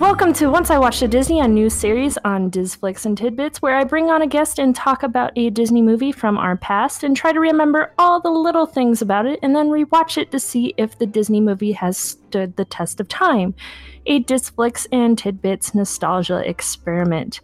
Welcome 0.00 0.32
to 0.34 0.50
Once 0.50 0.70
I 0.70 0.78
Watched 0.78 1.02
a 1.02 1.08
Disney, 1.08 1.38
a 1.38 1.46
new 1.46 1.70
series 1.70 2.18
on 2.24 2.50
Disflix 2.50 3.06
and 3.06 3.16
Tidbits, 3.16 3.62
where 3.62 3.76
I 3.76 3.84
bring 3.84 4.10
on 4.10 4.22
a 4.22 4.26
guest 4.26 4.58
and 4.58 4.74
talk 4.74 5.04
about 5.04 5.30
a 5.36 5.50
Disney 5.50 5.82
movie 5.82 6.10
from 6.10 6.36
our 6.36 6.56
past 6.56 7.04
and 7.04 7.16
try 7.16 7.32
to 7.32 7.38
remember 7.38 7.92
all 7.96 8.20
the 8.20 8.28
little 8.28 8.66
things 8.66 9.00
about 9.00 9.24
it 9.24 9.38
and 9.40 9.54
then 9.54 9.68
rewatch 9.68 10.18
it 10.18 10.32
to 10.32 10.40
see 10.40 10.74
if 10.76 10.98
the 10.98 11.06
Disney 11.06 11.40
movie 11.40 11.70
has 11.72 11.96
stood 11.96 12.56
the 12.56 12.64
test 12.64 12.98
of 12.98 13.06
time. 13.06 13.54
A 14.06 14.20
Disflix 14.24 14.88
and 14.90 15.16
Tidbits 15.16 15.76
nostalgia 15.76 16.38
experiment. 16.38 17.40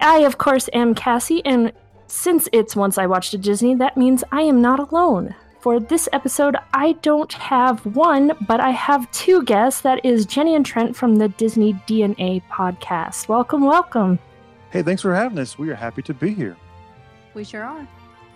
I, 0.00 0.18
of 0.18 0.38
course, 0.38 0.70
am 0.72 0.94
Cassie, 0.94 1.44
and 1.44 1.72
since 2.06 2.48
it's 2.52 2.76
Once 2.76 2.96
I 2.96 3.06
Watched 3.06 3.34
a 3.34 3.38
Disney, 3.38 3.74
that 3.74 3.96
means 3.96 4.22
I 4.30 4.42
am 4.42 4.62
not 4.62 4.78
alone 4.78 5.34
for 5.66 5.80
this 5.80 6.08
episode, 6.12 6.54
I 6.74 6.92
don't 7.02 7.32
have 7.32 7.84
one, 7.96 8.30
but 8.46 8.60
I 8.60 8.70
have 8.70 9.10
two 9.10 9.42
guests. 9.42 9.80
That 9.80 10.04
is 10.04 10.24
Jenny 10.24 10.54
and 10.54 10.64
Trent 10.64 10.94
from 10.94 11.16
the 11.16 11.26
Disney 11.26 11.72
DNA 11.88 12.40
podcast. 12.48 13.26
Welcome, 13.26 13.64
welcome. 13.64 14.20
Hey, 14.70 14.84
thanks 14.84 15.02
for 15.02 15.12
having 15.12 15.36
us. 15.40 15.58
We 15.58 15.68
are 15.70 15.74
happy 15.74 16.02
to 16.02 16.14
be 16.14 16.32
here. 16.32 16.56
We 17.34 17.42
sure 17.42 17.64
are. 17.64 17.88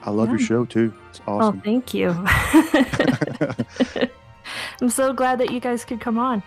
I 0.03 0.11
love 0.11 0.27
yeah. 0.27 0.33
your 0.33 0.41
show 0.41 0.65
too. 0.65 0.93
It's 1.11 1.21
oh, 1.29 1.39
awesome. 1.39 1.59
Oh, 1.59 1.63
thank 1.65 1.95
you. 1.95 2.11
I'm 4.83 4.91
so 4.91 5.13
glad 5.13 5.39
that 5.39 5.53
you 5.53 5.61
guys 5.61 5.85
could 5.85 6.01
come 6.01 6.19
on. 6.19 6.43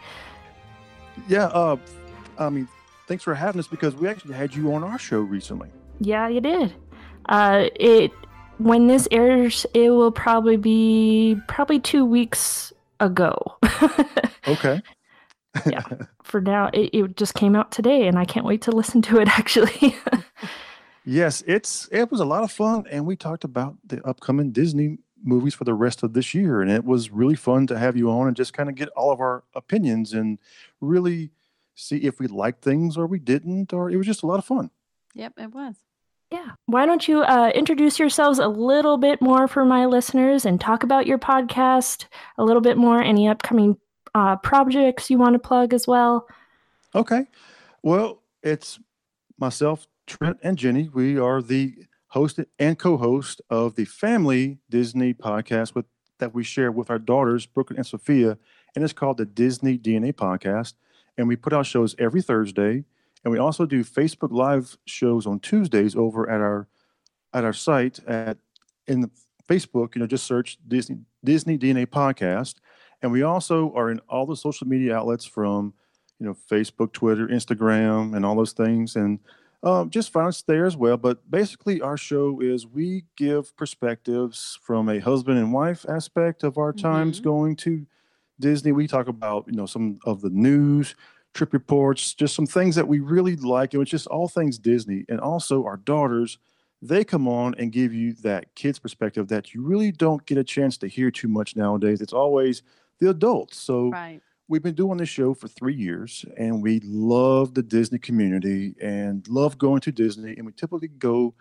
Yeah, 1.30 1.46
uh, 1.46 1.78
I 2.38 2.50
mean, 2.50 2.68
thanks 3.08 3.24
for 3.24 3.34
having 3.34 3.60
us 3.60 3.68
because 3.68 3.96
we 3.96 4.10
actually 4.10 4.34
had 4.34 4.54
you 4.54 4.74
on 4.74 4.84
our 4.84 5.00
show 5.00 5.22
recently. 5.22 5.70
Yeah, 6.02 6.28
you 6.28 6.42
did. 6.42 6.74
Uh, 7.30 7.70
it 7.74 8.12
when 8.64 8.88
this 8.88 9.08
airs, 9.12 9.66
it 9.74 9.90
will 9.90 10.12
probably 10.12 10.58
be 10.58 11.38
probably 11.48 11.80
two 11.80 12.06
weeks 12.06 12.72
ago. 13.00 13.58
okay. 14.48 14.82
yeah. 15.66 15.84
For 16.24 16.42
now, 16.42 16.70
it, 16.74 16.90
it 16.94 17.18
just 17.18 17.34
came 17.34 17.56
out 17.56 17.72
today, 17.72 18.08
and 18.08 18.18
I 18.18 18.26
can't 18.26 18.46
wait 18.46 18.62
to 18.64 18.72
listen 18.72 19.02
to 19.04 19.20
it. 19.20 19.28
Actually. 19.38 19.96
yes, 21.06 21.44
it's 21.46 21.90
it 21.92 22.10
was 22.10 22.22
a 22.22 22.26
lot 22.26 22.44
of 22.44 22.52
fun, 22.52 22.86
and 22.90 23.06
we 23.06 23.16
talked 23.16 23.44
about 23.44 23.76
the 23.86 24.02
upcoming 24.08 24.52
Disney 24.52 24.98
movies 25.22 25.54
for 25.54 25.64
the 25.64 25.74
rest 25.74 26.04
of 26.04 26.14
this 26.14 26.34
year, 26.34 26.62
and 26.62 26.72
it 26.72 26.86
was 26.86 27.12
really 27.12 27.36
fun 27.36 27.68
to 27.68 27.78
have 27.78 27.96
you 27.96 28.10
on 28.10 28.28
and 28.28 28.36
just 28.36 28.54
kind 28.54 28.70
of 28.70 28.76
get 28.76 28.90
all 28.90 29.12
of 29.12 29.20
our 29.20 29.44
opinions 29.56 30.14
and 30.14 30.40
really 30.82 31.32
see 31.76 31.98
if 31.98 32.20
we 32.20 32.28
liked 32.28 32.64
things 32.64 32.98
or 32.98 33.08
we 33.08 33.20
didn't, 33.20 33.74
or 33.74 33.90
it 33.90 33.98
was 33.98 34.08
just 34.08 34.24
a 34.24 34.26
lot 34.28 34.40
of 34.40 34.46
fun. 34.46 34.70
Yep, 35.14 35.34
it 35.38 35.54
was. 35.54 35.76
Yeah. 36.34 36.54
Why 36.66 36.88
don't 36.88 37.08
you 37.08 37.22
uh, 37.22 37.52
introduce 37.54 38.00
yourselves 38.00 38.40
a 38.40 38.48
little 38.48 38.98
bit 38.98 39.22
more 39.22 39.48
for 39.48 39.64
my 39.64 39.86
listeners 39.86 40.48
and 40.48 40.60
talk 40.60 40.82
about 40.82 41.06
your 41.06 41.20
podcast 41.20 42.06
a 42.40 42.44
little 42.44 42.60
bit 42.60 42.76
more, 42.76 43.04
any 43.04 43.28
upcoming 43.28 43.78
uh, 44.16 44.38
projects 44.38 45.12
you 45.12 45.20
want 45.20 45.34
to 45.34 45.40
plug 45.40 45.76
as 45.76 45.86
well? 45.86 46.26
Okay. 46.96 47.28
Well, 47.84 48.24
it's 48.42 48.80
myself, 49.38 49.86
Trent, 50.08 50.40
and 50.42 50.58
Jenny. 50.58 50.90
We 50.92 51.20
are 51.20 51.40
the 51.40 51.76
host 52.08 52.40
and 52.58 52.80
co-host 52.80 53.40
of 53.52 53.76
the 53.76 53.86
Family 53.86 54.58
Disney 54.72 55.14
podcast 55.14 55.76
with 55.76 55.86
that 56.18 56.34
we 56.34 56.44
share 56.44 56.72
with 56.72 56.90
our 56.90 56.98
daughters, 56.98 57.46
Brooklyn 57.46 57.78
and 57.78 57.86
Sophia, 57.86 58.40
and 58.76 58.84
it's 58.84 58.92
called 58.92 59.18
the 59.18 59.26
Disney 59.26 59.78
DNA 59.78 60.14
Podcast. 60.14 60.74
And 61.16 61.28
we 61.28 61.36
put 61.36 61.54
out 61.54 61.68
shows 61.68 61.96
every 62.00 62.24
Thursday. 62.24 62.86
And 63.24 63.32
we 63.32 63.40
also 63.40 63.66
do 63.66 63.84
Facebook 63.84 64.32
Live 64.32 64.78
shows 64.86 65.26
on 65.26 65.40
Tuesdays 65.40 65.96
over 65.96 66.30
at 66.30 66.42
our 66.42 66.68
at 67.34 67.44
our 67.44 67.54
site 67.54 68.00
at 68.06 68.38
in 68.88 69.02
the 69.02 69.10
Facebook. 69.48 69.96
You 69.96 70.02
know, 70.02 70.08
just 70.08 70.26
search 70.26 70.58
Disney 70.68 70.98
Disney 71.24 71.58
DNA 71.58 71.86
Podcast, 71.86 72.56
and 73.02 73.12
we 73.12 73.24
also 73.24 73.74
are 73.76 73.90
in 73.90 74.00
all 74.10 74.26
the 74.26 74.36
social 74.36 74.68
media 74.68 74.96
outlets 74.96 75.26
from 75.26 75.74
you 76.20 76.26
know 76.26 76.36
Facebook, 76.52 76.92
Twitter, 76.92 77.28
Instagram, 77.28 78.16
and 78.16 78.26
all 78.26 78.36
those 78.36 78.54
things. 78.54 78.96
And 78.96 79.20
um, 79.64 79.90
just 79.90 80.12
find 80.12 80.28
us 80.28 80.42
there 80.42 80.66
as 80.66 80.76
well. 80.76 80.98
But 80.98 81.30
basically, 81.32 81.80
our 81.80 81.98
show 81.98 82.42
is 82.42 82.68
we 82.68 83.06
give 83.16 83.56
perspectives 83.56 84.60
from 84.62 84.90
a 84.90 85.00
husband 85.00 85.40
and 85.40 85.54
wife 85.54 85.86
aspect 85.88 86.44
of 86.44 86.58
our 86.58 86.74
times 86.74 87.18
mm-hmm. 87.18 87.30
going 87.30 87.56
to 87.58 87.86
Disney. 88.40 88.74
We 88.74 88.88
talk 88.88 89.08
about 89.08 89.46
you 89.48 89.56
know 89.56 89.66
some 89.66 90.00
of 90.06 90.20
the 90.20 90.30
news 90.30 90.96
trip 91.34 91.54
reports, 91.54 92.14
just 92.14 92.36
some 92.36 92.46
things 92.46 92.76
that 92.76 92.88
we 92.88 93.00
really 93.00 93.36
like. 93.36 93.74
It 93.74 93.78
was 93.78 93.90
just 93.90 94.08
all 94.08 94.28
things 94.28 94.58
Disney. 94.60 95.06
And 95.10 95.20
also 95.20 95.66
our 95.66 95.78
daughters, 95.78 96.38
they 96.82 97.04
come 97.04 97.28
on 97.28 97.56
and 97.58 97.72
give 97.72 97.94
you 97.94 98.14
that 98.24 98.54
kids 98.56 98.78
perspective 98.78 99.28
that 99.30 99.54
you 99.54 99.64
really 99.64 99.92
don't 99.92 100.26
get 100.26 100.38
a 100.38 100.44
chance 100.44 100.78
to 100.78 100.88
hear 100.88 101.10
too 101.10 101.28
much 101.28 101.56
nowadays. 101.56 102.02
It's 102.02 102.14
always 102.14 102.62
the 103.00 103.10
adults. 103.10 103.58
So 103.58 103.90
right. 103.90 104.22
we've 104.48 104.62
been 104.62 104.76
doing 104.76 104.98
this 104.98 105.10
show 105.10 105.34
for 105.34 105.48
three 105.48 105.76
years 105.76 106.26
and 106.38 106.62
we 106.62 106.82
love 106.84 107.54
the 107.54 107.64
Disney 107.64 107.98
community 107.98 108.76
and 108.82 109.28
love 109.28 109.58
going 109.58 109.82
to 109.82 109.92
Disney. 109.92 110.36
And 110.36 110.46
we 110.46 110.52
typically 110.52 110.90
go 110.90 111.34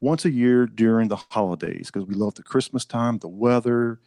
once 0.00 0.24
a 0.24 0.30
year 0.30 0.66
during 0.66 1.08
the 1.08 1.16
holidays 1.16 1.90
because 1.90 2.06
we 2.06 2.14
love 2.14 2.34
the 2.34 2.42
Christmas 2.42 2.84
time, 2.84 3.18
the 3.18 3.28
weather, 3.28 4.00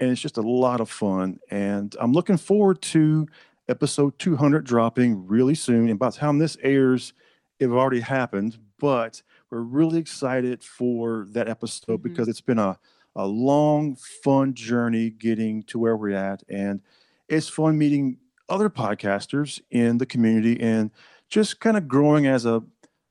and 0.00 0.10
it's 0.10 0.20
just 0.20 0.38
a 0.38 0.42
lot 0.42 0.80
of 0.80 0.90
fun. 0.90 1.38
And 1.50 1.94
I'm 2.00 2.12
looking 2.12 2.38
forward 2.38 2.80
to 2.82 3.28
episode 3.70 4.18
200 4.18 4.64
dropping 4.64 5.26
really 5.26 5.54
soon. 5.54 5.88
And 5.88 5.98
by 5.98 6.10
the 6.10 6.16
time 6.16 6.38
this 6.38 6.56
airs, 6.62 7.12
it 7.58 7.68
already 7.68 8.00
happened, 8.00 8.58
but 8.78 9.22
we're 9.50 9.60
really 9.60 9.98
excited 9.98 10.62
for 10.62 11.26
that 11.30 11.48
episode 11.48 12.00
mm-hmm. 12.00 12.08
because 12.08 12.28
it's 12.28 12.40
been 12.40 12.58
a, 12.58 12.78
a 13.16 13.26
long, 13.26 13.96
fun 13.96 14.54
journey 14.54 15.10
getting 15.10 15.62
to 15.64 15.78
where 15.78 15.96
we're 15.96 16.16
at. 16.16 16.42
And 16.48 16.80
it's 17.28 17.48
fun 17.48 17.78
meeting 17.78 18.18
other 18.48 18.68
podcasters 18.68 19.60
in 19.70 19.98
the 19.98 20.06
community 20.06 20.60
and 20.60 20.90
just 21.28 21.60
kind 21.60 21.76
of 21.76 21.86
growing 21.86 22.26
as 22.26 22.44
a, 22.44 22.62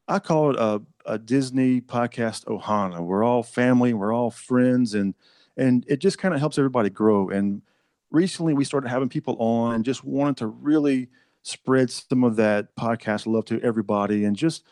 I 0.08 0.19
call 0.19 0.52
it 0.52 0.58
a, 0.58 0.81
a 1.06 1.18
Disney 1.18 1.80
podcast 1.80 2.46
Ohana. 2.46 3.00
We're 3.00 3.24
all 3.24 3.44
family, 3.44 3.94
we're 3.94 4.14
all 4.14 4.31
friends, 4.31 4.94
and 4.94 5.16
and 5.58 5.84
it 5.90 5.98
just 5.98 6.18
kind 6.18 6.34
of 6.34 6.40
helps 6.40 6.58
everybody 6.58 6.90
grow. 6.90 7.30
And 7.30 7.62
recently 8.12 8.53
we 8.53 8.64
started 8.64 8.90
having 8.90 9.09
people 9.09 9.36
on 9.40 9.75
and 9.75 9.86
just 9.86 10.03
wanted 10.03 10.38
to 10.38 10.47
really 10.47 11.09
spread 11.42 11.90
some 11.90 12.24
of 12.24 12.36
that 12.36 12.75
podcast 12.75 13.25
love 13.25 13.46
to 13.46 13.62
everybody 13.62 14.25
and 14.25 14.36
just 14.36 14.64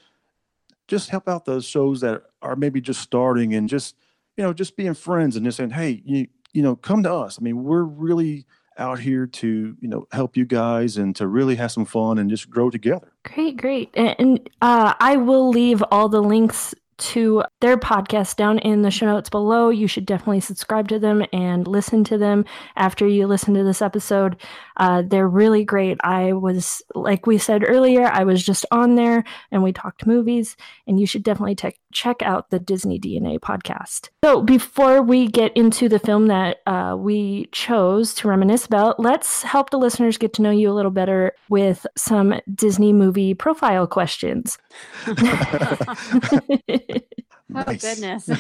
just 0.88 1.10
help 1.10 1.28
out 1.28 1.46
those 1.46 1.66
shows 1.66 2.02
that 2.02 2.24
are 2.42 2.56
maybe 2.56 2.80
just 2.80 3.02
starting 3.02 3.54
and 3.54 3.70
just 3.70 3.96
you 4.36 4.44
know 4.44 4.54
just 4.54 4.76
being 4.76 4.94
friends 4.94 5.36
and 5.36 5.46
just 5.46 5.58
saying 5.58 5.70
hey 5.70 6.02
you 6.06 6.28
you 6.54 6.62
know 6.62 6.76
come 6.76 7.04
to 7.04 7.14
us. 7.14 7.38
I 7.40 7.44
mean 7.44 7.64
we're 7.64 7.84
really 7.84 8.46
out 8.78 9.00
here 9.00 9.26
to 9.26 9.76
you 9.80 9.88
know 9.88 10.08
help 10.12 10.38
you 10.38 10.46
guys 10.46 10.98
and 10.98 11.16
to 11.16 11.28
really 11.28 11.56
have 11.56 11.72
some 11.72 11.86
fun 11.86 12.20
and 12.20 12.30
just 12.30 12.50
grow 12.50 12.70
together. 12.70 13.12
Great 13.24 13.58
great. 13.58 13.90
And 13.96 14.50
uh, 14.62 14.94
i 15.00 15.18
will 15.18 15.50
leave 15.50 15.84
all 15.92 16.10
the 16.10 16.22
links 16.22 16.74
to 16.98 17.44
their 17.62 17.78
podcast 17.78 18.36
down 18.36 18.60
in 18.60 18.82
the 18.82 18.92
show 18.92 19.06
notes 19.06 19.30
below. 19.30 19.70
You 19.70 19.88
should 19.88 20.06
definitely 20.06 20.42
subscribe 20.42 20.88
to 20.90 21.00
them 21.00 21.26
and 21.32 21.68
listen 21.68 22.04
to 22.06 22.18
them 22.18 22.46
after 22.76 23.08
you 23.08 23.28
listen 23.28 23.54
to 23.54 23.64
this 23.64 23.82
episode. 23.82 24.38
Uh, 24.78 25.04
they're 25.06 25.28
really 25.28 25.64
great. 25.64 25.98
I 26.04 26.34
was, 26.34 26.82
like 26.96 27.26
we 27.26 27.38
said 27.38 27.64
earlier, 27.68 28.06
I 28.06 28.24
was 28.24 28.44
just 28.44 28.66
on 28.72 28.96
there 28.96 29.24
and 29.52 29.64
we 29.64 29.72
talked 29.74 30.06
movies, 30.06 30.56
and 30.86 31.00
you 31.00 31.06
should 31.06 31.24
definitely 31.24 31.56
te- 31.56 31.80
check 31.92 32.22
out 32.22 32.50
the 32.50 32.60
Disney 32.60 33.00
DNA 33.00 33.40
podcast. 33.40 34.10
So, 34.24 34.42
before 34.42 35.02
we 35.02 35.28
get 35.28 35.56
into 35.56 35.90
the 35.90 36.00
film 36.00 36.28
that 36.28 36.58
uh, 36.68 36.96
we 36.98 37.48
chose 37.52 38.14
to 38.16 38.28
reminisce 38.28 38.66
about, 38.66 39.00
let's 39.00 39.44
help 39.44 39.70
the 39.70 39.80
listeners 39.80 40.18
get 40.18 40.34
to 40.34 40.42
know 40.42 40.52
you 40.52 40.72
a 40.72 40.74
little 40.74 40.92
better 40.92 41.34
with 41.50 41.86
some 41.96 42.40
Disney 42.54 42.94
movie 42.94 43.34
profile 43.34 43.88
questions. 43.88 44.58
Oh 47.56 47.64
goodness. 47.64 48.28
On 48.30 48.38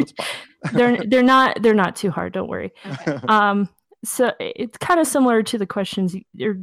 the 0.00 0.06
spot. 0.06 0.26
they're 0.72 0.98
they're 1.04 1.22
not 1.22 1.60
they're 1.62 1.74
not 1.74 1.96
too 1.96 2.10
hard, 2.12 2.32
don't 2.32 2.48
worry. 2.48 2.70
Okay. 2.86 3.18
Um 3.28 3.68
so 4.04 4.32
it's 4.38 4.78
kind 4.78 5.00
of 5.00 5.06
similar 5.06 5.42
to 5.42 5.58
the 5.58 5.66
questions 5.66 6.14
or 6.40 6.58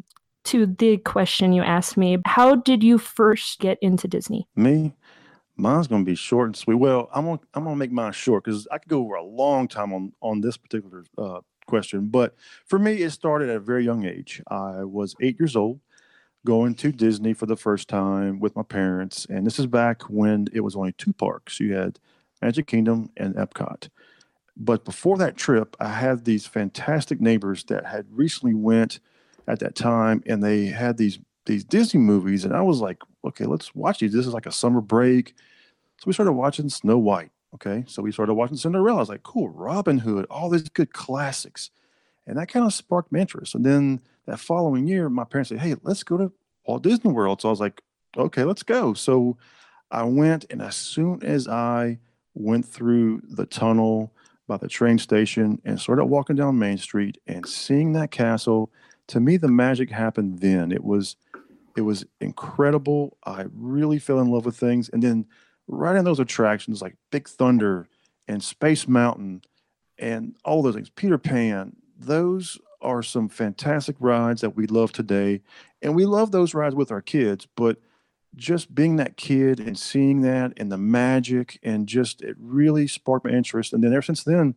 to 0.46 0.66
the 0.66 0.98
question 0.98 1.52
you 1.52 1.62
asked 1.62 1.98
me. 1.98 2.18
How 2.26 2.56
did 2.56 2.84
you 2.84 2.98
first 2.98 3.60
get 3.60 3.78
into 3.82 4.08
Disney? 4.08 4.48
Me? 4.56 4.94
Mine's 5.58 5.88
gonna 5.88 6.06
be 6.06 6.16
short 6.16 6.48
and 6.48 6.56
sweet. 6.56 6.76
Well, 6.76 7.10
I'm 7.14 7.26
gonna 7.26 7.40
I'm 7.54 7.66
gonna 7.66 7.76
make 7.76 7.92
mine 7.92 8.14
short 8.14 8.46
because 8.46 8.66
I 8.72 8.78
could 8.78 8.90
go 8.90 9.02
over 9.02 9.16
a 9.16 9.24
long 9.24 9.68
time 9.68 9.94
on 9.94 10.14
on 10.22 10.40
this 10.40 10.56
particular 10.56 11.04
uh, 11.18 11.42
question. 11.68 12.08
But 12.08 12.36
for 12.66 12.80
me, 12.80 13.02
it 13.02 13.12
started 13.12 13.50
at 13.50 13.58
a 13.58 13.60
very 13.60 13.84
young 13.84 14.06
age. 14.06 14.42
I 14.48 14.86
was 14.86 15.16
eight 15.22 15.38
years 15.38 15.58
old 15.58 15.82
going 16.46 16.76
to 16.76 16.92
Disney 16.92 17.34
for 17.34 17.46
the 17.46 17.56
first 17.56 17.88
time 17.88 18.40
with 18.40 18.56
my 18.56 18.64
parents. 18.64 19.26
And 19.30 19.46
this 19.46 19.60
is 19.60 19.68
back 19.68 20.04
when 20.04 20.48
it 20.54 20.62
was 20.62 20.76
only 20.76 20.94
two 20.94 21.14
parks. 21.14 21.60
You 21.60 21.74
had 21.76 22.00
Magic 22.42 22.68
Kingdom 22.68 23.10
and 23.18 23.36
Epcot. 23.36 23.90
But 24.56 24.86
before 24.86 25.18
that 25.18 25.38
trip, 25.38 25.76
I 25.80 25.90
had 25.90 26.26
these 26.26 26.46
fantastic 26.46 27.22
neighbors 27.22 27.64
that 27.66 27.86
had 27.86 28.06
recently 28.10 28.54
went 28.54 29.00
at 29.48 29.60
that 29.60 29.76
time 29.76 30.22
and 30.28 30.44
they 30.44 30.66
had 30.66 30.98
these 30.98 31.20
these 31.46 31.64
Disney 31.64 32.00
movies 32.00 32.46
and 32.46 32.56
I 32.56 32.62
was 32.62 32.80
like, 32.80 33.00
okay, 33.26 33.46
let's 33.46 33.74
watch 33.74 34.00
these. 34.00 34.14
This 34.14 34.28
is 34.28 34.34
like 34.34 34.46
a 34.46 34.52
summer 34.52 34.82
break. 34.82 35.34
So 35.98 36.04
we 36.06 36.14
started 36.14 36.34
watching 36.34 36.70
Snow 36.70 36.98
White. 37.00 37.32
Okay. 37.56 37.84
So 37.88 38.04
we 38.04 38.12
started 38.12 38.36
watching 38.36 38.58
Cinderella. 38.58 38.98
I 38.98 39.00
was 39.00 39.10
like, 39.10 39.24
cool, 39.24 39.50
Robin 39.50 39.98
Hood, 39.98 40.28
all 40.30 40.50
these 40.50 40.70
good 40.70 40.94
classics. 40.94 41.72
And 42.28 42.38
that 42.38 42.50
kind 42.50 42.66
of 42.66 42.74
sparked 42.74 43.12
my 43.12 43.20
interest. 43.20 43.56
And 43.56 43.66
then 43.66 44.02
that 44.30 44.40
following 44.40 44.88
year, 44.88 45.10
my 45.10 45.24
parents 45.24 45.50
said, 45.50 45.60
Hey, 45.60 45.76
let's 45.84 46.04
go 46.04 46.18
to 46.18 46.32
Walt 46.66 46.84
Disney 46.84 47.12
World. 47.12 47.42
So 47.42 47.50
I 47.50 47.52
was 47.52 47.60
like, 47.60 47.82
Okay, 48.18 48.44
let's 48.44 48.64
go. 48.64 48.94
So 48.94 49.38
I 49.92 50.04
went, 50.04 50.46
and 50.50 50.62
as 50.62 50.76
soon 50.76 51.24
as 51.24 51.48
I 51.48 52.00
went 52.34 52.66
through 52.66 53.22
the 53.28 53.46
tunnel 53.46 54.14
by 54.48 54.58
the 54.58 54.68
train 54.68 54.98
station 54.98 55.62
and 55.66 55.80
started 55.80 56.06
walking 56.06 56.36
down 56.36 56.60
Main 56.60 56.78
Street 56.78 57.18
and 57.28 57.46
seeing 57.46 57.94
that 57.94 58.12
castle, 58.12 58.72
to 59.08 59.20
me, 59.20 59.38
the 59.38 59.48
magic 59.48 59.90
happened 59.90 60.40
then. 60.40 60.72
It 60.72 60.84
was 60.84 61.16
it 61.76 61.82
was 61.82 62.06
incredible. 62.20 63.18
I 63.24 63.46
really 63.54 64.00
fell 64.00 64.20
in 64.20 64.30
love 64.30 64.46
with 64.46 64.58
things. 64.58 64.90
And 64.90 65.02
then 65.02 65.26
right 65.68 65.96
in 65.96 66.04
those 66.04 66.20
attractions 66.20 66.82
like 66.82 66.96
Big 67.12 67.28
Thunder 67.28 67.88
and 68.28 68.44
Space 68.44 68.88
Mountain 68.88 69.44
and 69.98 70.36
all 70.44 70.62
those 70.62 70.76
things, 70.76 70.90
Peter 70.90 71.18
Pan, 71.18 71.76
those 71.98 72.58
are 72.82 73.04
some 73.04 73.30
fantastic 73.30 73.96
rides 74.00 74.42
that 74.42 74.56
we 74.56 74.68
love 74.68 74.92
today. 74.92 75.42
And 75.82 75.96
we 75.96 76.06
love 76.06 76.32
those 76.32 76.54
rides 76.54 76.76
with 76.76 76.92
our 76.92 77.02
kids, 77.02 77.48
but 77.56 77.78
just 78.36 78.74
being 78.74 78.98
that 78.98 79.18
kid 79.18 79.60
and 79.60 79.78
seeing 79.78 80.22
that 80.22 80.54
and 80.58 80.72
the 80.72 80.78
magic 80.78 81.60
and 81.64 81.88
just 81.88 82.22
it 82.22 82.36
really 82.40 82.88
sparked 82.88 83.26
my 83.26 83.32
interest. 83.32 83.74
And 83.74 83.84
then 83.84 83.94
ever 83.94 84.02
since 84.02 84.24
then, 84.24 84.56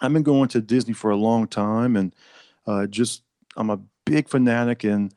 I've 0.00 0.12
been 0.12 0.22
going 0.22 0.48
to 0.50 0.60
Disney 0.60 0.92
for 0.92 1.10
a 1.10 1.16
long 1.16 1.48
time 1.48 1.96
and 1.96 2.14
uh, 2.66 2.86
just 2.86 3.22
I'm 3.56 3.70
a 3.70 3.80
big 4.04 4.28
fanatic 4.28 4.84
and 4.84 5.12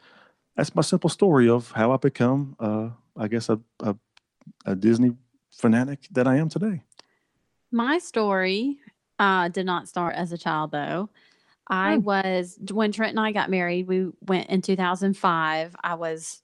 that's 0.56 0.76
my 0.76 0.82
simple 0.82 1.10
story 1.10 1.48
of 1.48 1.72
how 1.72 1.92
I 1.92 1.98
become, 1.98 2.56
uh, 2.60 2.90
I 3.16 3.28
guess, 3.28 3.50
a, 3.50 3.60
a, 3.80 3.96
a 4.66 4.76
Disney 4.76 5.12
fanatic 5.52 6.08
that 6.12 6.28
I 6.28 6.38
am 6.38 6.50
today. 6.50 6.82
My 7.72 7.98
story 7.98 8.80
uh, 9.20 9.50
did 9.50 9.66
not 9.66 9.88
start 9.88 10.16
as 10.16 10.32
a 10.32 10.38
child, 10.38 10.72
though. 10.72 11.10
I 11.70 11.96
hmm. 11.96 12.04
was 12.04 12.58
when 12.72 12.92
Trent 12.92 13.12
and 13.12 13.20
I 13.20 13.32
got 13.32 13.50
married. 13.50 13.88
We 13.88 14.10
went 14.22 14.50
in 14.50 14.62
2005. 14.62 15.76
I 15.84 15.94
was 15.96 16.42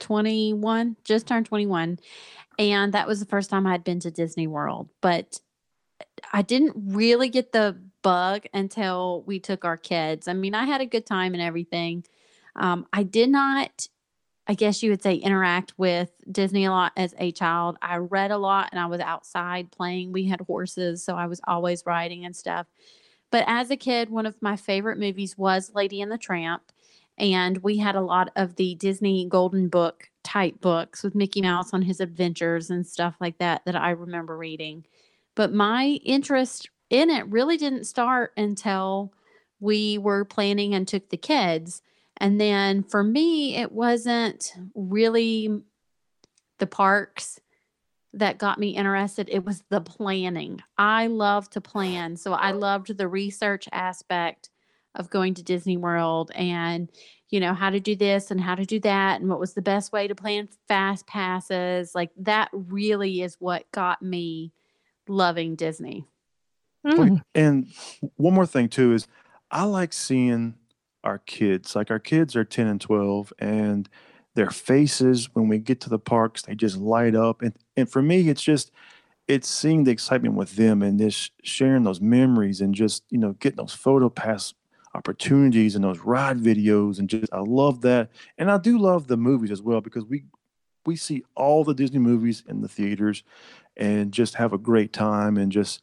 21, 0.00 0.96
just 1.04 1.26
turned 1.26 1.46
21. 1.46 1.98
And 2.58 2.94
that 2.94 3.08
was 3.08 3.20
the 3.20 3.26
first 3.26 3.50
time 3.50 3.66
I'd 3.66 3.84
been 3.84 4.00
to 4.00 4.10
Disney 4.10 4.46
World. 4.46 4.88
But 5.00 5.40
I 6.32 6.42
didn't 6.42 6.74
really 6.94 7.28
get 7.28 7.52
the 7.52 7.76
bug 8.02 8.44
until 8.52 9.22
we 9.26 9.40
took 9.40 9.64
our 9.64 9.76
kids. 9.76 10.28
I 10.28 10.34
mean, 10.34 10.54
I 10.54 10.64
had 10.64 10.80
a 10.80 10.86
good 10.86 11.06
time 11.06 11.32
and 11.32 11.42
everything. 11.42 12.04
Um, 12.54 12.86
I 12.92 13.02
did 13.02 13.30
not, 13.30 13.88
I 14.46 14.54
guess 14.54 14.82
you 14.82 14.90
would 14.90 15.02
say, 15.02 15.14
interact 15.14 15.72
with 15.76 16.10
Disney 16.30 16.66
a 16.66 16.70
lot 16.70 16.92
as 16.96 17.14
a 17.18 17.32
child. 17.32 17.78
I 17.82 17.96
read 17.96 18.30
a 18.30 18.38
lot 18.38 18.68
and 18.70 18.80
I 18.80 18.86
was 18.86 19.00
outside 19.00 19.72
playing. 19.72 20.12
We 20.12 20.26
had 20.26 20.42
horses, 20.42 21.02
so 21.02 21.16
I 21.16 21.26
was 21.26 21.40
always 21.46 21.84
riding 21.86 22.24
and 22.24 22.36
stuff. 22.36 22.66
But 23.34 23.42
as 23.48 23.72
a 23.72 23.76
kid, 23.76 24.10
one 24.10 24.26
of 24.26 24.40
my 24.40 24.54
favorite 24.54 24.96
movies 24.96 25.36
was 25.36 25.72
Lady 25.74 26.00
and 26.00 26.12
the 26.12 26.16
Tramp 26.16 26.62
and 27.18 27.58
we 27.64 27.78
had 27.78 27.96
a 27.96 28.00
lot 28.00 28.30
of 28.36 28.54
the 28.54 28.76
Disney 28.76 29.26
Golden 29.28 29.66
Book 29.66 30.08
type 30.22 30.60
books 30.60 31.02
with 31.02 31.16
Mickey 31.16 31.42
Mouse 31.42 31.74
on 31.74 31.82
his 31.82 31.98
adventures 31.98 32.70
and 32.70 32.86
stuff 32.86 33.16
like 33.20 33.38
that 33.38 33.64
that 33.64 33.74
I 33.74 33.90
remember 33.90 34.38
reading. 34.38 34.86
But 35.34 35.52
my 35.52 35.98
interest 36.04 36.70
in 36.90 37.10
it 37.10 37.26
really 37.26 37.56
didn't 37.56 37.86
start 37.88 38.34
until 38.36 39.12
we 39.58 39.98
were 39.98 40.24
planning 40.24 40.72
and 40.72 40.86
took 40.86 41.08
the 41.08 41.16
kids. 41.16 41.82
And 42.18 42.40
then 42.40 42.84
for 42.84 43.02
me, 43.02 43.56
it 43.56 43.72
wasn't 43.72 44.54
really 44.76 45.60
the 46.58 46.68
parks 46.68 47.40
that 48.14 48.38
got 48.38 48.58
me 48.58 48.70
interested. 48.70 49.28
It 49.30 49.44
was 49.44 49.62
the 49.68 49.80
planning. 49.80 50.60
I 50.78 51.08
love 51.08 51.50
to 51.50 51.60
plan. 51.60 52.16
So 52.16 52.32
I 52.32 52.52
loved 52.52 52.96
the 52.96 53.08
research 53.08 53.68
aspect 53.72 54.50
of 54.94 55.10
going 55.10 55.34
to 55.34 55.42
Disney 55.42 55.76
World 55.76 56.30
and 56.34 56.90
you 57.30 57.40
know 57.40 57.52
how 57.52 57.70
to 57.70 57.80
do 57.80 57.96
this 57.96 58.30
and 58.30 58.40
how 58.40 58.54
to 58.54 58.64
do 58.64 58.78
that 58.80 59.20
and 59.20 59.28
what 59.28 59.40
was 59.40 59.54
the 59.54 59.62
best 59.62 59.92
way 59.92 60.06
to 60.06 60.14
plan 60.14 60.48
fast 60.68 61.04
passes 61.08 61.92
like 61.92 62.10
that 62.16 62.48
really 62.52 63.22
is 63.22 63.34
what 63.40 63.70
got 63.72 64.00
me 64.00 64.52
loving 65.08 65.56
Disney. 65.56 66.06
Mm. 66.86 67.22
And 67.34 67.66
one 68.16 68.34
more 68.34 68.46
thing 68.46 68.68
too 68.68 68.92
is 68.92 69.08
I 69.50 69.64
like 69.64 69.92
seeing 69.92 70.54
our 71.02 71.18
kids. 71.18 71.74
Like 71.74 71.90
our 71.90 71.98
kids 71.98 72.36
are 72.36 72.44
10 72.44 72.66
and 72.66 72.80
12 72.80 73.32
and 73.38 73.88
their 74.34 74.50
faces 74.50 75.28
when 75.34 75.48
we 75.48 75.58
get 75.58 75.80
to 75.80 75.88
the 75.88 75.98
parks 75.98 76.42
they 76.42 76.54
just 76.54 76.76
light 76.76 77.14
up 77.14 77.42
and 77.42 77.54
and 77.76 77.90
for 77.90 78.02
me 78.02 78.28
it's 78.28 78.42
just 78.42 78.70
it's 79.26 79.48
seeing 79.48 79.84
the 79.84 79.90
excitement 79.90 80.34
with 80.34 80.56
them 80.56 80.82
and 80.82 80.98
just 80.98 81.32
sharing 81.42 81.82
those 81.82 82.00
memories 82.00 82.60
and 82.60 82.74
just 82.74 83.04
you 83.10 83.18
know 83.18 83.32
getting 83.34 83.56
those 83.56 83.72
photo 83.72 84.08
pass 84.08 84.54
opportunities 84.94 85.74
and 85.74 85.84
those 85.84 86.00
ride 86.00 86.38
videos 86.38 86.98
and 86.98 87.10
just 87.10 87.32
I 87.32 87.40
love 87.40 87.82
that. 87.82 88.10
And 88.38 88.50
I 88.50 88.58
do 88.58 88.78
love 88.78 89.08
the 89.08 89.16
movies 89.16 89.50
as 89.50 89.60
well 89.60 89.80
because 89.80 90.04
we 90.04 90.24
we 90.86 90.96
see 90.96 91.24
all 91.34 91.64
the 91.64 91.74
Disney 91.74 91.98
movies 91.98 92.44
in 92.48 92.60
the 92.60 92.68
theaters 92.68 93.22
and 93.76 94.12
just 94.12 94.34
have 94.34 94.52
a 94.52 94.58
great 94.58 94.92
time 94.92 95.36
and 95.36 95.50
just 95.50 95.82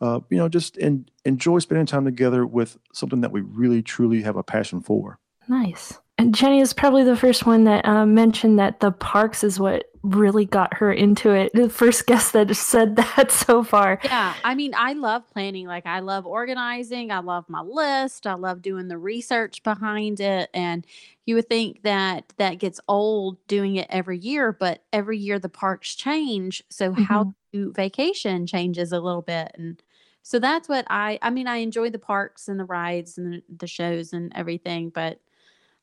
uh, 0.00 0.20
you 0.30 0.36
know 0.36 0.48
just 0.48 0.76
in, 0.76 1.06
enjoy 1.24 1.58
spending 1.58 1.86
time 1.86 2.04
together 2.04 2.46
with 2.46 2.78
something 2.92 3.22
that 3.22 3.32
we 3.32 3.40
really 3.40 3.82
truly 3.82 4.22
have 4.22 4.36
a 4.36 4.42
passion 4.42 4.80
for. 4.80 5.18
Nice. 5.48 5.98
Jenny 6.30 6.60
is 6.60 6.72
probably 6.72 7.04
the 7.04 7.16
first 7.16 7.46
one 7.46 7.64
that 7.64 7.86
uh, 7.86 8.06
mentioned 8.06 8.58
that 8.58 8.80
the 8.80 8.90
parks 8.90 9.42
is 9.44 9.58
what 9.58 9.86
really 10.02 10.44
got 10.44 10.74
her 10.74 10.92
into 10.92 11.30
it. 11.30 11.52
The 11.54 11.68
first 11.68 12.06
guest 12.06 12.32
that 12.32 12.54
said 12.56 12.96
that 13.16 13.30
so 13.30 13.62
far. 13.62 14.00
Yeah. 14.02 14.34
I 14.44 14.54
mean, 14.54 14.72
I 14.76 14.94
love 14.94 15.28
planning. 15.30 15.66
Like, 15.66 15.86
I 15.86 16.00
love 16.00 16.26
organizing. 16.26 17.10
I 17.10 17.20
love 17.20 17.48
my 17.48 17.60
list. 17.60 18.26
I 18.26 18.34
love 18.34 18.62
doing 18.62 18.88
the 18.88 18.98
research 18.98 19.62
behind 19.62 20.20
it. 20.20 20.50
And 20.52 20.86
you 21.24 21.36
would 21.36 21.48
think 21.48 21.82
that 21.82 22.32
that 22.38 22.58
gets 22.58 22.80
old 22.88 23.38
doing 23.46 23.76
it 23.76 23.86
every 23.90 24.18
year, 24.18 24.52
but 24.52 24.82
every 24.92 25.18
year 25.18 25.38
the 25.38 25.48
parks 25.48 25.94
change. 25.94 26.62
So, 26.68 26.90
mm-hmm. 26.90 27.02
how 27.02 27.34
do 27.52 27.72
vacation 27.72 28.46
changes 28.46 28.92
a 28.92 29.00
little 29.00 29.22
bit. 29.22 29.52
And 29.54 29.82
so 30.22 30.38
that's 30.38 30.68
what 30.68 30.86
I, 30.88 31.18
I 31.22 31.30
mean, 31.30 31.46
I 31.46 31.56
enjoy 31.56 31.90
the 31.90 31.98
parks 31.98 32.48
and 32.48 32.58
the 32.58 32.64
rides 32.64 33.18
and 33.18 33.34
the, 33.34 33.42
the 33.58 33.66
shows 33.66 34.12
and 34.12 34.32
everything, 34.34 34.90
but 34.90 35.20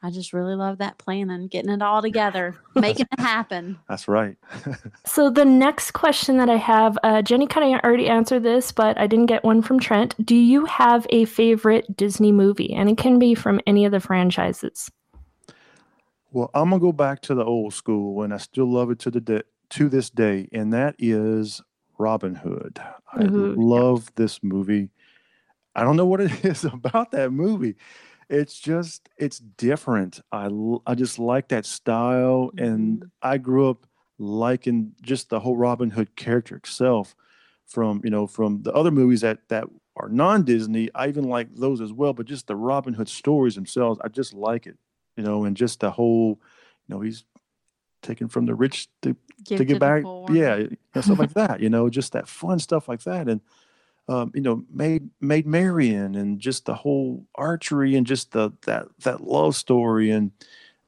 I 0.01 0.11
just 0.11 0.31
really 0.31 0.55
love 0.55 0.77
that 0.77 0.97
planning, 0.97 1.47
getting 1.47 1.71
it 1.71 1.81
all 1.81 2.01
together, 2.09 2.55
making 2.75 3.07
it 3.11 3.19
happen. 3.19 3.77
That's 3.89 4.07
right. 4.07 4.37
so 5.05 5.29
the 5.29 5.45
next 5.45 5.91
question 5.91 6.37
that 6.37 6.49
I 6.49 6.55
have, 6.55 6.97
uh, 7.03 7.21
Jenny 7.21 7.47
kind 7.47 7.75
of 7.75 7.81
already 7.81 8.07
answered 8.07 8.43
this, 8.43 8.71
but 8.71 8.97
I 8.97 9.07
didn't 9.07 9.25
get 9.27 9.43
one 9.43 9.61
from 9.61 9.79
Trent. 9.79 10.15
Do 10.25 10.35
you 10.35 10.65
have 10.65 11.05
a 11.09 11.25
favorite 11.25 11.97
Disney 11.97 12.31
movie? 12.31 12.73
And 12.73 12.89
it 12.89 12.97
can 12.97 13.19
be 13.19 13.35
from 13.35 13.59
any 13.67 13.85
of 13.85 13.91
the 13.91 13.99
franchises. 13.99 14.89
Well, 16.31 16.51
I'm 16.53 16.69
gonna 16.69 16.79
go 16.79 16.91
back 16.91 17.21
to 17.23 17.33
the 17.33 17.43
old 17.43 17.73
school, 17.73 18.21
and 18.21 18.33
I 18.33 18.37
still 18.37 18.71
love 18.71 18.91
it 18.91 18.99
to 18.99 19.11
the 19.11 19.19
de- 19.19 19.43
to 19.71 19.89
this 19.89 20.11
day, 20.11 20.47
and 20.53 20.71
that 20.73 20.95
is 20.99 21.59
Robin 21.97 22.35
Hood. 22.35 22.79
I 23.11 23.23
Ooh, 23.23 23.55
love 23.57 24.03
yeah. 24.03 24.11
this 24.15 24.43
movie. 24.43 24.91
I 25.73 25.83
don't 25.83 25.95
know 25.95 26.05
what 26.05 26.21
it 26.21 26.45
is 26.45 26.65
about 26.65 27.11
that 27.11 27.31
movie 27.31 27.77
it's 28.29 28.59
just 28.59 29.09
it's 29.17 29.39
different. 29.39 30.21
I 30.31 30.49
I 30.85 30.95
just 30.95 31.19
like 31.19 31.49
that 31.49 31.65
style, 31.65 32.51
and 32.57 32.99
mm-hmm. 32.99 33.07
I 33.21 33.37
grew 33.37 33.69
up 33.69 33.87
liking 34.17 34.93
just 35.01 35.29
the 35.29 35.39
whole 35.39 35.57
Robin 35.57 35.89
Hood 35.89 36.15
character 36.15 36.55
itself. 36.55 37.15
From 37.65 38.01
you 38.03 38.09
know 38.09 38.25
from 38.25 38.63
the 38.63 38.73
other 38.73 38.91
movies 38.91 39.21
that 39.21 39.47
that 39.49 39.65
are 39.95 40.09
non 40.09 40.43
Disney, 40.43 40.89
I 40.95 41.07
even 41.07 41.25
like 41.25 41.53
those 41.53 41.81
as 41.81 41.93
well. 41.93 42.13
But 42.13 42.25
just 42.25 42.47
the 42.47 42.55
Robin 42.55 42.93
Hood 42.93 43.09
stories 43.09 43.55
themselves, 43.55 43.99
I 44.03 44.07
just 44.07 44.33
like 44.33 44.65
it. 44.65 44.77
You 45.15 45.23
know, 45.23 45.43
and 45.43 45.55
just 45.55 45.79
the 45.81 45.91
whole, 45.91 46.39
you 46.87 46.95
know, 46.95 47.01
he's 47.01 47.25
taken 48.01 48.27
from 48.27 48.45
the 48.45 48.55
rich 48.55 48.87
to, 49.01 49.15
to 49.45 49.65
get 49.65 49.73
to 49.73 49.79
back. 49.79 50.03
Yeah, 50.31 50.55
you 50.55 50.77
know, 50.95 51.01
stuff 51.01 51.19
like 51.19 51.33
that. 51.33 51.59
You 51.59 51.69
know, 51.69 51.89
just 51.89 52.13
that 52.13 52.27
fun 52.27 52.59
stuff 52.59 52.87
like 52.87 53.03
that, 53.03 53.27
and 53.27 53.41
um, 54.09 54.31
you 54.33 54.41
know, 54.41 54.65
made 54.73 55.07
Maid 55.21 55.45
Marian 55.45 56.15
and 56.15 56.39
just 56.39 56.65
the 56.65 56.73
whole 56.73 57.27
archery 57.35 57.95
and 57.95 58.07
just 58.07 58.31
the 58.31 58.51
that 58.65 58.87
that 59.03 59.21
love 59.21 59.55
story. 59.55 60.09
And 60.09 60.31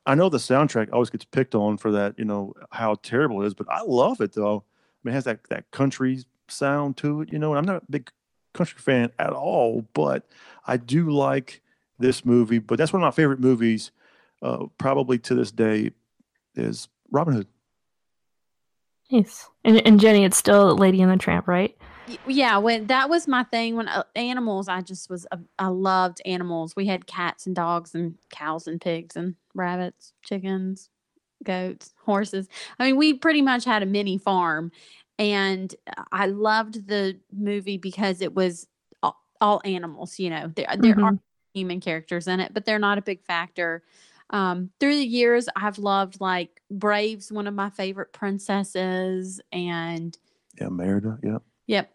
I 0.08 0.16
know 0.16 0.28
the 0.28 0.40
soundtrack 0.40 0.92
always 0.92 1.12
gets 1.12 1.26
picked 1.26 1.54
on 1.54 1.78
for 1.78 1.92
that, 1.92 2.18
you 2.18 2.26
know, 2.26 2.56
how 2.72 2.96
terrible 2.96 3.44
it 3.44 3.48
is, 3.48 3.54
but 3.54 3.70
I 3.70 3.84
love 3.84 4.22
it 4.22 4.34
though. 4.34 4.64
I 4.66 5.00
mean, 5.04 5.14
it 5.14 5.16
has 5.16 5.26
that 5.26 5.44
that 5.50 5.70
country 5.70 6.26
sound 6.48 6.98
to 6.98 7.22
it, 7.22 7.32
you 7.32 7.38
know. 7.38 7.52
And 7.52 7.60
I'm 7.60 7.66
not 7.66 7.84
a 7.84 7.92
big 7.92 8.10
country 8.54 8.80
fan 8.80 9.12
at 9.20 9.34
all, 9.34 9.86
but 9.94 10.28
I 10.66 10.78
do 10.78 11.12
like 11.12 11.62
this 12.00 12.26
movie. 12.26 12.58
But 12.58 12.80
that's 12.80 12.92
one 12.92 13.04
of 13.04 13.06
my 13.06 13.12
favorite 13.12 13.40
movies, 13.40 13.92
uh, 14.42 14.66
probably 14.80 15.20
to 15.20 15.36
this 15.36 15.52
day, 15.52 15.92
is 16.56 16.88
Robin 17.12 17.36
Hood. 17.36 17.48
Nice. 19.12 19.48
And, 19.64 19.86
and 19.86 20.00
Jenny, 20.00 20.24
it's 20.24 20.38
still 20.38 20.76
Lady 20.76 21.02
and 21.04 21.12
the 21.12 21.18
Tramp, 21.18 21.48
right? 21.48 21.78
Yeah 22.28 22.58
when 22.58 22.88
that 22.88 23.10
was 23.10 23.28
my 23.28 23.44
thing 23.44 23.76
when 23.76 23.88
uh, 23.88 24.04
animals 24.16 24.68
i 24.68 24.82
just 24.82 25.10
was 25.10 25.26
uh, 25.32 25.38
i 25.60 25.68
loved 25.68 26.22
animals 26.26 26.76
we 26.76 26.86
had 26.86 27.08
cats 27.08 27.46
and 27.46 27.56
dogs 27.56 27.94
and 27.96 28.16
cows 28.30 28.68
and 28.68 28.82
pigs 28.82 29.16
and 29.16 29.36
rabbits 29.54 30.14
chickens 30.24 30.90
goats 31.44 31.94
horses 32.06 32.48
i 32.80 32.86
mean 32.86 32.98
we 32.98 33.14
pretty 33.14 33.42
much 33.42 33.66
had 33.66 33.84
a 33.84 33.86
mini 33.86 34.18
farm 34.18 34.72
and 35.20 35.76
i 36.12 36.26
loved 36.26 36.88
the 36.88 37.18
movie 37.32 37.78
because 37.78 38.22
it 38.22 38.34
was 38.34 38.68
all, 39.02 39.18
all 39.40 39.62
animals 39.64 40.20
you 40.20 40.30
know 40.30 40.52
there, 40.56 40.68
there 40.78 40.96
mm-hmm. 40.96 41.04
are 41.04 41.20
human 41.54 41.80
characters 41.80 42.28
in 42.28 42.40
it, 42.40 42.54
but 42.54 42.66
they're 42.66 42.80
not 42.80 42.98
a 42.98 43.02
big 43.02 43.24
factor. 43.24 43.84
Um, 44.30 44.70
through 44.80 44.96
the 44.96 45.06
years, 45.06 45.50
I've 45.56 45.78
loved 45.78 46.22
like 46.22 46.62
Brave's 46.70 47.32
one 47.32 47.48
of 47.48 47.54
my 47.54 47.70
favorite 47.70 48.14
princesses, 48.14 49.42
and 49.52 50.18
Yeah, 50.60 50.70
Merida. 50.70 51.18
Yep. 51.24 51.44
Yep. 51.72 51.90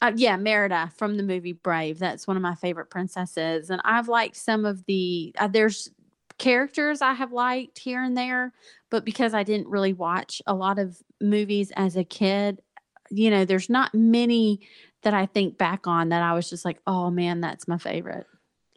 Uh, 0.00 0.12
yeah, 0.14 0.36
Merida 0.36 0.92
from 0.96 1.16
the 1.16 1.24
movie 1.24 1.52
Brave. 1.52 1.98
That's 1.98 2.28
one 2.28 2.36
of 2.36 2.42
my 2.42 2.54
favorite 2.54 2.88
princesses. 2.88 3.68
And 3.68 3.82
I've 3.84 4.06
liked 4.06 4.36
some 4.36 4.64
of 4.64 4.84
the, 4.86 5.34
uh, 5.36 5.48
there's 5.48 5.90
characters 6.38 7.02
I 7.02 7.14
have 7.14 7.32
liked 7.32 7.80
here 7.80 8.00
and 8.00 8.16
there, 8.16 8.52
but 8.90 9.04
because 9.04 9.34
I 9.34 9.42
didn't 9.42 9.66
really 9.66 9.92
watch 9.92 10.40
a 10.46 10.54
lot 10.54 10.78
of 10.78 10.96
movies 11.20 11.72
as 11.74 11.96
a 11.96 12.04
kid, 12.04 12.62
you 13.10 13.28
know, 13.28 13.44
there's 13.44 13.68
not 13.68 13.92
many 13.92 14.60
that 15.02 15.14
I 15.14 15.26
think 15.26 15.58
back 15.58 15.88
on 15.88 16.10
that 16.10 16.22
I 16.22 16.32
was 16.34 16.48
just 16.48 16.64
like, 16.64 16.78
oh 16.86 17.10
man, 17.10 17.40
that's 17.40 17.66
my 17.66 17.78
favorite. 17.78 18.26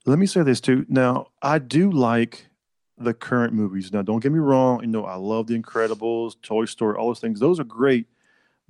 Let 0.08 0.18
me 0.18 0.26
say 0.26 0.42
this 0.42 0.60
too. 0.60 0.88
Now, 0.90 1.28
I 1.44 1.60
do 1.60 1.92
like 1.92 2.48
the 2.98 3.14
current 3.14 3.54
movies. 3.54 3.94
Now, 3.94 4.02
don't 4.02 4.22
get 4.22 4.32
me 4.32 4.40
wrong. 4.40 4.82
You 4.82 4.88
know, 4.88 5.06
I 5.06 5.16
love 5.16 5.46
The 5.46 5.60
Incredibles, 5.60 6.42
Toy 6.42 6.66
Story, 6.66 6.98
all 6.98 7.10
those 7.10 7.20
things. 7.20 7.40
Those 7.40 7.60
are 7.60 7.64
great. 7.64 8.08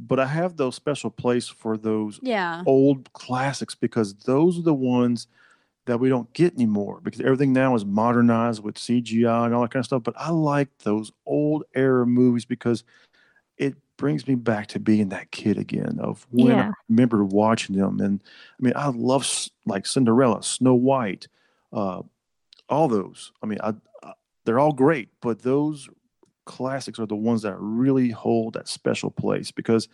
But 0.07 0.19
I 0.19 0.25
have 0.25 0.57
those 0.57 0.75
special 0.75 1.09
place 1.09 1.47
for 1.47 1.77
those 1.77 2.19
Yeah. 2.23 2.63
old 2.65 3.11
classics 3.13 3.75
because 3.75 4.13
those 4.15 4.57
are 4.57 4.63
the 4.63 4.73
ones 4.73 5.27
that 5.85 5.99
we 5.99 6.09
don't 6.09 6.31
get 6.33 6.53
anymore 6.53 6.99
because 7.03 7.21
everything 7.21 7.53
now 7.53 7.75
is 7.75 7.85
modernized 7.85 8.63
with 8.63 8.75
CGI 8.77 9.45
and 9.45 9.53
all 9.53 9.61
that 9.61 9.71
kind 9.71 9.81
of 9.81 9.85
stuff. 9.85 10.03
But 10.03 10.13
I 10.17 10.29
like 10.29 10.69
those 10.79 11.11
old 11.25 11.63
era 11.73 12.05
movies 12.05 12.45
because 12.45 12.83
it 13.57 13.75
brings 13.97 14.27
me 14.27 14.35
back 14.35 14.67
to 14.67 14.79
being 14.79 15.09
that 15.09 15.31
kid 15.31 15.57
again 15.57 15.99
of 15.99 16.25
when 16.31 16.59
I 16.59 16.71
remember 16.89 17.23
watching 17.23 17.75
them. 17.75 17.99
And 17.99 18.21
I 18.59 18.63
mean, 18.63 18.73
I 18.75 18.87
love 18.87 19.27
like 19.65 19.85
Cinderella, 19.85 20.41
Snow 20.43 20.73
White, 20.73 21.27
uh, 21.71 22.01
all 22.69 22.87
those. 22.87 23.31
I 23.43 23.45
mean, 23.45 23.59
I, 23.61 23.73
I, 24.03 24.13
they're 24.45 24.59
all 24.59 24.73
great, 24.73 25.09
but 25.21 25.43
those 25.43 25.87
classics 26.51 26.99
are 26.99 27.05
the 27.05 27.15
ones 27.15 27.41
that 27.43 27.55
really 27.57 28.09
hold 28.09 28.53
that 28.53 28.67
special 28.67 29.09
place 29.09 29.51
because 29.51 29.87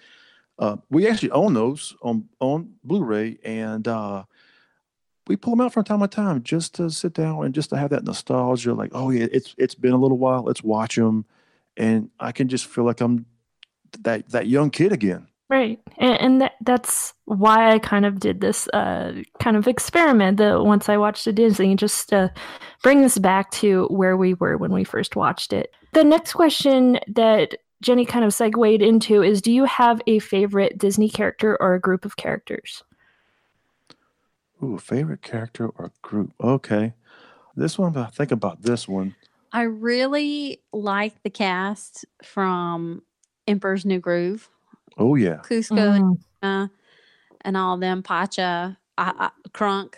uh, 0.59 0.77
we 0.89 1.07
actually 1.07 1.31
own 1.31 1.53
those 1.53 1.95
on 2.01 2.27
on 2.39 2.73
Blu-ray, 2.83 3.37
and 3.43 3.87
uh, 3.87 4.23
we 5.27 5.35
pull 5.35 5.55
them 5.55 5.61
out 5.61 5.73
from 5.73 5.83
time 5.83 5.99
to 5.99 6.07
time 6.07 6.41
just 6.41 6.73
to 6.75 6.89
sit 6.89 7.13
down 7.13 7.45
and 7.45 7.53
just 7.53 7.69
to 7.69 7.77
have 7.77 7.91
that 7.91 8.03
nostalgia. 8.03 8.73
Like, 8.73 8.91
oh 8.93 9.11
yeah, 9.11 9.27
it's 9.31 9.53
it's 9.57 9.75
been 9.75 9.93
a 9.93 9.97
little 9.97 10.17
while. 10.17 10.43
Let's 10.43 10.63
watch 10.63 10.95
them, 10.95 11.25
and 11.77 12.09
I 12.19 12.31
can 12.31 12.47
just 12.47 12.65
feel 12.65 12.85
like 12.85 13.01
I'm 13.01 13.27
that 14.01 14.29
that 14.29 14.47
young 14.47 14.71
kid 14.71 14.91
again. 14.91 15.27
Right. 15.49 15.79
And, 15.97 16.21
and 16.21 16.41
that, 16.41 16.53
that's 16.61 17.13
why 17.25 17.71
I 17.71 17.79
kind 17.79 18.05
of 18.05 18.19
did 18.19 18.41
this 18.41 18.67
uh, 18.69 19.13
kind 19.39 19.55
of 19.55 19.67
experiment 19.67 20.37
that 20.37 20.63
once 20.63 20.89
I 20.89 20.97
watched 20.97 21.23
the 21.23 21.31
Disney, 21.31 21.75
just 21.75 22.09
to 22.09 22.33
bring 22.83 23.01
this 23.01 23.17
back 23.17 23.51
to 23.51 23.85
where 23.85 24.17
we 24.17 24.33
were 24.33 24.57
when 24.57 24.73
we 24.73 24.83
first 24.83 25.15
watched 25.15 25.53
it. 25.53 25.71
The 25.93 26.03
next 26.03 26.33
question 26.33 26.99
that 27.07 27.55
Jenny 27.81 28.05
kind 28.05 28.25
of 28.25 28.33
segued 28.33 28.81
into 28.81 29.23
is 29.23 29.41
Do 29.41 29.51
you 29.51 29.65
have 29.65 30.01
a 30.05 30.19
favorite 30.19 30.77
Disney 30.77 31.09
character 31.09 31.57
or 31.61 31.75
a 31.75 31.79
group 31.79 32.03
of 32.03 32.17
characters? 32.17 32.83
Ooh, 34.61 34.77
favorite 34.77 35.21
character 35.21 35.67
or 35.67 35.91
group? 36.01 36.33
Okay, 36.41 36.93
this 37.55 37.77
one. 37.77 37.95
I 37.95 38.07
think 38.07 38.31
about 38.31 38.63
this 38.63 38.87
one. 38.87 39.15
I 39.51 39.61
really 39.61 40.61
like 40.73 41.23
the 41.23 41.29
cast 41.29 42.05
from 42.23 43.03
Emperor's 43.47 43.85
New 43.85 43.99
Groove, 43.99 44.49
Oh 44.97 45.15
yeah, 45.15 45.37
Kuzco 45.37 45.95
and 45.95 46.17
Mm, 46.43 46.65
uh, 46.65 46.67
and 47.41 47.57
all 47.57 47.77
them 47.77 48.03
Pacha, 48.03 48.77
I, 48.97 49.13
I, 49.17 49.49
Kronk. 49.53 49.97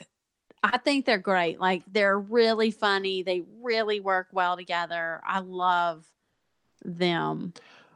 I 0.61 0.77
think 0.77 1.05
they're 1.05 1.17
great. 1.17 1.59
Like 1.59 1.83
they're 1.91 2.19
really 2.19 2.71
funny. 2.71 3.23
They 3.23 3.43
really 3.61 3.99
work 3.99 4.27
well 4.31 4.57
together. 4.57 5.21
I 5.25 5.39
love 5.39 6.05
them. 6.83 7.53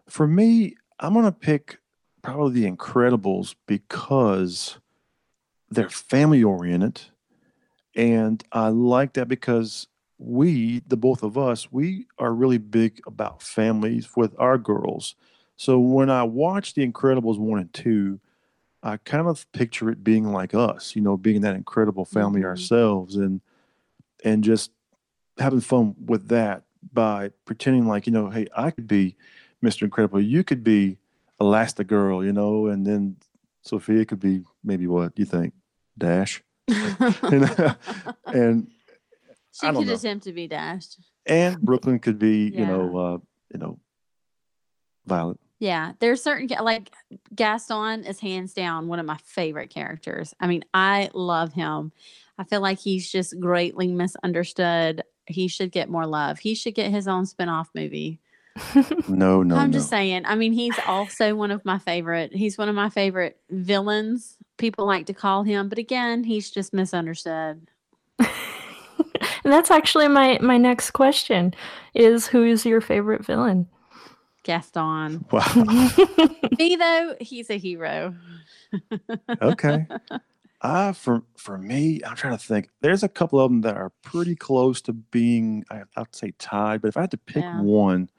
for 0.08 0.28
me, 0.28 0.76
I'm 1.00 1.14
gonna 1.14 1.32
pick 1.32 1.80
probably 2.22 2.62
The 2.62 2.72
Incredibles 2.72 3.56
because 3.66 4.78
they're 5.70 5.90
family 5.90 6.44
oriented, 6.44 7.02
and 7.96 8.44
I 8.52 8.70
like 8.70 9.14
that 9.14 9.28
because 9.28 9.88
we, 10.18 10.82
the 10.88 10.98
both 10.98 11.24
of 11.24 11.38
us, 11.38 11.72
we 11.72 12.08
are 12.18 12.34
really 12.34 12.58
big 12.58 13.02
about 13.06 13.42
families 13.42 14.10
with 14.16 14.34
our 14.38 14.58
girls. 14.58 15.16
So 15.56 15.80
when 15.80 16.10
I 16.10 16.24
watch 16.24 16.74
The 16.74 16.86
Incredibles 16.90 17.38
one 17.40 17.60
and 17.60 17.74
two, 17.74 18.20
I 18.82 18.98
kind 18.98 19.28
of 19.28 19.50
picture 19.54 19.90
it 19.90 20.04
being 20.04 20.32
like 20.32 20.54
us, 20.54 20.96
you 20.96 21.02
know, 21.02 21.16
being 21.16 21.42
that 21.42 21.56
incredible 21.56 22.06
family 22.06 22.42
Mhm. 22.42 22.46
ourselves, 22.46 23.16
and 23.16 23.42
and 24.26 24.44
just 24.44 24.72
having 25.38 25.60
fun 25.62 25.96
with 26.06 26.28
that 26.30 26.64
by 26.94 27.30
pretending 27.46 27.88
like 27.88 28.06
you 28.08 28.14
know, 28.14 28.30
hey, 28.30 28.48
I 28.56 28.72
could 28.72 28.88
be 28.88 29.16
Mr. 29.62 29.84
Incredible, 29.84 30.20
you 30.22 30.44
could 30.44 30.64
be 30.64 30.98
Elastigirl, 31.40 32.26
you 32.26 32.34
know, 32.34 32.68
and 32.68 32.86
then 32.86 33.18
Sophia 33.62 34.06
could 34.06 34.20
be 34.20 34.44
maybe 34.64 34.88
what 34.88 35.18
you 35.18 35.26
think, 35.26 35.54
Dash, 35.98 36.44
know, 36.68 37.76
and 38.28 38.68
she 39.54 39.68
could 39.68 39.90
attempt 39.90 40.26
to 40.26 40.34
be 40.34 40.48
Dash. 40.48 40.98
and 41.26 41.60
Brooklyn 41.62 42.00
could 42.00 42.20
be, 42.20 42.50
you 42.50 42.66
know, 42.66 42.98
uh, 42.98 43.18
you 43.54 43.60
know, 43.60 43.80
Violet. 45.06 45.40
Yeah, 45.64 45.94
there's 46.00 46.22
certain 46.22 46.50
like 46.62 46.92
Gaston 47.34 48.04
is 48.04 48.20
hands 48.20 48.54
down 48.54 48.90
one 48.90 49.00
of 49.00 49.06
my 49.06 49.16
favorite 49.24 49.70
characters. 49.70 50.34
I 50.42 50.48
mean, 50.48 50.66
I 50.74 51.10
love 51.14 51.54
him. 51.54 51.94
I 52.38 52.44
feel 52.44 52.60
like 52.60 52.80
he's 52.80 53.10
just 53.10 53.40
greatly 53.40 53.88
misunderstood. 53.88 55.04
He 55.26 55.48
should 55.48 55.72
get 55.72 55.88
more 55.88 56.06
love. 56.06 56.38
He 56.40 56.54
should 56.54 56.76
get 56.76 56.92
his 56.92 57.08
own 57.08 57.26
spin-off 57.26 57.70
movie. 57.74 58.20
No, 59.08 59.42
no, 59.42 59.56
I'm 59.56 59.72
no. 59.72 59.78
just 59.78 59.90
saying. 59.90 60.24
I 60.26 60.36
mean, 60.36 60.52
he's 60.52 60.78
also 60.86 61.34
one 61.34 61.50
of 61.50 61.64
my 61.64 61.80
favorite. 61.80 62.36
He's 62.36 62.58
one 62.58 62.68
of 62.68 62.76
my 62.76 62.90
favorite 62.90 63.40
villains. 63.50 64.36
People 64.58 64.86
like 64.86 65.06
to 65.06 65.14
call 65.14 65.44
him, 65.44 65.70
but 65.70 65.78
again, 65.78 66.26
he's 66.26 66.52
just 66.52 66.74
misunderstood. 66.74 67.70
and 68.20 68.30
that's 69.46 69.72
actually 69.72 70.10
my, 70.10 70.40
my 70.42 70.58
next 70.58 70.92
question 70.92 71.54
is 71.94 72.28
who 72.28 72.44
is 72.44 72.66
your 72.66 72.82
favorite 72.82 73.26
villain? 73.26 73.68
Gaston. 74.44 75.26
Wow. 75.32 75.90
Me 76.60 76.76
though, 76.76 77.16
he's 77.20 77.50
a 77.50 77.58
hero. 77.58 78.16
okay. 79.42 79.86
Uh, 80.62 80.94
for 80.94 81.24
for 81.36 81.58
me, 81.58 82.00
I'm 82.06 82.16
trying 82.16 82.38
to 82.38 82.44
think. 82.44 82.70
There's 82.82 83.04
a 83.04 83.10
couple 83.10 83.40
of 83.40 83.50
them 83.52 83.62
that 83.62 83.76
are 83.76 83.92
pretty 84.02 84.36
close 84.36 84.82
to 84.84 84.94
being, 84.94 85.66
I, 85.70 85.84
I'd 85.98 86.16
say 86.16 86.34
tied. 86.40 86.82
But 86.82 86.88
if 86.90 86.98
I 86.98 87.02
had 87.02 87.12
to 87.12 87.18
pick 87.18 87.44
Yeah. 87.44 87.60
one, 87.62 88.10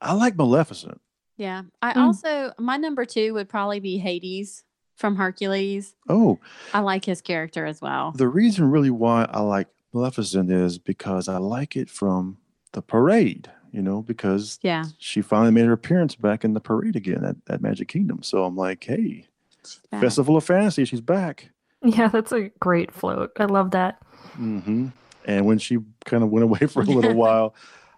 I 0.00 0.12
like 0.12 0.36
Maleficent. 0.36 1.00
Yeah. 1.36 1.62
I 1.82 1.94
Mm. 1.94 1.96
also 2.02 2.52
my 2.58 2.76
number 2.76 3.04
two 3.04 3.34
would 3.34 3.48
probably 3.48 3.80
be 3.80 3.98
Hades 3.98 4.62
from 4.94 5.16
Hercules. 5.16 5.94
Oh, 6.08 6.38
I 6.74 6.80
like 6.80 7.04
his 7.04 7.20
character 7.20 7.64
as 7.66 7.80
well. 7.80 8.12
the 8.12 8.28
reason 8.28 8.70
really 8.70 8.90
why 8.90 9.24
I 9.30 9.40
like 9.40 9.68
Maleficent 9.92 10.50
is 10.52 10.78
because 10.78 11.28
I 11.28 11.38
like 11.38 11.76
it 11.76 11.88
from 11.90 12.38
the 12.72 12.82
parade. 12.82 13.50
You 13.72 13.82
know, 13.82 14.02
because 14.02 14.58
Yeah. 14.62 14.84
she 14.98 15.20
finally 15.22 15.50
made 15.52 15.66
her 15.66 15.72
appearance 15.72 16.14
back 16.14 16.44
in 16.44 16.54
the 16.54 16.60
parade 16.60 16.96
again 16.96 17.24
at, 17.24 17.36
at 17.48 17.60
Magic 17.62 17.88
Kingdom. 17.88 18.22
So 18.22 18.44
I'm 18.44 18.56
like, 18.56 18.82
hey. 18.84 19.26
Festival 20.00 20.36
of 20.36 20.44
Fantasy, 20.44 20.84
she's 20.86 21.00
back. 21.02 21.50
yeah, 21.84 22.08
that's 22.08 22.32
a 22.32 22.48
great 22.60 22.90
float. 22.92 23.30
I 23.38 23.44
love 23.44 23.72
that. 23.72 24.00
hmm 24.34 24.86
And 25.26 25.44
when 25.46 25.58
she 25.58 25.78
kind 26.06 26.22
of 26.22 26.30
went 26.30 26.44
away 26.44 26.60
for 26.60 26.80
a 26.82 26.84
little 26.86 27.14
while, 27.14 27.54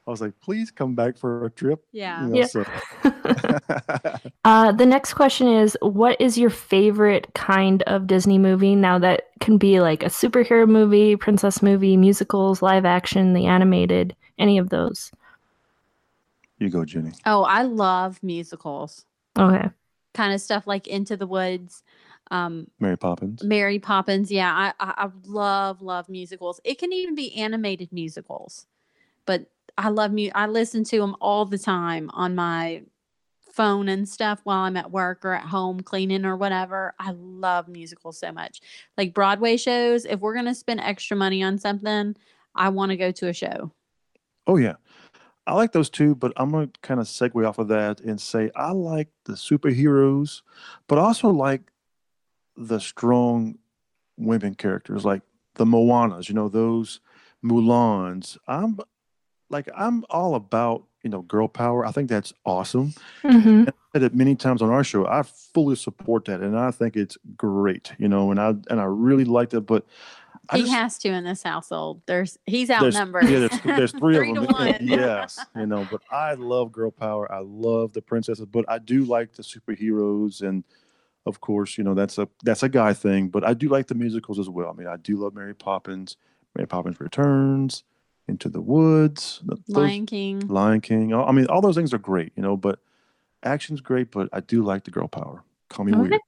I 0.06 0.10
was 0.10 0.20
like, 0.20 0.32
please 0.40 0.70
come 0.72 0.94
back 0.96 1.16
for 1.16 1.44
a 1.44 1.50
trip. 1.50 1.84
Yeah. 1.92 2.24
You 2.24 2.28
know, 2.30 2.36
Yeah. 2.38 2.46
so- 2.46 2.64
Uh, 4.44 4.72
the 4.72 4.86
next 4.86 5.14
question 5.14 5.46
is 5.48 5.76
What 5.82 6.18
is 6.20 6.36
your 6.38 6.50
favorite 6.50 7.28
kind 7.34 7.82
of 7.84 8.06
Disney 8.06 8.38
movie? 8.38 8.74
Now, 8.74 8.98
that 8.98 9.24
can 9.40 9.58
be 9.58 9.80
like 9.80 10.02
a 10.02 10.06
superhero 10.06 10.66
movie, 10.68 11.14
princess 11.16 11.62
movie, 11.62 11.96
musicals, 11.96 12.62
live 12.62 12.84
action, 12.84 13.32
the 13.34 13.46
animated, 13.46 14.16
any 14.38 14.58
of 14.58 14.70
those. 14.70 15.10
You 16.60 16.70
go, 16.70 16.84
Jenny. 16.84 17.12
Oh, 17.26 17.42
I 17.42 17.62
love 17.62 18.22
musicals. 18.22 19.04
Okay. 19.38 19.68
Kind 20.14 20.34
of 20.34 20.40
stuff 20.40 20.66
like 20.66 20.86
Into 20.86 21.16
the 21.16 21.26
Woods, 21.26 21.82
um, 22.30 22.68
Mary 22.78 22.96
Poppins. 22.96 23.42
Mary 23.42 23.78
Poppins. 23.78 24.30
Yeah, 24.30 24.52
I, 24.52 24.84
I, 24.84 25.04
I 25.04 25.08
love 25.24 25.82
love 25.82 26.08
musicals. 26.08 26.60
It 26.64 26.78
can 26.78 26.92
even 26.92 27.14
be 27.14 27.34
animated 27.36 27.92
musicals, 27.92 28.66
but 29.24 29.46
I 29.78 29.88
love 29.88 30.12
mu. 30.12 30.28
I 30.34 30.46
listen 30.46 30.84
to 30.84 30.98
them 30.98 31.16
all 31.20 31.44
the 31.44 31.58
time 31.58 32.10
on 32.12 32.34
my 32.34 32.82
phone 33.52 33.88
and 33.88 34.08
stuff 34.08 34.40
while 34.44 34.60
I'm 34.60 34.76
at 34.76 34.90
work 34.90 35.24
or 35.24 35.34
at 35.34 35.44
home 35.44 35.80
cleaning 35.80 36.24
or 36.24 36.36
whatever. 36.36 36.94
I 36.98 37.12
love 37.12 37.68
musicals 37.68 38.18
so 38.18 38.32
much. 38.32 38.60
Like 38.96 39.14
Broadway 39.14 39.56
shows. 39.56 40.04
If 40.04 40.20
we're 40.20 40.34
gonna 40.34 40.54
spend 40.54 40.80
extra 40.80 41.16
money 41.16 41.42
on 41.42 41.58
something, 41.58 42.16
I 42.54 42.68
want 42.68 42.90
to 42.90 42.96
go 42.96 43.10
to 43.12 43.28
a 43.28 43.32
show. 43.32 43.72
Oh, 44.46 44.56
yeah. 44.56 44.74
I 45.46 45.54
like 45.54 45.72
those 45.72 45.90
too, 45.90 46.14
but 46.14 46.32
I'm 46.36 46.50
going 46.50 46.68
to 46.70 46.80
kind 46.80 47.00
of 47.00 47.06
segue 47.06 47.46
off 47.48 47.58
of 47.58 47.68
that 47.68 48.00
and 48.00 48.20
say 48.20 48.50
I 48.54 48.70
like 48.72 49.08
the 49.24 49.32
superheroes, 49.32 50.42
but 50.86 50.98
also 50.98 51.28
like 51.28 51.72
the 52.56 52.78
strong 52.78 53.58
women 54.16 54.54
characters 54.54 55.04
like 55.04 55.22
the 55.54 55.64
Moanas, 55.64 56.28
you 56.28 56.34
know, 56.34 56.48
those 56.48 57.00
Mulans. 57.44 58.36
I'm 58.46 58.78
like 59.48 59.68
I'm 59.76 60.04
all 60.10 60.34
about 60.34 60.84
you 61.02 61.10
know 61.10 61.22
girl 61.22 61.48
power. 61.48 61.84
I 61.86 61.90
think 61.92 62.08
that's 62.08 62.32
awesome. 62.44 62.94
hmm 63.22 63.64
I 63.66 63.72
said 63.92 64.02
it 64.04 64.14
many 64.14 64.36
times 64.36 64.62
on 64.62 64.70
our 64.70 64.84
show. 64.84 65.06
I 65.06 65.22
fully 65.22 65.74
support 65.74 66.26
that, 66.26 66.40
and 66.40 66.56
I 66.58 66.70
think 66.70 66.96
it's 66.96 67.18
great. 67.36 67.92
You 67.98 68.08
know, 68.08 68.30
and 68.30 68.40
I 68.40 68.50
and 68.70 68.80
I 68.80 68.84
really 68.84 69.24
like 69.24 69.50
that. 69.50 69.62
But 69.62 69.86
I 70.50 70.56
he 70.58 70.62
just- 70.62 70.74
has 70.74 70.98
to 70.98 71.08
in 71.08 71.24
this 71.24 71.42
household. 71.42 72.02
There's 72.06 72.38
he's 72.46 72.68
there's, 72.68 72.96
outnumbered. 72.96 73.24
yeah, 73.28 73.38
there's, 73.48 73.60
there's 73.62 73.92
three, 73.92 74.14
Three 74.16 74.30
of 74.30 74.34
to 74.36 74.40
them. 74.42 74.52
one. 74.52 74.76
yes, 74.80 75.38
you 75.56 75.66
know, 75.66 75.86
but 75.90 76.02
I 76.10 76.34
love 76.34 76.72
girl 76.72 76.90
power. 76.90 77.30
I 77.32 77.40
love 77.40 77.92
the 77.92 78.02
princesses, 78.02 78.46
but 78.46 78.64
I 78.68 78.78
do 78.78 79.04
like 79.04 79.32
the 79.34 79.42
superheroes, 79.42 80.42
and 80.42 80.64
of 81.26 81.40
course, 81.40 81.78
you 81.78 81.84
know 81.84 81.94
that's 81.94 82.18
a 82.18 82.28
that's 82.42 82.62
a 82.62 82.68
guy 82.68 82.92
thing. 82.94 83.28
But 83.28 83.44
I 83.46 83.54
do 83.54 83.68
like 83.68 83.86
the 83.86 83.94
musicals 83.94 84.38
as 84.38 84.48
well. 84.48 84.68
I 84.70 84.72
mean, 84.72 84.86
I 84.88 84.96
do 84.96 85.16
love 85.16 85.34
Mary 85.34 85.54
Poppins. 85.54 86.16
Mary 86.56 86.66
Poppins 86.66 86.98
Returns, 86.98 87.84
Into 88.26 88.48
the 88.48 88.60
Woods, 88.60 89.40
th- 89.48 89.60
those- 89.68 89.76
Lion 89.84 90.04
King. 90.06 90.40
Lion 90.48 90.80
King. 90.80 91.14
I 91.14 91.30
mean, 91.30 91.46
all 91.46 91.60
those 91.60 91.76
things 91.76 91.94
are 91.94 91.98
great, 91.98 92.32
you 92.34 92.42
know. 92.42 92.56
But 92.56 92.80
action's 93.44 93.80
great, 93.80 94.10
but 94.10 94.28
I 94.32 94.40
do 94.40 94.64
like 94.64 94.82
the 94.82 94.90
girl 94.90 95.06
power. 95.06 95.44
Call 95.68 95.84
me 95.84 95.92
Okay. 95.92 96.18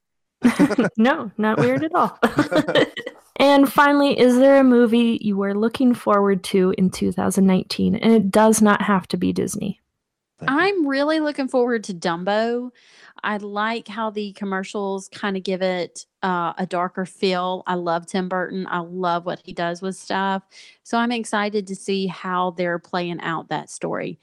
weird. 0.45 0.91
no, 0.97 1.31
not 1.39 1.59
weird 1.59 1.83
at 1.85 1.93
all. 1.95 2.19
And 3.43 3.71
finally, 3.71 4.17
is 4.17 4.39
there 4.39 4.61
a 4.61 4.63
movie 4.65 5.19
you 5.21 5.37
were 5.37 5.53
looking 5.53 5.95
forward 5.95 6.45
to 6.45 6.73
in 6.79 6.91
2019? 6.91 7.97
And 7.97 8.13
it 8.13 8.31
does 8.31 8.63
not 8.63 8.83
have 8.83 9.09
to 9.09 9.17
be 9.17 9.33
Disney. 9.33 9.81
I'm 10.47 10.87
really 10.87 11.19
looking 11.19 11.49
forward 11.49 11.83
to 11.85 11.95
Dumbo. 11.95 12.71
I 13.25 13.39
like 13.39 13.89
how 13.89 14.11
the 14.11 14.33
commercials 14.35 15.09
kind 15.09 15.37
of 15.37 15.43
give 15.43 15.61
it 15.61 16.07
uh, 16.23 16.53
a 16.57 16.67
darker 16.67 17.05
feel. 17.05 17.65
I 17.67 17.75
love 17.75 18.07
Tim 18.07 18.29
Burton. 18.29 18.65
I 18.71 18.79
love 18.79 19.27
what 19.27 19.41
he 19.45 19.53
does 19.53 19.83
with 19.83 19.97
stuff. 19.97 20.45
So 20.85 20.97
I'm 20.97 21.11
excited 21.11 21.67
to 21.67 21.75
see 21.75 22.07
how 22.07 22.53
they're 22.53 22.79
playing 22.79 23.21
out 23.23 23.49
that 23.49 23.71
story. 23.71 24.21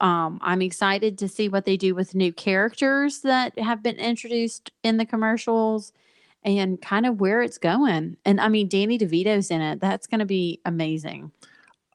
Um, 0.00 0.38
I'm 0.42 0.62
excited 0.62 1.18
to 1.18 1.28
see 1.28 1.48
what 1.48 1.64
they 1.64 1.76
do 1.76 1.96
with 1.96 2.14
new 2.14 2.32
characters 2.32 3.22
that 3.22 3.58
have 3.58 3.82
been 3.82 3.96
introduced 3.96 4.70
in 4.84 4.96
the 4.96 5.06
commercials 5.06 5.92
and 6.42 6.80
kind 6.80 7.06
of 7.06 7.20
where 7.20 7.42
it's 7.42 7.58
going. 7.58 8.16
And 8.24 8.40
I 8.40 8.48
mean, 8.48 8.68
Danny 8.68 8.98
DeVito's 8.98 9.50
in 9.50 9.60
it. 9.60 9.80
That's 9.80 10.06
going 10.06 10.20
to 10.20 10.26
be 10.26 10.60
amazing. 10.64 11.32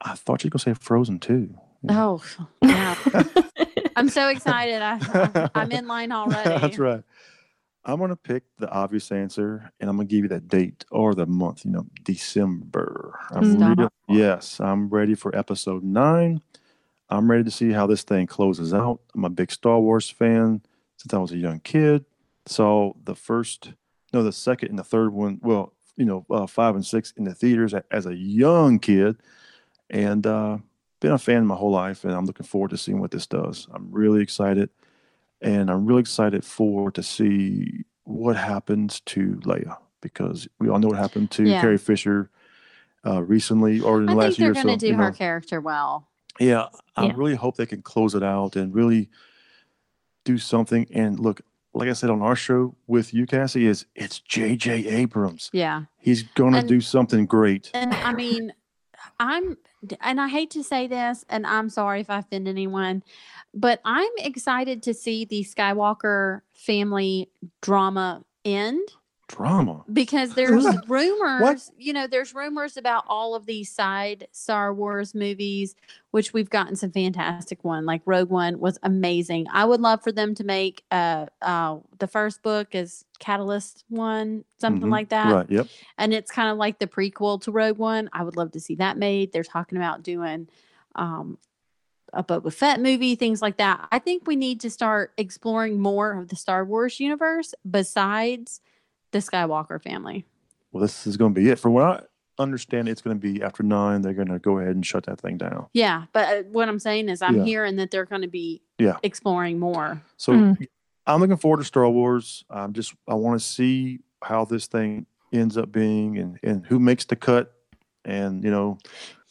I 0.00 0.14
thought 0.14 0.44
you 0.44 0.48
were 0.48 0.52
gonna 0.52 0.74
say 0.74 0.74
Frozen 0.74 1.20
too. 1.20 1.54
Oh, 1.88 2.22
yeah. 2.62 2.96
I'm 3.96 4.08
so 4.08 4.28
excited. 4.28 4.82
I, 4.82 5.50
I'm, 5.54 5.72
in 5.72 5.86
line 5.86 6.12
already. 6.12 6.48
That's 6.50 6.78
right. 6.78 7.02
I'm 7.84 7.98
gonna 7.98 8.16
pick 8.16 8.42
the 8.58 8.68
obvious 8.70 9.10
answer, 9.10 9.70
and 9.80 9.88
I'm 9.88 9.96
gonna 9.96 10.06
give 10.06 10.24
you 10.24 10.28
that 10.28 10.48
date 10.48 10.84
or 10.90 11.14
the 11.14 11.26
month. 11.26 11.64
You 11.64 11.70
know, 11.70 11.86
December. 12.02 13.18
I'm 13.30 13.88
yes, 14.08 14.60
I'm 14.60 14.88
ready 14.90 15.14
for 15.14 15.34
episode 15.36 15.82
nine. 15.82 16.42
I'm 17.08 17.30
ready 17.30 17.44
to 17.44 17.50
see 17.50 17.70
how 17.70 17.86
this 17.86 18.02
thing 18.02 18.26
closes 18.26 18.74
out. 18.74 19.00
I'm 19.14 19.24
a 19.24 19.30
big 19.30 19.52
Star 19.52 19.78
Wars 19.80 20.10
fan 20.10 20.62
since 20.96 21.14
I 21.14 21.18
was 21.18 21.32
a 21.32 21.36
young 21.36 21.60
kid. 21.60 22.04
So 22.46 22.96
the 23.04 23.14
first, 23.14 23.72
no, 24.16 24.22
the 24.22 24.32
second 24.32 24.70
and 24.70 24.78
the 24.78 24.84
third 24.84 25.12
one. 25.12 25.38
Well, 25.42 25.72
you 25.96 26.04
know, 26.04 26.24
uh, 26.30 26.46
five 26.46 26.74
and 26.74 26.84
six 26.84 27.12
in 27.16 27.24
the 27.24 27.34
theaters 27.34 27.74
as 27.90 28.06
a 28.06 28.14
young 28.14 28.78
kid, 28.78 29.16
and 29.90 30.26
uh, 30.26 30.58
been 31.00 31.12
a 31.12 31.18
fan 31.18 31.46
my 31.46 31.54
whole 31.54 31.70
life. 31.70 32.04
And 32.04 32.12
I'm 32.14 32.24
looking 32.24 32.46
forward 32.46 32.70
to 32.70 32.78
seeing 32.78 33.00
what 33.00 33.10
this 33.10 33.26
does. 33.26 33.66
I'm 33.72 33.88
really 33.90 34.22
excited 34.22 34.70
and 35.42 35.70
I'm 35.70 35.84
really 35.86 36.00
excited 36.00 36.44
for 36.44 36.90
to 36.92 37.02
see 37.02 37.84
what 38.04 38.36
happens 38.36 39.00
to 39.00 39.40
Leia 39.44 39.76
because 40.00 40.48
we 40.58 40.68
all 40.68 40.78
know 40.78 40.88
what 40.88 40.98
happened 40.98 41.30
to 41.32 41.44
Yeah. 41.44 41.60
Carrie 41.60 41.78
Fisher 41.78 42.30
uh, 43.06 43.22
recently 43.22 43.80
or 43.80 44.00
in 44.00 44.06
the 44.06 44.12
I 44.12 44.14
last 44.14 44.36
think 44.36 44.38
they're 44.38 44.64
going 44.64 44.66
to 44.66 44.72
so, 44.72 44.78
do 44.78 44.86
you 44.88 44.94
her 44.94 45.12
character 45.12 45.60
well. 45.60 46.08
Yeah, 46.40 46.66
I 46.96 47.06
Yeah. 47.06 47.12
really 47.16 47.34
hope 47.34 47.56
they 47.56 47.66
can 47.66 47.82
close 47.82 48.14
it 48.14 48.22
out 48.22 48.56
and 48.56 48.74
really 48.74 49.10
do 50.24 50.38
something. 50.38 50.86
And 50.92 51.20
look, 51.20 51.40
like 51.76 51.88
I 51.90 51.92
said 51.92 52.10
on 52.10 52.22
our 52.22 52.34
show 52.36 52.74
with 52.86 53.12
you, 53.12 53.26
Cassie, 53.26 53.66
is 53.66 53.84
it's 53.94 54.20
J.J. 54.20 54.86
Abrams. 54.88 55.50
Yeah. 55.52 55.82
He's 55.98 56.22
gonna 56.22 56.58
And- 56.58 56.68
do 56.68 56.80
something 56.80 57.26
great. 57.26 57.70
And 57.74 57.92
I 57.94 58.12
mean, 58.12 58.52
I'm, 59.20 59.56
and 60.00 60.20
I 60.20 60.28
hate 60.28 60.50
to 60.52 60.62
say 60.64 60.86
this, 60.86 61.24
and 61.28 61.46
I'm 61.46 61.68
sorry 61.68 62.00
if 62.00 62.08
I 62.10 62.18
offend 62.18 62.48
anyone, 62.48 63.02
but 63.54 63.80
I'm 63.84 64.10
excited 64.18 64.82
to 64.84 64.94
see 64.94 65.24
the 65.24 65.44
Skywalker 65.44 66.40
family 66.54 67.30
drama 67.60 68.24
end 68.44 68.88
Drama. 69.28 69.84
because 69.92 70.30
there's 70.34 70.64
rumors, 70.88 71.70
you 71.76 71.92
know, 71.92 72.06
there's 72.06 72.34
rumors 72.34 72.76
about 72.76 73.04
all 73.08 73.34
of 73.34 73.44
these 73.46 73.70
side 73.72 74.28
Star 74.32 74.72
Wars 74.72 75.14
movies, 75.14 75.74
which 76.12 76.32
we've 76.32 76.48
gotten 76.50 76.76
some 76.76 76.92
fantastic 76.92 77.64
one. 77.64 77.84
Like 77.84 78.02
Rogue 78.06 78.30
One 78.30 78.60
was 78.60 78.78
amazing. 78.84 79.46
I 79.52 79.64
would 79.64 79.80
love 79.80 80.02
for 80.02 80.12
them 80.12 80.34
to 80.36 80.44
make 80.44 80.84
uh 80.90 81.26
uh 81.42 81.78
the 81.98 82.06
first 82.06 82.42
book 82.42 82.74
is 82.74 83.04
Catalyst 83.18 83.84
one, 83.88 84.44
something 84.58 84.88
Mhm. 84.88 84.92
like 84.92 85.08
that 85.08 85.32
Right. 85.32 85.50
Yep. 85.50 85.66
and 85.98 86.12
it's 86.14 86.30
kind 86.30 86.50
of 86.50 86.58
like 86.58 86.78
the 86.78 86.86
prequel 86.86 87.40
to 87.42 87.50
Rogue 87.50 87.78
One. 87.78 88.08
I 88.12 88.22
would 88.22 88.36
love 88.36 88.52
to 88.52 88.60
see 88.60 88.76
that 88.76 88.96
made. 88.96 89.32
They're 89.32 89.42
talking 89.42 89.78
about 89.78 90.02
doing 90.02 90.48
um, 90.94 91.36
a 92.12 92.22
Boba 92.22 92.52
Fett 92.52 92.80
movie, 92.80 93.16
things 93.16 93.42
like 93.42 93.56
that. 93.58 93.88
I 93.90 93.98
think 93.98 94.26
we 94.26 94.36
need 94.36 94.60
to 94.60 94.70
start 94.70 95.12
exploring 95.18 95.80
more 95.80 96.12
of 96.18 96.28
the 96.28 96.36
Star 96.36 96.64
Wars 96.64 97.00
universe 97.00 97.54
besides 97.68 98.60
the 99.16 99.30
Skywalker 99.30 99.82
family. 99.82 100.24
Well, 100.72 100.82
this 100.82 101.06
is 101.06 101.16
going 101.16 101.34
to 101.34 101.40
be 101.40 101.48
it. 101.50 101.58
For 101.58 101.70
what 101.70 101.84
I 102.38 102.42
understand, 102.42 102.88
it's 102.88 103.00
going 103.00 103.18
to 103.18 103.20
be 103.20 103.42
after 103.42 103.62
nine. 103.62 104.02
They're 104.02 104.12
going 104.14 104.28
to 104.28 104.38
go 104.38 104.58
ahead 104.58 104.74
and 104.74 104.84
shut 104.84 105.06
that 105.06 105.20
thing 105.20 105.38
down. 105.38 105.66
Yeah, 105.72 106.04
but 106.12 106.28
uh, 106.28 106.42
what 106.50 106.68
I'm 106.68 106.78
saying 106.78 107.08
is, 107.08 107.22
I'm 107.22 107.36
Yeah. 107.38 107.44
hearing 107.44 107.76
that 107.76 107.90
they're 107.90 108.04
going 108.04 108.22
to 108.22 108.28
be 108.28 108.62
Yeah. 108.78 108.96
exploring 109.02 109.58
more. 109.58 110.02
So 110.16 110.32
Mm. 110.32 110.66
I'm 111.06 111.20
looking 111.20 111.36
forward 111.36 111.58
to 111.58 111.64
Star 111.64 111.88
Wars. 111.88 112.44
I'm 112.50 112.72
just 112.72 112.94
I 113.08 113.14
want 113.14 113.40
to 113.40 113.46
see 113.46 114.00
how 114.22 114.44
this 114.44 114.66
thing 114.66 115.06
ends 115.32 115.56
up 115.56 115.70
being 115.72 116.18
and 116.18 116.38
and 116.42 116.66
who 116.66 116.78
makes 116.80 117.04
the 117.04 117.16
cut. 117.16 117.52
And 118.04 118.42
you 118.44 118.50
know, 118.50 118.78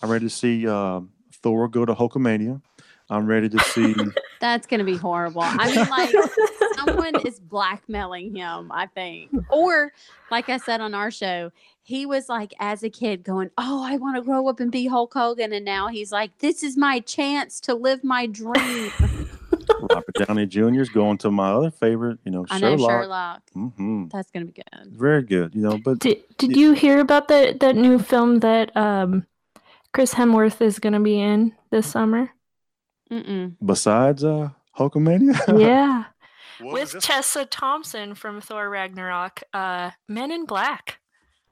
I'm 0.02 0.10
ready 0.10 0.26
to 0.26 0.30
see 0.30 0.68
um, 0.68 1.12
Thor 1.44 1.68
go 1.68 1.86
to 1.86 1.94
Hulkamania. 1.94 2.62
I'm 3.10 3.26
ready 3.28 3.50
to 3.50 3.60
see. 3.60 3.94
That's 4.40 4.68
going 4.68 4.80
to 4.80 4.84
be 4.86 4.98
horrible. 4.98 5.42
I 5.42 5.68
mean, 5.68 5.88
like 5.90 6.14
someone 6.86 7.26
is 7.26 7.40
blackmailing 7.40 8.36
him, 8.36 8.72
I 8.72 8.88
think. 8.88 9.32
Or, 9.50 9.92
like 10.32 10.50
I 10.50 10.58
said 10.58 10.82
on 10.82 10.94
our 10.94 11.12
show, 11.12 11.52
he 11.84 12.06
was 12.06 12.30
like, 12.30 12.54
as 12.60 12.84
a 12.84 12.90
kid, 12.90 13.24
going, 13.24 13.52
Oh, 13.58 13.84
I 13.84 13.98
want 13.98 14.16
to 14.16 14.22
grow 14.22 14.48
up 14.48 14.60
and 14.60 14.72
be 14.72 14.88
Hulk 14.88 15.14
Hogan. 15.14 15.54
And 15.54 15.66
now 15.66 15.88
he's 15.88 16.12
like, 16.12 16.38
This 16.40 16.64
is 16.64 16.78
my 16.78 17.00
chance 17.00 17.60
to 17.62 17.74
live 17.74 18.04
my 18.04 18.26
dream. 18.26 18.92
Robert 19.82 20.16
Downey 20.28 20.46
Jr. 20.46 20.82
is 20.82 20.90
going 20.90 21.18
to 21.20 21.32
my 21.32 21.52
other 21.52 21.72
favorite, 21.72 22.20
you 22.24 22.32
know, 22.32 22.46
I 22.50 22.60
know 22.60 22.78
Sherlock. 22.78 22.90
Sherlock. 22.90 23.42
hmm 23.54 24.06
That's 24.12 24.32
going 24.32 24.48
to 24.48 24.52
be 24.52 24.62
good. 24.62 24.92
Very 24.98 25.24
good, 25.24 25.56
you 25.56 25.62
know. 25.62 25.78
But 25.78 26.00
Did 26.00 26.24
Did 26.38 26.56
you 26.56 26.74
hear 26.74 27.00
about 27.00 27.28
that 27.30 27.60
that 27.60 27.76
new 27.76 28.00
film 28.00 28.40
that 28.40 28.76
um, 28.76 29.26
Chris 29.94 30.14
Hemsworth 30.14 30.62
is 30.62 30.80
going 30.80 30.94
to 30.94 31.00
be 31.00 31.20
in 31.20 31.54
this 31.72 31.88
summer? 31.88 32.32
Mm-mm. 33.12 33.56
besides 33.64 34.24
uh, 34.24 34.50
Hulkamania, 34.78 35.38
yeah, 35.60 36.06
What 36.66 36.74
with 36.74 36.92
this? 36.94 37.06
Tessa 37.06 37.46
Thompson 37.46 38.16
from 38.16 38.42
Thor 38.42 38.70
Ragnarok. 38.70 39.44
Uh, 39.54 39.92
Men 40.10 40.32
in 40.32 40.46
Black. 40.46 41.00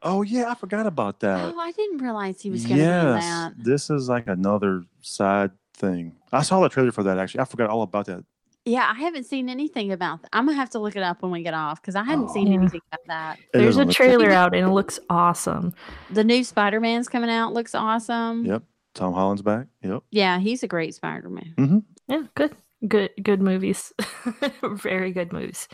oh 0.02 0.22
yeah, 0.22 0.50
I 0.52 0.56
forgot 0.56 0.86
about 0.88 1.20
that. 1.22 1.54
Oh, 1.54 1.60
I 1.60 1.72
didn't 1.72 2.00
realize 2.00 2.42
he 2.42 2.50
was 2.50 2.66
going 2.66 2.78
to 2.80 2.84
be 2.84 2.90
in 2.90 2.90
yes, 2.90 3.24
that. 3.24 3.54
this 3.64 3.90
is 3.90 4.10
like 4.10 4.28
another 4.28 4.84
side 5.02 5.52
thing. 5.76 6.16
I 6.32 6.42
saw 6.44 6.60
the 6.62 6.70
trailer 6.70 6.92
for 6.92 7.04
that 7.04 7.18
actually. 7.18 7.42
I 7.42 7.46
forgot 7.46 7.70
all 7.70 7.82
about 7.84 8.06
that. 8.08 8.24
Yeah, 8.66 8.90
I 8.90 8.98
haven't 8.98 9.26
seen 9.26 9.50
anything 9.50 9.92
about 9.92 10.22
that. 10.22 10.30
I'm 10.32 10.46
going 10.46 10.56
to 10.56 10.60
have 10.60 10.70
to 10.70 10.80
look 10.80 10.96
it 10.96 11.04
up 11.04 11.22
when 11.22 11.32
we 11.34 11.44
get 11.44 11.54
off 11.54 11.82
because 11.82 11.96
I 11.98 12.04
hadn't 12.04 12.30
seen 12.30 12.48
Oh. 12.48 12.54
anything 12.54 12.80
about 12.94 13.06
that. 13.08 13.38
It 13.40 13.46
There's 13.54 13.64
a 13.76 13.80
doesn't 13.84 13.88
look- 13.88 13.96
trailer 13.98 14.30
out 14.32 14.56
and 14.56 14.66
it 14.66 14.72
looks 14.72 15.00
awesome. 15.10 15.74
The 16.12 16.24
new 16.24 16.44
Spider 16.46 16.80
Man's 16.80 17.10
coming 17.10 17.30
out. 17.30 17.52
Looks 17.54 17.76
awesome. 17.76 18.46
Yep, 18.46 18.64
Tom 18.94 19.14
Holland's 19.14 19.42
back. 19.42 19.68
Yep. 19.82 20.04
Yeah, 20.12 20.40
he's 20.40 20.64
a 20.64 20.68
great 20.70 20.96
Spider 20.96 21.28
Man. 21.30 21.84
Yeah, 22.08 22.24
good, 22.36 22.56
good, 22.88 23.12
good 23.22 23.42
movies. 23.42 23.94
Very 24.64 25.12
good 25.12 25.34
movies. 25.34 25.68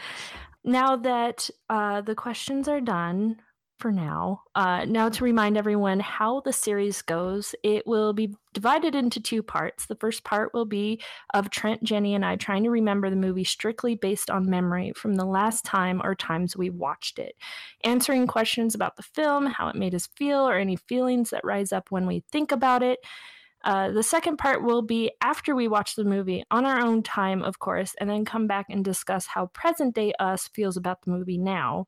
Now 0.63 0.95
that 0.98 1.50
uh, 1.69 2.02
the 2.02 2.15
questions 2.15 2.67
are 2.67 2.82
done 2.82 3.38
for 3.80 3.93
now, 3.93 4.41
uh, 4.56 4.84
now 4.84 5.08
to 5.08 5.24
remind 5.24 5.56
everyone 5.56 6.02
how 6.02 6.41
the 6.41 6.52
series 6.52 7.02
goes, 7.02 7.56
it 7.63 7.88
will 7.88 8.12
be 8.12 8.36
divided 8.54 8.93
into 8.93 9.22
two 9.22 9.41
parts. 9.41 9.86
The 9.86 9.95
first 9.95 10.26
part 10.26 10.54
will 10.54 10.65
be 10.65 11.02
of 11.34 11.50
Trent, 11.50 11.82
Jenny, 11.82 12.13
and 12.13 12.26
I 12.26 12.36
trying 12.36 12.65
to 12.65 12.69
remember 12.69 13.10
the 13.10 13.15
movie 13.15 13.45
strictly 13.45 13.95
based 13.95 14.30
on 14.30 14.50
memory 14.50 14.91
from 14.98 15.15
the 15.15 15.26
last 15.26 15.63
time 15.63 16.02
or 16.04 16.13
times 16.13 16.58
we 16.58 16.69
watched 16.69 17.19
it, 17.19 17.36
answering 17.86 18.28
questions 18.28 18.76
about 18.76 18.98
the 18.98 19.04
film, 19.04 19.45
how 19.45 19.69
it 19.69 19.78
made 19.78 19.95
us 19.95 20.08
feel, 20.08 20.39
or 20.39 20.58
any 20.58 20.76
feelings 20.76 21.30
that 21.30 21.45
rise 21.45 21.72
up 21.72 21.89
when 21.89 22.06
we 22.06 22.22
think 22.34 22.52
about 22.52 22.84
it. 22.84 23.00
Uh, 23.63 23.91
the 23.91 24.04
second 24.04 24.38
part 24.38 24.63
will 24.63 24.82
be 24.82 25.12
after 25.22 25.56
we 25.56 25.67
watch 25.67 25.95
the 25.95 26.06
movie 26.06 26.43
on 26.50 26.65
our 26.65 26.80
own 26.80 27.04
time, 27.04 27.43
of 27.43 27.60
course, 27.60 27.93
and 28.00 28.10
then 28.10 28.24
come 28.26 28.48
back 28.48 28.67
and 28.69 28.86
discuss 28.86 29.28
how 29.28 29.48
present 29.48 29.95
day 29.95 30.13
us 30.19 30.48
feels 30.54 30.78
about 30.78 31.02
the 31.02 31.12
movie 31.12 31.38
now. 31.38 31.86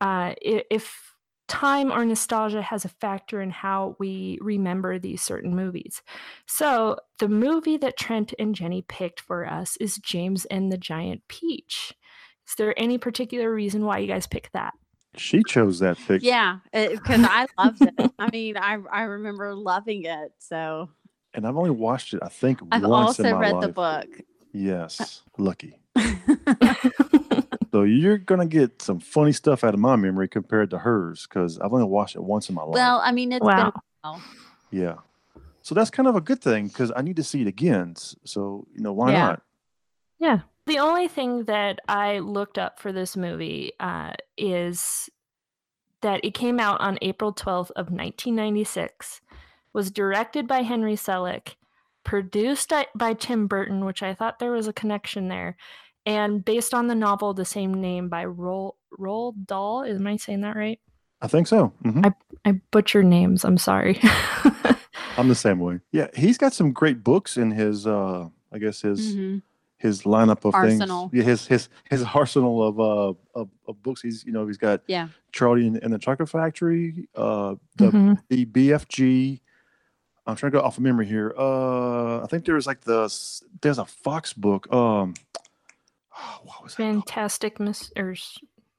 Uh, 0.00 0.34
if 0.40 1.14
time 1.48 1.92
or 1.92 2.04
nostalgia 2.04 2.62
has 2.62 2.84
a 2.84 2.88
factor 2.88 3.40
in 3.40 3.50
how 3.50 3.96
we 3.98 4.38
remember 4.40 4.98
these 4.98 5.22
certain 5.22 5.54
movies. 5.54 6.02
So, 6.46 6.98
the 7.18 7.28
movie 7.28 7.76
that 7.78 7.98
Trent 7.98 8.32
and 8.38 8.54
Jenny 8.54 8.82
picked 8.82 9.20
for 9.20 9.46
us 9.46 9.76
is 9.78 9.98
James 9.98 10.46
and 10.46 10.72
the 10.72 10.78
Giant 10.78 11.22
Peach. 11.28 11.94
Is 12.48 12.54
there 12.56 12.74
any 12.78 12.98
particular 12.98 13.52
reason 13.52 13.84
why 13.84 13.98
you 13.98 14.06
guys 14.06 14.26
picked 14.26 14.52
that? 14.52 14.74
She 15.16 15.42
chose 15.44 15.78
that 15.80 15.96
pick. 16.06 16.22
Yeah, 16.22 16.58
because 16.72 17.22
I 17.22 17.46
loved 17.58 17.82
it. 17.82 17.94
I 18.18 18.30
mean, 18.30 18.56
I 18.56 18.78
I 18.92 19.02
remember 19.02 19.54
loving 19.54 20.04
it. 20.04 20.32
So 20.38 20.88
And 21.34 21.46
I've 21.46 21.56
only 21.56 21.70
watched 21.70 22.14
it, 22.14 22.20
I 22.22 22.28
think, 22.28 22.60
once 22.62 22.72
I've 22.72 22.82
once 22.82 23.20
in 23.20 23.26
also 23.26 23.34
my 23.34 23.40
read 23.40 23.52
life. 23.54 23.62
the 23.62 23.68
book. 23.68 24.06
Uh, 24.18 24.22
yes, 24.52 25.22
lucky. 25.38 25.80
So 27.72 27.82
you're 27.82 28.18
gonna 28.18 28.46
get 28.46 28.80
some 28.82 29.00
funny 29.00 29.32
stuff 29.32 29.64
out 29.64 29.74
of 29.74 29.80
my 29.80 29.96
memory 29.96 30.28
compared 30.28 30.70
to 30.70 30.78
hers 30.78 31.26
because 31.26 31.58
I've 31.58 31.72
only 31.72 31.86
watched 31.86 32.14
it 32.14 32.22
once 32.22 32.48
in 32.48 32.54
my 32.54 32.62
life. 32.62 32.74
well, 32.74 33.00
I 33.02 33.10
mean, 33.10 33.32
it's 33.32 33.44
Wow. 33.44 33.56
been 33.56 33.66
a 33.66 33.72
while. 34.02 34.22
yeah. 34.70 34.94
So 35.62 35.74
that's 35.74 35.90
kind 35.90 36.06
of 36.06 36.14
a 36.14 36.20
good 36.20 36.40
thing 36.40 36.68
because 36.68 36.92
I 36.94 37.02
need 37.02 37.16
to 37.16 37.24
see 37.24 37.40
it 37.40 37.48
again. 37.48 37.96
So 37.96 38.68
you 38.72 38.80
know 38.80 38.92
why 38.92 39.10
Yeah. 39.10 39.22
not? 39.26 39.42
Yeah. 40.20 40.38
The 40.66 40.78
only 40.78 41.08
thing 41.08 41.44
that 41.44 41.80
I 41.88 42.20
looked 42.20 42.58
up 42.58 42.78
for 42.80 42.90
this 42.92 43.16
movie 43.16 43.72
uh, 43.80 44.14
is 44.38 45.10
that 46.00 46.24
it 46.24 46.32
came 46.34 46.58
out 46.58 46.80
on 46.80 46.98
April 47.02 47.32
12th 47.34 47.70
of 47.76 47.90
1996, 47.90 49.20
was 49.72 49.90
directed 49.90 50.46
by 50.48 50.62
Henry 50.62 50.94
Selick, 50.94 51.56
produced 52.04 52.70
by- 52.70 52.86
by 52.94 53.12
Tim 53.14 53.46
Burton, 53.46 53.84
which 53.84 54.02
I 54.02 54.14
thought 54.14 54.38
there 54.38 54.52
was 54.52 54.68
a 54.68 54.72
connection 54.72 55.28
there, 55.28 55.56
and 56.06 56.44
based 56.44 56.72
on 56.74 56.86
the 56.86 56.94
novel 56.94 57.34
the 57.34 57.44
same 57.44 57.74
name 57.74 58.08
by 58.08 58.24
Roald 58.24 58.72
Roald 58.98 59.46
Dahl. 59.46 59.82
Am 59.84 60.06
I 60.06 60.16
saying 60.16 60.42
that 60.42 60.54
right? 60.56 60.78
I 61.20 61.26
think 61.26 61.46
so. 61.46 61.68
hmm 61.82 62.02
I 62.44 62.60
butcher 62.70 63.02
names. 63.02 63.44
I'm 63.44 63.56
sorry. 63.58 63.98
I'm 65.16 65.28
the 65.28 65.34
same 65.34 65.58
way. 65.60 65.80
Yeah, 65.92 66.08
he's 66.14 66.36
got 66.38 66.52
some 66.52 66.72
great 66.72 67.02
books 67.02 67.36
in 67.36 67.50
his. 67.50 67.86
uh 67.86 68.28
I 68.52 68.58
guess 68.58 68.82
his 68.82 69.16
Mhm. 69.16 69.42
His 69.76 70.02
lineup 70.02 70.44
of 70.44 70.54
Arsenal. 70.54 71.08
things. 71.08 71.22
Yeah, 71.24 71.30
his 71.30 71.46
his 71.46 71.68
his 71.90 72.02
arsenal 72.14 72.62
of 72.66 72.80
uh 72.80 73.14
of, 73.38 73.48
of 73.66 73.82
books. 73.82 74.00
He's 74.02 74.24
you 74.24 74.32
know 74.32 74.46
he's 74.46 74.56
got 74.58 74.82
Yeah. 74.86 75.08
Charlie 75.32 75.66
and, 75.66 75.76
and 75.82 75.92
the 75.92 75.98
Chocolate 75.98 76.28
Factory. 76.28 77.08
Uh, 77.14 77.56
the 77.76 77.90
Mhm. 77.90 78.18
the 78.28 78.46
BFG. 78.46 79.40
I'm 80.26 80.36
trying 80.36 80.52
to 80.52 80.58
go 80.58 80.64
off 80.64 80.78
of 80.78 80.82
memory 80.82 81.04
here. 81.06 81.34
Uh, 81.36 82.22
I 82.22 82.26
think 82.30 82.46
there's 82.46 82.66
like 82.66 82.80
the 82.80 83.12
there's 83.60 83.78
a 83.78 83.84
Fox 83.84 84.32
book. 84.32 84.72
Um, 84.72 85.14
what 86.44 86.62
was 86.62 86.74
that? 86.76 86.82
called? 86.84 86.94
Fantastic 87.08 87.60
Miss 87.60 87.92
or 87.96 88.14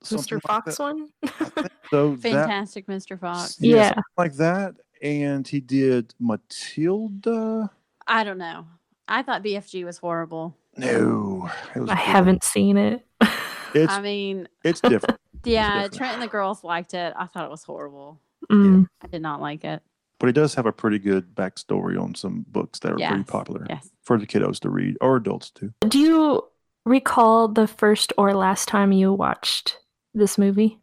Something 0.02 0.38
Mr. 0.40 0.42
Fox 0.42 0.78
that. 0.78 0.84
one? 0.84 1.10
I 1.24 1.28
think 1.28 1.68
so 1.92 2.16
that 2.16 2.22
Fantastic, 2.22 2.86
Mr. 2.88 3.20
Fox. 3.20 3.58
yeah, 3.60 3.76
Yeah. 3.76 3.88
something 3.90 4.04
like 4.18 4.34
that. 4.36 4.76
And 5.02 5.48
he 5.48 5.60
did 5.60 6.14
Matilda. 6.20 7.70
I 8.08 8.24
don't 8.24 8.38
know. 8.38 8.66
I 9.08 9.22
thought 9.24 9.44
BFG 9.44 9.84
was 9.84 9.98
horrible. 9.98 10.56
No, 10.78 11.50
it 11.76 11.80
was 11.80 11.90
I 11.90 11.96
horrible. 11.96 12.14
haven't 12.14 12.44
seen 12.44 12.78
it. 12.78 13.06
It's 13.74 13.92
I 13.92 14.00
mean, 14.02 14.48
it's 14.64 14.80
different, 14.80 15.20
yeah, 15.44 15.74
different. 15.74 15.94
Trent 15.96 16.14
and 16.14 16.22
the 16.22 16.28
girls 16.28 16.64
liked 16.64 16.94
it. 16.94 17.14
I 17.18 17.26
thought 17.26 17.44
it 17.44 17.52
was 17.52 17.64
horrible. 17.64 18.22
Mm. 18.50 18.88
I 19.02 19.08
did 19.08 19.22
not 19.22 19.42
like 19.42 19.66
it. 19.66 19.82
but 20.18 20.28
he 20.28 20.32
does 20.32 20.56
have 20.56 20.66
a 20.66 20.72
pretty 20.72 20.98
good 20.98 21.36
backstory 21.36 22.02
on 22.02 22.16
some 22.16 22.46
books 22.48 22.80
that 22.80 22.94
are 22.94 22.96
pretty 22.96 23.24
popular 23.26 23.66
Yes. 23.70 23.90
for 24.02 24.18
the 24.18 24.26
kiddos 24.26 24.62
to 24.62 24.70
read 24.70 24.96
or 25.02 25.18
adults 25.18 25.50
too. 25.50 25.74
Do 25.86 26.00
you 26.00 26.44
recall 26.86 27.50
the 27.50 27.68
first 27.68 28.14
or 28.18 28.34
last 28.34 28.70
time 28.70 28.94
you 28.94 29.12
watched 29.12 29.78
this 30.14 30.38
movie? 30.38 30.80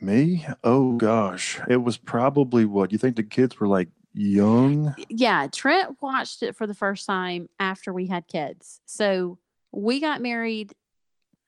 Me? 0.00 0.46
Oh 0.64 0.92
gosh, 0.96 1.60
it 1.68 1.82
was 1.82 1.98
probably 1.98 2.64
what 2.64 2.90
you 2.90 2.96
think 2.96 3.16
the 3.16 3.22
kids 3.22 3.60
were 3.60 3.68
like 3.68 3.88
young. 4.14 4.94
Yeah, 5.08 5.48
Trent 5.52 5.96
watched 6.00 6.42
it 6.42 6.56
for 6.56 6.66
the 6.66 6.74
first 6.74 7.06
time 7.06 7.48
after 7.58 7.92
we 7.92 8.06
had 8.06 8.26
kids. 8.28 8.80
So 8.86 9.38
we 9.72 10.00
got 10.00 10.20
married. 10.22 10.72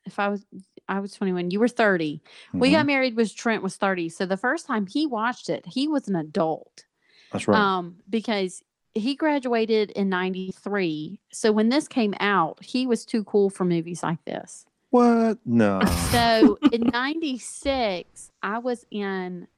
If 0.04 0.18
I 0.18 0.28
was, 0.28 0.44
I 0.88 1.00
was 1.00 1.12
21. 1.12 1.50
You 1.50 1.60
were 1.60 1.68
30. 1.68 2.22
We 2.52 2.68
Mhm, 2.68 2.72
got 2.72 2.86
married 2.86 3.16
was 3.16 3.32
Trent 3.32 3.62
was 3.62 3.76
30. 3.76 4.08
So 4.08 4.26
the 4.26 4.36
first 4.36 4.66
time 4.66 4.86
he 4.86 5.06
watched 5.06 5.48
it, 5.48 5.64
he 5.66 5.88
was 5.88 6.06
an 6.08 6.16
adult. 6.16 6.84
That's 7.32 7.48
right. 7.48 7.58
Um, 7.58 7.96
because 8.08 8.62
he 8.94 9.14
graduated 9.14 9.90
in 9.90 10.08
93. 10.08 11.20
So 11.32 11.52
when 11.52 11.68
this 11.68 11.86
came 11.88 12.14
out, 12.20 12.64
he 12.64 12.86
was 12.86 13.04
too 13.04 13.24
cool 13.24 13.50
for 13.50 13.64
movies 13.64 14.02
like 14.02 14.24
this. 14.24 14.64
what? 14.90 15.38
No. 15.44 15.80
So 16.10 16.58
in 16.72 16.84
96, 16.90 18.30
I 18.42 18.58
was 18.58 18.86
in 18.90 19.48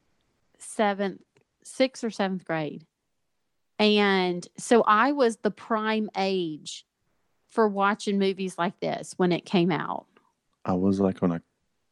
seventh, 0.58 1.20
sixth 1.62 2.02
or 2.02 2.10
seventh 2.10 2.44
grade. 2.44 2.84
And 3.78 4.46
so 4.56 4.82
I 4.86 5.12
was 5.12 5.36
the 5.38 5.50
prime 5.50 6.10
age 6.16 6.84
for 7.50 7.68
watching 7.68 8.18
movies 8.18 8.56
like 8.58 8.78
this 8.80 9.14
when 9.16 9.32
it 9.32 9.44
came 9.44 9.70
out. 9.70 10.06
I 10.64 10.72
was 10.74 11.00
like 11.00 11.22
on 11.22 11.32
a 11.32 11.42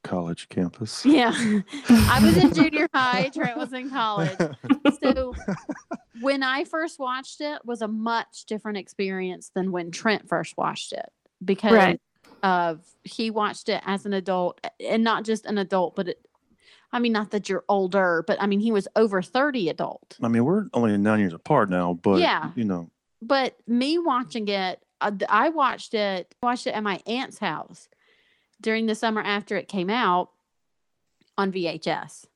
college 0.05 0.49
campus. 0.49 1.05
Yeah. 1.07 1.33
I 1.89 2.21
was 2.23 2.37
in 2.37 2.53
junior 2.53 2.89
high, 2.93 3.29
Trent 3.31 3.57
was 3.57 3.73
in 3.73 3.91
college. 3.91 4.37
So 5.03 5.35
when 6.21 6.43
I 6.43 6.65
first 6.65 6.99
watched 6.99 7.41
it 7.41 7.65
was 7.65 7.83
a 7.83 7.89
much 7.89 8.45
different 8.47 8.79
experience 8.79 9.51
than 9.55 9.73
when 9.73 9.91
Trent 9.91 10.29
first 10.29 10.57
watched 10.57 10.93
it 10.93 11.07
because 11.45 11.73
Right. 11.73 12.01
of 12.43 12.85
he 13.05 13.31
watched 13.31 13.69
it 13.69 13.83
as 13.87 14.07
an 14.07 14.13
adult 14.13 14.61
and 14.81 15.03
not 15.05 15.25
just 15.25 15.47
an 15.47 15.59
adult 15.59 15.97
but 15.97 16.09
it, 16.09 16.26
I 16.97 16.99
mean 16.99 17.13
not 17.13 17.31
that 17.33 17.49
you're 17.49 17.65
older 17.69 18.25
but 18.27 18.41
I 18.41 18.47
mean 18.47 18.61
he 18.61 18.73
was 18.73 18.89
over 18.97 19.21
30 19.23 19.69
adult. 19.69 20.17
I 20.23 20.29
mean, 20.29 20.45
we're 20.45 20.67
only 20.73 20.97
nine 20.97 21.21
years 21.21 21.35
apart 21.35 21.71
now, 21.71 21.95
but 22.03 22.19
Yeah. 22.19 22.51
you 22.57 22.65
know, 22.65 22.91
But 23.23 23.57
me 23.67 23.99
watching 23.99 24.49
it 24.49 24.81
uh, 25.01 25.13
I 25.29 25.51
watched 25.51 25.93
it 25.95 26.35
watched 26.43 26.67
it 26.67 26.71
at 26.71 26.83
my 26.83 27.01
aunt's 27.07 27.39
house 27.39 27.89
during 28.61 28.87
the 28.87 28.95
summer 28.95 29.21
after 29.21 29.57
it 29.57 29.69
came 29.69 29.91
out 29.91 30.31
on 31.37 31.53
VHS. 31.53 32.27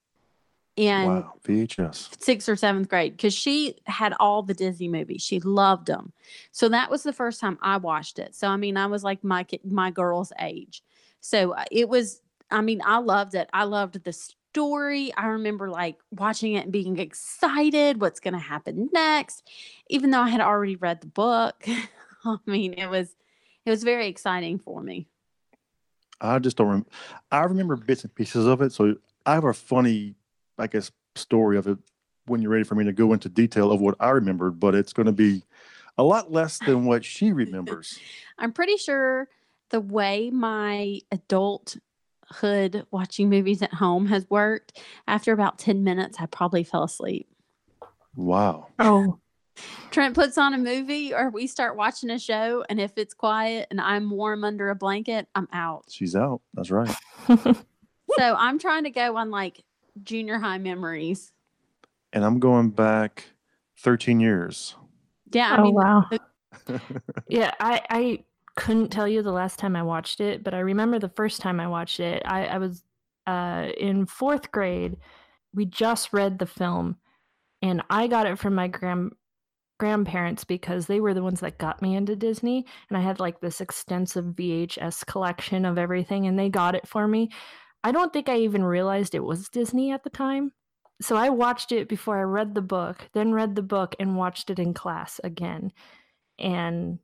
And 0.77 1.09
wow, 1.09 1.33
VHS. 1.45 2.23
sixth 2.23 2.49
or 2.49 2.57
seventh 2.57 2.89
grade 2.89 3.17
because 3.17 3.35
she 3.35 3.77
had 3.85 4.15
all 4.21 4.43
the 4.43 4.55
Disney 4.55 4.89
movies. 4.89 5.23
She 5.23 5.41
loved 5.41 5.87
them. 5.87 6.13
So 6.53 6.69
that 6.69 6.91
was 6.91 7.03
the 7.03 7.13
first 7.13 7.41
time 7.41 7.59
I 7.61 7.77
watched 7.79 8.19
it. 8.19 8.35
So 8.35 8.47
I 8.49 8.57
mean, 8.57 8.77
I 8.77 8.87
was 8.87 9.03
like 9.03 9.25
my 9.25 9.45
my 9.65 9.91
girl's 9.91 10.33
age. 10.39 10.83
So 11.21 11.53
uh, 11.53 11.65
it 11.71 11.89
was. 11.89 12.21
I 12.53 12.63
mean, 12.63 12.83
I 12.85 12.99
loved 12.99 13.35
it. 13.35 13.49
I 13.53 13.65
loved 13.65 14.03
the 14.03 14.13
story. 14.53 15.13
I 15.17 15.29
remember 15.29 15.71
like 15.71 15.99
watching 16.11 16.55
it 16.55 16.65
and 16.65 16.73
being 16.73 16.99
excited. 16.99 18.01
What's 18.01 18.21
going 18.21 18.35
to 18.35 18.41
happen 18.41 18.89
next? 18.93 19.49
Even 19.89 20.11
though 20.11 20.21
I 20.21 20.29
had 20.29 20.41
already 20.41 20.77
read 20.77 21.01
the 21.01 21.07
book. 21.07 21.65
I 22.25 22.37
mean, 22.47 22.75
it 22.75 22.89
was 22.89 23.15
it 23.65 23.71
was 23.71 23.85
very 23.85 24.09
exciting 24.09 24.59
for 24.59 24.83
me. 24.83 25.07
I 26.21 26.39
just 26.39 26.57
don't. 26.57 26.67
remember. 26.67 26.89
I 27.31 27.45
remember 27.45 27.77
bits 27.77 28.03
and 28.05 28.15
pieces 28.15 28.47
of 28.47 28.61
it, 28.61 28.73
so 28.73 28.97
I 29.25 29.35
have 29.35 29.45
a 29.45 29.55
funny, 29.55 30.15
I 30.59 30.67
guess, 30.67 30.91
story 31.15 31.57
of 31.57 31.67
it 31.67 31.79
when 32.27 32.43
you're 32.43 32.51
ready 32.51 32.65
for 32.65 32.75
me 32.75 32.85
to 32.85 32.93
go 32.93 33.13
into 33.13 33.29
detail 33.29 33.73
of 33.73 33.81
what 33.81 33.95
I 34.01 34.11
remembered. 34.11 34.61
But 34.61 34.75
it's 34.75 34.93
going 34.93 35.07
to 35.07 35.13
be 35.13 35.43
a 35.97 36.03
lot 36.03 36.31
less 36.33 36.59
than 36.59 36.85
what 36.85 37.05
she 37.05 37.33
remembers. 37.33 37.99
I'm 38.39 38.53
pretty 38.53 38.77
sure 38.77 39.29
the 39.71 39.81
way 39.81 40.31
my 40.31 40.99
adulthood 42.31 42.87
watching 42.91 43.29
movies 43.29 43.63
at 43.63 43.73
home 43.75 44.07
has 44.07 44.29
worked, 44.31 44.79
after 45.07 45.33
about 45.33 45.59
10 45.59 45.85
minutes, 45.85 46.19
I 46.21 46.27
probably 46.27 46.65
fell 46.65 46.85
asleep. 46.85 47.29
Wow. 48.17 48.69
Oh, 48.79 49.19
Trent 49.91 50.15
puts 50.15 50.39
on 50.39 50.55
a 50.55 50.59
movie 50.59 51.13
or 51.13 51.31
we 51.31 51.47
start 51.47 51.77
watching 51.77 52.11
a 52.11 52.19
show, 52.19 52.65
and 52.69 52.81
if 52.81 52.93
it's 52.97 53.15
quiet 53.15 53.69
and 53.71 53.81
I'm 53.81 54.11
warm 54.11 54.45
under 54.45 54.71
a 54.71 54.75
blanket, 54.75 55.27
I'm 55.35 55.49
out. 55.53 55.85
She's 55.91 56.17
out. 56.17 56.41
That's 56.55 56.71
right. 56.71 56.95
so 57.29 57.57
I'm 58.19 58.59
trying 58.59 58.85
to 58.85 58.91
go 58.91 59.17
on 59.17 59.31
like 59.31 59.63
junior 60.03 60.39
high 60.39 60.59
memories. 60.59 61.33
And 62.13 62.25
I'm 62.25 62.41
going 62.41 62.71
back 62.71 63.25
13 63.79 64.19
years. 64.19 64.75
Yeah. 65.33 65.53
I 65.53 65.59
oh 65.59 65.63
mean, 65.63 65.75
wow. 65.75 66.11
yeah, 67.29 67.53
I 67.61 67.83
I 67.89 68.25
couldn't 68.61 68.91
tell 68.91 69.09
you 69.09 69.23
the 69.23 69.33
last 69.33 69.59
time 69.59 69.75
I 69.75 69.83
watched 69.83 70.21
it, 70.21 70.45
but 70.45 70.53
I 70.53 70.59
remember 70.59 70.99
the 70.99 71.09
first 71.09 71.41
time 71.41 71.59
I 71.59 71.67
watched 71.67 71.99
it. 71.99 72.23
I, 72.27 72.45
I 72.45 72.59
was 72.59 72.85
uh, 73.27 73.69
in 73.79 74.05
fourth 74.05 74.53
grade. 74.53 74.99
We 75.55 75.65
just 75.65 76.13
read 76.13 76.39
the 76.39 76.47
film, 76.47 76.99
and 77.63 77.83
I 77.89 78.07
got 78.07 78.27
it 78.27 78.39
from 78.39 78.55
my 78.55 78.69
grand 78.69 79.13
grandparents 79.79 80.45
because 80.45 80.87
they 80.87 81.01
were 81.01 81.15
the 81.15 81.23
ones 81.23 81.41
that 81.41 81.57
got 81.57 81.81
me 81.81 81.97
into 81.97 82.15
Disney, 82.15 82.67
and 82.91 82.99
I 82.99 83.01
had 83.01 83.19
like 83.19 83.41
this 83.41 83.63
extensive 83.63 84.27
VHS 84.27 85.07
collection 85.07 85.65
of 85.65 85.79
everything, 85.79 86.27
and 86.27 86.39
they 86.39 86.51
got 86.51 86.75
it 86.75 86.87
for 86.87 87.09
me. 87.09 87.31
I 87.83 87.93
don't 87.93 88.13
think 88.13 88.29
I 88.29 88.37
even 88.37 88.63
realized 88.63 89.15
it 89.15 89.25
was 89.25 89.49
Disney 89.49 89.91
at 89.91 90.05
the 90.05 90.11
time. 90.11 90.53
So 91.01 91.17
I 91.17 91.31
watched 91.31 91.73
it 91.73 91.89
before 91.89 92.19
I 92.19 92.25
read 92.25 92.55
the 92.55 92.61
book, 92.61 93.09
then 93.15 93.33
read 93.33 93.57
the 93.57 93.63
book 93.63 93.97
and 93.99 94.19
watched 94.19 94.51
it 94.51 94.59
in 94.59 94.75
class 94.75 95.19
again. 95.25 95.73
And 96.39 96.99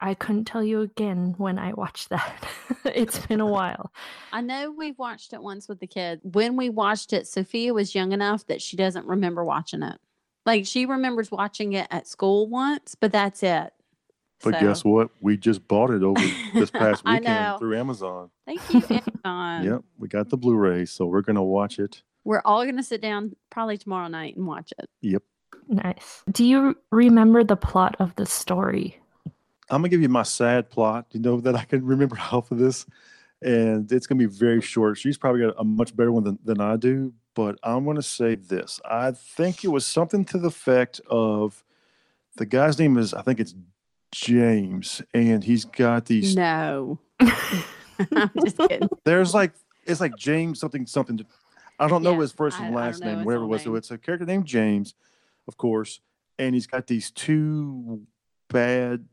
I 0.00 0.14
couldn't 0.14 0.44
tell 0.44 0.62
you 0.62 0.80
again 0.82 1.34
when 1.38 1.58
I 1.58 1.72
watched 1.72 2.08
that. 2.10 2.46
it's 2.84 3.26
been 3.26 3.40
a 3.40 3.46
while. 3.46 3.92
I 4.32 4.40
know 4.40 4.70
we've 4.70 4.98
watched 4.98 5.32
it 5.32 5.42
once 5.42 5.68
with 5.68 5.80
the 5.80 5.86
kids. 5.86 6.20
When 6.24 6.56
we 6.56 6.68
watched 6.70 7.12
it, 7.12 7.26
Sophia 7.26 7.74
was 7.74 7.94
young 7.94 8.12
enough 8.12 8.46
that 8.46 8.62
she 8.62 8.76
doesn't 8.76 9.06
remember 9.06 9.44
watching 9.44 9.82
it. 9.82 9.98
Like 10.46 10.66
she 10.66 10.86
remembers 10.86 11.30
watching 11.30 11.72
it 11.72 11.88
at 11.90 12.06
school 12.06 12.46
once, 12.48 12.94
but 12.94 13.10
that's 13.12 13.42
it. 13.42 13.72
But 14.42 14.54
So- 14.54 14.60
guess 14.60 14.84
what? 14.84 15.10
We 15.20 15.36
just 15.36 15.66
bought 15.66 15.90
it 15.90 16.02
over 16.04 16.22
this 16.54 16.70
past 16.72 17.02
I 17.04 17.14
weekend 17.18 17.34
know. 17.34 17.56
through 17.58 17.76
Amazon. 17.76 18.30
Thank 18.46 18.60
you, 18.72 18.82
Amazon. 19.24 19.64
Yep, 19.64 19.84
we 19.98 20.06
got 20.08 20.28
the 20.28 20.36
Blu-ray, 20.36 20.84
so 20.86 21.06
we're 21.06 21.22
gonna 21.22 21.42
watch 21.42 21.78
it. 21.80 22.02
We're 22.24 22.42
all 22.44 22.62
going 22.64 22.76
to 22.76 22.82
sit 22.82 23.00
down 23.00 23.34
probably 23.48 23.78
tomorrow 23.78 24.08
night 24.08 24.36
and 24.36 24.46
watch 24.46 24.70
it. 24.78 24.90
Yep. 25.00 25.22
Nice. 25.68 26.22
Do 26.30 26.44
you 26.44 26.76
remember 26.92 27.42
the 27.42 27.56
plot 27.56 27.96
of 28.00 28.14
the 28.16 28.26
story? 28.26 29.00
I'm 29.70 29.80
gonna 29.80 29.88
give 29.88 30.02
you 30.02 30.08
my 30.08 30.22
sad 30.22 30.70
plot. 30.70 31.06
You 31.12 31.20
know 31.20 31.40
that 31.40 31.54
I 31.54 31.64
can 31.64 31.84
remember 31.84 32.16
half 32.16 32.50
of 32.50 32.58
this, 32.58 32.86
and 33.42 33.90
it's 33.90 34.06
gonna 34.06 34.18
be 34.18 34.26
very 34.26 34.60
short. 34.60 34.98
She's 34.98 35.18
probably 35.18 35.42
got 35.42 35.54
a 35.58 35.64
much 35.64 35.94
better 35.96 36.12
one 36.12 36.24
than, 36.24 36.38
than 36.44 36.60
I 36.60 36.76
do, 36.76 37.12
but 37.34 37.58
I'm 37.62 37.84
gonna 37.84 38.02
say 38.02 38.34
this. 38.34 38.80
I 38.84 39.12
think 39.12 39.64
it 39.64 39.68
was 39.68 39.86
something 39.86 40.24
to 40.26 40.38
the 40.38 40.48
effect 40.48 41.00
of 41.10 41.62
the 42.36 42.46
guy's 42.46 42.78
name 42.78 42.96
is 42.98 43.12
I 43.14 43.22
think 43.22 43.40
it's 43.40 43.54
James, 44.12 45.02
and 45.12 45.44
he's 45.44 45.64
got 45.64 46.06
these. 46.06 46.34
No. 46.34 46.98
I'm 47.20 48.30
just 48.44 48.58
kidding. 48.58 48.88
There's 49.04 49.34
like 49.34 49.52
it's 49.84 50.00
like 50.00 50.16
James 50.16 50.60
something 50.60 50.86
something. 50.86 51.20
I 51.80 51.86
don't 51.88 52.02
know 52.02 52.12
Yeah, 52.12 52.20
his 52.20 52.32
first 52.32 52.58
and 52.58 52.74
I 52.76 52.80
last 52.86 53.04
name, 53.04 53.24
whatever 53.24 53.44
it 53.44 53.48
was. 53.48 53.62
So 53.62 53.74
it's 53.76 53.90
a 53.90 53.98
character 53.98 54.26
named 54.26 54.46
James, 54.46 54.94
of 55.46 55.56
course, 55.56 56.00
and 56.38 56.54
he's 56.54 56.66
got 56.66 56.86
these 56.86 57.10
two 57.10 58.02
bad 58.48 59.04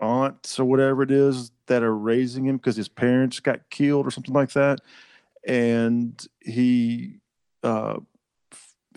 aunts 0.00 0.58
or 0.58 0.64
whatever 0.64 1.02
it 1.02 1.10
is 1.10 1.52
that 1.66 1.82
are 1.82 1.96
raising 1.96 2.46
him 2.46 2.56
because 2.56 2.76
his 2.76 2.88
parents 2.88 3.40
got 3.40 3.68
killed 3.70 4.06
or 4.06 4.10
something 4.10 4.34
like 4.34 4.52
that, 4.52 4.80
and 5.46 6.26
he 6.40 7.20
uh, 7.62 7.98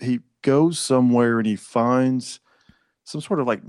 he 0.00 0.20
goes 0.42 0.78
somewhere 0.78 1.38
and 1.38 1.46
he 1.46 1.56
finds 1.56 2.40
some 3.04 3.20
sort 3.20 3.40
of 3.40 3.46
like 3.46 3.62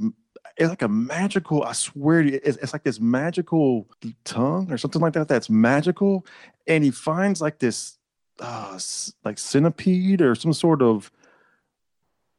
it's 0.57 0.69
like 0.69 0.81
a 0.81 0.87
magical 0.87 1.63
i 1.63 1.71
swear 1.71 2.23
to 2.23 2.31
you 2.31 2.39
it's, 2.43 2.57
it's 2.57 2.73
like 2.73 2.83
this 2.83 2.99
magical 2.99 3.87
tongue 4.23 4.71
or 4.71 4.77
something 4.77 5.01
like 5.01 5.13
that 5.13 5.27
that's 5.27 5.49
magical. 5.49 6.25
And 6.67 6.83
he 6.83 6.91
finds 6.91 7.41
like 7.41 7.59
this 7.59 7.97
uh 8.39 8.79
like 9.23 9.37
centipede 9.37 10.21
or 10.21 10.35
some 10.35 10.53
sort 10.53 10.81
of 10.81 11.11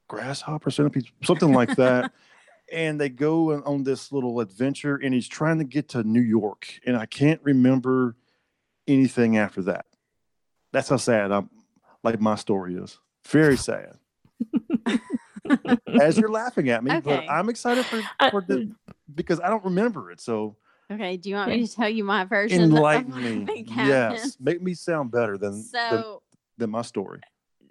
grasshopper 0.09 0.71
centipede 0.71 1.07
something 1.23 1.53
like 1.53 1.77
that 1.77 2.13
and 2.73 3.01
they 3.01 3.09
go 3.09 3.53
on, 3.53 3.63
on 3.65 3.83
this 3.85 4.11
little 4.13 4.41
adventure 4.41 4.97
and 4.97 5.13
he's 5.15 5.29
trying 5.29 5.59
to 5.59 5.65
get 5.65 5.89
to 5.91 6.03
new 6.03 6.21
york 6.21 6.81
and 6.87 6.97
i 6.97 7.07
can't 7.07 7.41
remember 7.43 8.17
anything 8.89 9.37
after 9.37 9.63
that. 9.63 9.87
That's 10.73 10.89
how 10.89 10.97
sad 10.97 11.31
i'm 11.31 11.51
like 12.03 12.21
my 12.21 12.35
story 12.35 12.75
is. 12.75 12.99
Very 13.29 13.57
sad. 13.57 13.97
As 16.01 16.19
you're 16.19 16.31
laughing 16.31 16.71
at 16.71 16.83
me 16.83 17.01
but 17.01 17.25
i'm 17.29 17.49
excited 17.49 17.87
for, 17.87 18.03
Uh, 18.19 18.31
for 18.31 18.41
the 18.41 18.73
because 19.15 19.39
i 19.41 19.49
don't 19.49 19.65
remember 19.65 20.11
it 20.11 20.21
so 20.21 20.57
Okay. 20.91 21.17
Do 21.17 21.31
you 21.31 21.37
want 21.37 21.51
me 21.51 21.67
to 21.67 21.75
tell 21.75 21.89
you 21.89 22.05
my 22.05 22.25
version? 22.27 22.61
enlighten 22.61 23.13
what 23.15 23.23
me. 23.23 23.65
yes. 23.67 24.37
Make 24.39 24.61
me 24.61 24.75
sound 24.75 25.11
better 25.11 25.39
than, 25.39 25.65
than 25.73 26.05
than 26.59 26.71
my 26.71 26.83
story 26.83 27.21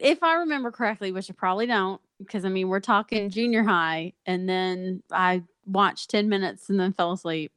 if 0.01 0.23
I 0.23 0.35
remember 0.35 0.71
correctly, 0.71 1.11
which 1.11 1.29
I 1.29 1.33
probably 1.33 1.67
don't, 1.67 2.01
because 2.19 2.43
I 2.45 2.49
mean, 2.49 2.67
we're 2.67 2.79
talking 2.79 3.29
junior 3.29 3.63
high, 3.63 4.13
and 4.25 4.49
then 4.49 5.03
I 5.11 5.43
watched 5.65 6.09
10 6.09 6.27
minutes 6.27 6.69
and 6.69 6.79
then 6.79 6.93
fell 6.93 7.11
asleep. 7.11 7.51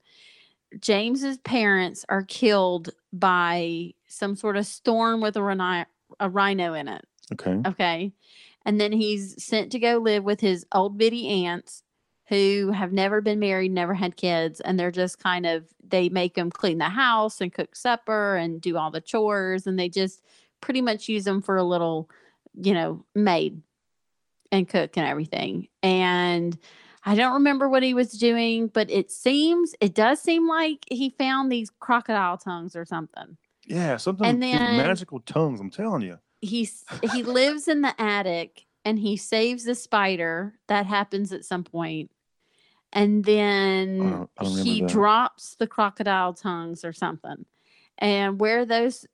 James's 0.80 1.38
parents 1.38 2.04
are 2.08 2.24
killed 2.24 2.90
by 3.12 3.94
some 4.08 4.36
sort 4.36 4.56
of 4.56 4.66
storm 4.66 5.20
with 5.20 5.36
a 5.36 5.42
rhino, 5.42 5.86
a 6.20 6.28
rhino 6.28 6.74
in 6.74 6.88
it. 6.88 7.04
okay 7.32 7.60
Okay. 7.66 8.12
And 8.64 8.80
then 8.80 8.92
he's 8.92 9.42
sent 9.42 9.72
to 9.72 9.78
go 9.78 9.98
live 9.98 10.24
with 10.24 10.40
his 10.40 10.66
old 10.72 10.96
bitty 10.96 11.28
aunts 11.28 11.82
who 12.28 12.72
have 12.72 12.92
never 12.92 13.20
been 13.20 13.38
married, 13.38 13.70
never 13.72 13.94
had 13.94 14.16
kids. 14.16 14.60
And 14.60 14.80
they're 14.80 14.90
just 14.90 15.18
kind 15.18 15.44
of, 15.44 15.66
they 15.86 16.08
make 16.08 16.36
him 16.36 16.50
clean 16.50 16.78
the 16.78 16.84
house 16.84 17.40
and 17.40 17.52
cook 17.52 17.76
supper 17.76 18.36
and 18.36 18.60
do 18.60 18.78
all 18.78 18.90
the 18.90 19.02
chores. 19.02 19.66
And 19.66 19.78
they 19.78 19.90
just 19.90 20.22
pretty 20.62 20.80
much 20.80 21.08
use 21.08 21.26
him 21.26 21.42
for 21.42 21.56
a 21.56 21.62
little, 21.62 22.08
you 22.60 22.74
know, 22.74 23.04
maid 23.14 23.62
and 24.52 24.68
cook 24.68 24.96
and 24.96 25.06
everything. 25.06 25.68
And 25.82 26.56
I 27.04 27.14
don't 27.14 27.34
remember 27.34 27.68
what 27.68 27.82
he 27.82 27.92
was 27.94 28.12
doing, 28.12 28.68
but 28.68 28.90
it 28.90 29.10
seems, 29.10 29.74
it 29.80 29.94
does 29.94 30.20
seem 30.20 30.48
like 30.48 30.84
he 30.90 31.10
found 31.10 31.50
these 31.50 31.70
crocodile 31.80 32.38
tongues 32.38 32.74
or 32.76 32.84
something. 32.84 33.36
yeah 33.66 33.96
something 33.96 34.26
And 34.26 34.42
then- 34.42 34.76
magical 34.76 35.20
tongues 35.20 35.58
i'm 35.60 35.70
telling 35.70 36.02
you 36.02 36.18
he's 36.42 36.84
he 37.14 37.22
lives 37.22 37.66
in 37.68 37.80
the 37.80 37.98
attic 38.00 38.66
and 38.84 38.98
he 38.98 39.16
saves 39.16 39.64
the 39.64 39.74
spider 39.74 40.52
that 40.68 40.84
happens 40.84 41.32
at 41.32 41.46
some 41.46 41.64
point 41.64 42.10
and 42.92 43.24
then 43.24 43.98
don't- 43.98 44.30
I 44.38 44.44
don't 44.44 44.58
he 44.58 44.82
that. 44.82 44.90
drops 44.90 45.54
the 45.56 45.66
crocodile 45.66 46.34
tongues 46.34 46.84
or 46.84 46.92
something 46.92 47.46
and 47.98 48.38
where 48.38 48.66
those 48.66 49.06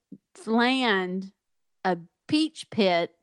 land 0.47 1.31
a 1.85 1.97
peach 2.27 2.69
pit 2.71 3.15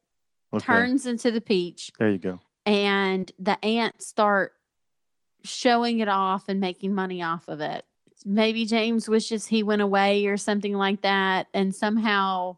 okay 0.54 0.66
turns 0.66 1.06
into 1.06 1.32
the 1.32 1.42
peach 1.42 1.92
there 2.00 2.12
you 2.12 2.18
go 2.18 2.40
and 2.66 3.32
the 3.40 3.64
aunts 3.64 4.08
start 4.08 4.54
showing 5.44 6.00
it 6.00 6.10
off 6.10 6.50
and 6.50 6.60
making 6.60 6.94
money 6.94 7.24
off 7.24 7.48
of 7.48 7.62
it. 7.62 7.86
Maybe 8.26 8.66
James 8.66 9.08
wishes 9.08 9.48
he 9.48 9.64
went 9.64 9.82
away 9.82 10.26
or 10.26 10.36
something 10.38 10.74
like 10.74 11.02
that, 11.02 11.48
and 11.54 11.74
somehow 11.74 12.58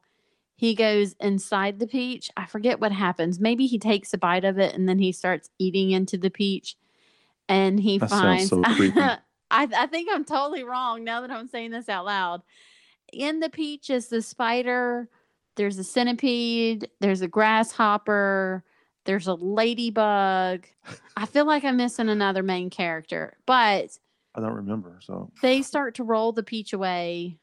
he 0.55 0.73
goes 0.73 1.13
inside 1.19 1.79
the 1.79 1.87
peach. 1.87 2.31
I 2.35 2.45
forget 2.47 2.79
what 2.79 2.91
happens. 2.91 3.39
Maybe 3.39 3.67
he 3.67 3.77
takes 3.77 4.13
a 4.13 4.17
bite 4.17 4.43
of 4.43 4.57
it 4.57 4.73
and 4.73 4.89
then 4.89 4.99
he 4.99 5.11
starts 5.11 5.49
eating 5.59 5.91
into 5.91 6.17
the 6.17 6.31
peach, 6.31 6.75
and 7.47 7.79
he 7.79 7.99
That 7.99 8.09
finds. 8.09 8.49
so. 8.49 8.63
I, 8.65 9.19
I 9.51 9.87
think 9.87 10.09
I'm 10.11 10.25
totally 10.25 10.63
wrong 10.63 11.03
now 11.03 11.21
that 11.21 11.31
I'm 11.31 11.47
saying 11.47 11.71
this 11.71 11.89
out 11.89 12.05
loud. 12.05 12.41
In 13.13 13.39
the 13.39 13.49
peach 13.49 13.89
is 13.89 14.07
the 14.07 14.21
spider. 14.21 15.09
There's 15.55 15.77
a 15.77 15.83
centipede. 15.83 16.89
There's 16.99 17.21
a 17.21 17.27
grasshopper. 17.27 18.63
There's 19.05 19.27
a 19.27 19.33
ladybug. 19.33 20.65
I 21.17 21.25
feel 21.25 21.45
like 21.45 21.63
I'm 21.63 21.77
missing 21.77 22.09
another 22.09 22.43
main 22.43 22.69
character, 22.69 23.37
but 23.45 23.97
i 24.35 24.39
don't 24.39 24.53
remember 24.53 24.99
so 25.01 25.31
they 25.41 25.63
start 25.63 25.95
to 25.95 26.03
roll 26.03 26.31
the 26.31 26.43
peach 26.43 26.71
away 26.71 27.39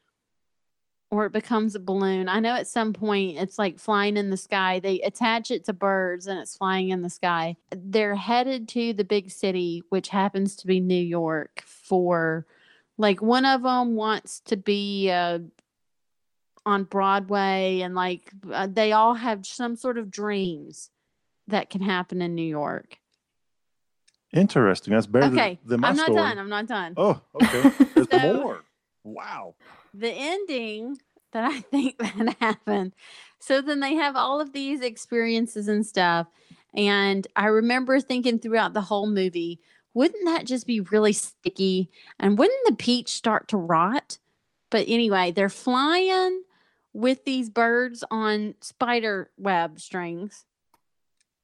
or 1.09 1.25
it 1.25 1.31
becomes 1.31 1.73
a 1.73 1.79
balloon. 1.79 2.27
I 2.27 2.39
know 2.39 2.55
at 2.55 2.67
some 2.67 2.91
point 2.91 3.37
it's 3.37 3.57
like 3.57 3.79
flying 3.79 4.17
in 4.17 4.29
the 4.29 4.37
sky. 4.37 4.79
They 4.79 4.99
attach 5.01 5.51
it 5.51 5.63
to 5.65 5.73
birds 5.73 6.27
and 6.27 6.37
it's 6.39 6.57
flying 6.57 6.89
in 6.89 7.01
the 7.01 7.09
sky. 7.09 7.55
They're 7.71 8.15
headed 8.15 8.67
to 8.69 8.93
the 8.93 9.05
big 9.05 9.31
city, 9.31 9.83
which 9.89 10.09
happens 10.09 10.55
to 10.57 10.67
be 10.67 10.79
New 10.79 11.01
York, 11.01 11.63
for 11.65 12.45
like 12.97 13.21
one 13.21 13.45
of 13.45 13.63
them 13.63 13.95
wants 13.95 14.41
to 14.41 14.57
be 14.57 15.09
uh, 15.09 15.39
on 16.67 16.83
Broadway 16.83 17.79
and 17.81 17.95
like 17.95 18.31
uh, 18.51 18.67
they 18.71 18.91
all 18.91 19.13
have 19.15 19.45
some 19.45 19.75
sort 19.75 19.97
of 19.97 20.11
dreams 20.11 20.89
that 21.47 21.69
can 21.69 21.81
happen 21.81 22.21
in 22.21 22.35
New 22.35 22.41
York. 22.47 22.97
interesting 24.33 24.93
that's 24.93 25.07
better 25.07 25.29
than- 25.29 25.39
Okay, 25.39 25.59
than, 25.65 25.79
my 25.79 25.89
I'm 25.89 25.95
not 25.95 26.05
story 26.07 26.17
done. 26.21 26.37
I'm 26.39 26.49
not 26.49 26.67
done. 26.67 26.93
oh 26.97 27.21
okay 27.41 27.71
there's 27.95 28.07
So- 28.11 28.33
more 28.41 28.63
wow 29.03 29.55
the 29.93 30.11
ending 30.11 30.97
that 31.31 31.43
I 31.51 31.59
think 31.61 31.97
that 31.99 32.35
happened. 32.39 32.93
So 33.39 33.61
then 33.61 33.79
they 33.79 33.95
have 33.95 34.15
all 34.15 34.39
of 34.41 34.53
these 34.53 34.81
experiences 34.81 35.67
and 35.67 35.85
stuff. 35.85 36.27
And 36.75 37.25
I 37.35 37.47
remember 37.47 37.99
thinking 37.99 38.39
throughout 38.39 38.73
the 38.73 38.81
whole 38.81 39.07
movie, 39.07 39.59
wouldn't 39.93 40.25
that 40.25 40.45
just 40.45 40.65
be 40.67 40.79
really 40.79 41.13
sticky? 41.13 41.89
And 42.19 42.37
wouldn't 42.37 42.65
the 42.67 42.75
peach 42.75 43.09
start 43.09 43.47
to 43.49 43.57
rot? 43.57 44.19
But 44.69 44.85
anyway, 44.87 45.31
they're 45.31 45.49
flying 45.49 46.43
with 46.97 47.25
these 47.25 47.47
birds 47.47 48.03
on 48.09 48.55
spider 48.59 49.29
web 49.37 49.79
strings 49.79 50.45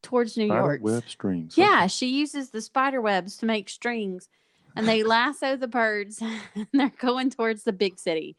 towards 0.01 0.35
New 0.35 0.47
York. 0.47 0.79
Spider 0.79 0.93
web 0.95 1.03
strings 1.07 1.55
Yeah, 1.55 1.85
she 1.85 2.07
uses 2.07 2.49
the 2.49 2.59
spider 2.59 2.99
webs 2.99 3.37
to 3.37 3.45
make 3.45 3.69
strings 3.69 4.29
and 4.75 4.87
they 4.87 5.03
lasso 5.03 5.55
the 5.55 5.67
birds 5.67 6.23
and 6.55 6.67
they're 6.73 6.91
going 6.97 7.29
towards 7.29 7.65
the 7.65 7.71
big 7.71 7.99
city. 7.99 8.35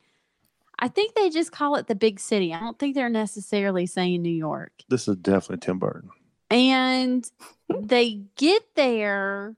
I 0.80 0.88
think 0.88 1.14
they 1.14 1.30
just 1.30 1.52
call 1.52 1.76
it 1.76 1.86
the 1.86 1.94
big 1.94 2.18
city. 2.18 2.52
I 2.52 2.58
don't 2.58 2.80
think 2.80 2.96
they're 2.96 3.08
necessarily 3.08 3.86
saying 3.86 4.20
New 4.20 4.34
York. 4.34 4.72
this 4.88 5.06
is 5.06 5.16
definitely 5.16 5.64
tim 5.64 5.78
burton 5.78 6.10
And 6.50 7.30
they 7.80 8.22
get 8.34 8.74
there 8.74 9.54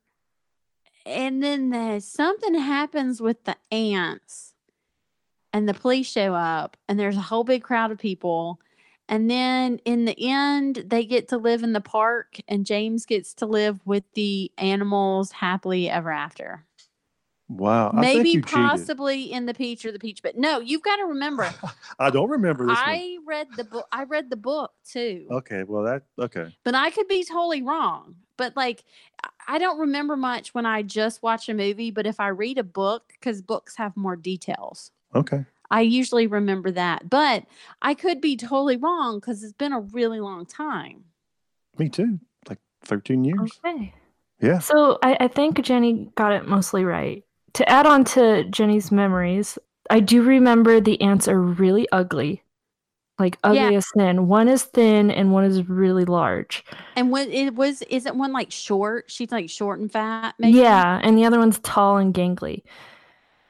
and 1.07 1.43
then 1.43 1.71
the, 1.71 2.01
something 2.01 2.55
happens 2.55 3.23
with 3.23 3.45
the 3.45 3.57
aunts 3.73 4.53
and 5.57 5.67
the 5.67 5.75
police 5.75 6.07
show 6.07 6.35
up 6.35 6.77
and 6.87 7.01
there's 7.01 7.17
a 7.17 7.21
whole 7.23 7.43
big 7.45 7.63
crowd 7.63 7.91
of 7.91 7.99
people 7.99 8.61
and 9.09 9.31
then 9.31 9.79
in 9.87 10.05
the 10.05 10.15
end 10.19 10.85
they 10.87 11.03
get 11.05 11.29
to 11.29 11.39
live 11.39 11.63
in 11.63 11.73
the 11.73 11.81
park 11.81 12.37
and 12.47 12.67
james 12.67 13.07
gets 13.07 13.33
to 13.33 13.47
live 13.47 13.81
with 13.87 14.05
the 14.13 14.53
animals 14.59 15.33
happily 15.33 15.89
ever 15.89 16.11
after 16.11 16.67
Wow. 17.49 17.93
I 17.95 18.03
think 18.03 18.03
Maybe 18.03 18.31
you 18.31 18.43
cheated. 18.43 18.55
possibly 18.55 19.33
in 19.33 19.47
the 19.47 19.55
peach 19.55 19.85
or 19.85 19.93
the 19.93 20.01
peach, 20.01 20.21
but 20.21 20.37
no, 20.37 20.59
you've 20.59 20.83
got 20.83 20.97
to 20.97 21.05
remember. 21.05 21.49
I 22.01 22.11
don't 22.11 22.29
remember 22.29 22.67
this 22.67 22.77
one. 22.77 22.85
I 22.85 23.19
read 23.25 23.47
the 23.57 23.63
book. 23.63 23.87
I 23.93 24.03
read 24.03 24.31
the 24.31 24.37
book 24.37 24.73
too, 24.85 25.29
Okay. 25.31 25.63
Well, 25.63 25.85
that 25.85 26.03
okay. 26.19 26.53
but 26.65 26.75
I 26.75 26.91
could 26.91 27.07
be 27.07 27.25
totally 27.25 27.63
wrong. 27.63 28.17
But 28.37 28.57
like, 28.57 28.85
I 29.47 29.59
don't 29.59 29.79
remember 29.79 30.17
much 30.17 30.55
when 30.55 30.67
I 30.67 30.83
just 30.83 31.23
watch 31.23 31.49
a 31.49 31.55
movie. 31.55 31.93
But 31.93 32.07
if 32.07 32.19
I 32.19 32.29
read 32.29 32.59
a 32.59 32.65
book, 32.65 33.13
because 33.13 33.43
books 33.43 33.77
have 33.77 33.97
more 33.97 34.17
details, 34.17 34.91
Okay. 35.17 35.45
I 35.71 35.81
usually 35.81 36.27
remember 36.27 36.71
that. 36.73 37.11
But 37.11 37.45
I 37.83 37.95
could 37.95 38.21
be 38.21 38.37
totally 38.37 38.77
wrong 38.77 39.19
because 39.19 39.43
it's 39.43 39.53
been 39.53 39.73
a 39.73 39.81
really 39.81 40.21
long 40.21 40.47
time. 40.47 41.05
Me 41.79 41.89
too. 41.89 42.21
Like 42.49 42.59
13 42.85 43.25
years. 43.25 43.51
Okay. 43.65 43.93
Yeah. 44.41 44.59
So 44.61 44.99
I, 45.03 45.17
I 45.21 45.29
think 45.29 45.61
Jenny 45.63 46.11
got 46.15 46.33
it 46.33 46.47
mostly 46.47 46.85
right. 46.85 47.25
To 47.55 47.69
add 47.69 47.87
on 47.87 48.05
to 48.05 48.45
Jenny's 48.45 48.93
memories, 48.93 49.59
I 49.91 50.01
do 50.01 50.23
remember 50.23 50.81
the 50.81 51.01
aunts 51.01 51.27
are 51.27 51.41
really 51.41 51.89
ugly. 51.91 52.43
Like 53.19 53.39
ugly 53.43 53.59
Yeah. 53.61 53.71
as 53.71 53.87
sin. 53.97 54.29
One 54.29 54.47
is 54.47 54.65
thin 54.65 55.11
and 55.11 55.33
one 55.33 55.45
is 55.45 55.67
really 55.69 56.05
large. 56.05 56.65
And 56.97 57.11
when 57.11 57.31
it 57.33 57.55
was, 57.55 57.81
isn't 57.83 58.19
one 58.19 58.33
like 58.33 58.53
short? 58.53 59.07
She's 59.11 59.33
like 59.33 59.49
short 59.49 59.81
and 59.81 59.91
fat. 59.91 60.35
Maybe? 60.39 60.59
Yeah, 60.59 61.01
and 61.03 61.17
the 61.17 61.25
other 61.25 61.39
one's 61.39 61.59
tall 61.61 61.97
and 61.97 62.13
gangly. 62.13 62.63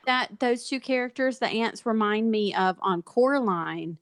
That 0.07 0.39
those 0.39 0.69
two 0.69 0.81
characters, 0.81 1.39
the 1.39 1.49
aunts, 1.49 1.85
remind 1.85 2.31
me 2.31 2.55
of 2.55 2.79
on 2.81 3.03
Coraline, 3.03 3.99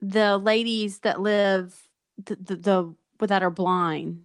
the 0.00 0.38
ladies 0.38 1.00
that 1.00 1.20
live 1.20 1.88
the 2.24 2.36
the, 2.36 2.56
the 2.56 3.26
that 3.26 3.42
are 3.42 3.50
blind. 3.50 4.22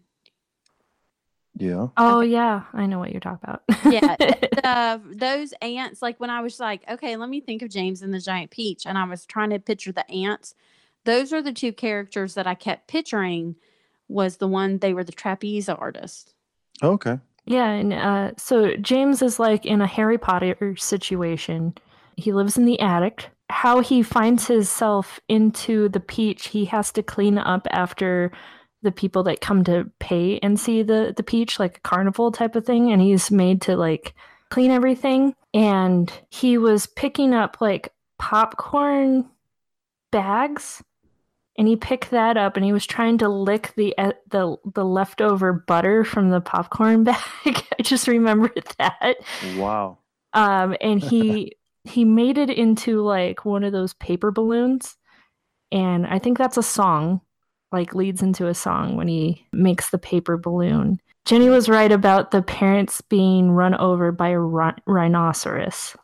Yeah. 1.55 1.87
Oh 1.97 2.21
yeah, 2.21 2.63
I 2.73 2.87
know 2.87 2.99
what 2.99 3.11
you're 3.11 3.19
talking 3.19 3.39
about. 3.43 3.63
Yeah, 3.85 4.15
the, 4.19 5.01
those 5.15 5.53
aunts. 5.61 6.01
Like 6.01 6.19
when 6.19 6.29
I 6.29 6.41
was 6.41 6.59
like, 6.59 6.89
okay, 6.89 7.15
let 7.15 7.29
me 7.29 7.41
think 7.41 7.61
of 7.61 7.69
James 7.69 8.01
and 8.01 8.13
the 8.13 8.19
Giant 8.19 8.51
Peach, 8.51 8.85
and 8.85 8.97
I 8.97 9.03
was 9.05 9.25
trying 9.25 9.51
to 9.51 9.59
picture 9.59 9.91
the 9.91 10.09
aunts. 10.09 10.55
Those 11.05 11.33
are 11.33 11.41
the 11.41 11.53
two 11.53 11.73
characters 11.73 12.33
that 12.35 12.47
I 12.47 12.55
kept 12.55 12.87
picturing. 12.87 13.55
Was 14.07 14.37
the 14.37 14.47
one 14.47 14.79
they 14.79 14.93
were 14.93 15.03
the 15.03 15.11
trapeze 15.11 15.69
artist. 15.69 16.33
Okay. 16.81 17.19
Yeah, 17.45 17.69
and 17.69 17.93
uh, 17.93 18.31
so 18.37 18.75
James 18.77 19.21
is 19.21 19.39
like 19.39 19.65
in 19.65 19.81
a 19.81 19.87
Harry 19.87 20.17
Potter 20.17 20.75
situation. 20.77 21.75
He 22.15 22.31
lives 22.31 22.57
in 22.57 22.65
the 22.65 22.79
attic. 22.79 23.29
How 23.49 23.81
he 23.81 24.01
finds 24.01 24.47
himself 24.47 25.19
into 25.27 25.89
the 25.89 25.99
peach, 25.99 26.47
he 26.47 26.65
has 26.65 26.91
to 26.93 27.03
clean 27.03 27.37
up 27.37 27.67
after 27.71 28.31
the 28.81 28.91
people 28.91 29.23
that 29.23 29.41
come 29.41 29.63
to 29.65 29.89
pay 29.99 30.39
and 30.39 30.59
see 30.59 30.83
the 30.83 31.13
the 31.15 31.23
peach, 31.23 31.59
like 31.59 31.77
a 31.77 31.81
carnival 31.81 32.31
type 32.31 32.55
of 32.55 32.65
thing. 32.65 32.91
And 32.91 33.01
he's 33.01 33.29
made 33.29 33.61
to 33.63 33.75
like 33.75 34.13
clean 34.49 34.71
everything. 34.71 35.35
And 35.53 36.11
he 36.29 36.57
was 36.57 36.87
picking 36.87 37.33
up 37.33 37.57
like 37.59 37.93
popcorn 38.19 39.29
bags 40.11 40.81
and 41.57 41.67
he 41.67 41.75
picked 41.75 42.11
that 42.11 42.37
up 42.37 42.55
and 42.55 42.65
he 42.65 42.73
was 42.73 42.85
trying 42.85 43.17
to 43.19 43.29
lick 43.29 43.73
the 43.75 43.93
the 44.29 44.57
the 44.73 44.85
leftover 44.85 45.53
butter 45.53 46.03
from 46.03 46.29
the 46.29 46.41
popcorn 46.41 47.03
bag. 47.03 47.19
I 47.45 47.81
just 47.81 48.07
remembered 48.07 48.63
that. 48.77 49.17
Wow. 49.55 49.99
Um, 50.33 50.75
and 50.81 51.01
he 51.01 51.55
he 51.83 52.05
made 52.05 52.37
it 52.37 52.49
into 52.49 53.01
like 53.01 53.45
one 53.45 53.63
of 53.63 53.71
those 53.71 53.93
paper 53.93 54.31
balloons, 54.31 54.97
and 55.71 56.07
I 56.07 56.19
think 56.19 56.37
that's 56.37 56.57
a 56.57 56.63
song, 56.63 57.21
like 57.71 57.93
leads 57.93 58.21
into 58.21 58.47
a 58.47 58.53
song 58.53 58.95
when 58.95 59.07
he 59.07 59.45
makes 59.51 59.89
the 59.89 59.99
paper 59.99 60.37
balloon. 60.37 60.99
Jenny 61.25 61.49
was 61.49 61.69
right 61.69 61.91
about 61.91 62.31
the 62.31 62.41
parents 62.41 62.99
being 63.01 63.51
run 63.51 63.75
over 63.75 64.11
by 64.11 64.29
a 64.29 64.37
rhi- 64.37 64.77
rhinoceros. 64.85 65.95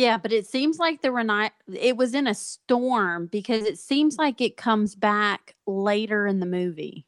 Yeah, 0.00 0.16
but 0.16 0.32
it 0.32 0.46
seems 0.46 0.78
like 0.78 1.02
the 1.02 1.12
reni- 1.12 1.50
it 1.70 1.94
was 1.94 2.14
in 2.14 2.26
a 2.26 2.32
storm 2.32 3.26
because 3.26 3.66
it 3.66 3.78
seems 3.78 4.16
like 4.16 4.40
it 4.40 4.56
comes 4.56 4.94
back 4.94 5.54
later 5.66 6.26
in 6.26 6.40
the 6.40 6.46
movie. 6.46 7.04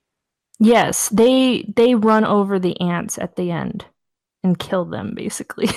Yes, 0.59 1.09
they 1.09 1.64
they 1.76 1.94
run 1.94 2.24
over 2.24 2.59
the 2.59 2.78
aunts 2.81 3.18
at 3.18 3.37
the 3.37 3.50
end 3.50 3.87
and 4.44 4.59
kill 4.59 4.85
them 4.85 5.14
basically. 5.14 5.68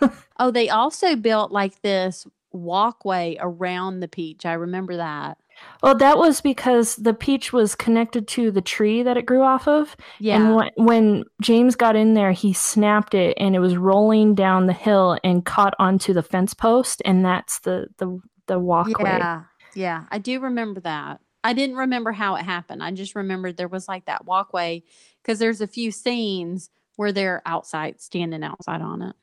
Oh, 0.38 0.50
they 0.50 0.68
also 0.68 1.16
built 1.16 1.52
like 1.52 1.80
this 1.82 2.26
walkway 2.52 3.36
around 3.40 4.00
the 4.00 4.08
peach. 4.08 4.44
I 4.44 4.54
remember 4.54 4.96
that. 4.96 5.38
Well, 5.82 5.96
that 5.96 6.16
was 6.16 6.40
because 6.40 6.96
the 6.96 7.14
peach 7.14 7.52
was 7.52 7.74
connected 7.74 8.28
to 8.28 8.50
the 8.50 8.60
tree 8.60 9.02
that 9.02 9.16
it 9.16 9.26
grew 9.26 9.42
off 9.42 9.66
of. 9.66 9.96
Yeah. 10.20 10.36
And 10.36 10.54
when, 10.54 10.70
when 10.76 11.24
James 11.40 11.74
got 11.74 11.96
in 11.96 12.14
there, 12.14 12.32
he 12.32 12.52
snapped 12.52 13.14
it 13.14 13.36
and 13.40 13.56
it 13.56 13.58
was 13.58 13.76
rolling 13.76 14.34
down 14.34 14.66
the 14.66 14.72
hill 14.72 15.18
and 15.24 15.44
caught 15.44 15.74
onto 15.78 16.12
the 16.12 16.22
fence 16.22 16.54
post 16.54 17.02
and 17.04 17.24
that's 17.24 17.60
the 17.60 17.88
the 17.98 18.20
the 18.46 18.58
walkway. 18.58 19.10
yeah. 19.10 19.42
Yeah. 19.74 20.04
I 20.10 20.18
do 20.18 20.40
remember 20.40 20.80
that. 20.80 21.20
I 21.44 21.54
didn't 21.54 21.76
remember 21.76 22.12
how 22.12 22.36
it 22.36 22.42
happened. 22.42 22.82
I 22.82 22.90
just 22.92 23.14
remembered 23.14 23.56
there 23.56 23.68
was 23.68 23.88
like 23.88 24.04
that 24.04 24.24
walkway 24.26 24.84
because 25.22 25.38
there's 25.38 25.60
a 25.60 25.66
few 25.66 25.90
scenes 25.90 26.70
where 26.96 27.10
they're 27.10 27.42
outside, 27.46 28.00
standing 28.00 28.44
outside 28.44 28.80
on 28.80 29.02
it. 29.02 29.16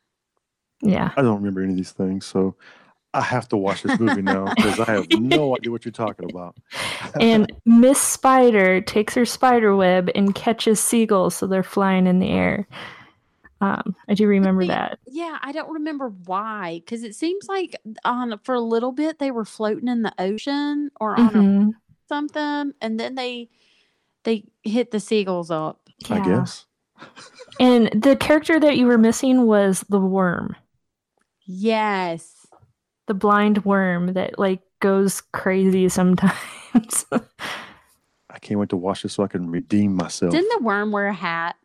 Yeah. 0.81 1.11
I 1.15 1.21
don't 1.21 1.37
remember 1.37 1.61
any 1.61 1.71
of 1.71 1.77
these 1.77 1.91
things, 1.91 2.25
so 2.25 2.55
I 3.13 3.21
have 3.21 3.47
to 3.49 3.57
watch 3.57 3.81
this 3.83 3.99
movie 3.99 4.21
now 4.21 4.45
because 4.55 4.79
I 4.79 4.91
have 4.91 5.09
no 5.19 5.55
idea 5.55 5.71
what 5.71 5.83
you're 5.85 5.91
talking 5.91 6.29
about. 6.29 6.55
And 7.19 7.51
Miss 7.65 7.99
Spider 7.99 8.81
takes 8.81 9.15
her 9.15 9.25
spider 9.25 9.75
web 9.75 10.09
and 10.13 10.35
catches 10.35 10.79
seagulls 10.79 11.35
so 11.35 11.47
they're 11.47 11.63
flying 11.63 12.05
in 12.07 12.19
the 12.19 12.29
air. 12.29 12.67
Um, 13.61 13.95
I 14.07 14.13
do 14.13 14.27
remember 14.27 14.59
Wait, 14.59 14.67
that. 14.67 14.99
Yeah, 15.07 15.37
I 15.41 15.51
don't 15.51 15.73
remember 15.73 16.09
why 16.25 16.81
because 16.85 17.03
it 17.03 17.15
seems 17.15 17.47
like 17.49 17.75
on 18.05 18.39
for 18.43 18.53
a 18.55 18.61
little 18.61 18.91
bit 18.91 19.19
they 19.19 19.31
were 19.31 19.43
floating 19.45 19.87
in 19.87 20.03
the 20.03 20.13
ocean 20.19 20.91
or 20.99 21.19
on 21.19 21.35
a, 21.35 21.39
Mhm. 21.39 21.71
something, 22.07 22.73
and 22.79 22.99
then 22.99 23.15
they 23.15 23.49
they 24.23 24.45
hit 24.63 24.91
the 24.91 24.99
seagulls 24.99 25.49
up. 25.51 25.89
I 26.09 26.19
guess. 26.19 26.65
And 27.59 27.87
the 28.01 28.15
character 28.15 28.59
that 28.59 28.77
you 28.77 28.85
were 28.85 28.97
missing 28.97 29.45
was 29.45 29.83
the 29.89 29.99
worm, 29.99 30.55
Yes. 31.45 32.38
The 33.09 33.13
blind 33.15 33.65
worm 33.65 34.13
that 34.13 34.37
like 34.37 34.61
goes 34.79 35.19
crazy 35.33 35.89
sometimes. 35.89 37.05
I 37.11 38.37
can't 38.39 38.59
wait 38.59 38.69
to 38.69 38.77
watch 38.77 39.01
this 39.01 39.13
so 39.13 39.23
I 39.23 39.27
can 39.27 39.49
redeem 39.49 39.95
myself. 39.95 40.31
Didn't 40.31 40.51
the 40.57 40.63
worm 40.63 40.91
wear 40.91 41.07
a 41.07 41.13
hat? 41.13 41.55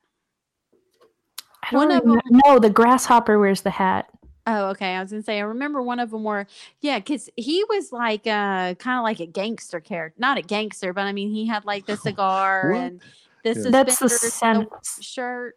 I 1.63 1.71
don't 1.71 1.89
One 1.89 1.91
of 1.97 2.03
remem- 2.03 2.41
no, 2.47 2.59
the 2.59 2.71
grasshopper 2.71 3.39
wears 3.39 3.61
the 3.61 3.71
hat. 3.71 4.09
Oh, 4.47 4.71
okay. 4.71 4.95
I 4.95 5.03
was 5.03 5.11
gonna 5.11 5.23
say 5.23 5.39
I 5.39 5.43
remember 5.43 5.83
one 5.83 6.01
of 6.01 6.11
them 6.11 6.25
were 6.25 6.47
yeah, 6.81 6.99
because 6.99 7.29
he 7.37 7.63
was 7.69 7.93
like 7.93 8.27
uh 8.27 8.75
kind 8.75 8.99
of 8.99 9.03
like 9.03 9.21
a 9.21 9.27
gangster 9.27 9.81
character, 9.81 10.17
not 10.19 10.39
a 10.39 10.43
gangster, 10.43 10.93
but 10.95 11.03
I 11.03 11.13
mean 11.13 11.31
he 11.31 11.47
had 11.47 11.65
like 11.67 11.85
the 11.87 11.97
cigar 12.09 12.73
and 12.73 13.01
the 13.45 13.55
Yeah. 13.55 13.71
That's 13.71 13.99
the 13.99 14.09
suspenders, 14.09 14.69
cen- 14.73 14.97
the 14.97 15.03
shirt. 15.03 15.57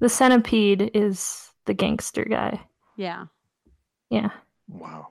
the 0.00 0.08
centipede 0.08 0.90
is 0.94 1.50
the 1.66 1.74
gangster 1.74 2.24
guy. 2.24 2.60
Yeah. 2.96 3.26
Yeah. 4.10 4.30
Wow. 4.68 5.08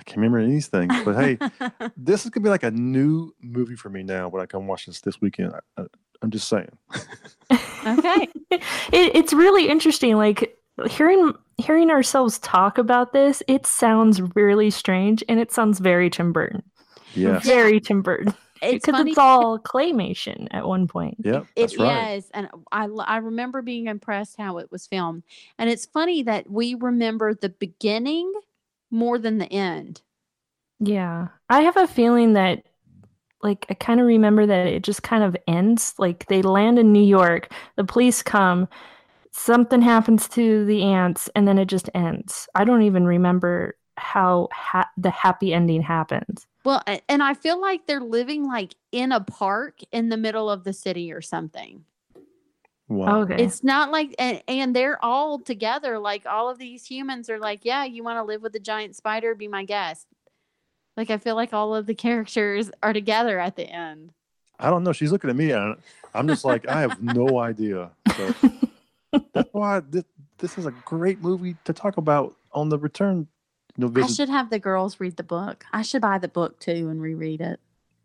I 0.00 0.02
can't 0.02 0.16
remember 0.16 0.38
any 0.38 0.46
of 0.46 0.52
these 0.52 0.66
things, 0.68 0.94
but 1.04 1.14
hey, 1.16 1.38
this 1.96 2.24
is 2.24 2.30
gonna 2.30 2.42
be 2.42 2.48
like 2.50 2.62
a 2.62 2.70
new 2.70 3.34
movie 3.42 3.76
for 3.76 3.90
me 3.90 4.02
now 4.02 4.28
when 4.28 4.40
I 4.42 4.46
come 4.46 4.66
watch 4.66 4.86
this 4.86 5.00
this 5.02 5.20
weekend. 5.20 5.52
I, 5.76 5.82
I, 5.82 5.86
I'm 6.22 6.30
just 6.30 6.48
saying. 6.48 6.70
okay. 7.86 8.28
it, 8.50 8.60
it's 8.92 9.32
really 9.32 9.68
interesting 9.68 10.16
like 10.16 10.56
hearing 10.88 11.32
hearing 11.58 11.90
ourselves 11.90 12.38
talk 12.38 12.78
about 12.78 13.12
this 13.12 13.42
it 13.48 13.66
sounds 13.66 14.20
really 14.34 14.70
strange 14.70 15.22
and 15.28 15.38
it 15.38 15.52
sounds 15.52 15.78
very 15.78 16.08
tim 16.08 16.32
burton 16.32 16.62
Yes. 17.14 17.44
very 17.44 17.80
tim 17.80 18.00
burton 18.02 18.32
It's 18.62 18.86
because 18.86 18.98
funny. 18.98 19.10
it's 19.10 19.18
all 19.18 19.58
claymation 19.58 20.46
at 20.52 20.66
one 20.66 20.86
point 20.88 21.16
Yep. 21.22 21.46
It 21.56 21.60
That's 21.62 21.78
right. 21.78 22.12
is, 22.16 22.30
and 22.32 22.48
I 22.72 22.84
l- 22.84 23.04
I 23.06 23.18
remember 23.18 23.60
being 23.62 23.88
impressed 23.88 24.36
how 24.38 24.56
it 24.58 24.70
was 24.70 24.86
filmed, 24.86 25.22
and 25.58 25.68
it's 25.68 25.84
funny 25.86 26.22
that 26.22 26.48
we 26.50 26.74
remember 26.74 27.34
the 27.34 27.48
beginning 27.50 28.32
more 28.90 29.18
than 29.18 29.38
the 29.38 29.50
end. 29.52 30.02
yeah 30.78 31.28
i 31.48 31.60
have 31.62 31.76
a 31.76 31.86
feeling 31.86 32.32
that 32.34 32.64
like 33.42 33.66
i 33.70 33.74
kind 33.74 34.00
of 34.00 34.06
remember 34.06 34.46
that 34.46 34.66
it 34.66 34.82
just 34.82 35.02
kind 35.02 35.22
of 35.24 35.36
ends 35.46 35.94
like 35.98 36.26
they 36.26 36.42
land 36.42 36.78
in 36.78 36.92
new 36.92 37.02
york 37.02 37.52
the 37.76 37.84
police 37.84 38.22
come 38.22 38.68
something 39.32 39.82
happens 39.82 40.28
to 40.28 40.64
the 40.66 40.82
aunts 40.82 41.30
and 41.36 41.46
then 41.46 41.58
it 41.58 41.66
just 41.66 41.90
ends 41.94 42.48
i 42.54 42.64
don't 42.64 42.82
even 42.82 43.06
remember 43.06 43.76
how 43.96 44.48
ha- 44.52 44.90
the 44.96 45.10
happy 45.10 45.52
ending 45.52 45.82
happens 45.82 46.46
Well, 46.64 46.82
and 47.08 47.22
I 47.22 47.34
feel 47.34 47.60
like 47.60 47.86
they're 47.86 48.00
living 48.00 48.46
like 48.46 48.74
in 48.92 49.12
a 49.12 49.20
park 49.20 49.80
in 49.92 50.08
the 50.10 50.16
middle 50.16 50.50
of 50.50 50.64
the 50.64 50.72
city 50.72 51.12
or 51.12 51.22
something. 51.22 51.84
Wow. 52.90 53.22
okay 53.22 53.42
It's 53.42 53.62
not 53.62 53.92
like, 53.92 54.16
and, 54.18 54.42
and 54.48 54.74
they're 54.74 55.02
all 55.02 55.38
together. 55.38 55.98
Like 56.00 56.26
all 56.26 56.50
of 56.50 56.58
these 56.58 56.84
humans 56.84 57.30
are 57.30 57.38
like, 57.38 57.64
yeah, 57.64 57.84
you 57.84 58.02
want 58.02 58.18
to 58.18 58.24
live 58.24 58.42
with 58.42 58.54
a 58.56 58.60
giant 58.60 58.96
spider? 58.96 59.36
Be 59.36 59.46
my 59.46 59.64
guest. 59.64 60.08
Like 60.96 61.08
I 61.08 61.16
feel 61.18 61.36
like 61.36 61.52
all 61.52 61.74
of 61.74 61.86
the 61.86 61.94
characters 61.94 62.68
are 62.82 62.92
together 62.92 63.38
at 63.38 63.54
the 63.54 63.62
end. 63.62 64.12
I 64.58 64.70
don't 64.70 64.82
know. 64.82 64.92
She's 64.92 65.12
looking 65.12 65.30
at 65.30 65.36
me 65.36 65.52
and 65.52 65.76
I'm 66.14 66.26
just 66.26 66.44
like, 66.44 66.68
I 66.68 66.80
have 66.80 67.00
no 67.00 67.38
idea. 67.38 67.92
So 68.16 68.34
that's 69.32 69.48
why 69.52 69.80
this, 69.88 70.04
this 70.38 70.58
is 70.58 70.66
a 70.66 70.72
great 70.84 71.22
movie 71.22 71.56
to 71.66 71.72
talk 71.72 71.96
about 71.96 72.34
on 72.52 72.70
the 72.70 72.78
return. 72.78 73.28
You 73.76 73.88
know, 73.88 74.02
I 74.02 74.08
should 74.08 74.28
have 74.28 74.50
the 74.50 74.58
girls 74.58 74.98
read 74.98 75.16
the 75.16 75.22
book. 75.22 75.64
I 75.72 75.82
should 75.82 76.02
buy 76.02 76.18
the 76.18 76.28
book 76.28 76.58
too 76.58 76.88
and 76.88 77.00
reread 77.00 77.40
it. 77.40 77.60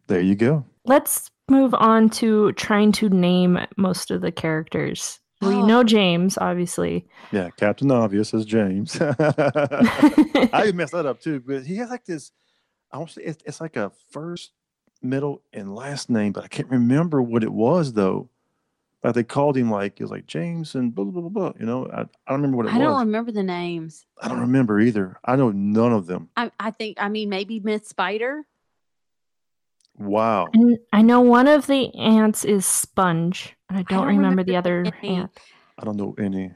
There 0.06 0.22
you 0.22 0.36
go. 0.36 0.64
Let's 0.86 1.32
move 1.50 1.74
on 1.76 2.10
to 2.10 2.52
trying 2.54 2.92
to 2.94 3.10
name 3.10 3.60
most 3.78 4.12
of 4.12 4.22
the 4.22 4.32
characters. 4.32 5.20
Well, 5.42 5.52
you 5.52 5.60
Oh. 5.60 5.66
know 5.68 5.84
James, 5.84 6.38
obviously. 6.40 7.06
Yeah, 7.32 7.50
Captain 7.58 7.92
Obvious 7.92 8.34
is 8.34 8.46
James. 8.46 8.98
I 9.02 10.72
messed 10.74 10.94
that 10.94 11.06
up 11.06 11.20
too, 11.22 11.42
but 11.46 11.66
he 11.66 11.76
has 11.78 11.90
like 11.90 12.06
this. 12.06 12.32
I 12.92 12.98
want 12.98 13.10
to 13.10 13.16
say 13.16 13.24
it's, 13.24 13.44
it's 13.46 13.62
like 13.62 13.76
a 13.76 13.92
first, 14.12 14.52
middle, 15.02 15.42
and 15.54 15.76
last 15.76 16.10
name, 16.10 16.32
but 16.32 16.44
I 16.44 16.48
can't 16.48 16.70
remember 16.70 17.22
what 17.22 17.44
it 17.44 17.52
was 17.52 17.94
though. 17.94 18.30
Like 19.04 19.14
they 19.14 19.24
called 19.24 19.56
him 19.56 19.70
like 19.70 20.00
it 20.00 20.04
was 20.04 20.10
like 20.12 20.26
James 20.26 20.74
and 20.74 20.96
blah 20.96 21.06
blah 21.06 21.22
blah 21.22 21.30
blah. 21.30 21.52
You 21.60 21.66
know, 21.68 21.86
I, 21.94 22.02
I 22.02 22.06
don't 22.32 22.42
remember 22.42 22.58
what 22.58 22.66
it 22.66 22.70
was. 22.70 22.76
I 22.76 22.80
don't 22.80 23.00
remember 23.06 23.32
the 23.32 23.44
names. 23.44 24.06
I 24.20 24.30
don't 24.30 24.40
remember 24.40 24.80
either. 24.80 25.20
I 25.26 25.36
know 25.36 25.52
none 25.52 25.92
of 25.94 26.08
them. 26.08 26.30
I, 26.38 26.50
I 26.60 26.72
think 26.72 26.98
I 27.00 27.10
mean 27.10 27.30
maybe 27.30 27.60
Miss 27.60 27.88
Spider. 27.88 28.46
Wow. 29.98 30.48
And 30.54 30.78
I 30.92 31.02
know 31.02 31.22
one 31.22 31.48
of 31.48 31.68
the 31.68 31.94
aunts 31.96 32.44
is 32.44 32.66
Sponge, 32.66 33.56
and 33.70 33.78
I 33.78 33.84
don't, 33.84 34.00
don't 34.00 34.08
remember, 34.08 34.30
remember 34.30 34.44
the 34.44 34.58
other 34.58 34.86
any. 35.02 35.16
aunt. 35.16 35.32
I 35.78 35.86
don't 35.86 35.98
know 35.98 36.16
any. 36.20 36.52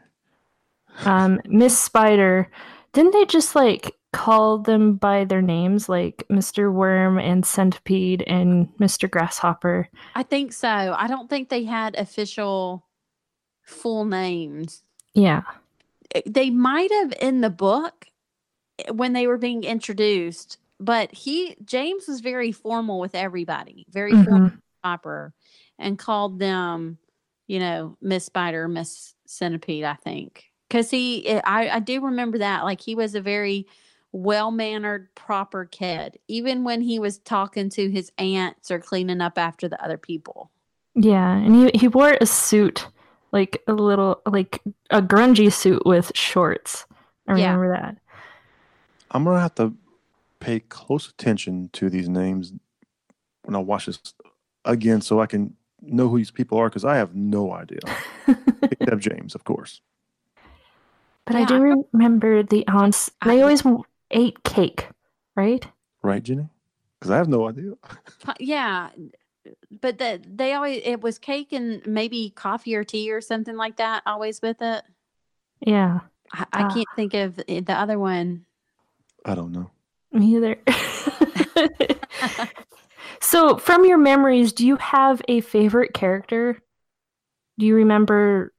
Um, 1.05 1.39
Miss 1.45 1.77
Spider. 1.77 2.49
Didn't 2.93 3.13
they 3.13 3.25
just 3.25 3.55
like 3.55 3.95
call 4.11 4.57
them 4.57 4.95
by 4.95 5.23
their 5.23 5.41
names, 5.41 5.87
like 5.87 6.25
Mr. 6.29 6.71
Worm 6.71 7.19
and 7.19 7.45
Centipede 7.45 8.23
and 8.27 8.67
Mr. 8.79 9.09
Grasshopper? 9.09 9.87
I 10.15 10.23
think 10.23 10.51
so. 10.53 10.95
I 10.97 11.07
don't 11.07 11.29
think 11.29 11.49
they 11.49 11.63
had 11.63 11.95
official 11.95 12.85
full 13.61 14.05
names. 14.05 14.83
Yeah. 15.13 15.43
They 16.25 16.49
might 16.49 16.91
have 16.91 17.13
in 17.21 17.41
the 17.41 17.49
book 17.49 18.07
eh, 18.79 18.91
when 18.91 19.13
they 19.13 19.27
were 19.27 19.37
being 19.37 19.63
introduced, 19.63 20.57
but 20.79 21.11
he 21.13 21.55
James 21.65 22.07
was 22.07 22.21
very 22.21 22.51
formal 22.51 22.99
with 22.99 23.15
everybody, 23.15 23.85
very 23.89 24.13
formal 24.13 24.49
Mhm. 24.49 24.59
proper, 24.83 25.33
and 25.77 25.97
called 25.99 26.39
them, 26.39 26.97
you 27.47 27.59
know, 27.59 27.97
Miss 28.01 28.25
Spider, 28.25 28.67
Miss 28.67 29.15
Centipede. 29.25 29.83
I 29.83 29.95
think 29.95 30.45
because 30.69 30.89
he, 30.89 31.27
eh, 31.27 31.41
I, 31.43 31.69
I 31.69 31.79
do 31.79 32.05
remember 32.05 32.37
that. 32.39 32.63
Like 32.63 32.81
he 32.81 32.95
was 32.95 33.15
a 33.15 33.21
very 33.21 33.67
well 34.11 34.49
mannered, 34.51 35.13
proper 35.15 35.65
kid, 35.65 36.17
even 36.27 36.63
when 36.63 36.81
he 36.81 36.97
was 36.97 37.19
talking 37.19 37.69
to 37.69 37.89
his 37.91 38.11
aunts 38.17 38.71
or 38.71 38.79
cleaning 38.79 39.21
up 39.21 39.37
after 39.37 39.67
the 39.67 39.83
other 39.83 39.97
people. 39.97 40.49
Yeah, 40.95 41.35
and 41.35 41.55
he 41.55 41.71
he 41.77 41.87
wore 41.87 42.17
a 42.19 42.25
suit, 42.25 42.87
like 43.31 43.61
a 43.67 43.73
little 43.73 44.21
like 44.25 44.61
a 44.89 45.01
grungy 45.01 45.51
suit 45.53 45.85
with 45.85 46.11
shorts. 46.15 46.85
I 47.27 47.37
Yeah. 47.37 47.53
remember 47.53 47.73
that. 47.73 47.97
I'm 49.11 49.23
gonna 49.23 49.39
have 49.39 49.55
to 49.55 49.73
pay 50.39 50.59
close 50.59 51.09
attention 51.09 51.69
to 51.73 51.89
these 51.89 52.07
names 52.09 52.53
when 53.43 53.55
I 53.55 53.59
watch 53.59 53.85
this 53.87 53.99
again, 54.65 55.01
so 55.01 55.19
I 55.19 55.25
can 55.25 55.55
know 55.81 56.07
who 56.09 56.17
these 56.17 56.31
people 56.31 56.57
are 56.57 56.69
because 56.69 56.85
I 56.85 56.95
have 56.97 57.15
no 57.15 57.53
idea. 57.53 57.79
Except 58.61 59.01
James, 59.01 59.35
of 59.35 59.43
course. 59.43 59.81
But 61.25 61.35
I 61.35 61.45
do 61.45 61.85
remember 61.93 62.43
the 62.43 62.67
aunts. 62.67 63.11
I- 63.21 63.27
They 63.29 63.41
always 63.41 63.63
ate 64.11 64.43
cake, 64.43 64.87
right? 65.35 65.65
Right, 66.01 66.23
Jenny? 66.23 66.49
Because 66.99 67.11
I 67.11 67.17
have 67.17 67.27
no 67.29 67.47
idea. 67.47 67.73
Yeah, 68.39 68.89
but 69.81 69.97
the, 69.97 70.21
they 70.27 70.53
always 70.53 70.81
it 70.83 71.01
was 71.01 71.17
cake 71.17 71.51
and 71.53 71.81
maybe 71.87 72.31
coffee 72.35 72.75
or 72.75 72.83
tea 72.83 73.11
or 73.11 73.21
something 73.21 73.55
like 73.55 73.77
that. 73.77 74.03
Always 74.05 74.41
with 74.41 74.61
it. 74.61 74.83
Yeah, 75.61 75.99
I, 76.33 76.45
I 76.53 76.63
Ah. 76.63 76.73
can't 76.73 76.87
think 76.95 77.13
of 77.13 77.35
the 77.37 77.61
the 77.61 77.73
other 77.73 77.97
one. 77.97 78.45
I 79.25 79.35
don't 79.35 79.51
know. 79.51 79.71
Me 80.11 80.35
either. 80.35 80.57
so, 83.21 83.57
from 83.57 83.85
your 83.85 83.97
memories, 83.97 84.53
do 84.53 84.65
you 84.65 84.75
have 84.77 85.21
a 85.27 85.41
favorite 85.41 85.93
character? 85.93 86.59
Do 87.57 87.65
you 87.65 87.75
remember 87.75 88.53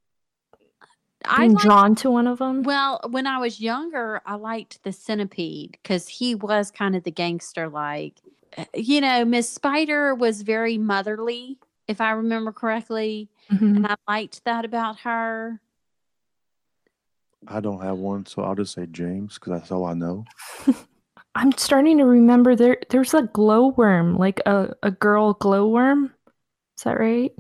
I 1.25 1.39
being 1.39 1.55
like, 1.55 1.63
drawn 1.63 1.95
to 1.97 2.11
one 2.11 2.27
of 2.27 2.39
them? 2.39 2.63
well 2.63 3.01
when 3.11 3.27
I 3.27 3.39
was 3.39 3.61
younger, 3.61 4.21
I 4.27 4.35
liked 4.35 4.83
the 4.85 4.93
centipede 4.93 5.73
because 5.83 6.09
he 6.09 6.35
was 6.35 6.71
kind 6.71 6.95
of 6.97 7.05
the 7.05 7.11
gangster 7.11 7.69
like. 7.69 8.15
Uh, 8.57 8.65
You 8.75 9.01
know, 9.01 9.25
Miss 9.25 9.49
Spider 9.49 10.15
was 10.15 10.43
very 10.43 10.77
motherly, 10.77 11.59
if 11.89 12.01
I 12.01 12.11
remember 12.13 12.53
correctly, 12.53 13.29
Mhm. 13.51 13.77
and 13.77 13.87
I 13.87 13.97
liked 14.09 14.45
that 14.45 14.65
about 14.65 15.01
her. 15.01 15.61
I 17.49 17.61
don't 17.61 17.81
have 17.81 17.97
one, 17.97 18.27
so 18.27 18.43
I'll 18.43 18.55
just 18.55 18.75
say 18.75 18.87
James 18.87 19.35
because 19.35 19.53
that's 19.61 19.73
all 19.73 19.87
I 19.87 19.95
know. 19.95 20.25
I'm 21.35 21.53
starting 21.53 21.99
to 21.99 22.05
remember 22.05 22.57
there. 22.57 22.79
There's 22.89 23.15
a 23.15 23.23
glowworm, 23.23 24.19
like 24.19 24.41
a 24.47 24.75
a 24.83 24.91
girl 24.91 25.35
glowworm. 25.35 26.13
Is 26.77 26.85
that 26.85 26.99
right? 26.99 27.33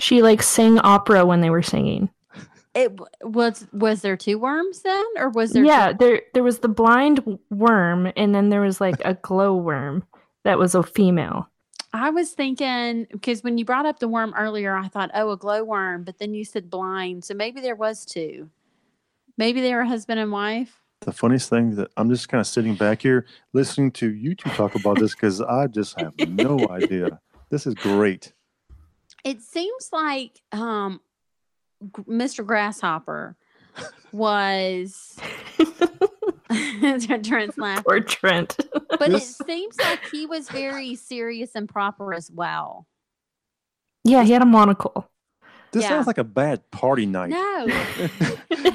She 0.00 0.22
like 0.22 0.42
sang 0.42 0.78
opera 0.80 1.24
when 1.26 1.40
they 1.40 1.50
were 1.50 1.62
singing. 1.62 2.10
It 2.74 2.92
was 3.22 3.66
was 3.72 4.02
there 4.02 4.16
two 4.16 4.38
worms 4.38 4.82
then, 4.82 5.04
or 5.16 5.30
was 5.30 5.52
there? 5.52 5.64
yeah, 5.64 5.92
two- 5.92 5.98
there 5.98 6.22
there 6.34 6.42
was 6.42 6.58
the 6.60 6.68
blind 6.68 7.38
worm, 7.50 8.12
and 8.16 8.34
then 8.34 8.50
there 8.50 8.60
was 8.60 8.80
like 8.80 9.00
a 9.04 9.14
glowworm 9.14 10.04
that 10.44 10.58
was 10.58 10.74
a 10.74 10.82
female. 10.82 11.48
I 11.92 12.10
was 12.10 12.32
thinking 12.32 13.06
because 13.10 13.42
when 13.42 13.56
you 13.56 13.64
brought 13.64 13.86
up 13.86 13.98
the 13.98 14.08
worm 14.08 14.34
earlier, 14.36 14.76
I 14.76 14.88
thought, 14.88 15.10
oh, 15.14 15.30
a 15.30 15.36
glowworm, 15.38 16.04
but 16.04 16.18
then 16.18 16.34
you 16.34 16.44
said 16.44 16.68
blind, 16.70 17.24
so 17.24 17.34
maybe 17.34 17.60
there 17.62 17.74
was 17.74 18.04
two. 18.04 18.50
Maybe 19.38 19.60
they 19.62 19.74
were 19.74 19.84
husband 19.84 20.20
and 20.20 20.30
wife. 20.30 20.80
The 21.02 21.12
funniest 21.12 21.48
thing 21.48 21.76
that 21.76 21.90
I'm 21.96 22.10
just 22.10 22.28
kind 22.28 22.40
of 22.40 22.46
sitting 22.46 22.74
back 22.74 23.02
here 23.02 23.24
listening 23.52 23.92
to 23.92 24.12
you 24.12 24.34
two 24.34 24.50
talk 24.50 24.74
about 24.74 24.98
this 24.98 25.14
because 25.14 25.40
I 25.40 25.66
just 25.68 25.98
have 26.00 26.12
no 26.28 26.66
idea. 26.70 27.20
This 27.50 27.66
is 27.66 27.74
great. 27.74 28.32
It 29.24 29.40
seems 29.40 29.90
like 29.92 30.42
um, 30.52 31.00
G- 31.82 32.02
Mr. 32.02 32.44
Grasshopper 32.44 33.36
was. 34.12 35.16
Trent's 36.50 37.58
laughing. 37.58 37.84
Poor 37.86 38.00
Trent. 38.00 38.56
But 38.98 39.10
This- 39.10 39.38
it 39.40 39.46
seems 39.46 39.78
like 39.78 40.00
he 40.10 40.26
was 40.26 40.48
very 40.48 40.94
serious 40.96 41.50
and 41.54 41.68
proper 41.68 42.12
as 42.12 42.30
well. 42.30 42.86
yeah, 44.04 44.24
he 44.24 44.32
had 44.32 44.42
a 44.42 44.46
monocle. 44.46 45.08
This 45.78 45.84
Yeah. 45.84 45.90
sounds 45.90 46.06
like 46.06 46.18
a 46.18 46.24
bad 46.24 46.68
party 46.70 47.06
night. 47.06 47.30
No. 47.30 47.66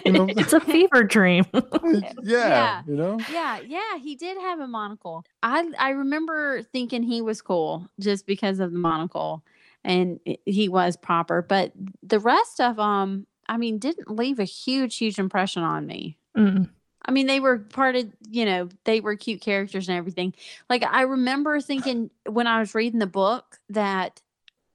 You 0.05 0.11
know? 0.11 0.25
it's 0.29 0.53
a 0.53 0.59
fever 0.59 1.03
dream. 1.03 1.45
yeah, 1.83 2.13
Yeah. 2.23 2.81
you 2.87 2.95
know. 2.95 3.19
Yeah, 3.31 3.59
yeah, 3.59 3.97
he 4.01 4.15
did 4.15 4.37
have 4.37 4.59
a 4.59 4.67
monocle. 4.67 5.23
I 5.41 5.69
I 5.79 5.89
remember 5.91 6.61
thinking 6.63 7.03
he 7.03 7.21
was 7.21 7.41
cool 7.41 7.87
just 7.99 8.25
because 8.25 8.59
of 8.59 8.71
the 8.71 8.77
monocle, 8.79 9.43
and 9.83 10.19
he 10.45 10.67
was 10.69 10.95
proper. 10.97 11.41
But 11.41 11.71
the 12.01 12.19
rest 12.19 12.59
of 12.61 12.75
them, 12.77 13.27
I 13.47 13.57
mean, 13.57 13.77
didn't 13.79 14.09
leave 14.11 14.39
a 14.39 14.43
huge, 14.45 14.97
huge 14.97 15.19
impression 15.19 15.63
on 15.63 15.85
me. 15.85 16.17
Mm. 16.37 16.69
I 17.05 17.11
mean, 17.11 17.27
they 17.27 17.39
were 17.39 17.59
part 17.59 17.95
of, 17.95 18.11
you 18.29 18.45
know, 18.45 18.69
they 18.85 18.99
were 19.01 19.15
cute 19.15 19.41
characters 19.41 19.89
and 19.89 19.97
everything. 19.97 20.33
Like 20.69 20.83
I 20.83 21.01
remember 21.03 21.59
thinking 21.61 22.09
when 22.29 22.47
I 22.47 22.59
was 22.59 22.73
reading 22.75 22.99
the 22.99 23.07
book 23.07 23.59
that 23.69 24.21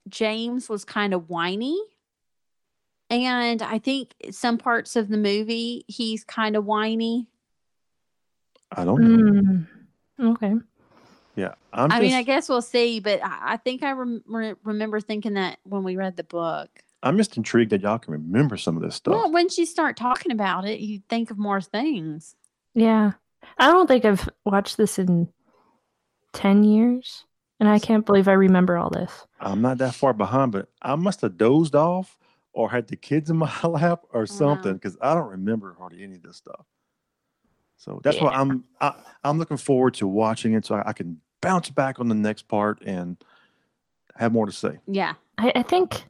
James 0.07 0.69
was 0.69 0.85
kind 0.85 1.13
of 1.13 1.29
whiny. 1.29 1.77
And 3.09 3.61
I 3.61 3.79
think 3.79 4.13
some 4.31 4.57
parts 4.57 4.95
of 4.95 5.09
the 5.09 5.17
movie 5.17 5.83
he's 5.87 6.23
kind 6.23 6.55
of 6.55 6.65
whiny. 6.65 7.27
I 8.71 8.85
don't 8.85 9.01
know. 9.01 9.41
Mm. 10.19 10.33
Okay. 10.35 10.53
Yeah, 11.35 11.53
I'm 11.71 11.91
I 11.91 11.95
just, 11.95 12.01
mean, 12.01 12.13
I 12.13 12.23
guess 12.23 12.49
we'll 12.49 12.61
see, 12.61 12.99
but 12.99 13.23
I, 13.23 13.53
I 13.53 13.57
think 13.57 13.81
I 13.81 13.91
rem- 13.91 14.23
re- 14.27 14.55
remember 14.63 14.99
thinking 14.99 15.35
that 15.35 15.59
when 15.63 15.83
we 15.83 15.95
read 15.95 16.17
the 16.17 16.23
book. 16.23 16.69
I'm 17.01 17.15
just 17.15 17.37
intrigued 17.37 17.71
that 17.71 17.81
y'all 17.81 17.97
can 17.97 18.11
remember 18.11 18.57
some 18.57 18.75
of 18.75 18.83
this 18.83 18.95
stuff. 18.95 19.13
Well, 19.13 19.31
once 19.31 19.57
you 19.57 19.65
start 19.65 19.95
talking 19.95 20.33
about 20.33 20.67
it, 20.67 20.81
you 20.81 21.01
think 21.07 21.31
of 21.31 21.37
more 21.37 21.61
things. 21.61 22.35
Yeah. 22.73 23.13
I 23.57 23.67
don't 23.67 23.87
think 23.87 24.03
I've 24.03 24.29
watched 24.45 24.75
this 24.75 24.99
in 24.99 25.29
10 26.33 26.65
years. 26.65 27.23
And 27.61 27.69
I 27.69 27.79
can't 27.79 28.05
believe 28.05 28.27
I 28.27 28.33
remember 28.33 28.77
all 28.77 28.89
this. 28.89 29.25
I'm 29.39 29.61
not 29.61 29.79
that 29.79 29.95
far 29.95 30.13
behind, 30.13 30.51
but 30.51 30.69
I 30.81 30.95
must 30.95 31.21
have 31.21 31.37
dozed 31.37 31.75
off 31.75 32.17
or 32.53 32.69
had 32.69 32.87
the 32.87 32.95
kids 32.95 33.29
in 33.29 33.37
my 33.37 33.51
lap 33.63 34.01
or 34.11 34.25
something 34.25 34.71
mm-hmm. 34.71 34.77
because 34.77 34.97
I 35.01 35.13
don't 35.13 35.29
remember 35.29 35.75
hardly 35.77 36.03
any 36.03 36.15
of 36.15 36.23
this 36.23 36.37
stuff. 36.37 36.65
So 37.77 38.01
that's 38.03 38.19
why 38.19 38.31
I'm 38.31 38.65
I, 38.81 38.93
I'm 39.23 39.39
looking 39.39 39.57
forward 39.57 39.93
to 39.95 40.07
watching 40.07 40.53
it 40.53 40.65
so 40.65 40.75
I, 40.75 40.89
I 40.89 40.93
can 40.93 41.21
bounce 41.41 41.69
back 41.69 41.99
on 41.99 42.09
the 42.09 42.15
next 42.15 42.47
part 42.49 42.81
and 42.85 43.17
have 44.15 44.33
more 44.33 44.45
to 44.45 44.51
say. 44.51 44.79
Yeah. 44.85 45.13
I, 45.37 45.53
I 45.55 45.63
think 45.63 46.03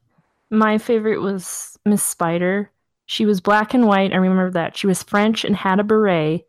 my 0.50 0.80
favorite 0.80 1.22
was 1.22 1.78
Miss 1.86 2.04
Spider. 2.04 2.72
She 3.06 3.26
was 3.26 3.40
black 3.40 3.74
and 3.74 3.86
white. 3.88 4.14
I 4.14 4.18
remember 4.18 4.52
that. 4.52 4.76
She 4.76 4.88
was 4.88 5.04
French 5.04 5.46
and 5.46 5.56
had 5.56 5.80
a 5.80 5.84
beret. 5.84 6.48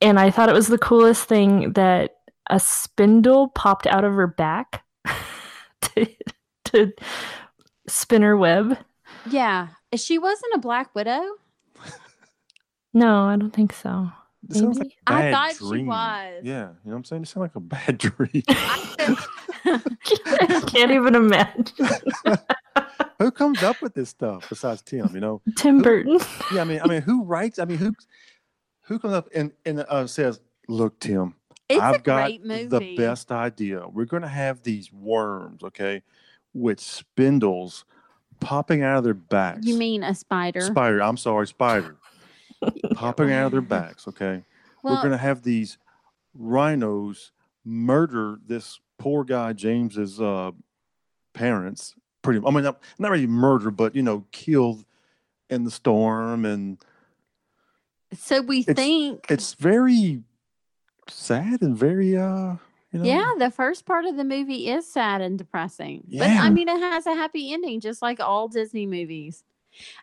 And 0.00 0.18
I 0.18 0.30
thought 0.30 0.48
it 0.48 0.54
was 0.54 0.68
the 0.68 0.78
coolest 0.78 1.28
thing 1.28 1.72
that 1.72 2.16
a 2.48 2.58
spindle 2.58 3.48
popped 3.48 3.86
out 3.86 4.04
of 4.04 4.14
her 4.14 4.26
back 4.26 4.84
to, 5.82 6.06
to 6.66 6.92
spin 7.86 8.22
her 8.22 8.36
web. 8.36 8.78
Yeah. 9.28 9.68
She 9.96 10.18
wasn't 10.18 10.54
a 10.54 10.58
Black 10.58 10.94
Widow. 10.94 11.22
No, 12.92 13.24
I 13.24 13.36
don't 13.36 13.52
think 13.52 13.72
so. 13.72 14.10
It 14.48 14.56
sounds 14.56 14.78
like 14.78 14.88
Maybe? 14.88 14.96
a 15.06 15.12
I 15.12 15.20
bad 15.20 15.32
thought 15.32 15.52
she 15.52 15.58
dream. 15.68 15.86
was. 15.86 16.40
Yeah, 16.42 16.60
you 16.60 16.62
know 16.62 16.74
what 16.84 16.94
I'm 16.96 17.04
saying? 17.04 17.22
It 17.22 17.28
sounds 17.28 17.42
like 17.42 17.54
a 17.56 17.60
bad 17.60 17.98
dream. 17.98 18.42
I 18.48 19.82
can't 20.66 20.90
even 20.90 21.14
imagine. 21.14 21.66
who 23.18 23.30
comes 23.30 23.62
up 23.62 23.80
with 23.82 23.94
this 23.94 24.08
stuff 24.08 24.48
besides 24.48 24.82
Tim? 24.82 25.08
You 25.14 25.20
know? 25.20 25.42
Tim 25.56 25.82
Burton. 25.82 26.18
Yeah, 26.54 26.62
I 26.62 26.64
mean, 26.64 26.80
I 26.82 26.88
mean, 26.88 27.02
who 27.02 27.22
writes? 27.24 27.58
I 27.60 27.64
mean, 27.64 27.78
who 27.78 27.94
who 28.82 28.98
comes 28.98 29.14
up 29.14 29.28
and 29.34 29.52
and 29.64 29.84
uh, 29.88 30.06
says, 30.08 30.40
"Look, 30.66 30.98
Tim, 30.98 31.34
It's 31.68 31.80
I've 31.80 31.96
a 31.96 31.98
got 32.00 32.24
great 32.24 32.44
movie. 32.44 32.66
the 32.66 32.96
best 32.96 33.30
idea. 33.30 33.86
We're 33.86 34.06
going 34.06 34.22
to 34.22 34.28
have 34.28 34.62
these 34.64 34.92
worms, 34.92 35.62
okay, 35.62 36.02
with 36.54 36.80
spindles 36.80 37.84
popping 38.40 38.82
out 38.82 38.98
of 38.98 39.04
their 39.04 39.14
backs. 39.14 39.66
You 39.66 39.76
mean 39.76 40.02
a 40.02 40.14
spider? 40.14 40.60
spider? 40.60 41.02
I'm 41.02 41.16
sorry, 41.16 41.46
spider 41.46 41.96
popping 42.94 43.32
out 43.32 43.46
of 43.46 43.52
their 43.52 43.60
backs. 43.60 44.08
Okay, 44.08 44.42
Well, 44.82 44.94
we're 44.94 45.00
going 45.02 45.12
to 45.12 45.18
have 45.18 45.42
these 45.42 45.78
rhinos 46.34 47.32
murder 47.64 48.38
this 48.46 48.80
poor 48.98 49.24
guy 49.24 49.52
James's 49.52 50.20
uh, 50.20 50.50
parents. 51.34 51.94
Pretty, 52.22 52.40
I 52.46 52.50
mean, 52.50 52.64
not, 52.64 52.80
not 52.98 53.10
really 53.10 53.26
murder, 53.26 53.70
but 53.70 53.94
you 53.94 54.02
know, 54.02 54.24
killed 54.32 54.84
in 55.48 55.64
the 55.64 55.70
storm, 55.70 56.44
and 56.44 56.78
so 58.12 58.40
we 58.42 58.60
it's- 58.60 58.76
think. 58.76 59.26
it's 59.30 59.54
very 59.54 60.22
sad 61.08 61.62
and 61.62 61.76
very, 61.76 62.16
uh, 62.16 62.56
you 62.92 62.98
know, 62.98 63.04
yeah, 63.04 63.32
the 63.38 63.50
first 63.50 63.86
part 63.86 64.04
of 64.04 64.16
the 64.16 64.24
movie 64.24 64.68
is 64.68 64.90
sad 64.90 65.20
and 65.20 65.38
depressing. 65.38 66.04
But 66.12 66.30
I 66.30 66.50
mean, 66.50 66.68
it 66.68 66.80
has 66.80 67.06
a 67.06 67.14
happy 67.14 67.52
ending, 67.52 67.80
just 67.80 68.02
like 68.02 68.20
all 68.20 68.48
Disney 68.48 68.86
movies. 68.86 69.44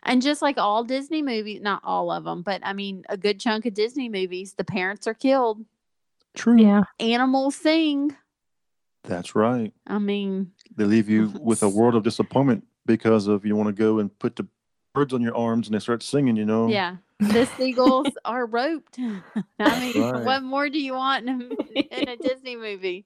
And 0.02 0.22
just 0.22 0.40
like 0.40 0.56
all 0.56 0.82
Disney 0.82 1.20
movies, 1.20 1.60
not 1.60 1.82
all 1.84 2.10
of 2.10 2.24
them, 2.24 2.42
but 2.42 2.62
I 2.64 2.72
mean, 2.72 3.04
a 3.10 3.16
good 3.18 3.38
chunk 3.38 3.66
of 3.66 3.74
Disney 3.74 4.08
movies, 4.08 4.54
the 4.54 4.64
parents 4.64 5.06
are 5.06 5.14
killed, 5.14 5.64
true. 6.34 6.58
Yeah. 6.58 6.82
animals 6.98 7.56
sing. 7.56 8.16
That's 9.04 9.34
right. 9.34 9.72
I 9.86 9.98
mean, 9.98 10.52
They 10.74 10.84
leave 10.84 11.08
you 11.08 11.32
with 11.40 11.62
a 11.62 11.68
world 11.68 11.94
of 11.94 12.02
disappointment 12.02 12.66
because 12.86 13.26
of 13.26 13.44
you 13.44 13.56
want 13.56 13.68
to 13.68 13.72
go 13.72 13.98
and 13.98 14.16
put 14.18 14.36
the 14.36 14.46
birds 14.94 15.12
on 15.12 15.20
your 15.20 15.36
arms 15.36 15.68
and 15.68 15.74
they 15.74 15.80
start 15.80 16.02
singing, 16.02 16.36
you 16.36 16.46
know? 16.46 16.68
yeah, 16.68 16.96
the 17.18 17.44
seagulls 17.56 18.08
are 18.24 18.46
roped. 18.46 18.98
I 19.58 19.80
mean, 19.80 20.00
Right. 20.02 20.24
what 20.24 20.42
more 20.42 20.68
do 20.68 20.78
you 20.80 20.94
want 20.94 21.28
in 21.28 21.52
a, 21.76 22.00
in 22.02 22.08
a 22.08 22.16
Disney 22.28 22.56
movie? 22.56 23.04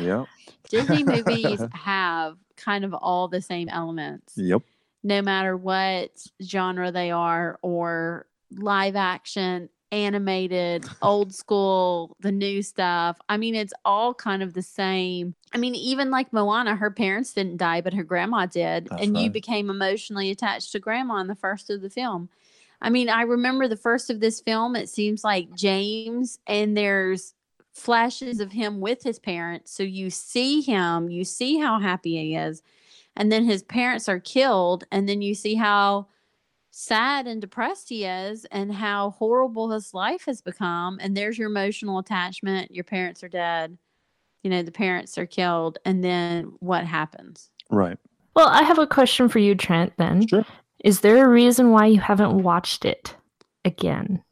Yeah. 0.00 0.24
Disney 0.70 1.04
movies 1.04 1.60
have 1.72 2.36
kind 2.56 2.84
of 2.84 2.94
all 2.94 3.28
the 3.28 3.42
same 3.42 3.68
elements. 3.68 4.34
Yep. 4.36 4.62
no 5.02 5.20
matter 5.22 5.56
what 5.56 6.10
genre 6.42 6.92
they 6.92 7.10
are 7.10 7.58
or 7.62 8.26
live 8.50 8.94
action 8.96 9.68
animated 9.90 10.84
old 11.02 11.34
school 11.34 12.16
the 12.20 12.32
new 12.32 12.62
stuff 12.62 13.18
i 13.28 13.36
mean 13.36 13.54
it's 13.54 13.74
all 13.84 14.14
kind 14.14 14.42
of 14.42 14.54
the 14.54 14.62
same 14.62 15.34
i 15.52 15.58
mean 15.58 15.74
even 15.74 16.10
like 16.10 16.32
moana 16.32 16.74
her 16.76 16.90
parents 16.90 17.34
didn't 17.34 17.58
die 17.58 17.80
but 17.82 17.92
her 17.92 18.02
grandma 18.02 18.46
did 18.46 18.86
That's 18.88 19.02
and 19.02 19.18
you 19.18 19.28
became 19.28 19.68
emotionally 19.68 20.30
attached 20.30 20.72
to 20.72 20.78
grandma 20.78 21.16
in 21.18 21.26
the 21.26 21.34
first 21.34 21.68
of 21.68 21.82
the 21.82 21.90
film 21.90 22.30
i 22.82 22.90
mean 22.90 23.08
i 23.08 23.22
remember 23.22 23.66
the 23.66 23.76
first 23.76 24.10
of 24.10 24.20
this 24.20 24.40
film 24.40 24.76
it 24.76 24.88
seems 24.88 25.24
like 25.24 25.54
james 25.54 26.38
and 26.46 26.76
there's 26.76 27.34
flashes 27.72 28.38
of 28.40 28.52
him 28.52 28.80
with 28.80 29.02
his 29.02 29.18
parents 29.18 29.72
so 29.72 29.82
you 29.82 30.10
see 30.10 30.60
him 30.60 31.08
you 31.08 31.24
see 31.24 31.58
how 31.58 31.80
happy 31.80 32.16
he 32.16 32.36
is 32.36 32.62
and 33.16 33.32
then 33.32 33.44
his 33.44 33.62
parents 33.62 34.08
are 34.08 34.20
killed 34.20 34.84
and 34.92 35.08
then 35.08 35.22
you 35.22 35.34
see 35.34 35.54
how 35.54 36.06
sad 36.70 37.26
and 37.26 37.40
depressed 37.40 37.88
he 37.88 38.04
is 38.04 38.44
and 38.46 38.74
how 38.74 39.10
horrible 39.10 39.70
his 39.70 39.94
life 39.94 40.26
has 40.26 40.42
become 40.42 40.98
and 41.00 41.16
there's 41.16 41.38
your 41.38 41.48
emotional 41.48 41.98
attachment 41.98 42.70
your 42.74 42.84
parents 42.84 43.22
are 43.22 43.28
dead 43.28 43.78
you 44.42 44.50
know 44.50 44.62
the 44.62 44.72
parents 44.72 45.16
are 45.16 45.26
killed 45.26 45.78
and 45.86 46.04
then 46.04 46.52
what 46.60 46.84
happens 46.84 47.50
Right. 47.72 47.98
Well, 48.36 48.48
I 48.48 48.62
have 48.62 48.78
a 48.78 48.86
question 48.86 49.28
for 49.28 49.38
you, 49.38 49.54
Trent, 49.54 49.94
then. 49.96 50.26
Sure. 50.26 50.46
Is 50.82 51.00
there 51.00 51.24
a 51.24 51.28
reason 51.28 51.70
why 51.70 51.86
you 51.86 52.00
haven't 52.00 52.42
watched 52.42 52.84
it 52.84 53.16
again? 53.64 54.22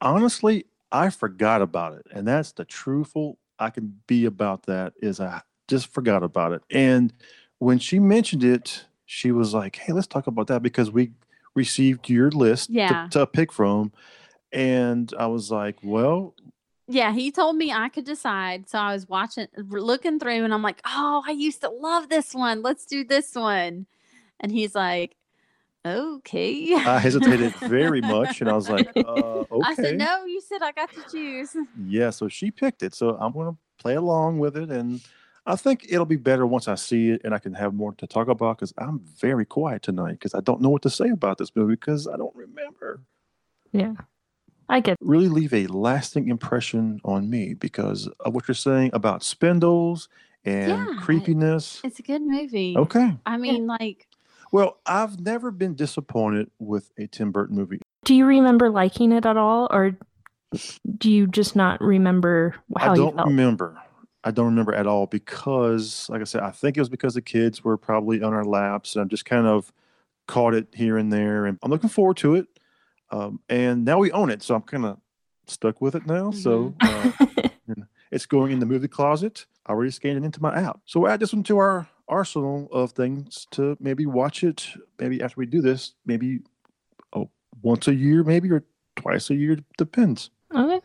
Honestly, 0.00 0.64
I 0.90 1.10
forgot 1.10 1.62
about 1.62 1.94
it. 1.94 2.06
And 2.12 2.26
that's 2.26 2.52
the 2.52 2.64
truthful 2.64 3.38
I 3.58 3.70
can 3.70 4.00
be 4.06 4.24
about 4.24 4.64
that 4.66 4.94
is 5.00 5.20
I 5.20 5.42
just 5.68 5.92
forgot 5.92 6.22
about 6.22 6.52
it. 6.52 6.62
And 6.70 7.12
when 7.58 7.78
she 7.78 7.98
mentioned 7.98 8.42
it, 8.42 8.86
she 9.04 9.30
was 9.30 9.54
like, 9.54 9.76
Hey, 9.76 9.92
let's 9.92 10.06
talk 10.06 10.26
about 10.26 10.46
that 10.48 10.62
because 10.62 10.90
we 10.90 11.12
received 11.54 12.08
your 12.08 12.30
list 12.30 12.68
to- 12.68 12.74
Yeah. 12.74 13.08
to, 13.10 13.26
pick 13.26 13.52
from. 13.52 13.92
And 14.50 15.12
I 15.18 15.26
was 15.26 15.50
like, 15.50 15.76
Well, 15.82 16.34
yeah 16.88 17.12
he 17.12 17.30
told 17.30 17.54
me 17.56 17.72
i 17.72 17.88
could 17.88 18.04
decide 18.04 18.68
so 18.68 18.76
i 18.76 18.92
was 18.92 19.08
watching 19.08 19.46
looking 19.56 20.18
through 20.18 20.42
and 20.42 20.52
i'm 20.52 20.62
like 20.62 20.80
oh 20.84 21.22
i 21.24 21.30
used 21.30 21.60
to 21.60 21.70
love 21.70 22.08
this 22.08 22.34
one 22.34 22.60
let's 22.60 22.84
do 22.84 23.04
this 23.04 23.36
one 23.36 23.86
and 24.40 24.50
he's 24.50 24.74
like 24.74 25.14
okay 25.84 26.74
I 26.74 26.98
hesitated 26.98 27.54
very 27.56 28.00
much 28.00 28.40
and 28.40 28.48
I 28.48 28.54
was 28.54 28.68
like, 28.68 28.88
uh, 28.96 29.00
okay. 29.00 29.60
I 29.64 29.74
said, 29.74 29.98
no, 29.98 30.24
you 30.24 30.40
said 30.40 30.62
I 30.62 30.72
got 30.72 30.92
to 30.94 31.02
choose. 31.10 31.56
Yeah, 31.84 32.10
so 32.10 32.28
she 32.28 32.50
picked 32.50 32.82
it. 32.82 32.94
So 32.94 33.16
I'm 33.18 33.32
going 33.32 33.52
to 33.52 33.58
play 33.78 33.94
along 33.94 34.38
with 34.38 34.56
it. 34.56 34.70
And 34.70 35.00
I 35.46 35.56
think 35.56 35.86
it'll 35.88 36.06
be 36.06 36.16
better 36.16 36.46
once 36.46 36.68
I 36.68 36.76
see 36.76 37.10
it 37.10 37.22
and 37.24 37.34
I 37.34 37.38
can 37.38 37.54
have 37.54 37.74
more 37.74 37.92
to 37.94 38.06
talk 38.06 38.28
about 38.28 38.58
because 38.58 38.72
I'm 38.78 39.00
very 39.20 39.44
quiet 39.44 39.82
tonight 39.82 40.12
because 40.12 40.34
I 40.34 40.40
don't 40.40 40.60
know 40.60 40.70
what 40.70 40.82
to 40.82 40.90
say 40.90 41.08
about 41.08 41.38
this 41.38 41.54
movie 41.54 41.74
because 41.74 42.06
I 42.06 42.16
don't 42.16 42.34
remember. 42.34 43.02
Yeah. 43.72 43.94
I 44.68 44.80
get 44.80 44.96
Really 45.00 45.28
leave 45.28 45.52
a 45.52 45.66
lasting 45.66 46.28
impression 46.28 47.00
on 47.04 47.28
me 47.28 47.54
because 47.54 48.08
of 48.20 48.34
what 48.34 48.46
you're 48.48 48.54
saying 48.54 48.90
about 48.92 49.22
spindles 49.22 50.08
and 50.44 50.68
Yeah, 50.68 50.86
creepiness. 51.00 51.80
It's 51.84 51.98
a 51.98 52.02
good 52.02 52.22
movie. 52.22 52.74
Okay. 52.76 53.16
I 53.26 53.36
mean, 53.36 53.66
like, 53.66 54.06
Well, 54.52 54.78
I've 54.84 55.18
never 55.18 55.50
been 55.50 55.74
disappointed 55.74 56.50
with 56.58 56.92
a 56.98 57.06
Tim 57.06 57.32
Burton 57.32 57.56
movie. 57.56 57.80
Do 58.04 58.14
you 58.14 58.26
remember 58.26 58.68
liking 58.68 59.10
it 59.10 59.24
at 59.24 59.38
all, 59.38 59.66
or 59.70 59.96
do 60.98 61.10
you 61.10 61.26
just 61.26 61.56
not 61.56 61.80
remember 61.80 62.54
how 62.76 62.92
I 62.92 62.96
don't 62.96 63.16
felt? 63.16 63.28
remember. 63.28 63.80
I 64.24 64.30
don't 64.30 64.46
remember 64.46 64.74
at 64.74 64.86
all 64.86 65.06
because, 65.06 66.06
like 66.10 66.20
I 66.20 66.24
said, 66.24 66.42
I 66.42 66.50
think 66.50 66.76
it 66.76 66.80
was 66.80 66.90
because 66.90 67.14
the 67.14 67.22
kids 67.22 67.64
were 67.64 67.78
probably 67.78 68.22
on 68.22 68.34
our 68.34 68.44
laps, 68.44 68.94
and 68.94 69.04
I 69.04 69.08
just 69.08 69.24
kind 69.24 69.46
of 69.46 69.72
caught 70.28 70.54
it 70.54 70.68
here 70.74 70.98
and 70.98 71.10
there. 71.10 71.46
And 71.46 71.58
I'm 71.62 71.70
looking 71.70 71.88
forward 71.88 72.18
to 72.18 72.34
it. 72.34 72.46
Um, 73.10 73.40
and 73.48 73.84
now 73.84 73.98
we 73.98 74.12
own 74.12 74.30
it, 74.30 74.42
so 74.42 74.54
I'm 74.54 74.62
kind 74.62 74.84
of 74.84 74.98
stuck 75.46 75.80
with 75.80 75.94
it 75.94 76.06
now. 76.06 76.30
So 76.30 76.74
uh, 76.80 77.10
it's 78.12 78.26
going 78.26 78.52
in 78.52 78.58
the 78.58 78.66
movie 78.66 78.88
closet. 78.88 79.46
I 79.66 79.72
already 79.72 79.90
scanned 79.90 80.18
it 80.18 80.24
into 80.24 80.42
my 80.42 80.54
app, 80.56 80.80
so 80.84 81.00
we'll 81.00 81.10
add 81.10 81.20
this 81.20 81.32
one 81.32 81.42
to 81.44 81.58
our 81.58 81.88
arsenal 82.08 82.68
of 82.72 82.92
things 82.92 83.46
to 83.52 83.76
maybe 83.80 84.06
watch 84.06 84.42
it. 84.44 84.66
Maybe 84.98 85.22
after 85.22 85.38
we 85.38 85.46
do 85.46 85.60
this, 85.60 85.94
maybe 86.04 86.40
oh, 87.12 87.30
once 87.62 87.88
a 87.88 87.94
year, 87.94 88.22
maybe 88.24 88.50
or 88.50 88.64
twice 88.96 89.30
a 89.30 89.34
year, 89.34 89.58
depends. 89.78 90.30
okay. 90.54 90.80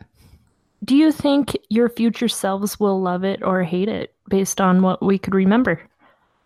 Do 0.84 0.96
you 0.96 1.10
think 1.10 1.56
your 1.68 1.88
future 1.88 2.28
selves 2.28 2.78
will 2.78 3.00
love 3.00 3.24
it 3.24 3.42
or 3.42 3.64
hate 3.64 3.88
it 3.88 4.14
based 4.28 4.60
on 4.60 4.80
what 4.80 5.02
we 5.02 5.18
could 5.18 5.34
remember? 5.34 5.82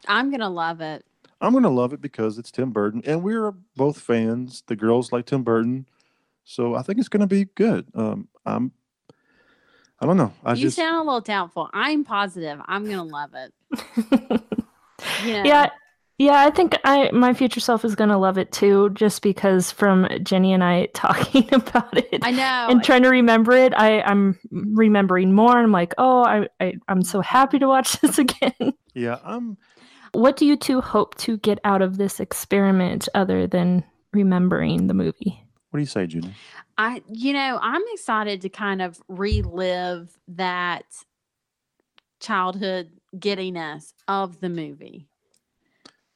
I'm 0.08 0.30
going 0.30 0.40
to 0.40 0.48
love 0.48 0.80
it. 0.80 1.04
I'm 1.42 1.52
gonna 1.52 1.70
love 1.70 1.92
it 1.92 2.00
because 2.00 2.38
it's 2.38 2.52
Tim 2.52 2.70
Burton, 2.70 3.02
and 3.04 3.24
we're 3.24 3.50
both 3.74 4.00
fans. 4.00 4.62
The 4.68 4.76
girls 4.76 5.10
like 5.10 5.26
Tim 5.26 5.42
Burton, 5.42 5.86
so 6.44 6.76
I 6.76 6.82
think 6.82 7.00
it's 7.00 7.08
gonna 7.08 7.26
be 7.26 7.46
good. 7.56 7.88
Um, 7.96 8.28
I'm, 8.46 8.70
I 10.02 10.06
don't 10.06 10.16
know. 10.16 10.32
I 10.44 10.54
you 10.54 10.62
just 10.62 10.76
sound 10.76 10.96
a 10.96 11.02
little 11.02 11.20
doubtful. 11.20 11.68
I'm 11.72 12.04
positive. 12.04 12.60
I'm 12.66 12.84
going 12.84 12.96
to 12.96 13.02
love 13.04 13.34
it. 13.34 14.42
You 15.24 15.32
Yeah, 15.44 15.70
yeah, 16.18 16.44
I 16.44 16.50
think 16.50 16.76
I 16.84 17.10
my 17.10 17.34
future 17.34 17.60
self 17.60 17.84
is 17.84 17.94
gonna 17.94 18.18
love 18.18 18.38
it 18.38 18.52
too, 18.52 18.90
just 18.90 19.22
because 19.22 19.70
from 19.70 20.06
Jenny 20.22 20.52
and 20.52 20.62
I 20.62 20.86
talking 20.94 21.52
about 21.52 21.96
it 21.96 22.20
I 22.22 22.30
know. 22.30 22.68
and 22.70 22.82
trying 22.84 23.02
to 23.02 23.08
remember 23.08 23.52
it, 23.52 23.72
I 23.74 24.02
I'm 24.02 24.38
remembering 24.50 25.32
more. 25.32 25.56
I'm 25.56 25.72
like, 25.72 25.94
oh, 25.98 26.22
I, 26.24 26.48
I 26.60 26.74
I'm 26.88 27.02
so 27.02 27.20
happy 27.20 27.58
to 27.58 27.66
watch 27.66 27.92
this 28.00 28.18
again. 28.18 28.74
yeah. 28.94 29.18
I'm 29.24 29.56
what 30.12 30.36
do 30.36 30.44
you 30.44 30.56
two 30.56 30.80
hope 30.80 31.16
to 31.16 31.38
get 31.38 31.58
out 31.64 31.82
of 31.82 31.96
this 31.96 32.20
experiment 32.20 33.08
other 33.14 33.46
than 33.46 33.82
remembering 34.12 34.86
the 34.86 34.94
movie? 34.94 35.42
What 35.70 35.78
do 35.78 35.82
you 35.82 35.86
say, 35.86 36.06
Judy? 36.06 36.34
I, 36.76 37.02
you 37.08 37.32
know, 37.32 37.58
I'm 37.60 37.82
excited 37.92 38.42
to 38.42 38.50
kind 38.50 38.82
of 38.82 39.00
relive 39.08 40.18
that 40.28 40.84
childhood 42.20 42.90
giddiness 43.18 43.94
of 44.06 44.40
the 44.40 44.50
movie. 44.50 45.08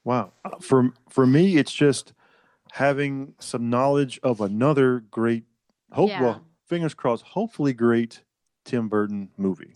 Wow. 0.06 0.32
Uh, 0.44 0.50
For 0.60 0.92
for 1.10 1.26
me, 1.26 1.56
it's 1.56 1.72
just 1.72 2.12
having 2.72 3.34
some 3.40 3.68
knowledge 3.68 4.20
of 4.22 4.40
another 4.40 5.00
great, 5.10 5.44
hope 5.92 6.10
Yeah. 6.10 6.22
well, 6.22 6.44
fingers 6.66 6.94
crossed, 6.94 7.24
hopefully 7.24 7.72
great 7.72 8.22
Tim 8.64 8.88
Burton 8.88 9.30
movie. 9.36 9.74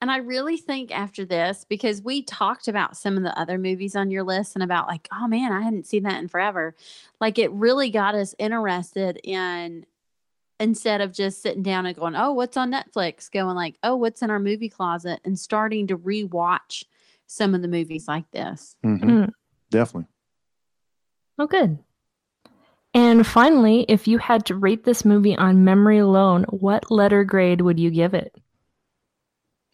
And 0.00 0.10
I 0.10 0.16
really 0.18 0.56
think 0.56 0.90
after 0.90 1.24
this, 1.24 1.64
because 1.68 2.02
we 2.02 2.22
talked 2.22 2.66
about 2.66 2.96
some 2.96 3.16
of 3.16 3.22
the 3.22 3.38
other 3.38 3.56
movies 3.56 3.94
on 3.94 4.10
your 4.10 4.24
list 4.24 4.56
and 4.56 4.62
about 4.64 4.88
like, 4.88 5.08
oh 5.12 5.28
man, 5.28 5.52
I 5.52 5.62
hadn't 5.62 5.86
seen 5.86 6.02
that 6.02 6.20
in 6.20 6.28
forever. 6.28 6.74
Like 7.20 7.38
it 7.38 7.52
really 7.52 7.90
got 7.90 8.16
us 8.16 8.34
interested 8.38 9.20
in 9.22 9.86
instead 10.58 11.00
of 11.00 11.12
just 11.12 11.40
sitting 11.40 11.62
down 11.62 11.86
and 11.86 11.96
going, 11.96 12.16
"Oh, 12.16 12.32
what's 12.32 12.56
on 12.56 12.72
Netflix?" 12.72 13.30
Going 13.30 13.54
like, 13.54 13.76
"Oh, 13.84 13.94
what's 13.94 14.22
in 14.22 14.30
our 14.30 14.40
movie 14.40 14.68
closet?" 14.68 15.20
and 15.24 15.38
starting 15.38 15.86
to 15.86 15.96
rewatch 15.96 16.82
some 17.26 17.54
of 17.54 17.62
the 17.62 17.68
movies 17.68 18.08
like 18.08 18.28
this. 18.32 18.74
Mhm. 18.84 19.00
Mm. 19.02 19.32
Definitely. 19.70 20.08
Oh, 21.38 21.46
good. 21.46 21.78
And 22.94 23.26
finally, 23.26 23.84
if 23.88 24.08
you 24.08 24.18
had 24.18 24.46
to 24.46 24.54
rate 24.54 24.84
this 24.84 25.04
movie 25.04 25.36
on 25.36 25.64
memory 25.64 25.98
alone, 25.98 26.44
what 26.50 26.90
letter 26.90 27.22
grade 27.22 27.60
would 27.60 27.78
you 27.78 27.90
give 27.90 28.14
it? 28.14 28.34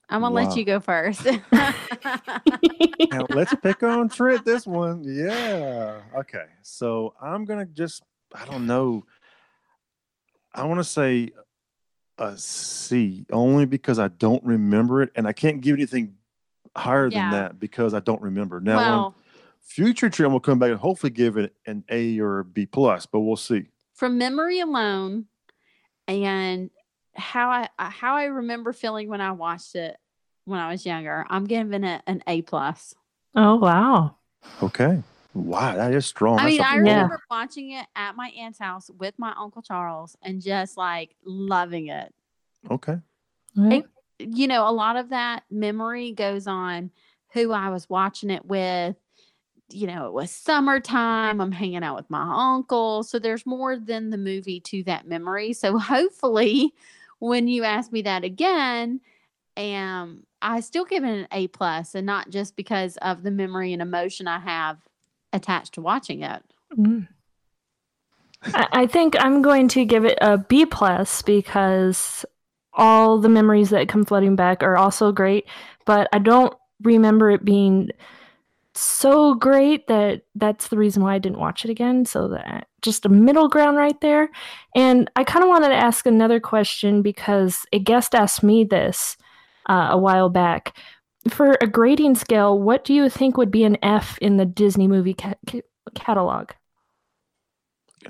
I'm 0.09 0.21
gonna 0.21 0.35
Wow. 0.35 0.43
let 0.43 0.57
you 0.57 0.65
go 0.65 0.81
first. 0.81 1.27
Now, 3.11 3.27
let's 3.31 3.55
pick 3.63 3.83
on 3.83 4.09
Trent 4.09 4.45
this 4.45 4.67
one. 4.67 5.05
Yeah. 5.05 6.01
Okay. 6.17 6.47
So 6.63 7.15
I'm 7.21 7.45
gonna 7.45 7.67
just 7.67 8.03
I 8.35 8.45
don't 8.45 8.67
know. 8.67 9.05
I 10.53 10.65
want 10.65 10.81
to 10.81 10.85
say 10.85 11.31
a 12.19 12.37
C 12.37 13.25
only 13.31 13.67
because 13.67 13.99
I 13.99 14.09
don't 14.09 14.43
remember 14.45 15.03
it, 15.03 15.11
and 15.15 15.27
I 15.29 15.33
can't 15.33 15.61
give 15.61 15.75
anything 15.75 16.15
higher 16.77 17.09
Yeah. 17.11 17.23
than 17.23 17.31
that 17.31 17.61
because 17.61 17.95
I 17.95 18.01
don't 18.01 18.23
remember. 18.23 18.61
Now, 18.61 18.79
on 18.79 18.87
well, 18.87 19.15
future 19.65 20.09
Trent 20.11 20.33
will 20.33 20.41
come 20.41 20.59
back 20.59 20.71
and 20.71 20.79
hopefully 20.79 21.11
give 21.11 21.37
it 21.37 21.55
an 21.67 21.85
A 21.89 22.19
or 22.21 22.41
a 22.41 22.45
B 22.45 22.67
plus, 22.67 23.07
but 23.07 23.21
we'll 23.21 23.37
see. 23.37 23.67
from 23.95 24.19
memory 24.19 24.61
alone, 24.61 25.27
and 26.07 26.71
how 27.15 27.49
I 27.49 27.69
how 27.79 28.17
I 28.17 28.25
remember 28.25 28.73
feeling 28.73 29.09
when 29.09 29.21
I 29.21 29.33
watched 29.33 29.75
it 29.75 29.97
when 30.45 30.61
I 30.61 30.71
was 30.71 30.85
younger, 30.85 31.25
I'm 31.29 31.45
giving 31.45 31.85
it 31.85 32.03
an 32.07 32.23
A 32.27 32.43
plus. 32.43 32.95
Oh, 33.35 33.57
wow. 33.57 34.17
Okay. 34.63 35.03
Wow, 35.33 35.75
that 35.75 35.93
is 35.93 36.07
strong. 36.07 36.39
I 36.39 36.45
That's 36.45 36.53
mean, 36.53 36.61
a 36.61 36.65
I 36.65 36.71
four. 36.75 36.81
remember 36.81 37.21
watching 37.31 37.71
it 37.73 37.87
at 37.97 38.15
my 38.15 38.29
aunt's 38.39 38.59
house 38.59 38.91
with 38.99 39.15
my 39.19 39.35
uncle 39.37 39.63
Charles 39.63 40.17
and 40.23 40.41
just 40.41 40.77
like 40.77 41.17
loving 41.25 41.89
it. 41.89 42.15
Okay. 42.71 42.99
Right. 43.57 43.85
You 44.19 44.47
know, 44.47 44.69
a 44.69 44.71
lot 44.71 44.97
of 44.97 45.09
that 45.09 45.43
memory 45.51 46.13
goes 46.13 46.47
on 46.47 46.91
who 47.33 47.51
I 47.53 47.71
was 47.71 47.91
watching 47.91 48.31
it 48.31 48.45
with. 48.45 48.97
You 49.71 49.87
know, 49.87 50.07
it 50.07 50.13
was 50.13 50.31
summertime. 50.31 51.41
I'm 51.41 51.53
hanging 51.53 51.83
out 51.83 51.97
with 51.97 52.11
my 52.11 52.55
uncle. 52.55 53.03
So 53.03 53.19
there's 53.19 53.47
more 53.47 53.79
than 53.79 54.11
the 54.11 54.19
movie 54.19 54.61
to 54.61 54.83
that 54.85 55.07
memory. 55.07 55.53
So 55.53 55.79
hopefully, 55.79 56.75
when 57.19 57.49
you 57.49 57.65
ask 57.65 57.91
me 57.93 58.03
that 58.03 58.25
again, 58.25 59.01
um, 59.57 60.25
I 60.43 60.61
still 60.61 60.85
give 60.85 61.05
it 61.05 61.09
an 61.09 61.29
A 61.33 61.49
plus, 61.49 61.95
and 61.95 62.07
not 62.07 62.31
just 62.31 62.57
because 62.57 62.97
of 62.99 63.23
the 63.23 63.31
memory 63.31 63.73
and 63.73 63.81
emotion 63.81 64.29
I 64.29 64.41
have 64.41 64.79
attached 65.33 65.75
to 65.75 65.81
watching 65.81 66.23
it. 66.23 66.43
Mm. 66.77 67.09
I, 68.47 68.69
I 68.73 68.87
think 68.87 69.17
I'm 69.19 69.43
going 69.43 69.69
to 69.69 69.85
give 69.85 70.05
it 70.05 70.19
a 70.21 70.39
B 70.39 70.67
plus 70.67 71.23
because 71.23 72.25
all 72.73 73.19
the 73.19 73.29
memories 73.29 73.71
that 73.71 73.89
come 73.89 74.05
flooding 74.05 74.37
back 74.37 74.63
are 74.63 74.77
also 74.77 75.13
great, 75.13 75.47
but 75.87 76.09
I 76.13 76.19
don't 76.19 76.55
remember 76.83 77.31
it 77.31 77.45
being 77.45 77.91
so 78.75 79.35
great 79.35 79.87
that 79.87 80.23
that's 80.35 80.69
the 80.69 80.77
reason 80.77 81.03
why 81.03 81.15
I 81.15 81.19
didn't 81.19 81.39
watch 81.39 81.65
it 81.65 81.71
again. 81.71 82.05
So 82.05 82.29
that 82.29 82.69
just 82.83 83.07
a 83.07 83.09
middle 83.09 83.49
ground 83.49 83.77
right 83.77 84.01
there. 84.01 84.31
And 84.75 85.11
I 85.17 85.25
kind 85.25 85.43
of 85.45 85.49
wanted 85.49 85.69
to 85.69 85.77
ask 85.77 86.07
another 86.07 86.41
question 86.41 87.01
because 87.03 87.65
a 87.73 87.79
guest 87.79 88.15
asked 88.15 88.43
me 88.43 88.65
this 88.65 89.17
uh, 89.69 89.89
a 89.91 89.99
while 89.99 90.29
back. 90.29 90.77
For 91.31 91.57
a 91.63 91.67
grading 91.67 92.17
scale, 92.17 92.59
what 92.59 92.85
do 92.85 92.93
you 92.93 93.09
think 93.09 93.39
would 93.39 93.51
be 93.51 93.65
an 93.65 93.79
F 93.83 94.19
in 94.19 94.37
the 94.37 94.45
Disney 94.45 94.87
movie 94.87 95.15
ca- 95.15 95.35
ca- 95.49 95.63
catalog? 95.95 96.51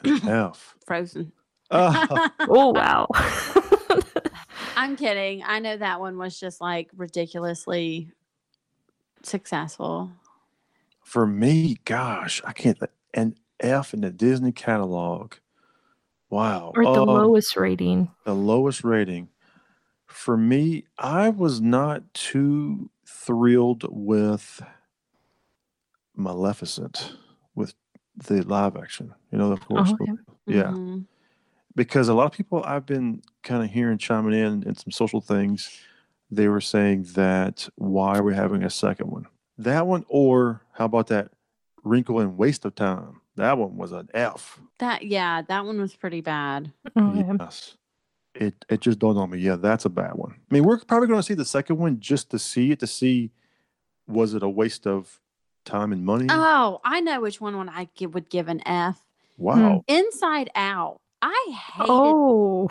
F. 0.05 0.77
Frozen. 0.87 1.31
Oh, 1.71 2.31
Oh 2.41 2.71
wow. 2.71 3.07
I'm 4.77 4.97
kidding. 4.97 5.43
I 5.47 5.61
know 5.61 5.77
that 5.77 6.01
one 6.01 6.19
was 6.19 6.39
just 6.39 6.61
like 6.61 6.91
ridiculously 6.97 8.11
successful. 9.23 10.11
For 11.05 11.27
me, 11.27 11.77
gosh, 11.85 12.43
I 12.45 12.53
can't. 12.53 12.79
An 13.15 13.37
F 13.61 13.95
in 13.95 14.01
the 14.01 14.11
Disney 14.11 14.51
catalog. 14.53 15.35
Wow. 16.31 16.73
or 16.75 16.83
the 16.83 16.91
Uh, 17.03 17.05
lowest 17.05 17.57
rating. 17.57 18.11
the 18.25 18.35
lowest 18.35 18.83
rating. 18.83 19.29
For 20.07 20.37
me, 20.37 20.85
I 20.99 21.29
was 21.29 21.61
not 21.61 22.13
too 22.15 22.91
thrilled 23.07 23.85
with 23.89 24.61
Maleficent 26.17 27.17
with 27.55 27.75
the 28.17 28.43
live 28.43 28.77
action. 28.77 29.15
You 29.31 29.39
know, 29.39 29.53
of 29.53 29.61
course. 29.61 29.91
Oh, 29.93 29.97
okay. 30.03 30.13
Yeah. 30.47 30.71
Mhm. 30.73 31.07
Because 31.77 32.09
a 32.09 32.15
lot 32.15 32.27
of 32.27 32.33
people 32.33 32.63
I've 32.65 32.87
been 32.87 33.23
kind 33.43 33.63
of 33.65 33.71
hearing 33.71 33.99
chiming 33.99 34.35
in 34.35 34.63
in 34.63 34.75
some 34.77 34.93
social 34.93 35.21
things, 35.21 35.71
they 36.31 36.49
were 36.49 36.61
saying 36.61 37.05
that 37.15 37.69
why 37.77 38.19
are 38.19 38.23
we 38.23 38.35
having 38.35 38.63
a 38.63 38.71
second 38.71 39.11
one? 39.11 39.27
That 39.59 39.87
one, 39.87 40.05
or 40.09 40.63
how 40.73 40.87
about 40.87 41.09
that 41.09 41.31
Wrinkle 41.85 42.19
and 42.21 42.37
Waste 42.37 42.65
of 42.65 42.75
Time? 42.75 43.21
That 43.37 43.59
one 43.59 43.77
was 43.77 43.93
an 43.93 44.09
F. 44.15 44.61
That 44.79 45.03
yeah, 45.05 45.43
that 45.43 45.65
one 45.65 45.81
was 45.81 45.95
pretty 45.97 46.21
bad. 46.21 46.73
Oh, 46.97 47.15
yeah. 47.15 47.33
Yes. 47.39 47.77
It 48.35 48.65
it 48.69 48.81
just 48.81 48.99
dawned 48.99 49.19
on 49.19 49.31
me. 49.31 49.39
Yeah, 49.39 49.57
that's 49.57 49.85
a 49.85 49.89
bad 49.91 50.15
one. 50.15 50.33
I 50.51 50.55
mean, 50.55 50.65
we're 50.65 50.79
probably 50.79 51.07
going 51.09 51.21
to 51.21 51.27
see 51.27 51.35
the 51.35 51.45
second 51.45 51.79
one 51.79 52.01
just 52.01 52.31
to 52.31 52.39
see 52.39 52.71
it 52.73 52.81
to 52.81 52.87
see 52.87 53.31
was 54.09 54.35
it 54.35 54.43
a 54.43 54.49
waste 54.49 54.87
of 54.87 55.21
time 55.65 55.93
and 55.93 56.05
money? 56.05 56.27
Oh, 56.29 56.81
I 56.85 57.01
know 57.01 57.21
which 57.21 57.41
one 57.41 57.57
when 57.57 57.69
I 57.69 57.89
gi- 57.95 58.07
would 58.07 58.29
give 58.29 58.49
an 58.49 58.61
F. 58.67 59.05
wow. 59.39 59.85
Hmm. 59.89 59.95
Inside 59.95 60.51
Out. 60.55 61.01
I 61.23 61.55
hated. 61.75 61.91
Oh. 61.91 62.69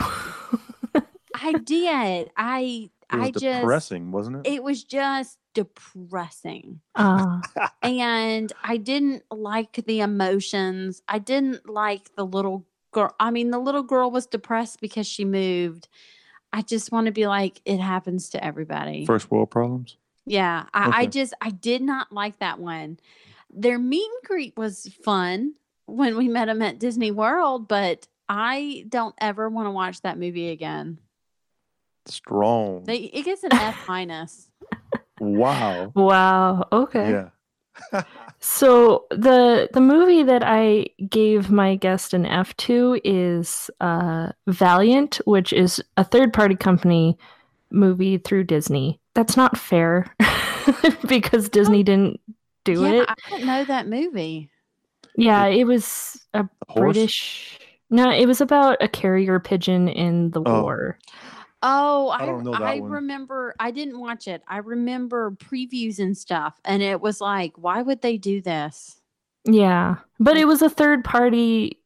I 1.36 1.54
did. 1.54 2.30
I 2.38 2.90
It 3.14 3.18
was 3.18 3.28
I 3.28 3.32
just. 3.32 3.62
depressing, 3.62 4.12
wasn't 4.12 4.38
it? 4.38 4.54
It 4.54 4.64
was 4.64 4.84
just 4.84 5.38
depressing. 5.54 6.82
uh, 6.96 7.42
and 7.82 8.52
I 8.64 8.78
didn't 8.78 9.24
like 9.32 9.84
the 9.86 10.02
emotions. 10.02 11.02
I 11.08 11.20
didn't 11.20 11.70
like 11.70 12.16
the 12.16 12.26
little 12.26 12.66
girl. 12.92 13.16
I 13.20 13.32
mean, 13.32 13.52
the 13.52 13.60
little 13.60 13.84
girl 13.84 14.12
was 14.12 14.26
depressed 14.26 14.82
because 14.82 15.08
she 15.08 15.26
moved. 15.26 15.88
I 16.52 16.62
just 16.62 16.92
want 16.92 17.08
to 17.08 17.12
be 17.12 17.28
like, 17.28 17.62
it 17.66 17.80
happens 17.80 18.30
to 18.30 18.44
everybody. 18.44 19.06
First 19.06 19.32
world 19.32 19.50
problems. 19.50 19.98
yeah, 20.26 20.66
I, 20.74 21.02
I 21.02 21.06
just 21.08 21.34
I 21.42 21.50
did 21.50 21.82
not 21.82 22.12
like 22.12 22.40
that 22.40 22.60
one. 22.60 23.00
Their 23.50 23.78
meet 23.80 24.06
and 24.06 24.28
greet 24.28 24.58
was 24.58 24.90
fun 25.04 25.54
when 25.86 26.18
we 26.18 26.28
met 26.28 26.46
them 26.46 26.62
at 26.62 26.80
Disney 26.80 27.12
World, 27.12 27.68
but 27.68 28.08
I 28.30 28.86
don't 28.90 29.16
ever 29.20 29.50
want 29.50 29.68
to 29.68 29.72
watch 29.72 30.02
that 30.02 30.18
movie 30.18 30.50
again. 30.50 31.00
Strong. 32.06 32.84
They 32.86 32.98
it 32.98 33.24
gets 33.26 33.44
an 33.44 33.54
F 33.54 33.88
minus. 33.88 34.50
wow. 35.20 35.92
wow. 35.96 36.68
Okay. 36.72 37.12
Yeah. 37.92 38.04
So 38.46 39.06
the 39.10 39.70
the 39.72 39.80
movie 39.80 40.22
that 40.24 40.44
I 40.46 40.88
gave 41.10 41.50
my 41.50 41.76
guest 41.78 42.14
an 42.14 42.26
F 42.26 42.54
to 42.58 43.00
is 43.06 43.72
uh, 43.80 44.34
Valiant, 44.48 45.22
which 45.24 45.54
is 45.54 45.82
a 45.96 46.04
third 46.04 46.34
party 46.34 46.56
company 46.58 47.18
movie 47.72 48.18
through 48.18 48.44
Disney. 48.44 49.00
That's 49.16 49.38
not 49.38 49.58
fair 49.58 50.14
because 51.08 51.48
Disney 51.48 51.84
didn't 51.84 52.20
do 52.66 52.82
yeah, 52.82 52.92
it. 53.04 53.10
I 53.10 53.16
didn't 53.30 53.48
know 53.48 53.64
that 53.64 53.88
movie. 53.88 54.50
Yeah, 55.16 55.46
it 55.46 55.64
was 55.64 56.20
a 56.34 56.46
Horse? 56.68 56.96
British. 56.96 57.60
No, 57.90 58.12
it 58.12 58.26
was 58.26 58.42
about 58.42 58.76
a 58.82 58.90
carrier 58.90 59.40
pigeon 59.40 59.88
in 59.88 60.32
the 60.32 60.42
Oh. 60.46 60.64
war. 60.64 61.00
Oh, 61.66 62.10
I, 62.10 62.26
don't 62.26 62.44
know 62.44 62.52
that 62.52 62.62
I 62.62 62.80
one. 62.82 62.92
remember. 62.92 63.56
I 63.58 63.72
didn't 63.72 63.98
watch 63.98 64.28
it. 64.28 64.44
I 64.48 64.58
remember 64.58 65.32
previews 65.32 65.98
and 65.98 66.16
stuff, 66.18 66.60
and 66.66 66.84
it 66.84 67.00
was 67.00 67.22
like, 67.22 67.54
why 67.56 67.82
would 67.82 68.02
they 68.02 68.18
do 68.18 68.42
this? 68.42 69.00
Yeah, 69.46 69.96
but 70.20 70.36
it 70.36 70.46
was 70.46 70.62
a 70.62 70.70
third 70.70 71.06
party 71.06 71.80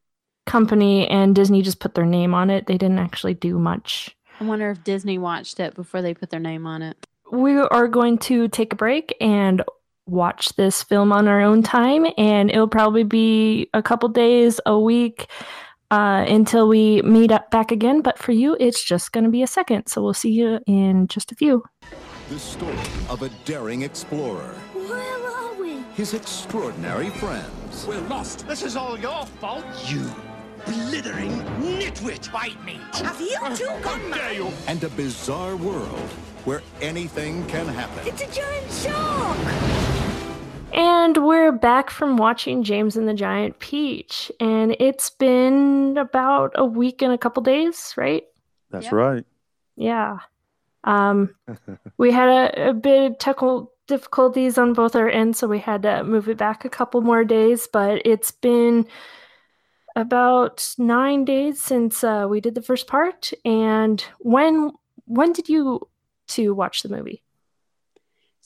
company, 0.48 1.08
and 1.08 1.36
Disney 1.36 1.62
just 1.62 1.80
put 1.80 1.94
their 1.94 2.08
name 2.08 2.34
on 2.34 2.50
it. 2.50 2.66
They 2.66 2.78
didn't 2.78 2.98
actually 2.98 3.36
do 3.36 3.60
much. 3.60 4.16
I 4.40 4.46
wonder 4.46 4.72
if 4.72 4.84
Disney 4.84 5.20
watched 5.20 5.60
it 5.60 5.76
before 5.76 6.02
they 6.02 6.16
put 6.16 6.32
their 6.32 6.40
name 6.40 6.66
on 6.66 6.82
it. 6.82 6.98
We 7.32 7.58
are 7.58 7.88
going 7.88 8.18
to 8.20 8.48
take 8.48 8.74
a 8.74 8.76
break 8.76 9.16
and 9.22 9.64
watch 10.08 10.56
this 10.56 10.82
film 10.82 11.12
on 11.12 11.28
our 11.28 11.42
own 11.42 11.62
time, 11.62 12.08
and 12.18 12.50
it'll 12.50 12.68
probably 12.68 13.04
be 13.04 13.70
a 13.76 13.84
couple 13.84 14.10
days, 14.10 14.60
a 14.66 14.80
week. 14.80 15.28
Uh, 15.90 16.26
until 16.28 16.68
we 16.68 17.02
meet 17.04 17.32
up 17.32 17.50
back 17.50 17.72
again, 17.72 18.02
but 18.02 18.18
for 18.18 18.34
you, 18.34 18.58
it's 18.60 18.84
just 18.84 19.14
going 19.14 19.24
to 19.24 19.30
be 19.30 19.42
a 19.42 19.48
second. 19.48 19.88
So 19.88 20.02
we'll 20.04 20.14
see 20.14 20.32
you 20.32 20.60
in 20.68 21.08
just 21.08 21.32
a 21.32 21.36
few. 21.36 21.64
The 22.28 22.38
story 22.40 22.76
of 23.10 23.22
a 23.22 23.30
daring 23.46 23.84
explorer, 23.84 24.54
Where 24.74 25.28
are 25.32 25.54
we? 25.54 25.78
his 25.96 26.14
extraordinary 26.14 27.10
friends, 27.10 27.86
We're 27.88 28.02
lost. 28.02 28.46
This 28.50 28.64
is 28.64 28.76
all 28.76 29.00
your 29.00 29.26
fault. 29.40 29.64
You 29.86 30.12
blithering 30.66 31.32
nitwit. 31.62 32.34
Bite 32.34 32.62
me. 32.66 32.82
Have 32.92 33.22
you 33.22 33.38
two 33.56 33.66
gone 33.82 34.00
Dare 34.02 34.10
mad? 34.10 34.36
you? 34.36 34.52
and 34.68 34.84
a 34.84 34.90
bizarre 34.90 35.56
world 35.56 36.10
where 36.44 36.62
anything 36.82 37.46
can 37.48 37.66
happen. 37.66 38.06
It's 38.06 38.22
a 38.24 38.28
giant 38.30 38.72
shark! 38.74 40.07
And 40.74 41.26
we're 41.26 41.52
back 41.52 41.90
from 41.90 42.18
watching 42.18 42.64
James 42.64 42.98
and 42.98 43.08
the 43.08 43.14
Giant 43.14 43.60
Peach. 43.60 44.32
And 44.40 44.76
it's 44.80 45.10
been 45.10 45.98
about 45.98 46.52
a 46.56 46.66
week 46.66 47.02
and 47.02 47.14
a 47.14 47.18
couple 47.18 47.42
days, 47.42 47.94
right? 47.98 48.24
That's 48.70 48.86
Yep. 48.86 48.94
right. 48.94 49.26
Yeah. 49.76 50.20
Um, 50.84 51.34
we 51.98 52.12
had 52.12 52.30
a, 52.30 52.70
a 52.70 52.74
bit 52.74 53.12
of 53.12 53.18
technical 53.18 53.72
difficulties 53.88 54.58
on 54.58 54.74
both 54.74 54.96
our 54.96 55.10
ends, 55.10 55.40
so 55.40 55.48
we 55.48 55.60
had 55.60 55.84
to 55.84 56.04
move 56.04 56.28
it 56.28 56.38
back 56.38 56.66
a 56.66 56.70
couple 56.70 57.02
more 57.02 57.24
days. 57.24 57.68
But 57.72 58.02
it's 58.06 58.32
been 58.32 58.86
about 59.96 60.76
nine 60.78 61.26
days 61.26 61.62
since 61.62 62.04
uh, 62.04 62.28
we 62.30 62.42
did 62.42 62.56
the 62.56 62.62
first 62.62 62.88
part. 62.88 63.32
And 63.46 64.04
when 64.20 64.72
when 65.06 65.32
did 65.32 65.48
you 65.50 65.88
two 66.28 66.54
watch 66.54 66.84
the 66.84 66.90
movie? 66.90 67.24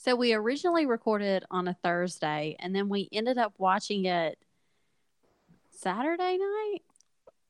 So 0.04 0.16
we 0.16 0.32
originally 0.34 0.84
recorded 0.84 1.44
on 1.48 1.68
a 1.68 1.74
Thursday, 1.74 2.56
and 2.58 2.74
then 2.74 2.88
we 2.88 3.08
ended 3.12 3.38
up 3.38 3.54
watching 3.56 4.04
it 4.04 4.36
Saturday 5.70 6.38
night. 6.38 6.82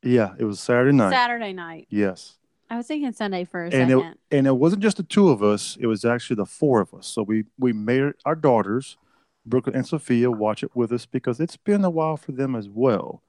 Yeah, 0.02 0.34
it 0.38 0.44
was 0.44 0.60
Saturday 0.60 0.92
night. 0.92 1.12
Saturday 1.12 1.54
night. 1.54 1.86
yes. 1.88 2.36
I 2.68 2.76
was 2.76 2.86
thinking 2.86 3.12
Sunday 3.12 3.44
for 3.44 3.62
a 3.62 3.64
And 3.64 3.90
second. 3.90 3.98
it, 3.98 4.18
and 4.36 4.46
it 4.46 4.56
wasn't 4.56 4.82
just 4.82 4.98
the 4.98 5.02
two 5.02 5.30
of 5.30 5.42
us, 5.42 5.78
it 5.80 5.86
was 5.86 6.04
actually 6.04 6.36
the 6.36 6.46
four 6.46 6.80
of 6.82 6.92
us. 6.92 7.06
So 7.06 7.22
we 7.22 7.44
we 7.58 7.72
made 7.72 8.12
our 8.26 8.34
daughters, 8.34 8.98
Brooklyn 9.46 9.74
and 9.74 9.86
Sophia, 9.86 10.30
watch 10.30 10.62
it 10.62 10.76
with 10.76 10.92
us 10.92 11.06
because 11.06 11.40
it's 11.40 11.56
been 11.56 11.84
a 11.84 11.90
while 11.90 12.18
for 12.18 12.32
them 12.32 12.54
as 12.54 12.68
well. 12.68 13.22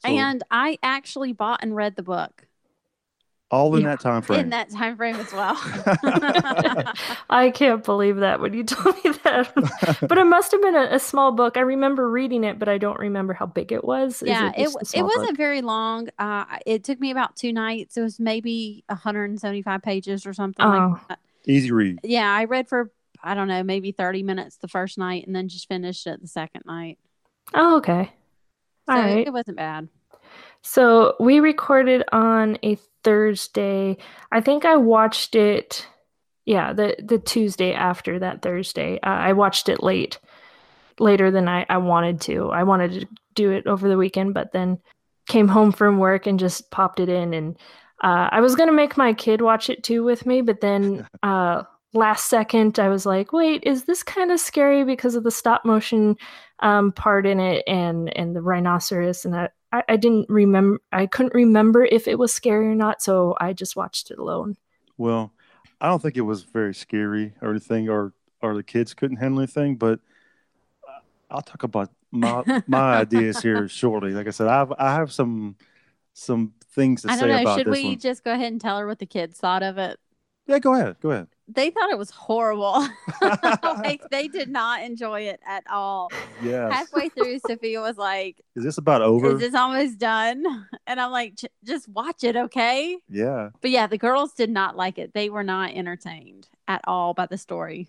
So 0.00 0.08
and 0.08 0.42
I 0.50 0.78
actually 0.82 1.32
bought 1.34 1.60
and 1.62 1.76
read 1.76 1.96
the 1.96 2.02
book 2.02 2.46
all 3.52 3.74
in 3.76 3.82
Yeah. 3.82 3.90
that 3.90 4.00
time 4.00 4.22
frame. 4.22 4.40
in 4.40 4.48
that 4.50 4.70
time 4.70 4.96
frame 4.96 5.14
as 5.16 5.32
well. 5.32 5.54
I 7.30 7.50
can't 7.54 7.84
believe 7.84 8.16
that 8.16 8.40
when 8.40 8.54
you 8.54 8.64
told 8.64 8.96
me 9.04 9.12
that. 9.24 9.52
but 10.08 10.18
it 10.18 10.24
must 10.24 10.50
have 10.52 10.62
been 10.62 10.74
a, 10.74 10.88
a 10.92 10.98
small 10.98 11.32
book. 11.32 11.56
I 11.56 11.60
remember 11.60 12.08
reading 12.10 12.44
it, 12.44 12.58
but 12.58 12.68
I 12.68 12.78
don't 12.78 12.98
remember 12.98 13.34
how 13.34 13.46
big 13.46 13.70
it 13.70 13.84
was. 13.84 14.22
Yeah, 14.24 14.50
it 14.56 14.64
just 14.72 14.94
a 14.94 14.98
it, 14.98 15.02
wasn't 15.02 15.28
book? 15.28 15.36
very 15.36 15.62
long. 15.62 16.08
Uh, 16.18 16.44
it 16.66 16.82
took 16.82 16.98
me 16.98 17.10
about 17.10 17.36
two 17.36 17.52
nights. 17.52 17.96
It 17.96 18.00
was 18.02 18.18
maybe 18.18 18.84
175 18.88 19.82
pages 19.82 20.26
or 20.26 20.32
something 20.32 20.64
Oh. 20.64 20.68
like 20.94 21.08
that. 21.08 21.18
Easy 21.46 21.70
read. 21.72 22.00
Yeah, 22.02 22.30
I 22.32 22.44
read 22.44 22.68
for 22.68 22.90
I 23.24 23.34
don't 23.34 23.46
know, 23.48 23.62
maybe 23.62 23.92
30 23.92 24.24
minutes 24.24 24.56
the 24.56 24.66
first 24.66 24.98
night, 24.98 25.26
and 25.28 25.36
then 25.36 25.48
just 25.48 25.68
finished 25.68 26.08
it 26.08 26.20
the 26.20 26.26
second 26.26 26.62
night. 26.66 26.98
Oh, 27.54 27.76
okay. 27.76 28.10
So 28.88 28.94
All 28.94 28.98
it- 28.98 29.02
right. 29.14 29.26
it 29.28 29.32
wasn't 29.32 29.58
bad. 29.58 29.88
So 30.62 31.16
we 31.18 31.40
recorded 31.40 32.04
on 32.12 32.56
a 32.62 32.76
Thursday. 33.02 33.96
I 34.30 34.40
think 34.40 34.64
I 34.64 34.76
watched 34.76 35.34
it. 35.34 35.86
Yeah, 36.44 36.72
the 36.72 36.96
the 37.02 37.18
Tuesday 37.18 37.72
after 37.72 38.18
that 38.20 38.42
Thursday. 38.42 38.98
Uh, 39.02 39.10
I 39.10 39.32
watched 39.32 39.68
it 39.68 39.82
late, 39.82 40.18
later 40.98 41.30
than 41.30 41.48
I 41.48 41.66
I 41.68 41.78
wanted 41.78 42.20
to. 42.22 42.50
I 42.50 42.62
wanted 42.62 42.92
to 42.92 43.06
do 43.34 43.50
it 43.50 43.66
over 43.66 43.88
the 43.88 43.96
weekend, 43.96 44.34
but 44.34 44.52
then 44.52 44.78
came 45.28 45.48
home 45.48 45.72
from 45.72 45.98
work 45.98 46.26
and 46.26 46.38
just 46.38 46.70
popped 46.70 47.00
it 47.00 47.08
in. 47.08 47.34
And 47.34 47.56
uh, 48.02 48.28
I 48.30 48.40
was 48.40 48.56
gonna 48.56 48.72
make 48.72 48.96
my 48.96 49.12
kid 49.12 49.40
watch 49.40 49.70
it 49.70 49.82
too 49.82 50.04
with 50.04 50.26
me, 50.26 50.42
but 50.42 50.60
then 50.60 51.06
uh, 51.22 51.62
last 51.92 52.28
second 52.28 52.78
I 52.78 52.88
was 52.88 53.06
like, 53.06 53.32
wait, 53.32 53.62
is 53.64 53.84
this 53.84 54.02
kind 54.02 54.30
of 54.32 54.40
scary 54.40 54.84
because 54.84 55.14
of 55.16 55.24
the 55.24 55.30
stop 55.30 55.64
motion 55.64 56.16
um, 56.60 56.92
part 56.92 57.26
in 57.26 57.40
it 57.40 57.64
and 57.66 58.16
and 58.16 58.34
the 58.34 58.42
rhinoceros 58.42 59.24
and 59.24 59.34
that 59.34 59.52
I, 59.72 59.82
I 59.88 59.96
didn't 59.96 60.28
remember 60.28 60.80
I 60.92 61.06
couldn't 61.06 61.34
remember 61.34 61.84
if 61.84 62.08
it 62.08 62.18
was 62.18 62.32
scary 62.32 62.68
or 62.68 62.74
not, 62.74 63.02
so 63.02 63.36
I 63.40 63.52
just 63.52 63.76
watched 63.76 64.10
it 64.10 64.18
alone. 64.18 64.56
Well, 64.96 65.32
I 65.80 65.88
don't 65.88 66.00
think 66.00 66.16
it 66.16 66.20
was 66.22 66.44
very 66.44 66.74
scary 66.74 67.34
or 67.40 67.50
anything, 67.50 67.88
or 67.88 68.14
or 68.40 68.54
the 68.54 68.62
kids 68.62 68.94
couldn't 68.94 69.16
handle 69.18 69.40
anything. 69.40 69.76
But 69.76 70.00
uh, 70.88 71.00
I'll 71.30 71.42
talk 71.42 71.62
about 71.64 71.90
my 72.12 72.44
my 72.66 72.96
ideas 73.00 73.42
here 73.42 73.68
shortly. 73.68 74.12
Like 74.12 74.28
I 74.28 74.30
said, 74.30 74.48
I've 74.48 74.72
I 74.78 74.94
have 74.94 75.12
some 75.12 75.56
some 76.14 76.54
things 76.74 77.02
to 77.02 77.08
I 77.08 77.12
say 77.12 77.30
don't 77.30 77.30
know. 77.30 77.44
about 77.44 77.46
Should 77.46 77.64
this 77.64 77.82
we 77.82 77.82
one. 77.84 77.96
just 77.96 78.24
go 78.24 78.32
ahead 78.32 78.52
and 78.52 78.60
tell 78.60 78.78
her 78.78 78.86
what 78.86 78.98
the 78.98 79.06
kids 79.06 79.38
thought 79.38 79.62
of 79.62 79.78
it? 79.78 79.98
Yeah, 80.46 80.58
go 80.58 80.74
ahead. 80.74 81.00
Go 81.00 81.10
ahead. 81.10 81.28
They 81.54 81.70
thought 81.70 81.90
it 81.90 81.98
was 81.98 82.10
horrible. 82.10 82.86
like 83.62 84.02
they 84.10 84.28
did 84.28 84.48
not 84.48 84.82
enjoy 84.82 85.22
it 85.22 85.40
at 85.46 85.64
all. 85.70 86.10
Yes. 86.42 86.72
Halfway 86.72 87.08
through, 87.10 87.38
Sophia 87.46 87.80
was 87.80 87.96
like, 87.96 88.42
Is 88.56 88.64
this 88.64 88.78
about 88.78 89.02
over? 89.02 89.34
"Is 89.34 89.40
this 89.40 89.54
almost 89.54 89.98
done?" 89.98 90.44
And 90.86 91.00
I'm 91.00 91.10
like, 91.10 91.38
"Just 91.64 91.88
watch 91.88 92.24
it, 92.24 92.36
okay?" 92.36 92.98
yeah. 93.08 93.50
But 93.60 93.70
yeah, 93.70 93.86
the 93.86 93.98
girls 93.98 94.32
did 94.32 94.50
not 94.50 94.76
like 94.76 94.98
it. 94.98 95.14
They 95.14 95.30
were 95.30 95.44
not 95.44 95.72
entertained 95.72 96.48
at 96.68 96.80
all 96.84 97.14
by 97.14 97.26
the 97.26 97.38
story. 97.38 97.88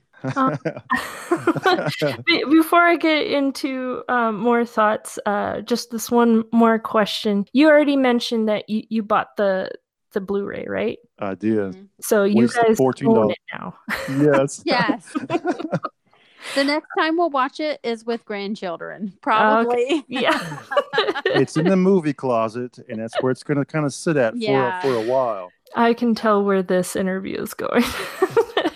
Be- 2.26 2.43
Before 2.49 2.82
I 2.82 2.95
get 2.97 3.28
into 3.28 4.03
um, 4.07 4.38
more 4.38 4.66
thoughts, 4.66 5.20
uh, 5.26 5.61
just 5.61 5.91
this 5.91 6.09
one 6.09 6.43
more 6.51 6.80
question. 6.80 7.45
You 7.53 7.68
already 7.68 7.97
mentioned 7.97 8.47
that 8.47 8.70
you, 8.70 8.84
you 8.89 9.03
bought 9.03 9.36
the 9.36 9.70
the 10.14 10.22
Blu-ray, 10.22 10.66
right? 10.68 10.97
I 11.20 11.36
did. 11.36 11.57
Mhm. 11.74 11.88
So 12.01 12.24
you 12.24 12.43
Wasted 12.43 12.64
guys 12.68 12.78
14. 12.78 13.07
own 13.18 13.32
it 13.32 13.38
now. 13.53 13.76
Yes. 14.09 14.61
Yes. 14.66 15.14
the 16.55 16.64
next 16.64 16.88
time 16.97 17.18
we'll 17.18 17.30
watch 17.30 17.59
it 17.59 17.80
is 17.84 18.05
with 18.05 18.24
grandchildren, 18.26 19.14
probably. 19.22 20.03
yeah. 20.07 20.59
it's 21.26 21.55
in 21.57 21.66
the 21.68 21.76
movie 21.78 22.14
closet, 22.14 22.80
and 22.89 22.99
that's 22.99 23.16
where 23.22 23.32
it's 23.32 23.43
going 23.43 23.57
to 23.57 23.66
kind 23.66 23.86
of 23.86 23.93
sit 23.93 24.18
at 24.18 24.36
Yeah. 24.36 24.82
for 24.82 24.88
for 24.89 24.95
a 24.95 25.01
while. 25.07 25.51
I 25.76 25.93
can 25.93 26.14
tell 26.16 26.43
where 26.43 26.61
this 26.61 26.95
interview 26.95 27.41
is 27.41 27.53
going. 27.53 27.84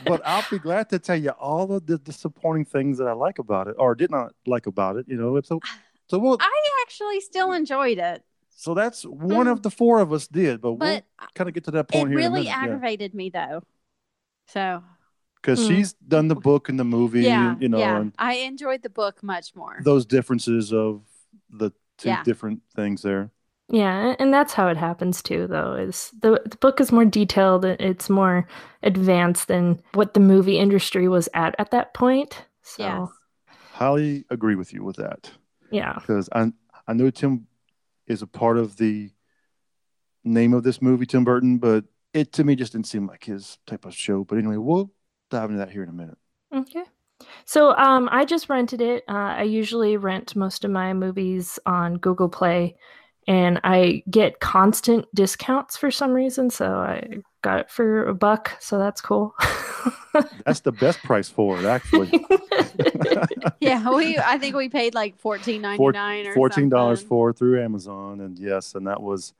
But 0.05 0.21
I'll 0.25 0.45
be 0.49 0.57
glad 0.57 0.89
to 0.91 0.99
tell 0.99 1.17
you 1.17 1.31
all 1.31 1.71
of 1.73 1.85
the 1.85 1.97
disappointing 1.97 2.65
things 2.65 2.97
that 2.97 3.07
I 3.07 3.11
like 3.13 3.39
about 3.39 3.67
it, 3.67 3.75
or 3.77 3.93
did 3.93 4.09
not 4.09 4.31
like 4.45 4.65
about 4.65 4.95
it. 4.95 5.05
You 5.07 5.17
know, 5.17 5.35
it's 5.35 5.51
a 5.51 5.59
so 6.09 6.17
we'll, 6.17 6.37
I 6.39 6.51
actually 6.83 7.19
still 7.19 7.51
enjoyed 7.51 7.97
it, 7.97 8.23
so 8.59 8.73
that's 8.73 9.03
one 9.03 9.47
of 9.47 9.61
the 9.61 9.69
four 9.71 9.99
of 9.99 10.11
us 10.11 10.27
did, 10.27 10.61
but, 10.61 10.73
but 10.73 10.79
we'll 10.79 11.01
kind 11.35 11.47
of 11.47 11.53
get 11.53 11.63
to 11.65 11.71
that 11.71 11.87
it 11.91 11.93
point 11.93 12.09
here. 12.09 12.19
It 12.19 12.23
really 12.23 12.47
aggravated 12.49 13.13
me 13.13 13.29
though. 13.29 13.61
So 14.47 14.83
because 15.41 15.59
Hmm. 15.59 15.67
she's 15.67 15.93
done 15.93 16.27
the 16.27 16.35
book 16.35 16.69
and 16.69 16.79
the 16.79 16.83
movie, 16.83 17.25
yeah, 17.25 17.51
and, 17.51 17.61
you 17.61 17.69
know, 17.69 17.79
yeah, 17.79 18.01
and 18.01 18.13
I 18.17 18.33
enjoyed 18.35 18.81
the 18.83 18.89
book 18.89 19.23
much 19.23 19.55
more. 19.55 19.77
those 19.83 20.05
differences 20.05 20.73
of 20.73 21.03
the 21.49 21.71
two 21.97 22.09
Yeah. 22.09 22.23
different 22.23 22.61
things 22.75 23.01
there. 23.01 23.31
Yeah, 23.69 24.15
and 24.19 24.33
that's 24.33 24.53
how 24.53 24.67
it 24.69 24.77
happens 24.77 25.21
too 25.21 25.45
though. 25.47 25.73
Is 25.73 26.11
the 26.21 26.41
the 26.45 26.57
book 26.57 26.79
is 26.79 26.91
more 26.91 27.05
detailed, 27.05 27.65
it's 27.65 28.09
more 28.09 28.47
advanced 28.83 29.47
than 29.49 29.81
what 29.93 30.13
the 30.13 30.21
movie 30.21 30.57
industry 30.57 31.07
was 31.09 31.27
at 31.33 31.53
at 31.59 31.71
that 31.71 31.93
point. 31.93 32.45
So, 32.61 32.83
Yes. 32.83 33.09
Highly 33.73 34.25
agree 34.29 34.55
with 34.55 34.73
you 34.73 34.83
with 34.83 34.95
that. 34.97 35.31
yeah. 35.71 35.93
because 35.99 36.29
I 36.31 36.51
I 36.87 36.93
know 36.93 37.09
Tim 37.09 37.46
is 38.07 38.21
a 38.21 38.27
part 38.27 38.57
of 38.57 38.77
the 38.77 39.11
name 40.23 40.53
of 40.53 40.63
this 40.63 40.81
movie, 40.81 41.05
Tim 41.05 41.23
Burton, 41.23 41.57
but 41.57 41.85
it 42.13 42.33
to 42.33 42.43
me 42.43 42.55
just 42.55 42.73
didn't 42.73 42.87
seem 42.87 43.07
like 43.07 43.23
his 43.23 43.57
type 43.67 43.85
of 43.85 43.93
show. 43.93 44.23
But 44.23 44.37
anyway, 44.37 44.57
we'll 44.57 44.91
dive 45.29 45.49
into 45.49 45.59
that 45.59 45.71
here 45.71 45.83
in 45.83 45.89
a 45.89 45.93
minute. 45.93 46.17
Okay. 46.53 46.83
So 47.45 47.75
um, 47.75 48.09
I 48.11 48.25
just 48.25 48.49
rented 48.49 48.81
it. 48.81 49.03
Uh, 49.09 49.35
I 49.37 49.43
usually 49.43 49.97
rent 49.97 50.35
most 50.35 50.63
of 50.63 50.71
my 50.71 50.93
movies 50.93 51.59
on 51.65 51.97
Google 51.97 52.29
Play, 52.29 52.75
and 53.27 53.59
I 53.63 54.03
get 54.09 54.39
constant 54.39 55.05
discounts 55.13 55.77
for 55.77 55.91
some 55.91 56.11
reason. 56.11 56.49
So 56.49 56.65
I 56.65 57.17
got 57.47 57.59
it 57.61 57.69
for 57.69 58.05
a 58.05 58.13
buck. 58.13 58.51
So 58.59 58.77
that's 58.77 58.99
cool. 58.99 59.33
That's 60.45 60.61
the 60.61 60.71
best 60.71 60.99
price 61.03 61.29
for 61.29 61.59
it, 61.59 61.65
actually. 61.65 62.09
yeah, 63.59 63.87
we 63.89 64.17
I 64.33 64.39
think 64.39 64.55
we 64.55 64.67
paid 64.67 64.95
like 64.95 65.17
fourteen 65.19 65.61
ninety 65.61 65.85
nine 65.91 66.25
or 66.25 66.33
Fourteen 66.33 66.69
dollars 66.69 67.03
for 67.03 67.31
through 67.33 67.63
Amazon, 67.63 68.19
and 68.21 68.39
yes, 68.39 68.73
and 68.73 68.87
that 68.87 69.01
was 69.01 69.33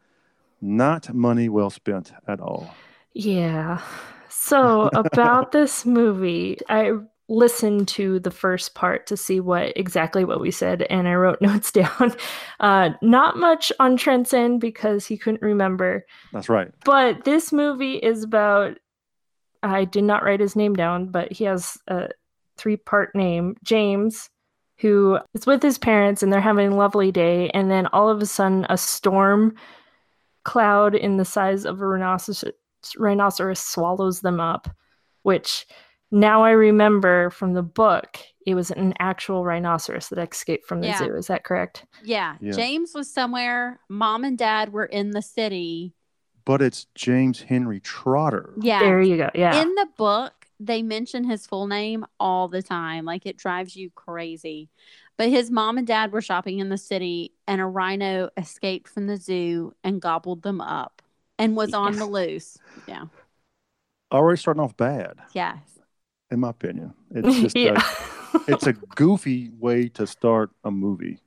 not 0.62 1.12
money 1.14 1.50
well 1.50 1.72
spent 1.72 2.14
at 2.28 2.40
all. 2.40 2.76
Yeah. 3.14 3.82
So 4.30 4.90
about 4.94 5.52
this 5.52 5.86
movie, 5.86 6.60
I 6.70 6.94
listened 7.30 7.88
to 7.90 8.20
the 8.20 8.32
first 8.32 8.74
part 8.74 9.06
to 9.08 9.18
see 9.18 9.40
what 9.40 9.74
exactly 9.76 10.24
what 10.24 10.40
we 10.40 10.52
said, 10.52 10.84
and 10.84 11.08
I 11.08 11.16
wrote 11.16 11.42
notes 11.42 11.72
down. 11.72 12.16
Uh, 12.60 12.92
not 13.02 13.38
much 13.38 13.72
on 13.80 13.98
Trent's 13.98 14.34
end 14.34 14.62
because 14.62 15.06
he 15.06 15.18
couldn't 15.18 15.42
remember, 15.42 16.06
That's 16.34 16.50
right. 16.50 16.72
but 16.86 17.26
this 17.26 17.52
movie 17.52 17.96
is 17.96 18.24
about. 18.24 18.78
I 19.64 19.86
did 19.86 20.04
not 20.04 20.24
write 20.24 20.40
his 20.40 20.56
name 20.56 20.76
down, 20.76 21.08
but 21.08 21.32
he 21.32 21.44
has 21.46 21.78
a 21.88 22.10
three-part 22.58 23.16
name, 23.16 23.56
James, 23.64 24.30
who 24.78 25.18
is 25.34 25.46
with 25.48 25.64
his 25.64 25.78
parents, 25.80 26.22
and 26.22 26.32
they're 26.32 26.40
having 26.40 26.72
a 26.72 26.76
lovely 26.76 27.12
day, 27.12 27.50
and 27.50 27.70
then 27.70 27.88
all 27.88 28.08
of 28.10 28.22
a 28.22 28.26
sudden, 28.26 28.66
a 28.70 28.78
storm 28.78 29.56
cloud 30.44 30.96
in 30.96 31.18
the 31.18 31.26
size 31.26 31.66
of 31.66 31.82
a 31.82 31.86
rhinoceros 31.86 32.44
rhinoceros 32.98 33.60
swallows 33.60 34.22
them 34.22 34.40
up, 34.40 34.70
which 35.24 35.66
now 36.12 36.44
I 36.44 36.52
remember 36.52 37.30
from 37.30 37.54
the 37.54 37.64
book, 37.64 38.18
it 38.46 38.56
was 38.56 38.72
an 38.72 38.94
actual 39.00 39.44
rhinoceros 39.44 40.10
that 40.10 40.20
escaped 40.20 40.66
from 40.66 40.82
the 40.82 40.88
Yeah. 40.88 40.98
zoo. 41.00 41.16
Is 41.16 41.28
that 41.28 41.44
correct? 41.44 41.86
Yeah, 42.04 42.38
Yeah. 42.40 42.54
James 42.54 42.94
was 42.94 43.12
somewhere. 43.12 43.80
Mom 43.90 44.24
and 44.24 44.38
Dad 44.38 44.72
were 44.72 44.86
in 44.86 45.12
the 45.12 45.22
city. 45.22 45.94
But 46.46 46.62
it's 46.62 46.86
James 46.96 47.42
Henry 47.42 47.82
Trotter. 47.82 48.54
Yeah, 48.62 48.80
There 48.80 49.02
you 49.02 49.18
go. 49.18 49.30
Yeah. 49.36 49.62
in 49.62 49.76
the 49.76 49.88
book, 49.98 50.34
they 50.60 50.82
mention 50.82 51.26
his 51.26 51.46
full 51.46 51.68
name 51.68 52.06
all 52.20 52.48
the 52.48 52.64
time. 52.64 53.04
Like 53.06 53.26
it 53.26 53.38
drives 53.38 53.76
you 53.76 53.90
crazy. 53.92 54.70
But 55.18 55.30
his 55.30 55.52
mom 55.52 55.78
and 55.78 55.86
dad 55.86 56.12
were 56.14 56.22
shopping 56.22 56.60
in 56.60 56.70
the 56.70 56.78
city, 56.78 57.34
and 57.48 57.60
a 57.60 57.66
rhino 57.66 58.30
escaped 58.38 58.88
from 58.88 59.08
the 59.08 59.18
zoo 59.18 59.74
and 59.84 60.00
gobbled 60.02 60.44
them 60.44 60.62
up 60.62 61.02
and 61.40 61.56
was 61.56 61.74
on 61.74 61.96
the 61.98 62.06
loose. 62.06 62.58
Yeah. 62.88 63.06
Already 64.12 64.38
starting 64.40 64.64
off 64.64 64.78
bad, 64.78 65.18
Yes. 65.34 65.77
In 66.32 66.40
my 66.40 66.50
opinion. 66.50 66.94
It's 67.12 67.54
just 67.54 67.58
a, 67.58 67.84
it's 68.48 68.68
a 68.68 68.74
goofy 68.74 69.52
way 69.58 69.90
to 69.90 70.08
start 70.08 70.52
a 70.64 70.72
movie 70.72 71.20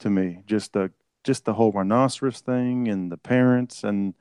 to 0.00 0.10
me. 0.10 0.42
Just 0.46 0.72
the 0.72 0.90
just 1.24 1.44
the 1.44 1.54
whole 1.54 1.72
rhinoceros 1.72 2.40
thing 2.40 2.86
and 2.86 3.10
the 3.10 3.16
parents 3.16 3.82
and 3.82 4.14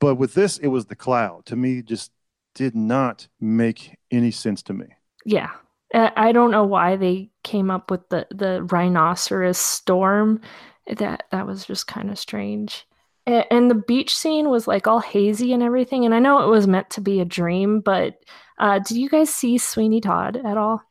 but 0.00 0.16
with 0.16 0.34
this 0.34 0.58
it 0.58 0.68
was 0.68 0.86
the 0.86 0.96
cloud. 0.96 1.46
To 1.46 1.56
me, 1.56 1.82
just 1.82 2.12
did 2.54 2.74
not 2.74 3.28
make 3.40 3.96
any 4.10 4.30
sense 4.30 4.62
to 4.64 4.72
me. 4.72 4.86
Yeah. 5.24 5.50
I 5.94 6.32
don't 6.32 6.50
know 6.50 6.64
why 6.64 6.96
they 6.96 7.30
came 7.44 7.70
up 7.70 7.90
with 7.90 8.08
the 8.10 8.26
the 8.30 8.62
rhinoceros 8.64 9.56
storm. 9.56 10.42
That 10.86 11.24
that 11.30 11.46
was 11.46 11.64
just 11.64 11.86
kind 11.86 12.10
of 12.10 12.18
strange. 12.18 12.86
And 13.26 13.70
the 13.70 13.74
beach 13.74 14.16
scene 14.16 14.48
was 14.48 14.66
like 14.66 14.86
all 14.86 15.00
hazy 15.00 15.52
and 15.52 15.62
everything. 15.62 16.06
And 16.06 16.14
I 16.14 16.18
know 16.18 16.42
it 16.42 16.50
was 16.50 16.66
meant 16.66 16.88
to 16.90 17.02
be 17.02 17.20
a 17.20 17.26
dream, 17.26 17.80
but 17.80 18.18
uh, 18.58 18.78
did 18.80 18.96
you 18.96 19.08
guys 19.08 19.30
see 19.34 19.58
Sweeney 19.58 20.00
Todd 20.00 20.36
at 20.36 20.56
all? 20.56 20.82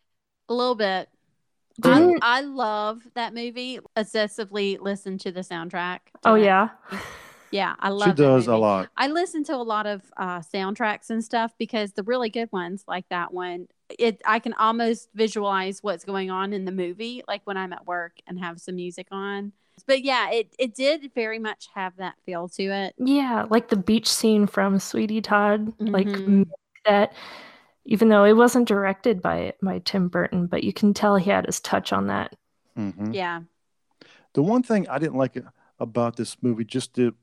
A 0.50 0.54
little 0.54 0.76
bit. 0.76 1.10
I, 1.84 2.14
I 2.22 2.42
love 2.42 3.04
that 3.16 3.34
movie. 3.34 3.80
Obsessively 3.96 4.80
listen 4.80 5.18
to 5.20 5.32
the 5.32 5.42
soundtrack. 5.42 6.00
to 6.06 6.12
Oh 6.26 6.36
that. 6.36 6.42
yeah, 6.44 6.70
Yeah. 7.52 7.76
I 7.80 7.90
love 7.90 8.10
She 8.10 8.10
that 8.10 8.16
does 8.16 8.48
a 8.48 8.58
lot. 8.58 8.90
I 8.98 9.08
listen 9.08 9.44
to 9.46 9.56
a 9.56 9.58
lot 9.64 9.86
of 9.86 10.02
uh, 10.18 10.40
soundtracks 10.40 11.10
and 11.10 11.24
stuff 11.24 11.54
because 11.58 11.94
the 11.94 12.04
really 12.04 12.30
good 12.30 12.50
ones, 12.52 12.84
like 12.88 13.08
that 13.10 13.34
one, 13.34 13.68
it 13.90 14.22
I 14.26 14.40
can 14.40 14.54
almost 14.54 15.10
visualize 15.14 15.82
what's 15.84 16.04
going 16.04 16.30
on 16.32 16.52
in 16.54 16.66
the 16.66 16.72
movie, 16.72 17.24
like 17.28 17.42
when 17.46 17.58
I'm 17.58 17.74
at 17.74 17.86
work 17.86 18.14
and 18.28 18.40
have 18.40 18.60
some 18.60 18.76
music 18.76 19.08
on. 19.12 19.54
But 19.86 20.04
yeah, 20.04 20.32
it 20.32 20.54
it 20.60 20.76
did 20.76 21.12
very 21.14 21.40
much 21.40 21.68
have 21.76 21.98
that 21.98 22.16
feel 22.26 22.50
to 22.50 22.64
it. 22.64 22.96
yeah, 22.98 23.46
like 23.50 23.70
the 23.70 23.76
beach 23.78 24.12
scene 24.12 24.48
from 24.48 24.80
Sweeney 24.80 25.22
Todd, 25.22 25.74
like 25.80 26.08
Mhm. 26.08 26.28
mimicked 26.28 26.52
that. 26.86 27.14
Even 27.88 28.10
though 28.10 28.26
it 28.26 28.34
wasn't 28.34 28.68
directed 28.68 29.22
by 29.22 29.54
by 29.62 29.80
Tim 29.80 30.10
Burton, 30.10 30.48
but 30.48 30.64
you 30.64 30.74
can 30.74 30.94
tell 30.94 31.16
he 31.16 31.32
had 31.32 31.46
his 31.48 31.60
touch 31.60 31.92
on 31.94 32.08
that. 32.08 32.36
Mhm. 32.76 33.14
Yeah, 33.14 33.42
The 34.34 34.42
one 34.42 34.64
thing 34.64 34.88
I 34.88 35.00
didn't 35.00 35.16
like 35.18 35.38
about 35.80 36.16
this 36.16 36.38
movie, 36.42 36.66
just 36.66 36.94
the, 36.96 37.14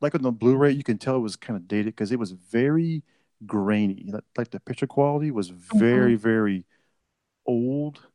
like 0.00 0.14
on 0.14 0.22
the 0.22 0.32
Blu-ray, 0.32 0.72
you 0.72 0.82
can 0.84 0.98
tell 0.98 1.16
it 1.16 1.20
was 1.20 1.36
kind 1.36 1.56
of 1.56 1.68
dated 1.68 1.86
because 1.96 2.12
it 2.12 2.18
was 2.18 2.32
very 2.32 3.02
grainy. 3.46 4.06
Like, 4.08 4.24
like 4.36 4.50
the 4.50 4.60
picture 4.60 4.86
quality 4.86 5.30
was 5.30 5.50
very, 5.50 6.14
very 6.14 6.66
old, 7.46 8.06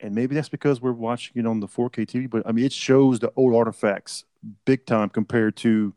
and 0.00 0.14
maybe 0.14 0.34
that's 0.34 0.50
because 0.50 0.82
we're 0.82 0.92
watching 0.92 1.34
it 1.36 1.46
on 1.46 1.60
the 1.60 1.68
4K 1.68 2.04
TV. 2.06 2.26
But 2.28 2.44
I 2.46 2.52
mean, 2.52 2.66
it 2.66 2.72
shows 2.72 3.20
the 3.20 3.32
old 3.36 3.54
artifacts 3.54 4.24
big 4.64 4.86
time 4.86 5.10
compared 5.10 5.56
to 5.58 5.94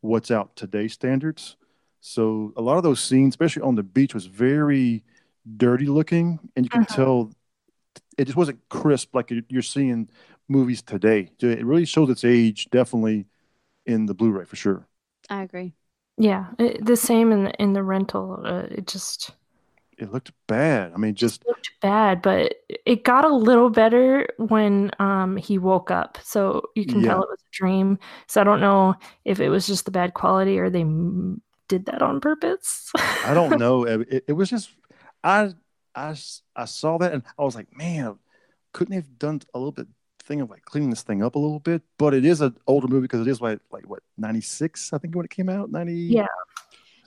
what's 0.00 0.30
out 0.30 0.56
today's 0.56 0.94
standards. 0.94 1.56
So 2.00 2.52
a 2.56 2.62
lot 2.62 2.76
of 2.76 2.82
those 2.82 3.00
scenes, 3.02 3.32
especially 3.32 3.62
on 3.62 3.74
the 3.74 3.82
beach, 3.82 4.14
was 4.14 4.26
very 4.26 5.04
dirty 5.56 5.86
looking, 5.86 6.38
and 6.56 6.64
you 6.64 6.70
can 6.70 6.80
Mhm. 6.80 6.84
tell 6.84 7.32
it 8.18 8.26
just 8.26 8.36
wasn't 8.36 8.60
crisp 8.70 9.14
like 9.14 9.30
you're 9.30 9.42
you're 9.48 9.62
seeing 9.62 10.08
movies 10.48 10.82
today. 10.82 11.30
It 11.40 11.64
really 11.66 11.84
shows 11.86 12.10
its 12.10 12.24
age, 12.24 12.68
definitely 12.70 13.26
in 13.86 14.06
the 14.06 14.14
Blu-ray 14.14 14.44
for 14.46 14.56
sure. 14.56 14.86
I 15.30 15.42
agree. 15.42 15.74
Yeah, 16.16 16.50
it, 16.58 16.84
the 16.84 16.96
same 16.96 17.32
in 17.32 17.44
the, 17.44 17.52
in 17.62 17.72
the 17.72 17.82
rental. 17.82 18.40
Uh, 18.44 18.66
it 18.70 18.86
just 18.86 19.30
It 19.98 20.12
looked 20.12 20.32
bad. 20.46 20.92
I 20.94 20.96
mean, 20.96 21.14
just 21.14 21.44
looked 21.46 21.70
bad, 21.80 22.20
but 22.22 22.54
it 22.84 23.04
got 23.04 23.24
a 23.24 23.28
little 23.34 23.70
better 23.70 24.26
when 24.38 24.90
um 24.98 25.36
he 25.36 25.58
woke 25.58 25.90
up. 25.90 26.18
So 26.22 26.62
you 26.74 26.84
can 26.86 27.00
Yeah. 27.00 27.02
tell 27.02 27.22
it 27.22 27.28
was 27.30 27.40
a 27.40 27.52
dream. 27.56 27.98
So 28.26 28.40
I 28.40 28.44
don't 28.44 28.60
know 28.60 28.94
if 29.24 29.40
it 29.40 29.48
was 29.48 29.66
just 29.66 29.84
the 29.84 29.90
bad 29.90 30.14
quality 30.14 30.58
or 30.58 30.68
they 30.70 30.82
m- 30.82 31.42
did 31.68 31.86
that 31.86 32.02
on 32.02 32.20
purpose. 32.20 32.90
I 32.96 33.32
don't 33.34 33.58
know. 33.64 33.84
It, 33.84 34.24
it 34.28 34.32
was 34.32 34.50
just 34.50 34.70
I 35.22 35.52
I 35.94 36.16
I 36.56 36.64
saw 36.64 36.98
that 36.98 37.12
and 37.12 37.22
I 37.38 37.42
was 37.42 37.54
like, 37.54 37.68
man, 37.76 38.18
couldn't 38.72 38.90
they 38.90 38.96
have 38.96 39.18
done 39.18 39.40
a 39.54 39.58
little 39.58 39.72
bit 39.72 39.86
thing 40.22 40.40
of 40.40 40.50
like 40.50 40.62
cleaning 40.64 40.90
this 40.90 41.02
thing 41.02 41.22
up 41.22 41.34
a 41.34 41.38
little 41.38 41.60
bit? 41.60 41.82
But 41.98 42.14
it 42.14 42.24
is 42.24 42.40
an 42.40 42.56
older 42.66 42.88
movie 42.88 43.02
because 43.02 43.20
it 43.26 43.30
is 43.30 43.40
like 43.40 43.60
like 43.70 43.88
what 43.88 44.02
ninety 44.16 44.40
six, 44.40 44.92
I 44.92 44.98
think 44.98 45.14
when 45.14 45.24
it 45.24 45.30
came 45.30 45.48
out. 45.48 45.70
Ninety. 45.70 45.94
Yeah. 45.94 46.26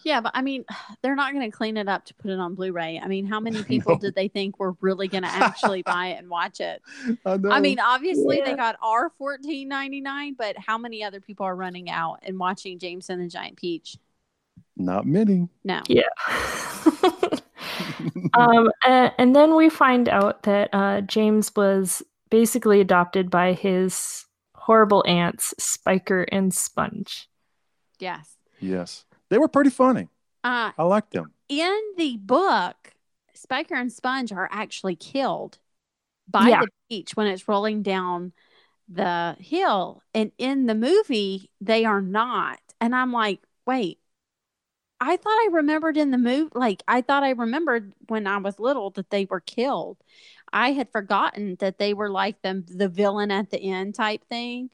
Yeah, 0.03 0.19
but 0.19 0.31
I 0.33 0.41
mean, 0.41 0.65
they're 1.03 1.15
not 1.15 1.31
going 1.31 1.49
to 1.49 1.55
clean 1.55 1.77
it 1.77 1.87
up 1.87 2.05
to 2.05 2.15
put 2.15 2.31
it 2.31 2.39
on 2.39 2.55
Blu-ray. 2.55 2.99
I 2.99 3.07
mean, 3.07 3.27
how 3.27 3.39
many 3.39 3.63
people 3.73 3.93
No. 3.93 3.99
did 3.99 4.15
they 4.15 4.29
think 4.29 4.59
were 4.59 4.75
really 4.81 5.07
going 5.07 5.21
to 5.21 5.29
actually 5.29 5.81
buy 5.85 6.07
it 6.07 6.17
and 6.17 6.27
watch 6.27 6.59
it? 6.59 6.81
I 7.23 7.37
know. 7.37 7.51
I 7.51 7.59
mean, 7.59 7.79
obviously 7.79 8.39
Yeah. 8.39 8.45
they 8.45 8.55
got 8.55 8.77
our 8.81 9.11
fourteen 9.17 9.67
ninety 9.67 10.01
nine, 10.01 10.33
but 10.37 10.57
how 10.57 10.77
many 10.79 11.03
other 11.03 11.19
people 11.21 11.45
are 11.45 11.55
running 11.55 11.87
out 11.89 12.19
and 12.23 12.39
watching 12.39 12.79
James 12.79 13.09
and 13.11 13.21
the 13.21 13.27
Giant 13.27 13.57
Peach? 13.57 13.95
Not 14.77 15.05
many. 15.05 15.47
No. 15.63 15.81
yeah. 15.87 16.03
um, 18.33 18.69
a- 18.85 19.11
and 19.17 19.35
then 19.35 19.55
we 19.55 19.69
find 19.69 20.09
out 20.09 20.43
that 20.43 20.69
uh, 20.73 21.01
James 21.01 21.51
was 21.55 22.01
basically 22.29 22.79
adopted 22.81 23.29
by 23.29 23.53
his 23.53 24.25
horrible 24.55 25.03
aunts, 25.07 25.53
Spiker 25.57 26.23
and 26.31 26.53
Sponge. 26.53 27.27
Yes. 27.99 28.37
Yes, 28.59 29.05
they 29.29 29.37
were 29.37 29.47
pretty 29.47 29.69
funny. 29.71 30.07
Uh, 30.43 30.71
I 30.77 30.83
liked 30.83 31.11
them. 31.11 31.31
in 31.49 31.79
the 31.97 32.17
book, 32.17 32.93
Spiker 33.33 33.75
and 33.75 33.91
Sponge 33.91 34.31
are 34.31 34.49
actually 34.51 34.95
killed 34.95 35.57
by 36.27 36.47
Yeah. 36.49 36.61
the 36.61 36.67
beach 36.89 37.15
when 37.15 37.27
it's 37.27 37.47
rolling 37.47 37.81
down 37.83 38.33
the 38.87 39.35
hill. 39.39 40.01
And 40.13 40.31
in 40.37 40.65
the 40.67 40.75
movie, 40.75 41.49
they 41.59 41.85
are 41.85 42.01
not. 42.01 42.59
And 42.79 42.95
I'm 42.95 43.11
like, 43.11 43.39
wait, 43.65 43.99
I 45.01 45.17
thought 45.17 45.31
I 45.31 45.49
remembered 45.53 45.97
in 45.97 46.11
the 46.11 46.19
movie, 46.19 46.51
like, 46.55 46.83
I 46.87 47.01
thought 47.01 47.23
I 47.23 47.31
remembered 47.31 47.93
when 48.09 48.27
I 48.27 48.37
was 48.37 48.59
little 48.59 48.91
that 48.91 49.11
they 49.11 49.25
were 49.25 49.41
killed. 49.41 49.97
I 50.53 50.73
had 50.73 50.91
forgotten 50.91 51.57
that 51.59 51.79
they 51.79 51.93
were 51.95 52.09
like 52.09 52.41
the, 52.43 52.63
the 52.67 52.89
villain 52.89 53.31
at 53.31 53.51
the 53.51 53.59
end 53.59 53.95
type 53.95 54.23
thing. 54.29 54.69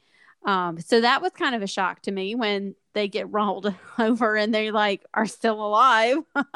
Um, 0.46 0.80
so 0.82 1.02
that 1.02 1.22
was 1.22 1.32
kind 1.34 1.56
of 1.56 1.62
a 1.64 1.68
shock 1.68 2.04
to 2.04 2.12
me 2.12 2.36
when 2.36 2.76
they 2.94 3.08
get 3.08 3.32
rolled 3.32 3.74
over 4.00 4.36
and 4.38 4.54
they 4.54 4.72
like 4.72 5.06
are 5.14 5.26
still 5.28 5.66
alive. 5.66 6.18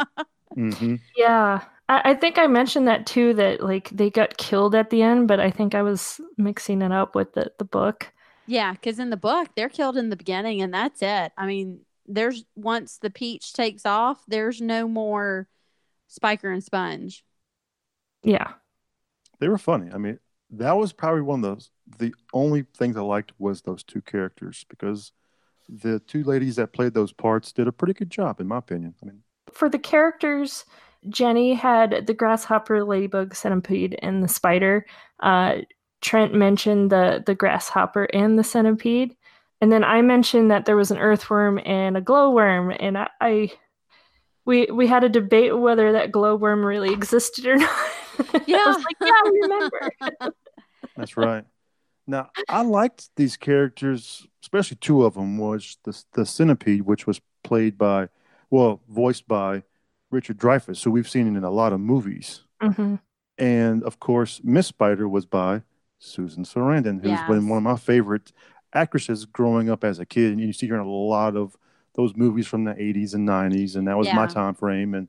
hmm 0.56 0.96
Yeah. 1.16 1.64
I, 1.90 2.12
I 2.12 2.14
think 2.16 2.38
I 2.38 2.48
mentioned 2.48 2.88
that 2.88 3.06
too, 3.06 3.34
that 3.36 3.62
like 3.62 3.90
they 3.90 4.10
got 4.10 4.38
killed 4.38 4.76
at 4.76 4.90
the 4.90 5.02
end, 5.02 5.28
but 5.28 5.40
I 5.40 5.50
think 5.52 5.76
I 5.76 5.82
was 5.82 6.20
mixing 6.38 6.82
it 6.82 6.92
up 6.92 7.16
with 7.16 7.34
the, 7.34 7.52
the 7.58 7.66
book. 7.66 8.12
Yeah, 8.46 8.74
because 8.74 9.00
in 9.00 9.10
the 9.10 9.18
book 9.18 9.50
they're 9.56 9.70
killed 9.70 9.98
in 9.98 10.10
the 10.10 10.16
beginning 10.16 10.62
and 10.62 10.74
that's 10.74 11.02
it. 11.02 11.32
I 11.38 11.46
mean, 11.46 11.86
there's 12.14 12.44
once 12.56 12.98
the 12.98 13.10
peach 13.10 13.54
takes 13.54 13.86
off, 13.86 14.24
there's 14.28 14.62
no 14.62 14.88
more 14.88 15.48
Spiker 16.08 16.52
and 16.52 16.64
Sponge. 16.64 17.24
Yeah. 18.24 18.54
They 19.40 19.48
were 19.48 19.58
funny. 19.58 19.92
I 19.92 19.98
mean, 19.98 20.20
that 20.52 20.74
was 20.74 20.94
probably 20.94 21.22
one 21.22 21.44
of 21.44 21.56
those. 21.56 21.72
The 21.98 22.14
only 22.34 22.66
things 22.78 22.98
I 22.98 23.02
liked 23.02 23.32
was 23.40 23.62
those 23.62 23.84
two 23.84 24.02
characters 24.02 24.66
because 24.70 25.12
the 25.70 26.00
two 26.00 26.24
ladies 26.24 26.58
that 26.58 26.74
played 26.74 26.94
those 26.94 27.14
parts 27.14 27.52
did 27.52 27.68
a 27.68 27.72
pretty 27.72 27.94
good 27.94 28.10
job, 28.10 28.40
in 28.42 28.48
my 28.48 28.58
opinion. 28.58 28.96
I 29.02 29.06
mean, 29.06 29.24
For 29.52 29.70
the 29.70 29.80
characters, 29.80 30.66
Jenny 31.10 31.54
had 31.54 32.06
the 32.06 32.14
grasshopper, 32.14 32.84
ladybug, 32.84 33.34
centipede, 33.34 33.98
and 34.02 34.24
the 34.24 34.28
spider. 34.28 34.86
Uh, 35.22 35.60
Trent 36.02 36.34
mentioned 36.34 36.92
the 36.92 37.24
the 37.26 37.36
grasshopper 37.36 38.06
and 38.06 38.38
the 38.38 38.44
centipede, 38.44 39.16
and 39.62 39.72
then 39.72 39.84
I 39.84 40.02
mentioned 40.02 40.52
that 40.52 40.66
there 40.66 40.76
was 40.76 40.92
an 40.92 40.98
earthworm 40.98 41.60
and 41.66 41.96
a 41.96 42.02
glowworm, 42.02 42.72
and 42.80 42.98
I, 42.98 43.10
I 43.22 43.52
we 44.46 44.66
we 44.66 44.88
had 44.88 45.04
a 45.04 45.10
debate 45.10 45.58
whether 45.58 45.92
that 45.94 46.12
glowworm 46.12 46.66
really 46.66 46.92
existed 46.94 47.46
or 47.46 47.56
not. 47.58 47.70
I 48.34 48.44
Yeah. 48.48 48.66
was 48.66 48.84
like, 48.84 48.98
yeah, 49.02 49.14
I 49.14 49.30
remember. 49.42 49.92
that's 50.98 51.16
right. 51.18 51.46
Now, 52.08 52.32
I 52.50 52.64
liked 52.64 53.10
these 53.16 53.38
characters, 53.38 54.26
especially 54.44 54.78
two 54.82 55.04
of 55.06 55.14
them. 55.14 55.38
Was 55.38 55.78
the 55.84 56.04
the 56.14 56.26
centipede, 56.26 56.82
which 56.82 57.06
was 57.08 57.22
played 57.44 57.78
by, 57.78 58.10
well, 58.50 58.82
voiced 58.90 59.28
by 59.28 59.64
Richard 60.10 60.38
Dreyfuss, 60.38 60.84
who 60.84 60.92
we've 60.92 61.10
seen 61.10 61.36
in 61.36 61.44
a 61.44 61.52
lot 61.52 61.72
of 61.74 61.80
movies, 61.80 62.44
Mhm. 62.62 63.00
and 63.38 63.84
of 63.84 64.00
course, 64.00 64.42
Miss 64.44 64.68
Spider 64.68 65.08
was 65.08 65.26
by 65.26 65.62
Susan 66.00 66.44
Sarandon, 66.44 67.02
who's 67.02 67.22
been 67.28 67.48
one 67.48 67.58
of 67.58 67.64
my 67.64 67.76
favorite 67.78 68.34
actresses 68.74 69.26
growing 69.26 69.70
up 69.70 69.84
as 69.84 70.00
a 70.00 70.06
kid. 70.06 70.32
And 70.32 70.40
you 70.42 70.54
see 70.54 70.68
her 70.68 70.76
in 70.76 70.82
a 70.82 70.90
lot 70.90 71.36
of 71.36 71.56
those 71.96 72.16
movies 72.16 72.48
from 72.48 72.64
the 72.64 72.74
80s 72.74 73.14
and 73.14 73.28
90s, 73.28 73.76
and 73.76 73.88
that 73.88 73.98
was 73.98 74.08
my 74.14 74.28
time 74.28 74.54
frame. 74.56 74.94
And 74.94 75.08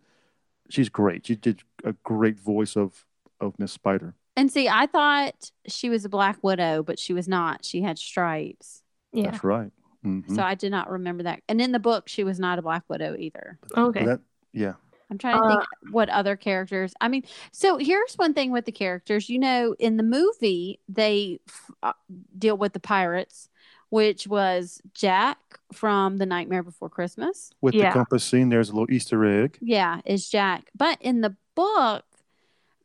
she's 0.69 0.89
great. 0.89 1.27
She 1.27 1.37
did 1.37 1.63
a 1.85 1.93
great 2.05 2.39
voice 2.39 2.77
of 2.77 3.05
of 3.41 3.59
Miss 3.59 3.73
Spider. 3.73 4.15
And 4.37 4.51
see, 4.51 4.69
I 4.69 4.87
thought 4.87 5.51
she 5.67 5.91
was 5.91 6.05
a 6.05 6.09
Black 6.09 6.39
Widow, 6.43 6.83
but 6.83 6.99
she 6.99 7.13
was 7.13 7.29
not. 7.29 7.65
She 7.65 7.83
had 7.83 7.99
stripes. 7.99 8.83
Yeah. 9.13 9.31
That's 9.31 9.45
right. 9.45 9.71
Mhm. 10.05 10.35
So 10.35 10.43
I 10.43 10.55
did 10.55 10.71
not 10.71 10.91
remember 10.91 11.25
that. 11.25 11.43
And 11.49 11.61
in 11.61 11.73
the 11.73 11.79
book, 11.79 12.09
she 12.09 12.25
was 12.25 12.41
not 12.41 12.59
a 12.59 12.63
Black 12.63 12.85
Widow 12.89 13.17
either. 13.19 13.59
Okay. 13.77 14.05
That, 14.05 14.21
yeah. 14.53 14.75
I'm 15.11 15.19
trying 15.19 15.43
to 15.43 15.49
think 15.49 15.93
what 15.93 16.09
other 16.09 16.37
characters. 16.37 16.95
I 17.01 17.09
mean, 17.09 17.25
so 17.53 17.77
here's 17.77 18.15
one 18.15 18.33
thing 18.33 18.51
with 18.51 18.65
the 18.65 18.73
characters. 18.73 19.29
You 19.29 19.39
know, 19.39 19.75
in 19.79 19.99
the 19.99 20.03
movie, 20.03 20.81
they 20.89 21.39
f- 21.47 21.71
uh, 21.83 21.93
deal 22.39 22.57
with 22.57 22.73
the 22.73 22.81
pirates, 22.81 23.51
which 23.93 24.27
was 24.27 24.81
Jack 24.95 25.37
from 25.71 26.17
The 26.17 26.25
Nightmare 26.25 26.63
Before 26.63 26.89
Christmas. 26.89 27.51
With 27.61 27.75
Yeah. 27.75 27.91
the 27.91 27.93
compass 27.93 28.25
scene, 28.25 28.49
there's 28.49 28.71
a 28.71 28.73
little 28.73 28.91
Easter 28.91 29.23
egg. 29.27 29.59
Yeah, 29.61 30.01
is 30.07 30.31
Jack. 30.31 30.71
But 30.75 30.97
in 31.03 31.21
the 31.21 31.37
book, 31.55 32.07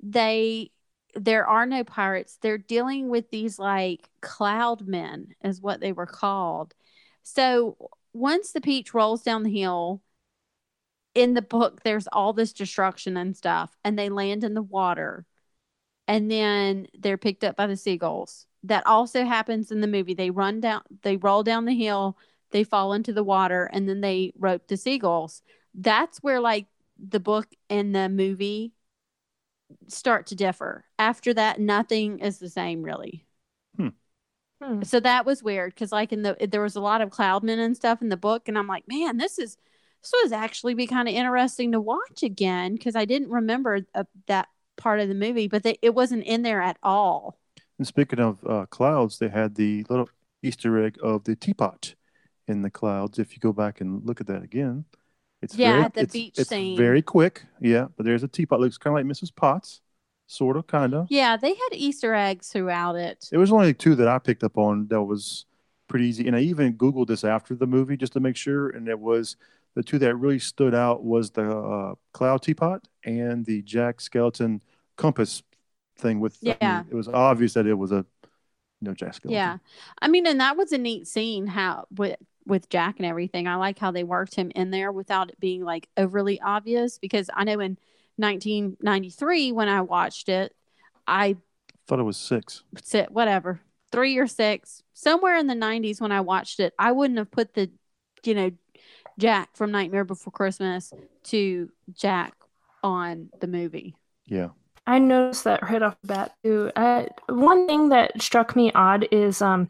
they 0.03 0.71
there 1.15 1.47
are 1.47 1.65
no 1.65 1.85
pirates. 1.85 2.37
They're 2.41 2.57
dealing 2.57 3.07
with 3.07 3.29
these 3.31 3.57
like 3.57 4.09
cloud 4.19 4.85
men, 4.85 5.33
is 5.41 5.61
what 5.61 5.79
they 5.79 5.93
were 5.93 6.05
called. 6.05 6.75
So 7.23 7.77
once 8.11 8.51
the 8.51 8.59
peach 8.59 8.93
rolls 8.93 9.23
down 9.23 9.43
the 9.43 9.57
hill, 9.61 10.03
in 11.15 11.35
the 11.35 11.41
book, 11.41 11.83
there's 11.83 12.07
all 12.07 12.33
this 12.33 12.51
destruction 12.51 13.15
and 13.15 13.35
stuff, 13.35 13.77
and 13.85 13.97
they 13.97 14.09
land 14.09 14.43
in 14.43 14.55
the 14.55 14.61
water, 14.61 15.25
and 16.05 16.29
then 16.29 16.87
they're 16.93 17.17
picked 17.17 17.45
up 17.45 17.55
by 17.55 17.65
the 17.65 17.77
seagulls. 17.77 18.45
That 18.67 18.85
also 18.85 19.25
happens 19.25 19.71
in 19.71 19.81
the 19.81 19.87
movie. 19.87 20.13
They 20.13 20.29
run 20.29 20.59
down, 20.61 20.81
they 21.01 21.17
roll 21.17 21.43
down 21.43 21.65
the 21.65 21.75
hill, 21.75 22.17
they 22.51 22.63
fall 22.63 22.93
into 22.93 23.13
the 23.13 23.23
water, 23.23 23.69
and 23.71 23.87
then 23.87 24.01
they 24.01 24.33
rope 24.37 24.67
the 24.67 24.77
seagulls. 24.77 25.41
That's 25.73 26.19
where 26.19 26.39
like 26.39 26.67
the 26.97 27.19
book 27.19 27.47
and 27.69 27.95
the 27.95 28.09
movie 28.09 28.73
start 29.87 30.27
to 30.27 30.35
differ. 30.35 30.85
After 30.99 31.33
that, 31.33 31.59
nothing 31.59 32.19
is 32.19 32.39
the 32.39 32.49
same 32.49 32.83
really. 32.83 33.25
Hmm. 34.61 34.81
So 34.83 34.99
that 34.99 35.25
was 35.25 35.43
weird 35.43 35.73
because 35.73 35.91
like 35.91 36.11
in 36.11 36.23
the 36.23 36.35
there 36.49 36.61
was 36.61 36.75
a 36.75 36.81
lot 36.81 37.01
of 37.01 37.11
cloudmen 37.11 37.59
and 37.59 37.75
stuff 37.75 38.01
in 38.01 38.09
the 38.09 38.17
book, 38.17 38.47
and 38.47 38.57
I'm 38.57 38.67
like, 38.67 38.85
man, 38.87 39.17
this 39.17 39.37
is 39.37 39.57
this 40.01 40.13
was 40.23 40.31
actually 40.31 40.73
be 40.73 40.87
kind 40.87 41.07
of 41.07 41.13
interesting 41.13 41.71
to 41.73 41.81
watch 41.81 42.23
again 42.23 42.73
because 42.73 42.95
I 42.95 43.05
didn't 43.05 43.29
remember 43.29 43.81
uh, 43.93 44.05
that 44.27 44.47
part 44.75 44.99
of 44.99 45.09
the 45.09 45.15
movie, 45.15 45.47
but 45.47 45.63
they, 45.63 45.77
it 45.81 45.93
wasn't 45.93 46.23
in 46.23 46.41
there 46.43 46.61
at 46.61 46.77
all. 46.81 47.36
And 47.77 47.87
speaking 47.87 48.19
of 48.19 48.43
uh, 48.45 48.65
clouds, 48.67 49.19
they 49.19 49.29
had 49.29 49.55
the 49.55 49.85
little 49.89 50.09
Easter 50.43 50.83
egg 50.83 50.97
of 51.03 51.23
the 51.23 51.35
teapot 51.35 51.95
in 52.47 52.61
the 52.61 52.71
clouds. 52.71 53.19
If 53.19 53.33
you 53.33 53.39
go 53.39 53.53
back 53.53 53.81
and 53.81 54.05
look 54.05 54.21
at 54.21 54.27
that 54.27 54.43
again, 54.43 54.85
it's 55.41 55.55
Yeah, 55.55 55.71
very, 55.71 55.83
at 55.85 55.93
the 55.93 56.03
it's, 56.03 56.13
beach 56.13 56.37
it's 56.37 56.49
scene. 56.49 56.77
very 56.77 57.01
quick. 57.01 57.45
Yeah, 57.61 57.87
but 57.95 58.05
there's 58.05 58.23
a 58.23 58.27
teapot. 58.27 58.59
Looks 58.59 58.77
kind 58.77 58.93
of 58.93 58.99
like 58.99 59.05
Mrs. 59.05 59.31
Potts, 59.31 59.81
sort 60.27 60.57
of, 60.57 60.67
kind 60.67 60.93
of. 60.93 61.09
Yeah, 61.09 61.37
they 61.37 61.49
had 61.49 61.69
Easter 61.73 62.13
eggs 62.13 62.49
throughout 62.49 62.95
it. 62.95 63.29
It 63.31 63.37
was 63.37 63.51
only 63.51 63.73
two 63.73 63.95
that 63.95 64.07
I 64.07 64.19
picked 64.19 64.43
up 64.43 64.57
on 64.57 64.87
that 64.87 65.01
was 65.03 65.45
pretty 65.87 66.07
easy. 66.07 66.27
And 66.27 66.35
I 66.35 66.39
even 66.41 66.77
Googled 66.77 67.07
this 67.07 67.23
after 67.23 67.55
the 67.55 67.67
movie 67.67 67.97
just 67.97 68.13
to 68.13 68.19
make 68.19 68.35
sure. 68.35 68.69
And 68.69 68.87
it 68.87 68.99
was 68.99 69.35
the 69.75 69.83
two 69.83 69.99
that 69.99 70.15
really 70.15 70.39
stood 70.39 70.73
out 70.73 71.03
was 71.03 71.31
the 71.31 71.49
uh, 71.57 71.95
cloud 72.13 72.41
teapot 72.41 72.87
and 73.03 73.45
the 73.45 73.61
Jack 73.61 73.97
Skellington 73.97 74.61
compass 74.95 75.43
thing 75.97 76.19
with, 76.19 76.37
I 76.43 76.47
mean, 76.47 76.57
Yeah. 76.61 76.83
it 76.89 76.95
was 76.95 77.07
obvious 77.07 77.53
that 77.53 77.65
it 77.67 77.73
was 77.73 77.91
a, 77.91 78.05
no 78.81 78.93
Jack 78.93 79.13
Skellington. 79.13 79.31
Yeah, 79.31 79.57
I 80.01 80.07
mean, 80.07 80.27
and 80.27 80.39
that 80.39 80.55
was 80.57 80.71
a 80.71 80.77
neat 80.77 81.07
scene 81.07 81.47
how 81.47 81.85
with 81.95 82.17
with 82.45 82.69
Jack 82.69 82.95
and 82.97 83.05
everything. 83.05 83.47
I 83.47 83.55
like 83.55 83.77
how 83.79 83.91
they 83.91 84.03
worked 84.05 84.35
him 84.35 84.51
in 84.55 84.71
there 84.71 84.91
without 84.91 85.29
it 85.29 85.39
being 85.39 85.63
like 85.63 85.89
overly 85.97 86.39
obvious 86.39 86.97
because 86.97 87.29
I 87.33 87.43
know 87.43 87.59
in 87.59 87.77
1993 88.17 89.51
when 89.51 89.67
I 89.69 89.81
watched 89.81 90.29
it, 90.29 90.55
I 91.07 91.37
Thought 91.87 91.99
it 91.99 92.03
was 92.03 92.17
six. 92.17 92.63
said 92.83 93.09
whatever 93.09 93.61
three 93.91 94.17
or 94.17 94.27
six 94.27 94.83
somewhere 94.93 95.37
in 95.37 95.47
the 95.47 95.55
90s 95.55 95.99
when 96.01 96.11
I 96.11 96.21
watched 96.21 96.59
it, 96.59 96.73
I 96.77 96.91
wouldn't 96.91 97.17
have 97.17 97.31
put 97.31 97.53
the 97.53 97.71
you 98.23 98.33
know 98.35 98.51
Jack 99.17 99.55
from 99.55 99.71
Nightmare 99.71 100.03
Before 100.05 100.31
Christmas 100.31 100.93
to 101.25 101.69
Jack 101.93 102.35
on 102.83 103.29
the 103.39 103.47
movie. 103.47 103.95
Yeah. 104.27 104.49
I 104.87 104.99
noticed 104.99 105.43
that 105.43 105.63
right 105.63 105.81
off 105.83 105.97
the 106.01 106.07
bat 106.07 106.33
too. 106.43 106.71
Uh, 106.75 107.05
one 107.29 107.67
thing 107.67 107.89
that 107.89 108.21
struck 108.21 108.55
me 108.55 108.71
odd 108.73 109.07
is 109.11 109.41
um, 109.41 109.69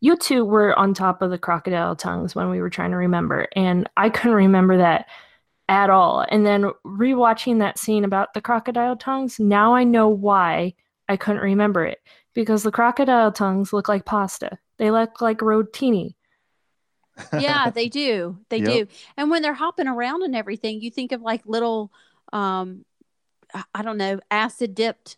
you 0.00 0.16
two 0.16 0.44
were 0.44 0.78
on 0.78 0.94
top 0.94 1.22
of 1.22 1.30
the 1.30 1.38
crocodile 1.38 1.96
tongues 1.96 2.34
when 2.34 2.50
we 2.50 2.60
were 2.60 2.70
trying 2.70 2.90
to 2.92 2.96
remember, 2.98 3.48
and 3.56 3.88
I 3.96 4.10
couldn't 4.10 4.36
remember 4.36 4.76
that 4.78 5.06
at 5.68 5.90
all. 5.90 6.26
And 6.30 6.46
then 6.46 6.70
rewatching 6.86 7.60
that 7.60 7.78
scene 7.78 8.04
about 8.04 8.34
the 8.34 8.42
crocodile 8.42 8.96
tongues, 8.96 9.40
now 9.40 9.74
I 9.74 9.84
know 9.84 10.08
why 10.08 10.74
I 11.08 11.16
couldn't 11.16 11.42
remember 11.42 11.84
it 11.86 12.00
because 12.34 12.62
the 12.62 12.72
crocodile 12.72 13.32
tongues 13.32 13.72
look 13.72 13.88
like 13.88 14.04
pasta. 14.06 14.58
They 14.78 14.90
look 14.90 15.20
like 15.22 15.38
rotini. 15.38 16.16
yeah, 17.30 17.70
they 17.70 17.88
do. 17.88 18.38
They 18.48 18.60
Yep. 18.60 18.62
do. 18.62 18.86
And 19.16 19.30
when 19.30 19.42
they're 19.42 19.54
hopping 19.54 19.88
around 19.88 20.22
and 20.22 20.34
everything, 20.34 20.80
you 20.80 20.90
think 20.90 21.12
of 21.12 21.20
like 21.22 21.42
little 21.46 21.92
um 22.32 22.84
I- 23.54 23.64
I 23.76 23.82
don't 23.82 23.98
know, 23.98 24.20
acid 24.30 24.74
dipped 24.74 25.16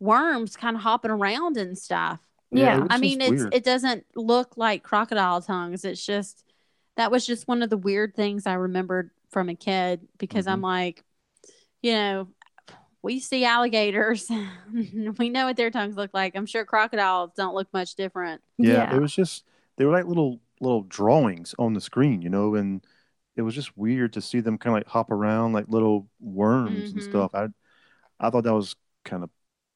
worms 0.00 0.56
kind 0.56 0.76
of 0.76 0.82
hopping 0.82 1.10
around 1.10 1.56
and 1.56 1.76
stuff. 1.78 2.20
Yeah. 2.50 2.76
it 2.76 2.80
was 2.80 2.88
I 2.90 2.98
mean, 2.98 3.18
just 3.20 3.32
it's 3.32 3.42
weird. 3.42 3.54
it 3.54 3.64
doesn't 3.64 4.06
look 4.14 4.56
like 4.56 4.82
crocodile 4.82 5.40
tongues. 5.42 5.84
It's 5.84 6.04
just 6.04 6.44
that 6.96 7.10
was 7.10 7.26
just 7.26 7.48
one 7.48 7.62
of 7.62 7.70
the 7.70 7.76
weird 7.76 8.14
things 8.14 8.46
I 8.46 8.54
remembered 8.54 9.10
from 9.30 9.48
a 9.48 9.54
kid 9.56 10.06
because 10.18 10.46
I'm 10.46 10.58
Mm-hmm. 10.58 10.64
like, 10.64 11.04
you 11.82 11.92
know, 11.92 12.28
we 13.02 13.18
see 13.20 13.44
alligators. 13.44 14.30
we 15.18 15.28
know 15.28 15.46
what 15.46 15.56
their 15.56 15.70
tongues 15.70 15.96
look 15.96 16.12
like. 16.14 16.36
I'm 16.36 16.46
sure 16.46 16.64
crocodiles 16.64 17.32
don't 17.36 17.54
look 17.54 17.72
much 17.72 17.96
different. 17.96 18.40
yeah, 18.58 18.94
it 18.94 19.00
was 19.00 19.12
just 19.14 19.44
they 19.76 19.84
were 19.84 19.92
like 19.92 20.06
little 20.06 20.40
little 20.60 20.82
drawings 20.82 21.54
on 21.58 21.74
the 21.74 21.80
screen, 21.80 22.22
you 22.22 22.30
know, 22.30 22.54
and 22.54 22.84
it 23.36 23.42
was 23.42 23.54
just 23.56 23.76
weird 23.76 24.12
to 24.12 24.20
see 24.20 24.38
them 24.38 24.56
kind 24.56 24.76
of 24.76 24.80
like 24.80 24.86
hop 24.86 25.10
around 25.10 25.52
like 25.52 25.66
little 25.68 26.06
worms 26.20 26.92
and 26.92 27.00
Mhm. 27.02 27.10
stuff. 27.10 27.34
I 27.34 27.48
I 28.26 28.30
thought 28.30 28.44
that 28.44 28.54
was 28.54 28.76
kind 29.04 29.22
of 29.22 29.30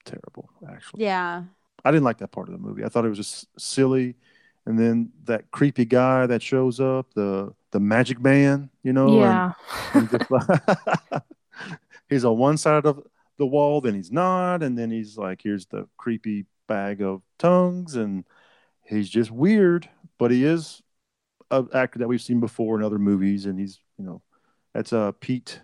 terrible, 0.05 0.51
actually. 0.69 1.05
Yeah. 1.05 1.45
I 1.85 1.91
didn't 1.91 2.05
like 2.05 2.19
that 2.19 2.33
part 2.33 2.49
of 2.49 2.53
the 2.53 2.59
movie. 2.59 2.85
I 2.85 2.89
thought 2.89 3.05
it 3.05 3.09
was 3.09 3.19
just 3.19 3.47
silly. 3.59 4.17
And 4.67 4.79
then 4.79 5.11
that 5.25 5.51
creepy 5.51 5.85
guy 5.85 6.27
that 6.27 6.43
shows 6.43 6.81
up, 6.81 7.15
the 7.15 7.55
the 7.71 7.81
magic 7.81 8.21
man, 8.21 8.71
you 8.83 8.93
know, 8.93 9.19
yeah. 9.19 9.53
and 9.95 10.11
just 10.11 10.31
like- 10.31 11.23
he's 12.09 12.25
on 12.25 12.39
one 12.39 12.57
side 12.57 12.87
of 12.87 13.03
the 13.37 13.47
wall, 13.47 13.81
then 13.81 13.95
he's 13.95 14.11
not, 14.11 14.63
and 14.63 14.77
then 14.77 14.91
he's 14.91 15.17
like, 15.19 15.43
here's 15.43 15.67
the 15.67 15.87
creepy 15.97 16.47
bag 16.67 17.03
of 17.03 17.23
tongues, 17.39 17.95
and 17.95 18.25
he's 18.85 19.09
just 19.09 19.31
weird, 19.31 19.89
but 20.19 20.31
he 20.31 20.45
is 20.45 20.83
an 21.51 21.69
actor 21.75 21.99
that 21.99 22.09
we've 22.09 22.23
seen 22.23 22.41
before 22.41 22.77
in 22.79 22.85
other 22.85 22.99
movies, 22.99 23.47
and 23.47 23.59
he's 23.59 23.81
you 23.99 24.05
know, 24.05 24.23
that's 24.75 24.93
uh 24.93 25.13
Pete 25.21 25.61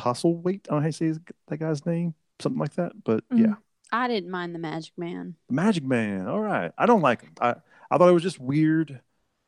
Postlethwaite. 0.00 0.66
I 0.68 0.70
don't 0.70 0.76
know 0.76 0.80
how 0.80 0.86
you 0.86 0.92
say 0.92 1.06
his- 1.06 1.20
that 1.48 1.58
guy's 1.58 1.84
name, 1.86 2.14
something 2.40 2.58
like 2.60 2.74
that, 2.74 2.92
but 3.04 3.28
Mhm. 3.30 3.38
yeah, 3.40 3.54
I 3.92 4.08
didn't 4.08 4.30
mind 4.30 4.54
the 4.54 4.58
magic 4.58 4.92
man. 4.98 5.36
Magic 5.50 5.84
Man. 5.84 6.26
All 6.28 6.40
right, 6.40 6.72
I 6.76 6.86
don't 6.86 7.02
like 7.02 7.22
him. 7.22 7.32
I 7.40 7.56
I 7.90 7.98
thought 7.98 8.08
it 8.08 8.12
was 8.14 8.22
just 8.22 8.40
weird, 8.40 9.00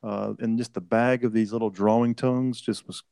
uh, 0.03 0.35
and 0.39 0.57
just 0.59 0.75
the 0.75 0.81
bag 0.81 1.25
of 1.25 1.33
these 1.33 1.53
little 1.53 1.71
drawing 1.71 2.15
tongues 2.15 2.61
just 2.61 2.87
was 2.87 3.03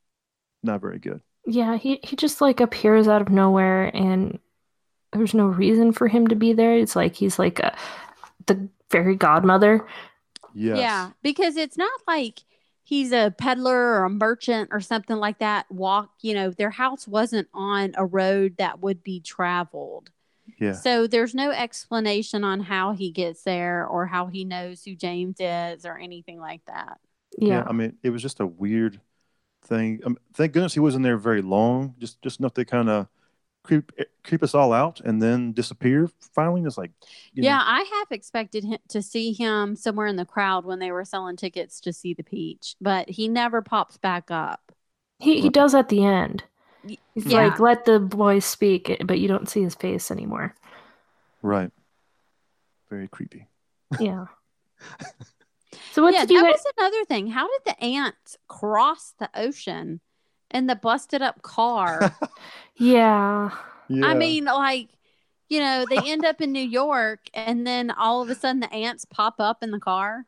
not 0.62 0.80
very 0.80 0.99
good. 1.01 1.20
Yeah, 1.47 1.76
he, 1.76 2.01
he 2.03 2.16
just 2.16 2.41
like 2.41 2.61
appears 2.61 3.07
out 3.09 3.22
of 3.22 3.28
nowhere 3.28 3.84
and 3.95 4.39
there's 5.12 5.34
no 5.34 5.47
reason 5.47 5.93
for 5.93 6.09
him 6.09 6.26
to 6.28 6.34
be 6.37 6.53
there. 6.53 6.76
It's 6.76 6.97
like 6.97 7.14
he's 7.14 7.39
like 7.39 7.59
a, 7.61 7.76
the 8.47 8.68
fairy 8.91 9.14
godmother. 9.16 9.87
Yes. 10.55 10.78
Yeah, 10.78 11.11
because 11.22 11.57
it's 11.57 11.76
not 11.76 12.01
like 12.07 12.41
he's 12.87 13.11
a 13.11 13.34
peddler 13.37 13.76
or 13.76 14.05
a 14.05 14.09
merchant 14.11 14.68
or 14.72 14.80
something 14.80 15.16
like 15.16 15.41
that. 15.41 15.66
Walk, 15.68 16.12
you 16.22 16.34
know, 16.34 16.51
their 16.51 16.70
house 16.70 17.07
wasn't 17.09 17.49
on 17.53 17.93
a 17.97 18.07
road 18.07 18.55
that 18.59 18.80
would 18.80 19.03
be 19.03 19.18
traveled. 19.20 20.11
Yeah. 20.61 20.72
So 20.72 21.09
there's 21.09 21.34
no 21.34 21.51
explanation 21.51 22.45
on 22.45 22.61
how 22.61 22.93
he 22.93 23.11
gets 23.11 23.43
there 23.43 23.84
or 23.84 24.07
how 24.07 24.26
he 24.26 24.45
knows 24.45 24.84
who 24.84 24.95
James 24.95 25.39
is 25.41 25.84
or 25.84 25.99
anything 25.99 26.39
like 26.39 26.64
that. 26.66 27.01
Yeah. 27.37 27.64
I 27.66 27.72
mean, 27.72 27.97
it 28.05 28.11
was 28.11 28.22
just 28.22 28.39
a 28.39 28.47
weird 28.47 29.01
thing. 29.64 30.01
Um, 30.07 30.16
thank 30.34 30.53
goodness 30.53 30.74
he 30.74 30.80
wasn't 30.80 31.03
there 31.03 31.18
very 31.18 31.43
long. 31.43 31.97
Just 31.99 32.22
just 32.22 32.39
enough 32.39 32.55
to 32.55 32.64
kind 32.64 32.89
of 32.89 33.09
creep 33.67 33.93
eh, 33.99 34.05
creep 34.25 34.43
us 34.43 34.55
all 34.55 34.73
out 34.73 35.01
and 35.01 35.23
then 35.23 35.53
disappear. 35.53 36.09
Finally, 36.35 36.62
it's 36.62 36.79
like, 36.79 36.93
you 37.33 37.43
know, 37.43 37.49
yeah, 37.49 37.62
I 37.62 37.81
have 37.99 38.09
expected 38.11 38.64
him 38.64 38.79
to 38.89 39.03
see 39.03 39.33
him 39.33 39.77
somewhere 39.77 40.07
in 40.07 40.17
the 40.17 40.25
crowd 40.25 40.64
when 40.64 40.79
they 40.79 40.93
were 40.93 41.05
selling 41.05 41.37
tickets 41.37 41.81
to 41.83 41.93
see 41.93 42.14
the 42.14 42.23
peach, 42.23 42.77
but 42.81 43.09
he 43.09 43.29
never 43.29 43.62
pops 43.62 43.97
back 43.97 44.31
up. 44.31 44.73
He 45.19 45.41
he 45.41 45.51
does 45.51 45.75
at 45.75 45.89
the 45.89 46.05
end. 46.05 46.45
He's 47.14 47.27
yeah. 47.27 47.47
like, 47.47 47.59
let 47.59 47.85
the 47.85 47.99
boy 47.99 48.39
speak, 48.39 48.97
but 49.05 49.19
you 49.19 49.27
don't 49.27 49.49
see 49.49 49.62
his 49.62 49.75
face 49.75 50.11
anymore. 50.11 50.55
right. 51.43 51.71
Very 52.89 53.09
creepy. 53.09 53.49
Yeah. 54.01 54.27
So 55.93 56.03
what 56.03 56.12
yeah, 56.12 56.21
did 56.21 56.31
you 56.31 56.43
that 56.43 56.53
guys? 56.53 56.62
was 56.62 56.73
another 56.77 57.05
thing. 57.07 57.29
How 57.29 57.47
did 57.47 57.61
the 57.64 57.83
ants 57.83 58.37
cross 58.49 59.14
the 59.19 59.31
ocean 59.35 60.01
in 60.57 60.67
the 60.67 60.77
busted 60.77 61.23
up 61.23 61.43
car? 61.43 62.17
Yeah. 62.77 63.51
Yeah. 63.89 64.07
I 64.07 64.15
mean, 64.15 64.45
like, 64.47 64.89
you 65.49 65.61
know, 65.61 65.87
they 65.87 66.11
end 66.11 66.25
up 66.25 66.41
in 66.41 66.53
New 66.53 66.61
York 66.61 67.21
and 67.35 67.67
then 67.67 67.91
all 67.91 68.21
of 68.23 68.29
a 68.31 68.35
sudden 68.35 68.61
the 68.61 68.73
ants 68.73 69.05
pop 69.05 69.37
up 69.39 69.63
in 69.63 69.71
the 69.71 69.79
car. 69.81 70.27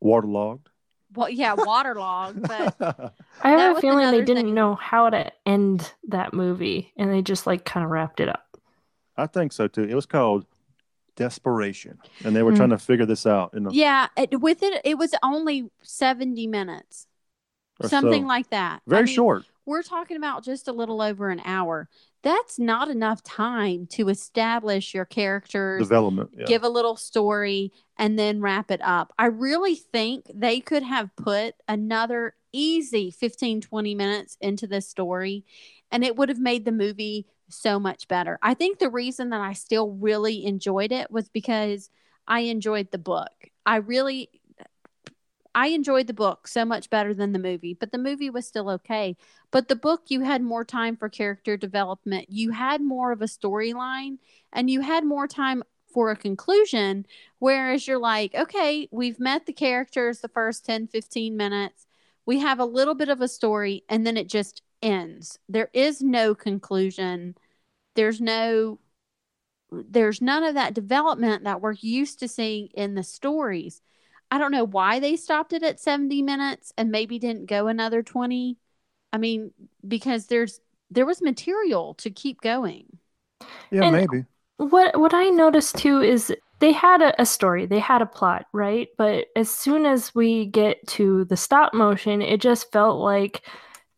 waterlogged. 0.00 0.68
well, 1.14 1.30
yeah, 1.30 1.54
waterlogged, 1.54 2.46
but 2.46 2.74
I 3.42 3.50
have 3.50 3.76
a 3.78 3.80
feeling 3.80 4.10
they 4.10 4.22
didn't 4.22 4.44
thing. 4.46 4.54
know 4.54 4.74
how 4.74 5.10
to 5.10 5.32
end 5.46 5.92
that 6.08 6.34
movie 6.34 6.92
and 6.96 7.10
they 7.10 7.22
just 7.22 7.46
like 7.46 7.64
kind 7.64 7.84
of 7.84 7.90
wrapped 7.90 8.20
it 8.20 8.28
up. 8.28 8.56
I 9.16 9.26
think 9.26 9.52
so 9.52 9.68
too. 9.68 9.84
It 9.84 9.94
was 9.94 10.06
called 10.06 10.46
Desperation, 11.16 11.98
and 12.24 12.34
they 12.34 12.42
were 12.42 12.52
Hmm. 12.52 12.56
trying 12.56 12.70
to 12.70 12.78
figure 12.78 13.04
this 13.06 13.26
out. 13.26 13.52
In 13.54 13.66
a, 13.66 13.72
yeah, 13.72 14.08
it, 14.16 14.40
with 14.40 14.62
it, 14.62 14.80
it 14.84 14.96
was 14.98 15.14
only 15.22 15.70
70 15.82 16.46
minutes, 16.46 17.06
or 17.06 17.09
something 17.88 18.22
so. 18.22 18.28
like 18.28 18.50
that. 18.50 18.82
I 18.86 18.90
very 18.90 19.04
mean, 19.04 19.14
short. 19.14 19.44
We're 19.66 19.82
talking 19.82 20.16
about 20.16 20.44
just 20.44 20.68
a 20.68 20.72
little 20.72 21.00
over 21.00 21.28
an 21.30 21.40
hour. 21.44 21.88
That's 22.22 22.58
not 22.58 22.90
enough 22.90 23.22
time 23.22 23.86
to 23.92 24.08
establish 24.08 24.92
your 24.92 25.04
characters, 25.04 25.82
development. 25.82 26.30
Yeah. 26.36 26.46
give 26.46 26.64
a 26.64 26.68
little 26.68 26.96
story, 26.96 27.72
and 27.96 28.18
then 28.18 28.40
wrap 28.40 28.70
it 28.70 28.80
up. 28.82 29.12
I 29.18 29.26
really 29.26 29.74
think 29.74 30.26
they 30.34 30.60
could 30.60 30.82
have 30.82 31.14
put 31.16 31.54
another 31.68 32.34
easy 32.52 33.10
15, 33.10 33.60
20 33.60 33.94
minutes 33.94 34.36
into 34.40 34.66
this 34.66 34.88
story, 34.88 35.44
and 35.90 36.04
it 36.04 36.16
would 36.16 36.28
have 36.28 36.40
made 36.40 36.64
the 36.64 36.72
movie 36.72 37.26
so 37.48 37.78
much 37.78 38.08
better. 38.08 38.38
I 38.42 38.54
think 38.54 38.78
the 38.78 38.90
reason 38.90 39.30
that 39.30 39.40
I 39.40 39.52
still 39.52 39.90
really 39.92 40.44
enjoyed 40.44 40.92
it 40.92 41.10
was 41.10 41.28
because 41.28 41.90
I 42.26 42.40
enjoyed 42.40 42.90
the 42.90 42.98
book. 42.98 43.30
I 43.64 43.76
really. 43.76 44.30
I 45.54 45.68
enjoyed 45.68 46.06
the 46.06 46.14
book 46.14 46.46
so 46.46 46.64
much 46.64 46.90
better 46.90 47.12
than 47.12 47.32
the 47.32 47.38
movie, 47.38 47.74
but 47.74 47.92
the 47.92 47.98
movie 47.98 48.30
was 48.30 48.46
still 48.46 48.70
okay. 48.70 49.16
But 49.50 49.68
the 49.68 49.76
book, 49.76 50.02
you 50.08 50.20
had 50.20 50.42
more 50.42 50.64
time 50.64 50.96
for 50.96 51.08
character 51.08 51.56
development. 51.56 52.26
You 52.30 52.52
had 52.52 52.80
more 52.80 53.10
of 53.12 53.20
a 53.20 53.26
storyline 53.26 54.18
and 54.52 54.70
you 54.70 54.80
had 54.80 55.04
more 55.04 55.26
time 55.26 55.62
for 55.92 56.10
a 56.10 56.16
conclusion. 56.16 57.06
Whereas 57.38 57.86
you're 57.86 57.98
like, 57.98 58.34
okay, 58.34 58.88
we've 58.92 59.18
met 59.18 59.46
the 59.46 59.52
characters 59.52 60.20
the 60.20 60.28
first 60.28 60.64
10, 60.64 60.86
15 60.86 61.36
minutes. 61.36 61.86
We 62.26 62.38
have 62.40 62.60
a 62.60 62.64
little 62.64 62.94
bit 62.94 63.08
of 63.08 63.20
a 63.20 63.28
story 63.28 63.84
and 63.88 64.06
then 64.06 64.16
it 64.16 64.28
just 64.28 64.62
ends. 64.82 65.38
There 65.48 65.70
is 65.72 66.00
no 66.00 66.34
conclusion. 66.34 67.34
There's 67.96 68.20
no, 68.20 68.78
there's 69.72 70.22
none 70.22 70.44
of 70.44 70.54
that 70.54 70.74
development 70.74 71.44
that 71.44 71.60
we're 71.60 71.72
used 71.72 72.20
to 72.20 72.28
seeing 72.28 72.68
in 72.74 72.94
the 72.94 73.02
stories. 73.02 73.82
I 74.30 74.38
don't 74.38 74.52
know 74.52 74.64
why 74.64 75.00
they 75.00 75.16
stopped 75.16 75.52
it 75.52 75.62
at 75.62 75.80
70 75.80 76.22
minutes 76.22 76.72
and 76.78 76.90
maybe 76.90 77.18
didn't 77.18 77.46
go 77.46 77.66
another 77.66 78.02
20. 78.02 78.56
I 79.12 79.18
mean, 79.18 79.52
because 79.86 80.26
there's 80.26 80.60
there 80.90 81.06
was 81.06 81.22
material 81.22 81.94
to 81.94 82.10
keep 82.10 82.40
going. 82.40 82.98
yeah, 83.70 83.84
and- 83.84 83.92
maybe. 83.92 84.24
What 84.58 85.00
what 85.00 85.14
I 85.14 85.30
noticed 85.30 85.78
too 85.78 86.02
is 86.02 86.34
they 86.58 86.72
had 86.72 87.00
a, 87.00 87.18
a 87.22 87.24
story, 87.24 87.64
they 87.64 87.78
had 87.78 88.02
a 88.02 88.06
plot, 88.06 88.44
right? 88.52 88.88
But 88.98 89.28
as 89.34 89.48
soon 89.50 89.86
as 89.86 90.14
we 90.14 90.44
get 90.46 90.86
to 90.88 91.24
the 91.24 91.36
stop 91.36 91.72
motion, 91.72 92.20
it 92.20 92.42
just 92.42 92.70
felt 92.70 93.00
like 93.00 93.40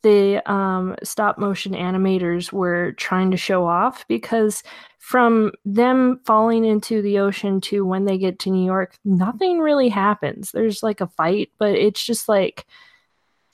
the 0.03 0.42
um, 0.50 0.96
stop 1.03 1.38
motion 1.38 1.72
animators 1.72 2.53
were 2.53 2.92
trying 2.92 3.30
to 3.30 3.36
show 3.36 3.66
off 3.66 4.07
because 4.09 4.62
from 4.98 5.53
them 5.64 6.20
falling 6.24 6.64
into 6.64 7.03
the 7.03 7.18
ocean 7.18 7.61
to 7.62 7.84
when 7.84 8.05
they 8.05 8.18
get 8.18 8.38
to 8.40 8.50
New 8.50 8.64
York, 8.64 8.96
nothing 9.05 9.59
really 9.59 9.88
happens. 9.88 10.53
There's 10.53 10.82
like 10.82 11.00
a 11.00 11.07
fight, 11.09 11.50
but 11.59 11.72
it's 11.72 12.05
just 12.05 12.28
like 12.28 12.66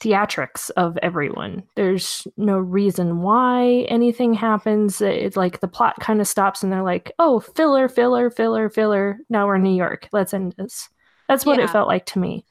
theatrics 0.01 0.71
of 0.77 0.97
everyone. 1.03 1.63
There's 1.75 2.27
no 2.37 2.57
reason 2.59 3.21
why 3.21 3.87
anything 3.89 4.33
happens. 4.35 5.01
It's 5.01 5.37
like 5.37 5.61
the 5.61 5.69
plot 5.69 5.97
kind 6.01 6.21
of 6.21 6.29
stops 6.29 6.63
and 6.63 6.73
they're 6.73 6.83
like, 6.83 7.13
oh, 7.19 7.41
filler, 7.41 7.89
filler, 7.89 8.31
filler, 8.31 8.69
filler. 8.71 9.19
Now 9.29 9.47
we're 9.47 9.57
in 9.57 9.65
New 9.65 9.77
York. 9.77 10.09
Let's 10.13 10.33
end 10.35 10.55
this. 10.57 10.89
That's 11.29 11.45
what 11.45 11.59
Yeah. 11.59 11.65
it 11.65 11.71
felt 11.71 11.89
like 11.89 12.07
to 12.07 12.19
me. 12.19 12.45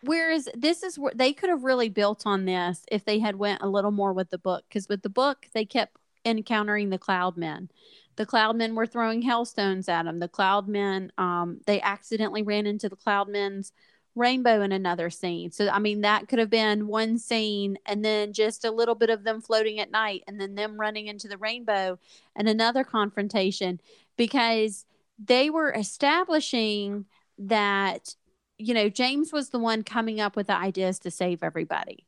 Whereas 0.00 0.48
this 0.54 0.82
is 0.82 0.98
where 0.98 1.12
they 1.14 1.32
could 1.32 1.50
have 1.50 1.64
really 1.64 1.88
built 1.88 2.22
on 2.26 2.44
this 2.44 2.84
if 2.90 3.04
they 3.04 3.18
had 3.18 3.36
went 3.36 3.62
a 3.62 3.68
little 3.68 3.90
more 3.90 4.12
with 4.12 4.30
the 4.30 4.38
book. 4.38 4.64
Because 4.68 4.88
with 4.88 5.02
the 5.02 5.10
book, 5.10 5.46
they 5.52 5.64
kept 5.64 5.96
encountering 6.24 6.90
the 6.90 6.98
cloud 6.98 7.36
men. 7.36 7.70
The 8.16 8.26
cloud 8.26 8.56
men 8.56 8.74
were 8.74 8.86
throwing 8.86 9.22
hailstones 9.22 9.88
at 9.88 10.04
them. 10.04 10.18
The 10.18 10.28
cloud 10.28 10.66
men, 10.66 11.12
um, 11.18 11.60
they 11.66 11.80
accidentally 11.82 12.42
ran 12.42 12.66
into 12.66 12.88
the 12.88 12.96
cloud 12.96 13.28
men's 13.28 13.72
rainbow 14.16 14.62
in 14.62 14.72
another 14.72 15.10
scene. 15.10 15.52
So 15.52 15.68
I 15.68 15.78
mean 15.78 16.00
that 16.00 16.26
could 16.26 16.38
have 16.38 16.48
been 16.48 16.88
one 16.88 17.18
scene 17.18 17.78
and 17.84 18.02
then 18.02 18.32
just 18.32 18.64
a 18.64 18.70
little 18.70 18.94
bit 18.94 19.10
of 19.10 19.24
them 19.24 19.42
floating 19.42 19.78
at 19.78 19.90
night 19.90 20.24
and 20.26 20.40
then 20.40 20.54
them 20.54 20.80
running 20.80 21.06
into 21.06 21.28
the 21.28 21.36
rainbow 21.36 21.98
and 22.34 22.48
another 22.48 22.82
confrontation 22.82 23.78
because 24.16 24.86
they 25.22 25.50
were 25.50 25.70
establishing 25.70 27.04
that 27.38 28.16
you 28.58 28.74
know 28.74 28.88
James 28.88 29.32
was 29.32 29.50
the 29.50 29.58
one 29.58 29.82
coming 29.82 30.20
up 30.20 30.36
with 30.36 30.46
the 30.48 30.56
ideas 30.56 30.98
to 31.00 31.10
save 31.10 31.42
everybody. 31.42 32.06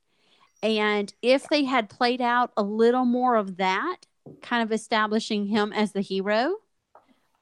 And 0.63 1.13
if 1.23 1.49
they 1.49 1.65
had 1.65 1.89
played 1.89 2.21
out 2.21 2.53
a 2.57 2.63
little 2.63 3.05
more 3.05 3.37
of 3.37 3.59
that, 3.59 3.99
kind 4.43 4.63
of 4.63 4.73
establishing 4.73 5.47
him 5.47 5.73
as 5.73 5.93
the 5.93 6.01
hero, 6.01 6.57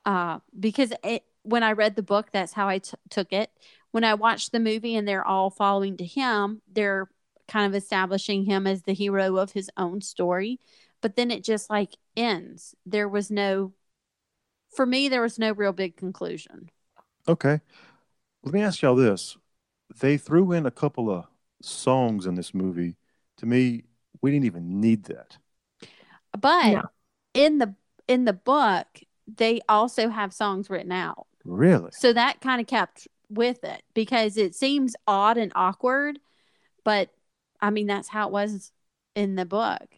uh, 0.05 0.41
because 0.59 0.93
it, 1.03 1.25
when 1.43 1.63
I 1.63 1.73
read 1.73 1.97
the 1.97 2.03
book, 2.03 2.29
that's 2.31 2.53
how 2.53 2.69
I 2.69 2.79
t- 2.79 2.97
took 3.09 3.33
it. 3.33 3.51
When 3.91 4.05
I 4.05 4.15
watched 4.15 4.53
the 4.53 4.61
movie 4.61 4.97
and 4.97 5.09
they're 5.09 5.27
all 5.27 5.51
following 5.51 5.97
to 5.97 6.05
him, 6.05 6.61
they're 6.71 7.09
kind 7.49 7.67
of 7.67 7.75
establishing 7.75 8.45
him 8.45 8.67
as 8.67 8.83
the 8.83 8.93
hero 8.93 9.37
of 9.37 9.53
his 9.53 9.71
own 9.77 10.01
story. 10.01 10.61
But 11.01 11.17
then 11.17 11.31
it 11.31 11.45
just 11.45 11.71
like 11.71 11.97
ends. 12.17 12.75
There 12.85 13.09
was 13.09 13.31
no, 13.31 13.73
for 14.75 14.85
me, 14.85 15.09
there 15.09 15.23
was 15.23 15.39
no 15.39 15.53
real 15.53 15.73
big 15.73 15.97
conclusion. 15.97 16.71
Okay. 17.29 17.61
Let 18.47 18.55
me 18.55 18.63
ask 18.63 18.81
y'all 18.81 18.95
this. 18.95 19.37
They 19.99 20.17
threw 20.17 20.53
in 20.53 20.67
a 20.67 20.71
couple 20.71 21.11
of 21.11 21.27
songs 21.63 22.27
in 22.27 22.37
this 22.37 22.55
movie. 22.55 22.95
To 23.39 23.47
me, 23.47 23.83
we 24.23 24.31
didn't 24.31 24.47
even 24.47 24.81
need 24.81 25.05
that. 25.07 25.37
But 26.39 26.71
Yeah. 26.71 26.83
in 27.35 27.59
the 27.59 27.75
in 28.07 28.25
the 28.25 28.33
book, 28.33 28.87
they 29.27 29.61
also 29.69 30.09
have 30.11 30.33
songs 30.33 30.71
written 30.71 30.93
out. 30.93 31.27
Really? 31.45 31.91
So 31.91 32.13
that 32.13 32.41
kind 32.41 32.61
of 32.61 32.69
kept 32.69 33.09
with 33.29 33.65
it 33.65 33.83
because 33.95 34.37
it 34.37 34.55
seems 34.55 34.95
odd 35.09 35.39
and 35.39 35.51
awkward, 35.57 36.21
but 36.85 37.11
I 37.61 37.71
mean 37.71 37.89
that's 37.89 38.07
how 38.09 38.29
it 38.29 38.33
was 38.33 38.71
in 39.17 39.35
the 39.35 39.45
book. 39.45 39.89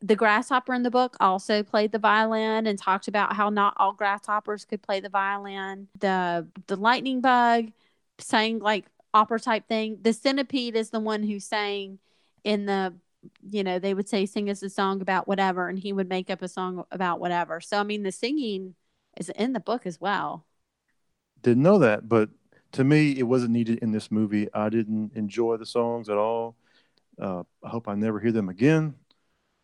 The 0.00 0.16
grasshopper 0.16 0.74
in 0.74 0.82
the 0.82 0.90
book 0.90 1.16
also 1.20 1.62
played 1.62 1.92
the 1.92 1.98
violin 1.98 2.66
and 2.66 2.78
talked 2.78 3.08
about 3.08 3.34
how 3.34 3.50
not 3.50 3.74
all 3.76 3.92
grasshoppers 3.92 4.64
could 4.64 4.82
play 4.82 5.00
the 5.00 5.08
violin. 5.08 5.88
The 5.98 6.48
the 6.66 6.76
lightning 6.76 7.20
bug 7.20 7.72
sang 8.18 8.58
like 8.58 8.86
opera 9.14 9.40
type 9.40 9.68
thing. 9.68 9.98
The 10.02 10.12
centipede 10.12 10.76
is 10.76 10.90
the 10.90 11.00
one 11.00 11.22
who 11.22 11.40
sang 11.40 11.98
in 12.44 12.66
the 12.66 12.94
you 13.50 13.64
know, 13.64 13.78
they 13.80 13.92
would 13.92 14.08
say 14.08 14.24
sing 14.24 14.48
us 14.50 14.62
a 14.62 14.70
song 14.70 15.00
about 15.00 15.26
whatever 15.26 15.68
and 15.68 15.78
he 15.78 15.92
would 15.92 16.08
make 16.08 16.30
up 16.30 16.42
a 16.42 16.48
song 16.48 16.84
about 16.90 17.18
whatever. 17.20 17.60
So 17.60 17.78
I 17.78 17.82
mean 17.82 18.02
the 18.02 18.12
singing 18.12 18.74
is 19.16 19.30
in 19.30 19.52
the 19.52 19.60
book 19.60 19.86
as 19.86 20.00
well. 20.00 20.46
Didn't 21.42 21.62
know 21.62 21.78
that, 21.78 22.08
but 22.08 22.30
to 22.72 22.84
me, 22.84 23.18
it 23.18 23.22
wasn't 23.22 23.52
needed 23.52 23.78
in 23.78 23.92
this 23.92 24.10
movie. 24.10 24.48
I 24.52 24.68
didn't 24.68 25.12
enjoy 25.14 25.56
the 25.56 25.66
songs 25.66 26.08
at 26.08 26.16
all. 26.16 26.56
Uh, 27.20 27.42
I 27.62 27.68
hope 27.68 27.88
I 27.88 27.94
never 27.94 28.20
hear 28.20 28.32
them 28.32 28.48
again. 28.48 28.94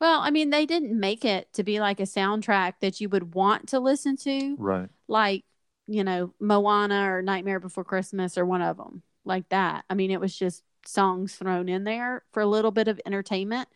Well, 0.02 0.20
I 0.20 0.30
mean, 0.32 0.50
they 0.50 0.66
didn't 0.66 0.98
make 1.00 1.24
it 1.24 1.52
to 1.54 1.64
be 1.64 1.80
like 1.80 2.00
a 2.00 2.04
soundtrack 2.04 2.74
that 2.82 3.00
you 3.00 3.08
would 3.10 3.34
want 3.34 3.70
to 3.70 3.80
listen 3.80 4.18
to, 4.18 4.58
Right. 4.58 4.90
like, 5.08 5.44
you 5.88 6.04
know, 6.04 6.34
Moana 6.40 7.12
or 7.12 7.22
Nightmare 7.22 7.60
Before 7.60 7.84
Christmas 7.84 8.38
or 8.38 8.46
one 8.46 8.62
of 8.62 8.76
them 8.78 9.02
like 9.24 9.48
that. 9.50 9.86
I 9.90 9.94
mean, 9.94 10.12
it 10.12 10.20
was 10.20 10.36
just 10.36 10.64
songs 10.86 11.36
thrown 11.36 11.70
in 11.70 11.84
there 11.84 12.24
for 12.32 12.42
a 12.42 12.46
little 12.46 12.72
bit 12.72 12.88
of 12.88 13.00
entertainment. 13.06 13.68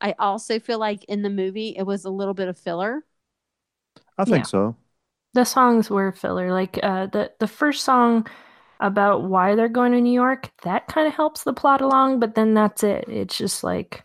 I 0.00 0.14
also 0.18 0.60
feel 0.60 0.80
like 0.80 1.04
in 1.06 1.22
the 1.22 1.30
movie, 1.30 1.76
it 1.76 1.84
was 1.84 2.06
a 2.06 2.10
little 2.10 2.34
bit 2.34 2.48
of 2.48 2.58
filler. 2.58 3.04
I 4.18 4.24
think 4.24 4.46
Yeah. 4.46 4.46
so. 4.46 4.76
The 5.34 5.44
songs 5.44 5.90
were 5.90 6.12
filler. 6.12 6.52
Like 6.52 6.80
uh, 6.82 7.06
the 7.06 7.32
the 7.40 7.48
first 7.48 7.84
song 7.84 8.26
about 8.80 9.24
why 9.24 9.54
they're 9.56 9.68
going 9.70 9.92
to 9.92 10.00
New 10.02 10.12
York, 10.14 10.52
that 10.64 10.88
kind 10.88 11.08
of 11.08 11.14
helps 11.14 11.44
the 11.44 11.54
plot 11.54 11.82
along, 11.82 12.20
but 12.20 12.34
then 12.36 12.54
that's 12.54 12.84
it. 12.84 13.06
It's 13.08 13.36
just 13.38 13.64
like, 13.64 14.04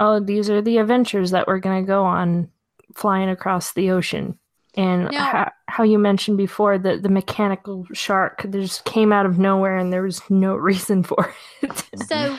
oh, 0.00 0.18
these 0.18 0.50
are 0.50 0.62
the 0.62 0.78
adventures 0.78 1.30
that 1.30 1.46
we're 1.46 1.60
gonna 1.60 1.82
go 1.82 2.02
on, 2.04 2.50
flying 2.94 3.28
across 3.28 3.72
the 3.72 3.90
ocean. 3.92 4.36
And 4.74 5.10
Now- 5.10 5.24
how, 5.24 5.52
how 5.68 5.84
you 5.84 5.98
mentioned 5.98 6.38
before 6.38 6.78
that 6.78 7.02
the 7.02 7.08
mechanical 7.08 7.86
shark 7.92 8.46
just 8.50 8.84
came 8.84 9.12
out 9.12 9.26
of 9.26 9.38
nowhere 9.38 9.76
and 9.76 9.92
there 9.92 10.02
was 10.02 10.22
no 10.30 10.54
reason 10.70 11.02
for 11.02 11.32
it. 11.62 11.84
So 12.08 12.38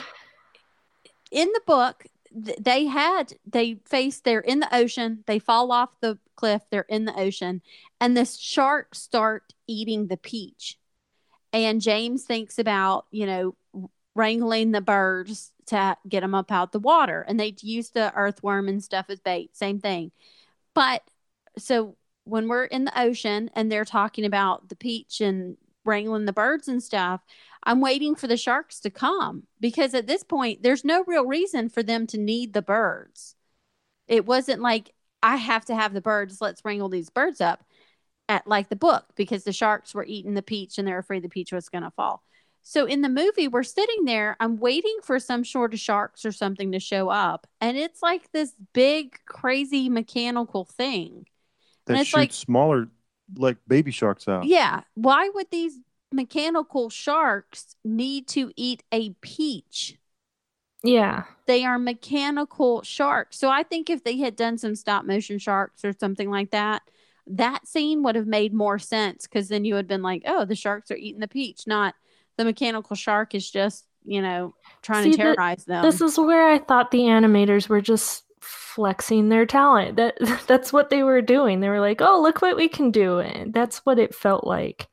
in 1.30 1.48
the 1.52 1.60
book, 1.66 2.06
they 2.34 2.86
had 2.86 3.34
they 3.46 3.76
face 3.86 4.20
they're 4.20 4.40
in 4.40 4.60
the 4.60 4.74
ocean, 4.74 5.22
they 5.26 5.38
fall 5.38 5.70
off 5.70 5.90
the 6.00 6.18
cliff, 6.34 6.62
they're 6.70 6.86
in 6.88 7.04
the 7.04 7.18
ocean, 7.18 7.62
and 8.00 8.16
the 8.16 8.24
sharks 8.24 8.98
start 8.98 9.54
eating 9.66 10.08
the 10.08 10.16
peach. 10.16 10.78
And 11.52 11.82
James 11.82 12.24
thinks 12.24 12.58
about, 12.58 13.04
you 13.10 13.26
know, 13.26 13.54
wrangling 14.14 14.72
the 14.72 14.80
birds 14.80 15.52
to 15.66 15.96
get 16.08 16.20
them 16.20 16.34
up 16.34 16.50
out 16.52 16.72
the 16.72 16.78
water. 16.78 17.24
And 17.26 17.38
they'd 17.38 17.62
use 17.62 17.90
the 17.90 18.12
earthworm 18.14 18.68
and 18.68 18.82
stuff 18.82 19.06
as 19.08 19.20
bait, 19.20 19.56
same 19.56 19.80
thing. 19.80 20.12
But 20.74 21.02
so 21.58 21.96
when 22.24 22.48
we're 22.48 22.64
in 22.64 22.84
the 22.84 23.00
ocean 23.00 23.50
and 23.54 23.70
they're 23.70 23.84
talking 23.84 24.24
about 24.24 24.68
the 24.68 24.76
peach 24.76 25.20
and 25.20 25.56
wrangling 25.84 26.24
the 26.24 26.32
birds 26.32 26.68
and 26.68 26.82
stuff, 26.82 27.20
I'm 27.64 27.80
waiting 27.80 28.14
for 28.14 28.26
the 28.26 28.36
sharks 28.36 28.80
to 28.80 28.90
come 28.90 29.44
because 29.60 29.94
at 29.94 30.06
this 30.06 30.24
point, 30.24 30.62
there's 30.62 30.84
no 30.84 31.04
real 31.06 31.26
reason 31.26 31.68
for 31.68 31.82
them 31.82 32.06
to 32.08 32.18
need 32.18 32.52
the 32.52 32.62
birds. 32.62 33.36
It 34.08 34.26
wasn't 34.26 34.60
like 34.60 34.92
I 35.22 35.36
have 35.36 35.64
to 35.66 35.74
have 35.74 35.94
the 35.94 36.00
birds. 36.00 36.40
Let's 36.40 36.64
wrangle 36.64 36.88
these 36.88 37.10
birds 37.10 37.40
up 37.40 37.64
at 38.28 38.46
like 38.46 38.68
the 38.68 38.76
book 38.76 39.04
because 39.16 39.44
the 39.44 39.52
sharks 39.52 39.94
were 39.94 40.04
eating 40.04 40.34
the 40.34 40.42
peach 40.42 40.78
and 40.78 40.86
they're 40.86 40.98
afraid 40.98 41.22
the 41.22 41.28
peach 41.28 41.52
was 41.52 41.68
going 41.68 41.84
to 41.84 41.90
fall. 41.90 42.22
So 42.62 42.86
in 42.86 43.00
the 43.02 43.08
movie, 43.08 43.48
we're 43.48 43.62
sitting 43.64 44.04
there. 44.04 44.36
I'm 44.40 44.56
waiting 44.58 44.96
for 45.02 45.18
some 45.18 45.44
sort 45.44 45.74
of 45.74 45.80
sharks 45.80 46.24
or 46.24 46.32
something 46.32 46.72
to 46.72 46.78
show 46.80 47.08
up, 47.08 47.46
and 47.60 47.76
it's 47.76 48.02
like 48.02 48.30
this 48.32 48.54
big, 48.72 49.18
crazy 49.26 49.88
mechanical 49.88 50.64
thing. 50.64 51.26
That 51.86 51.98
it's 51.98 52.08
shoots 52.08 52.16
like- 52.16 52.32
smaller, 52.32 52.88
like 53.36 53.56
baby 53.66 53.90
sharks 53.90 54.28
out. 54.28 54.44
Yeah. 54.44 54.82
Why 54.94 55.28
would 55.34 55.50
these 55.50 55.78
mechanical 56.12 56.90
sharks 56.90 57.74
need 57.84 58.28
to 58.28 58.52
eat 58.56 58.82
a 58.92 59.10
peach? 59.20 59.98
Yeah. 60.84 61.24
They 61.46 61.64
are 61.64 61.78
mechanical 61.78 62.82
sharks. 62.82 63.38
So 63.38 63.48
I 63.48 63.62
think 63.62 63.88
if 63.88 64.04
they 64.04 64.18
had 64.18 64.36
done 64.36 64.58
some 64.58 64.74
stop 64.74 65.04
motion 65.04 65.38
sharks 65.38 65.84
or 65.84 65.92
something 65.98 66.30
like 66.30 66.50
that, 66.50 66.82
that 67.26 67.66
scene 67.68 68.02
would 68.02 68.16
have 68.16 68.26
made 68.26 68.52
more 68.52 68.78
sense 68.78 69.26
because 69.26 69.48
then 69.48 69.64
you 69.64 69.74
would 69.74 69.84
have 69.84 69.88
been 69.88 70.02
like, 70.02 70.22
oh, 70.26 70.44
the 70.44 70.56
sharks 70.56 70.90
are 70.90 70.96
eating 70.96 71.20
the 71.20 71.28
peach, 71.28 71.66
not 71.66 71.94
the 72.36 72.44
mechanical 72.44 72.96
shark 72.96 73.34
is 73.34 73.50
just, 73.50 73.84
you 74.04 74.22
know, 74.22 74.54
trying 74.82 75.04
See, 75.04 75.10
to 75.12 75.16
the- 75.16 75.22
terrorize 75.22 75.64
them. 75.64 75.82
This 75.82 76.00
is 76.00 76.18
where 76.18 76.48
I 76.50 76.58
thought 76.58 76.90
the 76.90 77.00
animators 77.00 77.68
were 77.68 77.80
just 77.80 78.24
flexing 78.40 79.28
their 79.28 79.46
talent. 79.46 79.96
That 79.96 80.16
that's 80.46 80.72
what 80.72 80.90
they 80.90 81.02
were 81.02 81.22
doing. 81.22 81.60
They 81.60 81.68
were 81.68 81.80
like, 81.80 82.00
"Oh, 82.00 82.20
look 82.20 82.42
what 82.42 82.56
we 82.56 82.68
can 82.68 82.90
do." 82.90 83.18
And 83.18 83.52
that's 83.52 83.78
what 83.86 83.98
it 83.98 84.14
felt 84.14 84.46
like. 84.46 84.88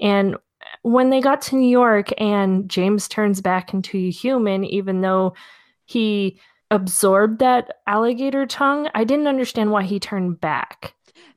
And 0.00 0.36
when 0.82 1.10
they 1.10 1.20
got 1.20 1.42
to 1.42 1.56
New 1.56 1.68
York 1.68 2.10
and 2.18 2.68
James 2.68 3.08
turns 3.08 3.40
back 3.40 3.74
into 3.74 3.98
a 3.98 4.10
human 4.10 4.64
even 4.64 5.00
though 5.00 5.34
he 5.86 6.40
absorbed 6.70 7.40
that 7.40 7.78
alligator 7.86 8.46
tongue, 8.46 8.88
I 8.94 9.04
didn't 9.04 9.26
understand 9.26 9.70
why 9.70 9.82
he 9.82 9.98
turned 10.00 10.40
back 10.40 10.94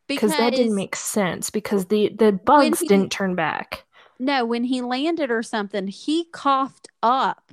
because 0.07 0.31
that 0.37 0.53
didn't 0.53 0.75
make 0.75 0.95
sense 0.95 1.49
because 1.49 1.85
the 1.85 2.09
the 2.17 2.31
bugs 2.31 2.79
he- 2.79 2.87
didn't 2.87 3.11
turn 3.11 3.35
back. 3.35 3.84
No, 4.19 4.45
when 4.45 4.63
he 4.63 4.81
landed 4.81 5.29
or 5.31 5.43
something, 5.43 5.87
he 5.87 6.25
coughed 6.25 6.87
up 7.03 7.51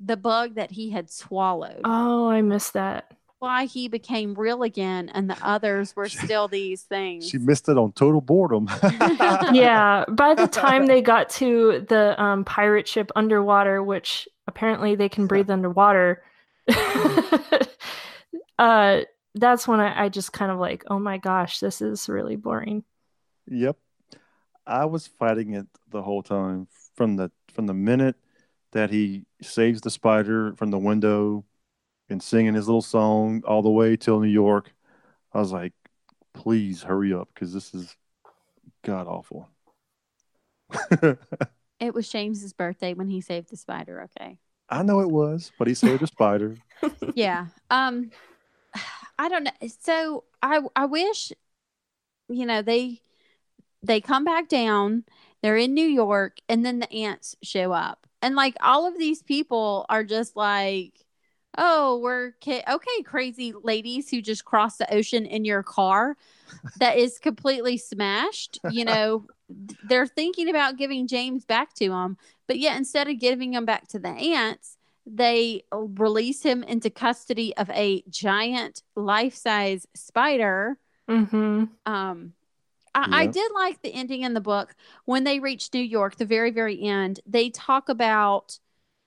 the 0.00 0.16
bug 0.16 0.54
that 0.54 0.72
he 0.72 0.90
had 0.90 1.10
swallowed. 1.10 1.82
Oh, 1.84 2.28
I 2.28 2.42
missed 2.42 2.72
that. 2.74 3.12
Why 3.40 3.66
he 3.66 3.86
became 3.86 4.34
real 4.34 4.64
again 4.64 5.08
and 5.14 5.30
the 5.30 5.38
others 5.40 5.94
were 5.94 6.08
still 6.08 6.48
these 6.48 6.82
things. 6.82 7.28
She 7.28 7.38
missed 7.38 7.68
it 7.68 7.78
on 7.78 7.92
total 7.92 8.20
boredom. 8.20 8.68
yeah 9.52 10.04
by 10.08 10.34
the 10.34 10.48
time 10.48 10.86
they 10.86 11.00
got 11.00 11.30
to 11.30 11.84
the 11.88 12.20
um, 12.20 12.44
pirate 12.44 12.88
ship 12.88 13.12
underwater 13.14 13.82
which 13.82 14.28
apparently 14.46 14.94
they 14.96 15.08
can 15.08 15.26
breathe 15.26 15.50
underwater 15.50 16.22
uh, 18.58 19.00
that's 19.34 19.68
when 19.68 19.80
I, 19.80 20.04
I 20.04 20.08
just 20.08 20.32
kind 20.32 20.50
of 20.50 20.58
like 20.58 20.84
oh 20.88 20.98
my 20.98 21.18
gosh 21.18 21.60
this 21.60 21.80
is 21.80 22.08
really 22.08 22.36
boring 22.36 22.82
Yep. 23.50 23.76
I 24.68 24.84
was 24.84 25.06
fighting 25.06 25.54
it 25.54 25.66
the 25.88 26.02
whole 26.02 26.22
time 26.22 26.68
from 26.94 27.16
the 27.16 27.30
from 27.52 27.66
the 27.66 27.74
minute 27.74 28.16
that 28.72 28.90
he 28.90 29.24
saves 29.40 29.80
the 29.80 29.90
spider 29.90 30.54
from 30.56 30.70
the 30.70 30.78
window 30.78 31.44
and 32.10 32.22
singing 32.22 32.54
his 32.54 32.68
little 32.68 32.82
song 32.82 33.42
all 33.46 33.62
the 33.62 33.70
way 33.70 33.96
till 33.96 34.20
New 34.20 34.28
York. 34.28 34.72
I 35.32 35.38
was 35.38 35.52
like, 35.52 35.72
please 36.34 36.82
hurry 36.82 37.14
up 37.14 37.30
because 37.32 37.52
this 37.52 37.74
is 37.74 37.96
god 38.84 39.06
awful. 39.06 39.48
it 41.80 41.94
was 41.94 42.08
James's 42.08 42.52
birthday 42.52 42.92
when 42.92 43.08
he 43.08 43.22
saved 43.22 43.48
the 43.48 43.56
spider, 43.56 44.02
okay. 44.02 44.38
I 44.68 44.82
know 44.82 45.00
it 45.00 45.10
was, 45.10 45.50
but 45.58 45.66
he 45.66 45.72
saved 45.72 46.02
the 46.02 46.06
spider. 46.06 46.56
yeah 47.14 47.46
um 47.70 48.10
i 49.18 49.28
don't 49.28 49.44
know 49.44 49.68
so 49.80 50.24
i 50.42 50.60
i 50.76 50.84
wish 50.84 51.32
you 52.28 52.46
know 52.46 52.62
they 52.62 53.00
they 53.82 54.00
come 54.00 54.24
back 54.24 54.48
down 54.48 55.04
they're 55.42 55.56
in 55.56 55.74
new 55.74 55.86
york 55.86 56.38
and 56.48 56.64
then 56.64 56.78
the 56.78 56.92
ants 56.92 57.36
show 57.42 57.72
up 57.72 58.06
and 58.22 58.34
like 58.34 58.56
all 58.60 58.86
of 58.86 58.98
these 58.98 59.22
people 59.22 59.86
are 59.88 60.04
just 60.04 60.36
like 60.36 61.04
oh 61.56 61.98
we're 61.98 62.32
ki- 62.40 62.62
okay 62.68 63.02
crazy 63.04 63.52
ladies 63.62 64.10
who 64.10 64.20
just 64.20 64.44
crossed 64.44 64.78
the 64.78 64.94
ocean 64.94 65.26
in 65.26 65.44
your 65.44 65.62
car 65.62 66.16
that 66.78 66.96
is 66.96 67.18
completely 67.18 67.76
smashed 67.76 68.58
you 68.70 68.84
know 68.84 69.24
they're 69.88 70.06
thinking 70.06 70.48
about 70.48 70.76
giving 70.76 71.06
james 71.06 71.44
back 71.44 71.74
to 71.74 71.88
them 71.88 72.16
but 72.46 72.58
yet 72.58 72.76
instead 72.76 73.08
of 73.08 73.18
giving 73.18 73.54
him 73.54 73.64
back 73.64 73.86
to 73.88 73.98
the 73.98 74.08
ants 74.08 74.76
they 75.06 75.62
release 75.72 76.42
him 76.42 76.62
into 76.62 76.90
custody 76.90 77.56
of 77.56 77.70
a 77.70 78.02
giant 78.10 78.82
life-size 78.94 79.86
spider 79.94 80.78
mm-hmm. 81.08 81.64
um 81.86 82.32
I, 82.94 83.22
I 83.22 83.26
did 83.26 83.52
like 83.54 83.82
the 83.82 83.92
ending 83.92 84.22
in 84.22 84.34
the 84.34 84.40
book. 84.40 84.74
When 85.04 85.24
they 85.24 85.40
reach 85.40 85.70
new 85.72 85.80
york 85.80 86.16
the 86.16 86.24
very 86.24 86.50
very 86.50 86.80
end 86.82 87.20
they 87.26 87.50
talk 87.50 87.88
about 87.88 88.58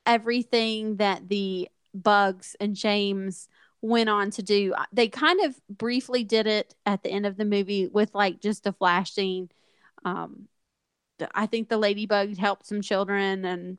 everything 0.05 0.97
that 0.97 1.29
the 1.29 1.69
bugs 1.93 2.55
and 2.59 2.75
james 2.75 3.47
went 3.83 4.09
on 4.09 4.29
to 4.29 4.43
do. 4.43 4.75
They 4.93 5.07
kind 5.07 5.41
of 5.41 5.59
briefly 5.67 6.23
did 6.23 6.45
it 6.45 6.75
at 6.85 7.01
the 7.01 7.09
end 7.09 7.25
of 7.25 7.37
the 7.37 7.45
movie 7.45 7.87
with 7.87 8.13
like 8.13 8.39
just 8.39 8.67
a 8.67 8.73
flash 8.73 9.11
scene 9.11 9.49
um 10.05 10.47
i 11.35 11.45
think 11.45 11.69
the 11.69 11.77
ladybug 11.77 12.35
helped 12.37 12.65
some 12.65 12.81
children 12.81 13.45
and 13.45 13.77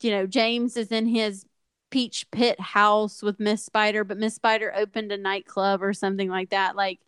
you 0.00 0.12
know 0.12 0.24
james 0.24 0.76
is 0.76 0.92
in 0.92 1.06
his 1.06 1.44
peach 1.92 2.30
pit 2.30 2.58
house 2.58 3.22
with 3.22 3.38
miss 3.38 3.64
spider 3.64 4.02
but 4.02 4.16
miss 4.16 4.34
spider 4.34 4.72
opened 4.74 5.12
a 5.12 5.18
nightclub 5.18 5.82
or 5.82 5.92
something 5.92 6.28
like 6.28 6.48
that. 6.50 6.74
Like 6.74 7.00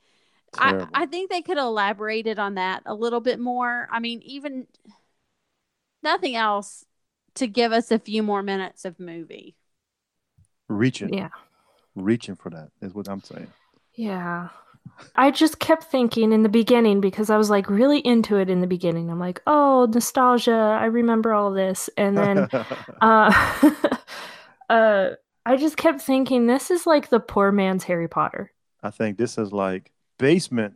I, 0.59 0.87
I 0.95 1.07
think 1.07 1.31
they 1.31 1.43
could 1.43 1.57
have 1.57 1.67
elaborated 1.67 2.39
on 2.39 2.55
that 2.55 2.83
a 2.87 2.95
little 2.95 3.21
bit 3.21 3.39
more. 3.39 3.89
I 3.91 4.01
mean, 4.01 4.23
even 4.23 4.67
nothing 6.03 6.37
else 6.37 6.85
to 7.37 7.47
give 7.47 7.73
us 7.73 7.91
a 7.91 7.99
few 7.99 8.23
more 8.23 8.43
minutes 8.43 8.85
of 8.85 9.01
movie. 9.01 9.57
reaching, 10.69 11.13
yeah 11.13 11.31
reaching 11.95 12.37
for 12.37 12.51
that 12.51 12.71
is 12.81 12.95
what 12.95 13.09
I'm 13.09 13.23
saying. 13.23 13.49
Yeah. 13.95 14.49
I 15.17 15.31
just 15.31 15.61
kept 15.61 15.85
thinking 15.85 16.33
in 16.33 16.43
the 16.43 16.49
beginning 16.49 17.01
because 17.01 17.31
I 17.31 17.37
was 17.39 17.49
like 17.49 17.71
really 17.71 18.01
into 18.01 18.37
it 18.37 18.51
in 18.51 18.61
the 18.61 18.67
beginning. 18.67 19.11
I'm 19.11 19.19
like, 19.19 19.41
oh, 19.47 19.89
nostalgia. 19.93 20.53
I 20.53 20.87
remember 20.87 21.33
all 21.33 21.53
this. 21.53 21.89
And 21.97 22.17
then 22.17 22.49
uh, 23.01 23.73
uh, 24.69 25.11
I 25.47 25.57
just 25.57 25.77
kept 25.77 26.03
thinking 26.03 26.47
this 26.47 26.71
is 26.71 26.87
like 26.87 27.09
the 27.09 27.21
poor 27.21 27.51
man's 27.51 27.85
Harry 27.85 28.09
Potter. 28.09 28.53
I 28.83 28.91
think 28.91 29.17
this 29.17 29.39
is 29.39 29.53
like 29.53 29.91
basement 30.19 30.75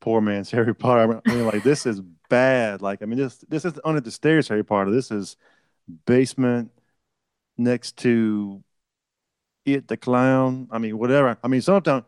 poor 0.00 0.20
man's 0.20 0.50
Harry 0.52 0.74
Potter. 0.74 1.20
I 1.24 1.34
mean, 1.34 1.46
like 1.46 1.62
this 1.62 1.86
is 1.86 2.00
bad. 2.28 2.82
Like, 2.82 3.02
I 3.02 3.06
mean, 3.06 3.18
this 3.18 3.38
this 3.48 3.64
is 3.64 3.74
under 3.84 4.00
the 4.00 4.10
stairs 4.10 4.48
Harry 4.48 4.64
Potter. 4.64 4.90
This 4.90 5.10
is 5.10 5.36
basement 6.06 6.70
next 7.56 7.96
to 7.98 8.62
it 9.64 9.88
the 9.88 9.96
clown. 9.96 10.68
I 10.70 10.78
mean, 10.78 10.98
whatever. 10.98 11.36
I 11.42 11.48
mean, 11.48 11.60
sometimes 11.60 12.04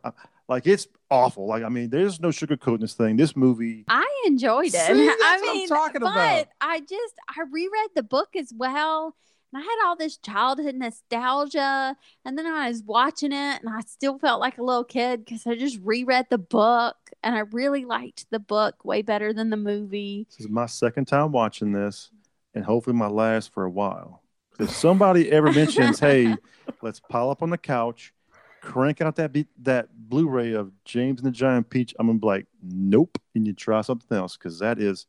like 0.49 0.67
it's 0.67 0.87
awful. 1.11 1.47
Like, 1.47 1.63
I 1.63 1.69
mean, 1.69 1.91
there's 1.91 2.21
no 2.21 2.29
sugarcoating 2.29 2.81
this 2.81 2.95
thing. 2.95 3.17
This 3.17 3.37
movie. 3.37 3.85
I 3.89 4.07
enjoyed 4.27 4.67
it. 4.67 4.73
See, 4.73 4.79
I 4.93 5.07
that's 5.07 5.43
what 5.43 5.51
I'm 5.51 5.57
mean, 5.57 5.69
talking 5.69 6.01
but 6.01 6.11
about. 6.11 6.47
I 6.61 6.81
just 6.81 7.15
I 7.29 7.43
reread 7.51 7.91
the 7.95 8.03
book 8.03 8.31
as 8.37 8.53
well. 8.57 9.15
And 9.53 9.63
I 9.63 9.65
had 9.65 9.87
all 9.87 9.97
this 9.97 10.17
childhood 10.17 10.77
nostalgia. 10.77 11.97
And 12.25 12.39
then 12.39 12.47
I 12.47 12.69
was 12.69 12.83
watching 12.83 13.33
it 13.33 13.61
and 13.61 13.69
I 13.69 13.81
still 13.87 14.19
felt 14.19 14.41
like 14.41 14.59
a 14.59 14.63
little 14.63 14.85
kid 14.85 15.25
because 15.25 15.47
I 15.47 15.57
just 15.57 15.79
reread 15.83 16.27
the 16.31 16.39
book 16.39 16.97
and 17.23 17.35
I 17.35 17.41
really 17.41 17.85
liked 17.85 18.27
the 18.31 18.39
book 18.39 18.85
way 18.85 19.03
better 19.03 19.33
than 19.33 19.51
the 19.51 19.57
movie. 19.57 20.27
This 20.31 20.47
is 20.47 20.49
my 20.51 20.67
second 20.67 21.07
time 21.07 21.33
watching 21.33 21.73
this, 21.73 22.11
and 22.55 22.65
hopefully 22.65 22.97
my 22.97 23.07
last 23.07 23.53
for 23.53 23.65
a 23.65 23.71
while. 23.71 24.23
If 24.59 24.71
somebody 24.71 25.31
ever 25.31 25.53
mentions, 25.53 25.99
"Hey, 25.99 26.37
let's 26.83 27.01
pile 27.01 27.31
up 27.31 27.43
on 27.43 27.51
the 27.51 27.59
couch, 27.59 28.13
crank 28.61 29.01
out 29.01 29.17
that 29.17 29.33
be- 29.33 29.49
that 29.63 29.89
Blu-ray 29.95 30.53
of 30.53 30.73
James 30.85 31.21
and 31.21 31.27
the 31.27 31.33
Giant 31.33 31.71
Peach," 31.71 31.95
I'm 31.99 32.07
gonna 32.07 32.19
be 32.19 32.27
like, 32.27 32.47
"Nope," 32.63 33.19
and 33.35 33.47
you 33.47 33.53
try 33.53 33.81
something 33.81 34.17
else 34.17 34.37
because 34.37 34.59
that 34.59 34.79
is 34.79 35.07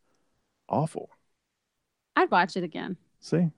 awful. 0.69 1.09
I'd 2.15 2.31
watch 2.31 2.55
it 2.55 2.63
again. 2.63 2.97
See, 3.19 3.49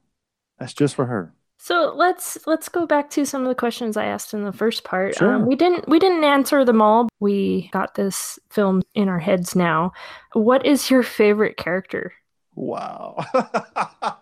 that's 0.60 0.74
just 0.74 0.96
for 0.96 1.06
her. 1.06 1.34
So 1.58 1.94
let's 1.96 2.38
let's 2.46 2.70
go 2.70 2.86
back 2.86 3.10
to 3.12 3.26
some 3.26 3.42
of 3.42 3.48
the 3.48 3.56
questions 3.56 3.98
I 3.98 4.06
asked 4.06 4.34
in 4.34 4.44
the 4.44 4.52
first 4.52 4.84
part. 4.84 5.16
Sure. 5.16 5.36
Um, 5.36 5.46
we 5.46 5.56
didn't 5.56 5.88
we 5.88 6.00
didn't 6.00 6.24
answer 6.24 6.66
them 6.66 6.82
all. 6.82 7.08
We 7.20 7.70
got 7.72 7.96
this 7.96 8.38
film 8.52 8.82
in 8.94 9.08
our 9.10 9.20
heads 9.20 9.56
now. 9.56 9.94
What 10.34 10.66
is 10.66 10.92
your 10.92 11.02
favorite 11.02 11.58
character? 11.58 12.14
Wow. 12.56 13.16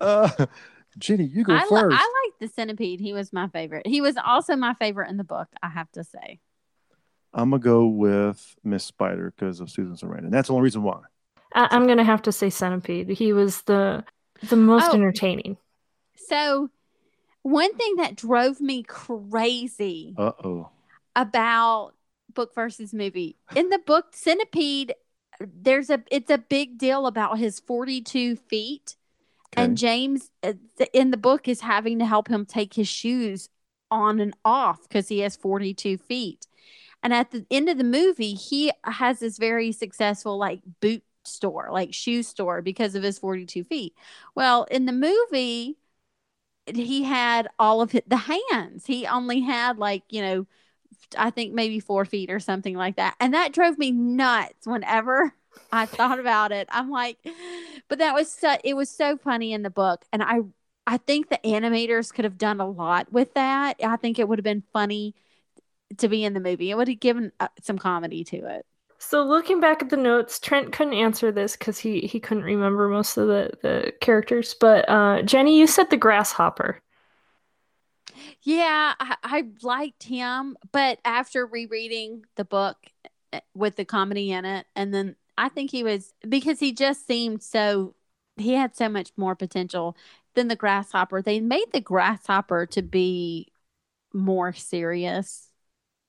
uh, 0.00 0.46
Jenny, 0.98 1.24
you 1.24 1.42
go 1.42 1.54
I, 1.54 1.62
li- 1.62 1.68
first. 1.80 1.96
I 1.98 2.02
like 2.26 2.38
the 2.40 2.48
centipede. 2.48 3.00
He 3.00 3.12
was 3.12 3.32
my 3.32 3.48
favorite. 3.48 3.86
He 3.86 4.00
was 4.00 4.16
also 4.24 4.54
my 4.54 4.74
favorite 4.74 5.10
in 5.10 5.16
the 5.16 5.24
book, 5.24 5.48
I 5.62 5.68
have 5.68 5.90
to 5.92 6.04
say. 6.04 6.38
I'm 7.32 7.50
gonna 7.50 7.60
go 7.62 7.86
with 7.86 8.54
Miss 8.62 8.84
Spider 8.84 9.32
because 9.36 9.58
of 9.60 9.70
Susan 9.70 9.96
Sarandon. 9.96 10.30
That's 10.30 10.48
the 10.48 10.54
only 10.54 10.64
reason 10.64 10.82
why. 10.84 11.00
I, 11.54 11.66
I'm 11.70 11.86
gonna 11.86 12.04
have 12.04 12.22
to 12.22 12.32
say 12.32 12.50
Centipede. 12.50 13.08
He 13.08 13.32
was 13.32 13.62
the 13.62 14.04
the 14.48 14.56
most 14.56 14.90
Oh. 14.90 14.94
entertaining. 14.94 15.56
So, 16.28 16.70
one 17.42 17.74
thing 17.74 17.96
that 17.96 18.16
drove 18.16 18.60
me 18.60 18.82
crazy 18.82 20.14
Uh 20.16 20.32
oh. 20.42 20.70
about 21.14 21.92
book 22.32 22.54
versus 22.54 22.92
movie 22.92 23.36
in 23.54 23.68
the 23.68 23.78
book 23.78 24.06
Centipede, 24.12 24.94
there's 25.40 25.90
a 25.90 26.02
it's 26.10 26.30
a 26.30 26.38
big 26.38 26.78
deal 26.78 27.06
about 27.06 27.38
his 27.38 27.60
42 27.60 28.36
feet, 28.36 28.96
and 29.56 29.76
James 29.76 30.30
uh, 30.42 30.54
in 30.92 31.10
the 31.10 31.16
book 31.16 31.48
is 31.48 31.60
having 31.60 31.98
to 31.98 32.06
help 32.06 32.28
him 32.28 32.44
take 32.44 32.74
his 32.74 32.88
shoes 32.88 33.48
on 33.90 34.20
and 34.20 34.34
off 34.44 34.82
because 34.82 35.08
he 35.08 35.20
has 35.20 35.36
42 35.36 35.98
feet. 35.98 36.46
And 37.02 37.12
at 37.12 37.30
the 37.30 37.44
end 37.50 37.68
of 37.68 37.76
the 37.78 37.84
movie, 37.84 38.32
he 38.34 38.72
has 38.84 39.20
this 39.20 39.36
very 39.38 39.72
successful 39.72 40.38
like 40.38 40.60
boot 40.80 41.02
store, 41.24 41.68
like 41.70 41.92
shoe 41.92 42.22
store 42.22 42.62
because 42.62 42.94
of 42.94 43.02
his 43.02 43.18
42 43.18 43.62
feet. 43.64 43.94
Well, 44.34 44.64
in 44.70 44.86
the 44.86 44.92
movie, 44.92 45.76
he 46.66 47.02
had 47.02 47.48
all 47.58 47.80
of 47.80 47.94
the 48.06 48.38
hands. 48.50 48.86
He 48.86 49.06
only 49.06 49.40
had 49.40 49.78
like, 49.78 50.02
you 50.10 50.22
know, 50.22 50.46
I 51.18 51.30
think 51.30 51.52
maybe 51.52 51.80
four 51.80 52.04
feet 52.04 52.30
or 52.30 52.40
something 52.40 52.76
like 52.76 52.96
that. 52.96 53.14
And 53.20 53.34
that 53.34 53.52
drove 53.52 53.78
me 53.78 53.92
nuts 53.92 54.66
whenever 54.66 55.34
I 55.72 55.86
thought 55.86 56.18
about 56.18 56.52
it. 56.52 56.68
I'm 56.70 56.90
like, 56.90 57.18
but 57.88 57.98
that 57.98 58.14
was 58.14 58.30
so, 58.30 58.56
it 58.64 58.74
was 58.74 58.90
so 58.90 59.16
funny 59.16 59.52
in 59.52 59.62
the 59.62 59.70
book. 59.70 60.04
And 60.12 60.22
I, 60.22 60.40
I 60.86 60.98
think 60.98 61.28
the 61.28 61.40
animators 61.44 62.12
could 62.12 62.24
have 62.24 62.38
done 62.38 62.60
a 62.60 62.68
lot 62.68 63.12
with 63.12 63.34
that. 63.34 63.76
I 63.82 63.96
think 63.96 64.18
it 64.18 64.28
would 64.28 64.38
have 64.38 64.44
been 64.44 64.64
funny 64.72 65.14
to 65.98 66.08
be 66.08 66.24
in 66.24 66.34
the 66.34 66.40
movie. 66.40 66.70
It 66.70 66.76
would 66.76 66.88
have 66.88 67.00
given 67.00 67.32
uh, 67.40 67.48
some 67.62 67.78
comedy 67.78 68.24
to 68.24 68.46
it. 68.56 68.66
So 69.06 69.22
looking 69.22 69.60
back 69.60 69.82
at 69.82 69.90
the 69.90 69.98
notes, 69.98 70.40
Trent 70.40 70.72
couldn't 70.72 70.94
answer 70.94 71.30
this 71.30 71.56
because 71.56 71.78
he 71.78 72.00
he 72.00 72.18
couldn't 72.18 72.42
remember 72.42 72.88
most 72.88 73.18
of 73.18 73.28
the 73.28 73.50
the 73.60 73.92
characters. 74.00 74.54
But 74.58 74.88
uh, 74.88 75.20
Jenny, 75.22 75.58
you 75.58 75.66
said 75.66 75.90
the 75.90 75.98
grasshopper. 75.98 76.80
Yeah, 78.42 78.94
I, 78.98 79.16
I 79.22 79.44
liked 79.62 80.04
him, 80.04 80.56
but 80.72 81.00
after 81.04 81.44
rereading 81.44 82.24
the 82.36 82.46
book 82.46 82.78
eh, 83.32 83.40
with 83.54 83.76
the 83.76 83.84
comedy 83.84 84.32
in 84.32 84.46
it, 84.46 84.66
and 84.74 84.92
then 84.94 85.16
I 85.36 85.50
think 85.50 85.70
he 85.70 85.84
was 85.84 86.14
because 86.26 86.58
he 86.58 86.72
just 86.72 87.06
seemed 87.06 87.42
so 87.42 87.94
he 88.36 88.54
had 88.54 88.74
so 88.74 88.88
much 88.88 89.12
more 89.18 89.34
potential 89.34 89.96
than 90.34 90.48
the 90.48 90.56
grasshopper. 90.56 91.20
They 91.20 91.40
made 91.40 91.66
the 91.74 91.80
grasshopper 91.80 92.64
to 92.66 92.80
be 92.80 93.52
more 94.14 94.54
serious 94.54 95.50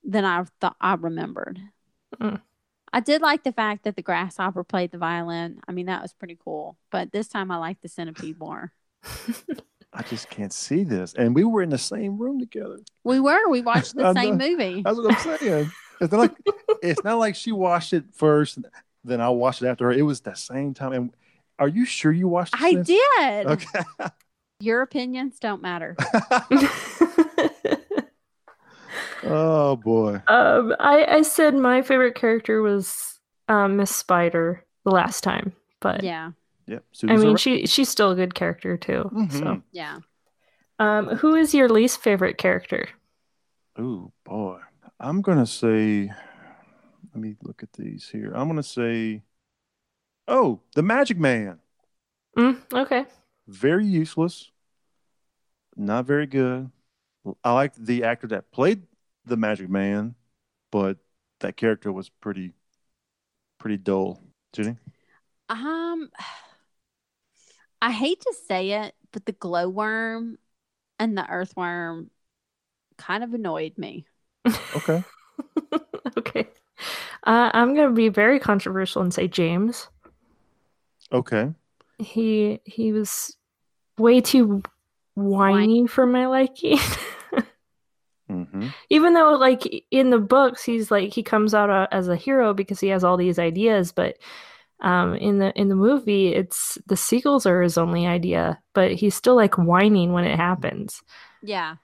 than 0.01 0.23
I 0.23 0.45
thought 0.61 0.77
I 0.79 0.93
remembered. 0.93 1.59
Mm. 2.21 2.41
I 2.95 3.01
did 3.01 3.21
like 3.21 3.43
the 3.43 3.51
fact 3.51 3.83
that 3.83 3.97
the 3.97 4.01
grasshopper 4.01 4.63
played 4.63 4.91
the 4.91 4.97
violin. 4.97 5.59
I 5.67 5.73
mean, 5.73 5.87
that 5.87 6.01
was 6.01 6.13
pretty 6.13 6.37
cool. 6.41 6.77
But 6.93 7.11
this 7.11 7.27
time 7.27 7.51
I 7.51 7.57
liked 7.57 7.81
the 7.81 7.89
centipede 7.89 8.39
more. 8.39 8.71
I 9.93 10.01
just 10.03 10.29
can't 10.29 10.53
see 10.53 10.85
this. 10.85 11.13
And 11.13 11.35
we 11.35 11.43
were 11.43 11.61
in 11.61 11.71
the 11.71 11.77
same 11.77 12.17
room 12.17 12.39
together. 12.39 12.77
We 13.03 13.19
were. 13.19 13.49
We 13.49 13.59
watched 13.59 13.95
the 13.97 14.13
same 14.13 14.37
know. 14.37 14.47
movie. 14.47 14.81
That's 14.81 14.95
what 14.95 15.13
I'm 15.13 15.37
saying. 15.39 15.71
It's 15.99 16.11
not 16.13 16.19
like 16.19 16.35
it's 16.81 17.03
not 17.03 17.19
like 17.19 17.35
she 17.35 17.51
watched 17.51 17.91
it 17.91 18.05
first, 18.13 18.59
then 19.03 19.19
I 19.19 19.27
watched 19.27 19.61
it 19.61 19.67
after 19.67 19.87
her. 19.87 19.91
It 19.91 20.03
was 20.03 20.21
the 20.21 20.33
same 20.33 20.73
time. 20.73 20.93
And 20.93 21.13
are 21.59 21.67
you 21.67 21.83
sure 21.83 22.13
you 22.13 22.29
watched 22.29 22.53
it? 22.53 22.61
I 22.61 22.71
since? 22.71 22.87
did. 22.87 23.47
Okay. 23.47 23.79
Your 24.61 24.81
opinions 24.81 25.37
don't 25.39 25.61
matter. 25.61 25.97
Oh 29.25 29.75
boy. 29.75 30.21
um, 30.27 30.75
I 30.79 31.05
I 31.05 31.21
said 31.23 31.55
my 31.55 31.81
favorite 31.81 32.15
character 32.15 32.61
was 32.61 33.19
um, 33.47 33.77
Miss 33.77 33.93
Spider 33.95 34.63
the 34.83 34.91
last 34.91 35.23
time, 35.23 35.53
but 35.79 36.03
Yeah. 36.03 36.31
Yep. 36.67 36.83
I 37.03 37.17
mean 37.17 37.25
alright. 37.27 37.39
she 37.39 37.65
she's 37.67 37.89
still 37.89 38.11
a 38.11 38.15
good 38.15 38.33
character 38.33 38.75
too. 38.77 39.09
So, 39.29 39.39
Mhm. 39.39 39.63
Yeah. 39.71 39.99
um, 40.79 41.07
who 41.17 41.35
is 41.35 41.53
your 41.53 41.69
least 41.69 42.01
favorite 42.01 42.37
character? 42.37 42.89
Oh 43.77 44.11
boy. 44.23 44.59
I'm 44.99 45.21
gonna 45.21 45.45
say 45.45 46.11
let 47.13 47.21
me 47.21 47.35
look 47.43 47.61
at 47.63 47.73
these 47.73 48.09
here. 48.09 48.31
I'm 48.35 48.47
gonna 48.47 48.63
say 48.63 49.21
Oh, 50.27 50.59
the 50.73 50.81
Magic 50.81 51.17
Man. 51.19 51.59
Mm, 52.35 52.57
okay. 52.73 53.05
Very 53.47 53.85
useless. 53.85 54.49
Not 55.75 56.05
very 56.05 56.25
good. 56.25 56.71
I 57.43 57.53
like 57.53 57.75
the 57.75 58.03
actor 58.05 58.27
that 58.27 58.51
played 58.51 58.83
the 59.25 59.37
Magic 59.37 59.69
Man, 59.69 60.15
but 60.71 60.97
that 61.39 61.57
character 61.57 61.91
was 61.91 62.09
pretty 62.09 62.53
pretty 63.59 63.77
dull. 63.77 64.21
Jenny? 64.53 64.77
Um 65.49 66.09
I 67.81 67.91
hate 67.91 68.21
to 68.21 68.33
say 68.47 68.71
it, 68.71 68.95
but 69.11 69.25
the 69.25 69.33
glowworm 69.33 70.37
and 70.97 71.17
the 71.17 71.29
earthworm 71.29 72.09
kind 72.97 73.23
of 73.23 73.33
annoyed 73.33 73.77
me. 73.77 74.05
Okay. 74.75 75.03
okay. 76.17 76.47
Uh, 77.23 77.49
I'm 77.53 77.75
gonna 77.75 77.91
be 77.91 78.09
very 78.09 78.39
controversial 78.39 79.01
and 79.01 79.13
say 79.13 79.27
James. 79.27 79.87
Okay. 81.11 81.53
He 81.97 82.59
he 82.65 82.91
was 82.91 83.35
way 83.97 84.21
too 84.21 84.61
whiny 85.15 85.87
for 85.87 86.05
my 86.05 86.27
liking. 86.27 86.79
Mm-hmm. 88.29 88.67
Even 88.89 89.13
though, 89.13 89.33
like 89.33 89.85
in 89.91 90.09
the 90.09 90.19
books, 90.19 90.63
he's 90.63 90.89
like 90.91 91.13
he 91.13 91.23
comes 91.23 91.53
out 91.53 91.69
a, 91.69 91.87
as 91.93 92.07
a 92.07 92.15
hero 92.15 92.53
because 92.53 92.79
he 92.79 92.87
has 92.87 93.03
all 93.03 93.17
these 93.17 93.39
ideas, 93.39 93.91
but 93.91 94.17
um, 94.81 95.15
in 95.15 95.39
the 95.39 95.53
in 95.59 95.69
the 95.69 95.75
movie, 95.75 96.33
it's 96.33 96.77
the 96.87 96.97
seagulls 96.97 97.45
are 97.45 97.61
his 97.61 97.77
only 97.77 98.05
idea, 98.07 98.59
but 98.73 98.93
he's 98.93 99.15
still 99.15 99.35
like 99.35 99.55
whining 99.55 100.11
when 100.11 100.25
it 100.25 100.37
happens. 100.37 101.01
Yeah. 101.43 101.75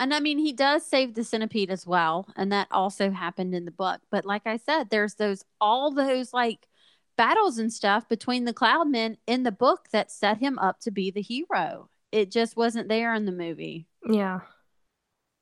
And 0.00 0.14
I 0.14 0.20
mean, 0.20 0.38
he 0.38 0.52
does 0.52 0.86
save 0.86 1.14
the 1.14 1.24
centipede 1.24 1.70
as 1.70 1.86
well. 1.86 2.28
And 2.36 2.52
that 2.52 2.68
also 2.70 3.10
happened 3.10 3.54
in 3.54 3.64
the 3.64 3.72
book. 3.72 4.00
But 4.10 4.24
like 4.24 4.46
I 4.46 4.58
said, 4.58 4.90
there's 4.90 5.14
those, 5.14 5.44
all 5.60 5.92
those 5.92 6.32
like 6.32 6.68
battles 7.16 7.58
and 7.58 7.72
stuff 7.72 8.08
between 8.08 8.44
the 8.44 8.54
Cloudmen 8.54 9.16
in 9.26 9.42
the 9.42 9.52
book 9.52 9.88
that 9.92 10.12
set 10.12 10.38
him 10.38 10.58
up 10.58 10.78
to 10.80 10.92
be 10.92 11.10
the 11.10 11.22
hero. 11.22 11.88
It 12.12 12.30
just 12.30 12.56
wasn't 12.56 12.88
there 12.88 13.12
in 13.14 13.24
the 13.24 13.32
movie. 13.32 13.88
Yeah. 14.08 14.40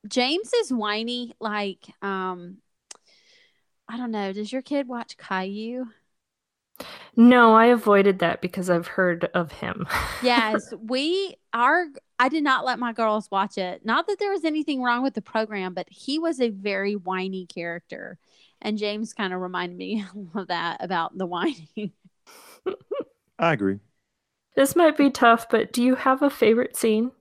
James 0.09 0.53
is 0.55 0.73
whiny. 0.73 1.35
Like, 1.41 1.87
um, 2.03 2.59
I 3.89 3.97
don't 3.97 4.11
know. 4.13 4.33
Does 4.33 4.53
your 4.53 4.63
kid 4.63 4.87
watch 4.89 5.17
Caillou? 5.17 5.87
No, 7.17 7.55
I 7.55 7.67
avoided 7.67 8.19
that 8.21 8.41
because 8.41 8.69
I've 8.71 8.87
heard 8.87 9.25
of 9.35 9.53
him. 9.53 9.87
yes 10.21 10.73
we 10.81 11.37
our 11.53 11.87
i 12.19 12.29
did 12.29 12.43
not 12.43 12.65
let 12.65 12.79
my 12.79 12.93
girls 12.93 13.31
watch 13.31 13.59
it 13.59 13.85
not 13.85 14.07
that 14.07 14.19
there 14.19 14.31
was 14.33 14.45
anything 14.45 14.83
wrong 14.83 15.03
with 15.03 15.15
the 15.15 15.23
program 15.23 15.75
but 15.75 15.87
he 15.91 16.19
was 16.19 16.41
a 16.41 16.49
very 16.51 16.97
whiny 16.97 17.47
character 17.47 18.19
and 18.63 18.79
james 18.79 19.13
kind 19.13 19.33
of 19.35 19.41
reminded 19.41 19.77
me 19.77 20.05
of 20.35 20.49
that 20.49 20.83
about 20.83 21.17
the 21.17 21.27
whining 21.27 21.93
I 23.39 23.53
agree. 23.55 23.81
this 24.57 24.77
might 24.77 24.97
be 24.97 25.11
tough, 25.11 25.49
but 25.49 25.73
do 25.73 25.83
you 25.83 25.95
have 25.97 26.23
a 26.23 26.31
favorite 26.31 26.77
scene? 26.77 27.13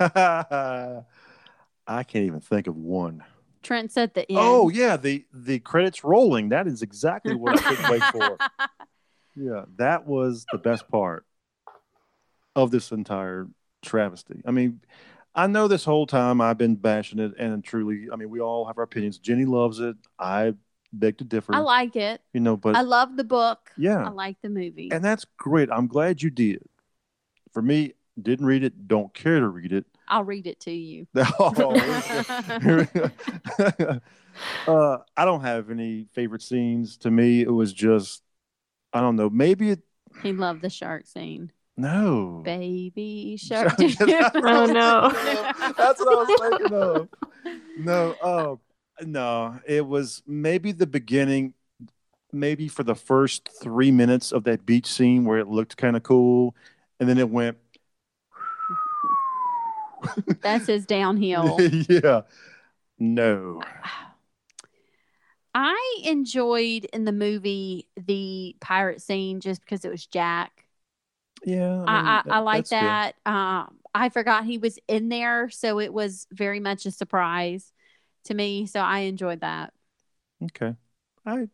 I 0.00 1.04
can't 1.86 2.24
even 2.24 2.40
think 2.40 2.66
of 2.66 2.76
one. 2.76 3.24
trent 3.62 3.92
said 3.92 4.14
the 4.14 4.30
end 4.30 4.38
Oh 4.40 4.68
yeah, 4.68 4.96
the 4.96 5.24
the 5.32 5.58
credits 5.60 6.04
rolling. 6.04 6.50
That 6.50 6.66
is 6.66 6.82
exactly 6.82 7.34
what 7.34 7.58
I 7.58 7.62
couldn't 7.62 7.90
wait 7.90 8.02
for. 8.12 8.38
Yeah, 9.36 9.64
that 9.76 10.06
was 10.06 10.44
the 10.52 10.58
best 10.58 10.88
part 10.88 11.24
of 12.54 12.70
this 12.70 12.92
entire 12.92 13.48
travesty. 13.82 14.42
I 14.46 14.50
mean, 14.50 14.80
I 15.34 15.46
know 15.46 15.68
this 15.68 15.84
whole 15.84 16.06
time 16.06 16.40
I've 16.40 16.58
been 16.58 16.76
bashing 16.76 17.18
it, 17.18 17.32
and 17.38 17.64
truly, 17.64 18.08
I 18.12 18.16
mean, 18.16 18.28
we 18.28 18.40
all 18.40 18.66
have 18.66 18.76
our 18.78 18.84
opinions. 18.84 19.18
Jenny 19.18 19.44
loves 19.46 19.80
it. 19.80 19.96
I 20.18 20.54
beg 20.94 21.16
to 21.16 21.24
differ. 21.24 21.54
i 21.54 21.58
like 21.58 21.96
it 21.96 22.20
you 22.34 22.40
know, 22.40 22.54
but 22.54 22.76
i 22.76 22.82
love 22.82 23.16
the 23.16 23.24
book 23.24 23.72
yeah, 23.78 24.06
i 24.06 24.10
like 24.10 24.36
the 24.42 24.50
movie 24.50 24.90
and 24.92 25.02
that's 25.02 25.24
great. 25.38 25.70
I'm 25.72 25.86
glad 25.86 26.20
you 26.20 26.28
did. 26.28 26.62
For 27.54 27.62
me, 27.62 27.94
didn't 28.20 28.44
read 28.44 28.62
it. 28.62 28.88
Don't 28.88 29.12
care 29.14 29.40
to 29.40 29.48
read 29.48 29.72
it. 29.72 29.86
I'll 30.12 30.24
read 30.24 30.46
it 30.46 30.60
to 30.60 30.70
you 30.70 31.06
Oh, 31.16 31.74
uh, 34.66 34.98
I 35.16 35.24
don't 35.24 35.40
have 35.42 35.70
any 35.70 36.06
favorite 36.12 36.42
scenes. 36.42 36.96
To 36.98 37.10
me, 37.10 37.42
it 37.42 37.50
was 37.52 37.72
just, 37.72 38.22
I 38.92 39.00
don't 39.00 39.16
know. 39.16 39.30
Maybe 39.30 39.70
it. 39.70 39.80
he 40.22 40.32
loved 40.32 40.62
the 40.62 40.70
shark 40.70 41.06
scene 41.06 41.50
No. 41.76 42.42
baby 42.44 43.36
shark 43.38 43.74
Oh, 43.78 44.66
no. 44.66 45.10
That's 45.76 46.00
what 46.00 46.08
I 46.08 46.24
was 46.24 46.40
thinking 46.58 46.76
of. 46.76 47.08
No. 47.78 48.14
Oh, 48.22 48.60
no. 49.00 49.58
It 49.66 49.86
was 49.86 50.22
maybe 50.26 50.72
the 50.72 50.86
beginning. 50.86 51.54
Maybe 52.34 52.68
for 52.68 52.82
the 52.82 52.94
first 52.94 53.50
three 53.62 53.90
minutes 53.90 54.32
of 54.32 54.44
that 54.44 54.64
beach 54.64 54.86
scene 54.86 55.26
where 55.26 55.38
it 55.38 55.48
looked 55.48 55.76
kind 55.76 55.96
of 55.96 56.02
cool, 56.02 56.54
and 56.98 57.06
then 57.08 57.18
it 57.18 57.28
went. 57.28 57.58
that's 60.42 60.66
his 60.66 60.86
downhill 60.86 61.58
yeah. 61.88 62.22
No. 62.98 63.62
I 65.54 66.00
enjoyed 66.04 66.86
in 66.86 67.04
the 67.04 67.12
movie 67.12 67.88
the 67.96 68.56
pirate 68.60 69.02
scene 69.02 69.40
just 69.40 69.60
because 69.60 69.84
it 69.84 69.90
was 69.90 70.06
Jack. 70.06 70.66
Yeah, 71.44 71.78
mean, 71.78 71.88
I, 71.88 72.22
I, 72.26 72.36
I 72.36 72.38
like 72.38 72.68
that. 72.68 73.16
Um, 73.26 73.78
I 73.94 74.08
forgot 74.08 74.44
he 74.44 74.58
was 74.58 74.78
in 74.88 75.08
there, 75.08 75.50
so 75.50 75.80
it 75.80 75.92
was 75.92 76.26
very 76.30 76.60
much 76.60 76.86
a 76.86 76.90
surprise 76.90 77.72
to 78.24 78.34
me. 78.34 78.66
So 78.66 78.80
I 78.80 79.00
enjoyed 79.00 79.40
that. 79.40 79.72
Okay, 80.44 80.74
I 81.26 81.48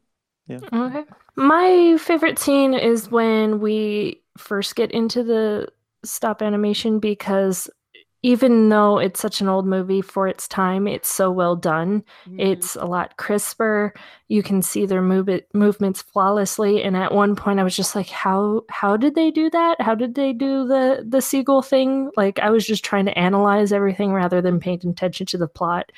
yeah. 0.46 0.60
Okay. 0.72 1.04
My 1.36 1.96
favorite 1.98 2.38
scene 2.38 2.74
is 2.74 3.10
when 3.10 3.60
we 3.60 4.22
first 4.36 4.76
get 4.76 4.92
into 4.92 5.22
the 5.22 5.68
stop 6.04 6.42
animation 6.42 7.00
because 7.00 7.68
even 8.22 8.68
though 8.68 8.98
it's 8.98 9.20
such 9.20 9.40
an 9.40 9.48
old 9.48 9.64
movie 9.66 10.02
for 10.02 10.26
its 10.26 10.48
time, 10.48 10.88
it's 10.88 11.08
so 11.08 11.30
well 11.30 11.54
done. 11.54 12.02
Mhm. 12.26 12.40
It's 12.40 12.74
a 12.74 12.84
lot 12.84 13.16
crisper. 13.16 13.94
You 14.26 14.42
can 14.42 14.60
see 14.60 14.86
their 14.86 15.02
move 15.02 15.28
it, 15.28 15.48
movements 15.54 16.02
flawlessly. 16.02 16.82
And 16.82 16.96
at 16.96 17.14
one 17.14 17.36
point, 17.36 17.60
I 17.60 17.62
was 17.62 17.76
just 17.76 17.94
like, 17.94 18.08
"How 18.08 18.62
how 18.70 18.96
did 18.96 19.14
they 19.14 19.30
do 19.30 19.48
that? 19.50 19.80
How 19.80 19.94
did 19.94 20.14
they 20.16 20.32
do 20.32 20.66
the 20.66 21.04
the 21.08 21.22
seagull 21.22 21.62
thing?" 21.62 22.10
Like 22.16 22.38
I 22.40 22.50
was 22.50 22.66
just 22.66 22.84
trying 22.84 23.06
to 23.06 23.16
analyze 23.18 23.72
everything 23.72 24.12
rather 24.12 24.40
than 24.42 24.58
paying 24.58 24.80
attention 24.84 25.26
to 25.26 25.38
the 25.38 25.48
plot. 25.48 25.92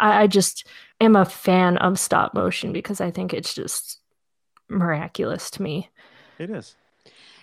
I, 0.00 0.22
I 0.22 0.26
just 0.26 0.66
am 1.00 1.16
a 1.16 1.24
fan 1.24 1.76
of 1.78 1.98
stop 1.98 2.32
motion 2.34 2.72
because 2.72 3.00
I 3.00 3.10
think 3.10 3.34
it's 3.34 3.54
just 3.54 4.00
miraculous 4.68 5.50
to 5.52 5.62
me. 5.62 5.90
it 6.38 6.50
is. 6.50 6.76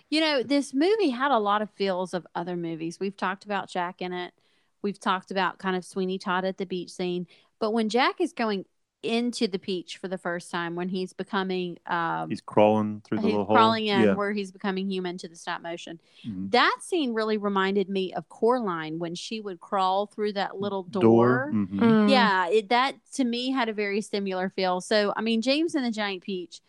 You 0.09 0.21
know, 0.21 0.43
this 0.43 0.73
movie 0.73 1.09
had 1.09 1.31
a 1.31 1.37
lot 1.39 1.61
of 1.61 1.69
feels 1.71 2.13
of 2.13 2.25
other 2.35 2.55
movies. 2.55 2.99
We've 2.99 3.15
talked 3.17 3.45
about 3.45 3.69
Jack 3.69 4.01
in 4.01 4.11
it. 4.13 4.33
We've 4.81 4.99
talked 4.99 5.29
about 5.29 5.59
kind 5.59 5.75
of 5.75 5.85
Sweeney 5.85 6.17
Todd 6.17 6.45
at 6.45 6.57
the 6.57 6.65
beach 6.65 6.89
scene. 6.91 7.27
But 7.59 7.71
when 7.71 7.89
Jack 7.89 8.19
is 8.21 8.33
going 8.33 8.65
into 9.03 9.47
the 9.47 9.59
peach 9.59 9.97
for 9.97 10.07
the 10.09 10.17
first 10.17 10.51
time, 10.51 10.75
when 10.75 10.89
he's 10.89 11.13
becoming 11.13 11.77
um, 11.85 12.29
He's 12.29 12.41
crawling 12.41 13.01
through 13.05 13.19
the 13.19 13.23
he's 13.23 13.31
little 13.31 13.45
hole. 13.45 13.55
crawling 13.55 13.85
in 13.87 14.01
Yeah. 14.01 14.13
where 14.15 14.31
he's 14.33 14.51
becoming 14.51 14.89
human 14.89 15.17
to 15.19 15.27
the 15.29 15.35
stop 15.37 15.61
motion. 15.61 16.01
Mhm. 16.25 16.51
That 16.51 16.77
scene 16.81 17.13
really 17.13 17.37
reminded 17.37 17.87
me 17.87 18.11
of 18.13 18.27
Coraline 18.29 18.99
when 18.99 19.15
she 19.15 19.39
would 19.39 19.59
crawl 19.61 20.07
through 20.07 20.33
that 20.33 20.59
little 20.59 20.83
door. 20.83 21.49
Mhm. 21.53 21.69
Mm. 21.79 22.09
Yeah, 22.09 22.49
it, 22.49 22.69
that 22.69 22.95
to 23.13 23.23
me 23.23 23.51
had 23.51 23.69
a 23.69 23.73
very 23.73 24.01
similar 24.01 24.49
feel. 24.49 24.81
So, 24.81 25.13
I 25.15 25.21
mean, 25.21 25.41
James 25.41 25.75
and 25.75 25.85
the 25.85 25.91
Giant 25.91 26.23
Peach, 26.23 26.59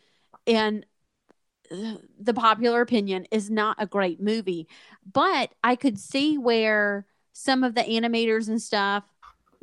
and 0.47 0.87
the 1.71 2.35
popular 2.35 2.81
opinion 2.81 3.27
is 3.31 3.51
not 3.51 3.77
a 3.79 3.87
great 3.87 4.21
movie, 4.21 4.67
but 5.11 5.55
I 5.63 5.77
could 5.77 5.99
see 5.99 6.37
where 6.37 7.07
some 7.33 7.63
of 7.65 7.75
the 7.75 7.83
animators 7.83 8.49
and 8.49 8.61
stuff 8.61 9.05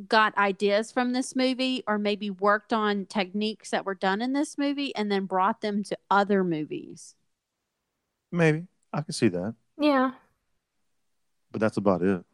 got 0.06 0.36
ideas 0.38 0.92
from 0.92 1.12
this 1.12 1.34
movie 1.36 1.82
or 1.86 1.98
maybe 1.98 2.30
worked 2.30 2.72
on 2.72 3.04
techniques 3.06 3.70
that 3.70 3.84
were 3.84 3.94
done 3.94 4.22
in 4.22 4.32
this 4.32 4.56
movie 4.56 4.94
and 4.94 5.10
then 5.10 5.26
brought 5.26 5.60
them 5.60 5.82
to 5.84 5.98
other 6.10 6.44
movies. 6.44 7.14
Maybe 8.30 8.66
I 8.92 9.02
can 9.02 9.12
see 9.12 9.28
that, 9.28 9.54
Yeah. 9.78 10.12
but 11.50 11.60
that's 11.60 11.76
about 11.76 12.02
it. 12.02 12.24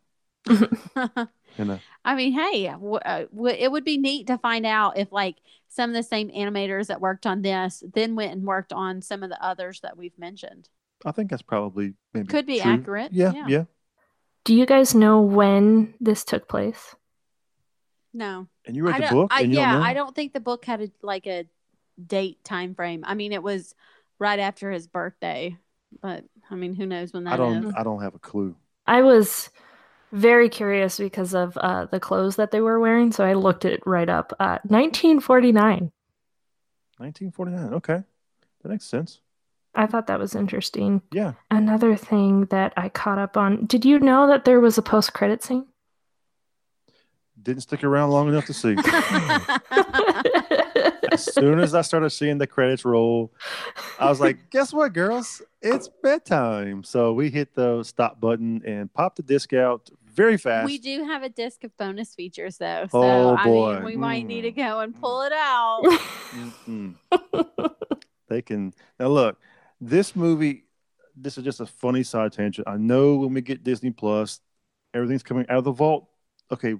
You 1.58 1.64
know, 1.64 1.80
I 2.04 2.14
mean, 2.14 2.32
hey, 2.32 2.66
w- 2.68 2.96
uh, 2.96 3.26
w- 3.34 3.56
it 3.56 3.70
would 3.70 3.84
be 3.84 3.98
neat 3.98 4.26
to 4.26 4.38
find 4.38 4.66
out 4.66 4.98
if 4.98 5.12
like 5.12 5.36
some 5.68 5.90
of 5.90 5.94
the 5.94 6.02
same 6.02 6.30
animators 6.30 6.88
that 6.88 7.00
worked 7.00 7.26
on 7.26 7.42
this 7.42 7.82
then 7.94 8.14
went 8.16 8.32
and 8.32 8.44
worked 8.44 8.72
on 8.72 9.02
some 9.02 9.22
of 9.22 9.30
the 9.30 9.42
others 9.44 9.80
that 9.80 9.96
we've 9.96 10.18
mentioned. 10.18 10.68
I 11.04 11.12
think 11.12 11.30
that's 11.30 11.42
probably 11.42 11.94
maybe 12.12 12.28
Could 12.28 12.46
be 12.46 12.60
true. 12.60 12.72
accurate, 12.72 13.12
Yeah, 13.12 13.32
yeah. 13.32 13.48
yeah, 13.48 13.64
Do 14.44 14.54
you 14.54 14.66
guys 14.66 14.94
know 14.94 15.20
when 15.20 15.94
this 16.00 16.24
took 16.24 16.48
place? 16.48 16.94
No, 18.12 18.46
And 18.64 18.76
you 18.76 18.84
read 18.84 18.96
I 18.96 19.08
the 19.08 19.14
book, 19.14 19.32
I, 19.32 19.42
and 19.42 19.50
you 19.52 19.58
yeah, 19.58 19.72
don't? 19.74 19.82
I 19.82 19.92
don't 19.92 20.14
think 20.14 20.32
the 20.32 20.40
book 20.40 20.64
had 20.64 20.80
a, 20.82 20.90
like 21.02 21.26
a 21.26 21.46
date 22.04 22.42
time 22.44 22.74
frame. 22.74 23.04
I 23.06 23.14
mean, 23.14 23.32
it 23.32 23.42
was 23.42 23.74
right 24.20 24.38
after 24.38 24.70
his 24.70 24.86
birthday, 24.86 25.56
but 26.00 26.24
I 26.48 26.54
mean, 26.54 26.74
who 26.74 26.86
knows 26.86 27.12
when 27.12 27.24
that 27.24 27.34
I 27.34 27.36
don't. 27.36 27.64
is? 27.66 27.74
I 27.76 27.82
don't 27.82 28.02
have 28.02 28.14
a 28.14 28.20
clue. 28.20 28.54
I 28.86 29.02
was 29.02 29.50
very 30.14 30.48
curious 30.48 30.98
because 30.98 31.34
of 31.34 31.58
uh, 31.58 31.86
the 31.86 32.00
clothes 32.00 32.36
that 32.36 32.52
they 32.52 32.60
were 32.60 32.78
wearing, 32.78 33.12
so 33.12 33.24
I 33.24 33.34
looked 33.34 33.64
it 33.64 33.82
right 33.84 34.08
up. 34.08 34.32
Uh, 34.38 34.58
1949. 34.62 35.90
1949. 36.98 37.74
Okay, 37.74 38.02
that 38.62 38.68
makes 38.68 38.84
sense. 38.84 39.20
I 39.74 39.86
thought 39.86 40.06
that 40.06 40.20
was 40.20 40.36
interesting. 40.36 41.02
Yeah, 41.10 41.32
Another 41.50 41.96
thing 41.96 42.44
that 42.46 42.72
I 42.76 42.88
caught 42.88 43.18
up 43.18 43.36
on. 43.36 43.66
Did 43.66 43.84
you 43.84 43.98
know 43.98 44.28
that 44.28 44.44
there 44.44 44.60
was 44.60 44.78
a 44.78 44.82
post-credit 44.82 45.42
scene? 45.42 45.66
didn't 47.44 47.62
stick 47.62 47.84
around 47.84 48.10
long 48.10 48.28
enough 48.28 48.46
to 48.46 48.54
see. 48.54 48.74
as 51.12 51.32
soon 51.32 51.60
as 51.60 51.74
I 51.74 51.82
started 51.82 52.10
seeing 52.10 52.38
the 52.38 52.46
credits 52.46 52.84
roll, 52.84 53.32
I 53.98 54.08
was 54.08 54.20
like, 54.20 54.50
"Guess 54.50 54.72
what, 54.72 54.92
girls? 54.92 55.42
It's 55.62 55.88
bedtime." 56.02 56.82
So 56.82 57.12
we 57.12 57.30
hit 57.30 57.54
the 57.54 57.84
stop 57.84 58.20
button 58.20 58.62
and 58.64 58.92
popped 58.92 59.16
the 59.16 59.22
disc 59.22 59.52
out 59.52 59.90
very 60.14 60.36
fast. 60.36 60.66
we 60.66 60.78
do 60.78 61.04
have 61.04 61.22
a 61.22 61.28
disc 61.28 61.64
of 61.64 61.76
bonus 61.76 62.14
features 62.14 62.56
though, 62.58 62.86
so 62.90 62.98
Oh, 63.02 63.36
I 63.36 63.44
mean, 63.74 63.84
we 63.84 63.96
might 63.96 64.26
need 64.26 64.42
to 64.42 64.52
Mm. 64.52 64.56
go 64.56 64.80
and 64.80 64.94
pull 65.00 65.22
it 65.22 65.32
out. 65.32 65.82
They 68.28 68.40
can 68.42 68.72
now 68.98 69.08
look. 69.08 69.38
This 69.80 70.16
movie. 70.16 70.64
This 71.16 71.38
is 71.38 71.44
just 71.44 71.60
a 71.60 71.66
funny 71.66 72.02
side 72.02 72.32
tangent. 72.32 72.66
I 72.66 72.76
know 72.76 73.16
when 73.16 73.34
we 73.34 73.40
get 73.40 73.62
Disney 73.62 73.90
Plus, 73.90 74.40
everything's 74.94 75.22
coming 75.22 75.46
out 75.48 75.58
of 75.58 75.64
the 75.64 75.70
vault. 75.72 76.08
Okay, 76.50 76.74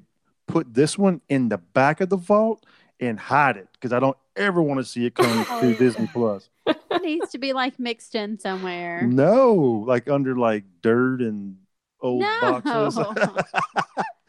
put 0.49 0.73
this 0.75 0.99
one 0.99 1.21
in 1.29 1.49
the 1.51 1.59
back 1.59 2.01
of 2.01 2.09
the 2.09 2.17
vault 2.17 2.65
and 2.99 3.21
hide 3.21 3.57
it 3.57 3.69
because 3.75 3.93
I 3.93 4.01
don't 4.01 4.17
ever 4.37 4.61
want 4.63 4.81
to 4.81 4.85
see 4.85 5.07
it 5.07 5.15
come 5.15 5.47
Oh, 5.51 5.61
to. 5.61 5.77
Disney 5.77 6.09
Plus. 6.13 6.49
it 6.67 7.03
needs 7.03 7.31
to 7.31 7.39
be 7.39 7.53
like 7.53 7.79
mixed 7.79 8.15
in 8.17 8.39
somewhere. 8.41 9.03
No, 9.03 9.55
like 9.87 10.09
under 10.09 10.35
like 10.35 10.65
dirt 10.83 11.21
and 11.21 11.59
old 12.05 12.21
No. 12.21 12.61
boxes. 12.65 12.99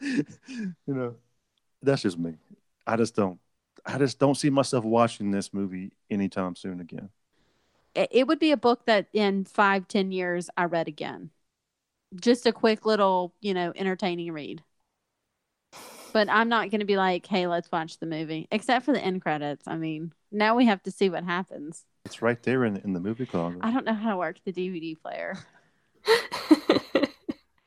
you 0.00 0.24
know, 0.86 1.14
that's 1.82 2.02
just 2.02 2.18
me. 2.18 2.34
I 2.86 2.96
just 2.96 3.14
don't. 3.14 3.38
I 3.84 3.98
just 3.98 4.18
don't 4.18 4.34
see 4.34 4.50
myself 4.50 4.84
watching 4.84 5.30
this 5.30 5.54
movie 5.54 5.92
anytime 6.10 6.56
soon 6.56 6.80
again. 6.80 7.10
it 7.94 8.08
it 8.10 8.26
would 8.26 8.38
be 8.40 8.50
a 8.50 8.56
book 8.56 8.84
that 8.86 9.06
in 9.12 9.44
five 9.44 9.86
ten 9.88 10.10
years 10.12 10.50
i 10.56 10.64
read 10.64 10.88
again 10.88 11.30
just 12.20 12.46
a 12.46 12.52
quick 12.52 12.84
little 12.84 13.32
you 13.40 13.54
know 13.54 13.72
entertaining 13.76 14.32
read 14.32 14.62
but 16.12 16.28
i'm 16.28 16.48
not 16.48 16.70
going 16.70 16.80
to 16.80 16.86
be 16.86 16.96
like 16.96 17.26
hey 17.26 17.46
let's 17.46 17.70
watch 17.72 17.98
the 17.98 18.06
movie 18.06 18.46
except 18.50 18.84
for 18.84 18.92
the 18.92 19.00
end 19.04 19.20
credits 19.22 19.66
i 19.68 19.76
mean 19.76 20.12
now 20.32 20.54
we 20.56 20.66
have 20.66 20.82
to 20.82 20.90
see 20.90 21.08
what 21.10 21.24
happens 21.24 21.84
It's 22.04 22.22
right 22.22 22.42
there 22.42 22.64
in 22.64 22.76
in 22.78 22.92
the 22.92 23.00
movie 23.00 23.26
closet. 23.26 23.58
i 23.62 23.70
don't 23.72 23.84
know 23.86 23.94
how 23.94 24.10
to 24.10 24.16
work 24.16 24.36
the 24.44 24.52
dvd 24.52 25.00
player 25.00 25.36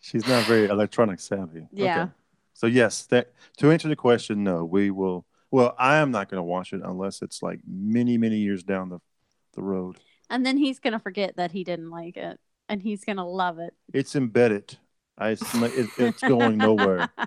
She's 0.09 0.27
not 0.27 0.45
very 0.45 0.65
electronic 0.65 1.19
savvy. 1.19 1.67
Yeah. 1.71 2.01
Okay. 2.03 2.11
So 2.53 2.67
yes, 2.67 3.03
that 3.07 3.31
to 3.57 3.71
answer 3.71 3.87
the 3.87 3.95
question, 3.95 4.43
no, 4.43 4.65
we 4.65 4.89
will. 4.91 5.25
Well, 5.51 5.75
I 5.79 5.97
am 5.97 6.11
not 6.11 6.29
going 6.29 6.39
to 6.39 6.43
watch 6.43 6.73
it 6.73 6.81
unless 6.83 7.21
it's 7.21 7.41
like 7.41 7.59
many, 7.67 8.17
many 8.17 8.37
years 8.37 8.63
down 8.63 8.89
the 8.89 8.99
the 9.53 9.61
road. 9.63 9.97
and 10.29 10.45
then 10.45 10.57
he's 10.57 10.79
going 10.79 10.93
to 10.93 10.99
forget 10.99 11.35
that 11.37 11.51
he 11.51 11.63
didn't 11.63 11.89
like 11.89 12.17
it 12.17 12.39
and 12.67 12.81
he's 12.83 13.03
going 13.03 13.17
to 13.17 13.23
love 13.23 13.57
it 13.59 13.73
It's 13.93 14.15
embedded. 14.15 14.77
I, 15.17 15.31
it, 15.31 15.89
it's 15.97 16.21
going 16.21 16.57
nowhere. 16.57 17.09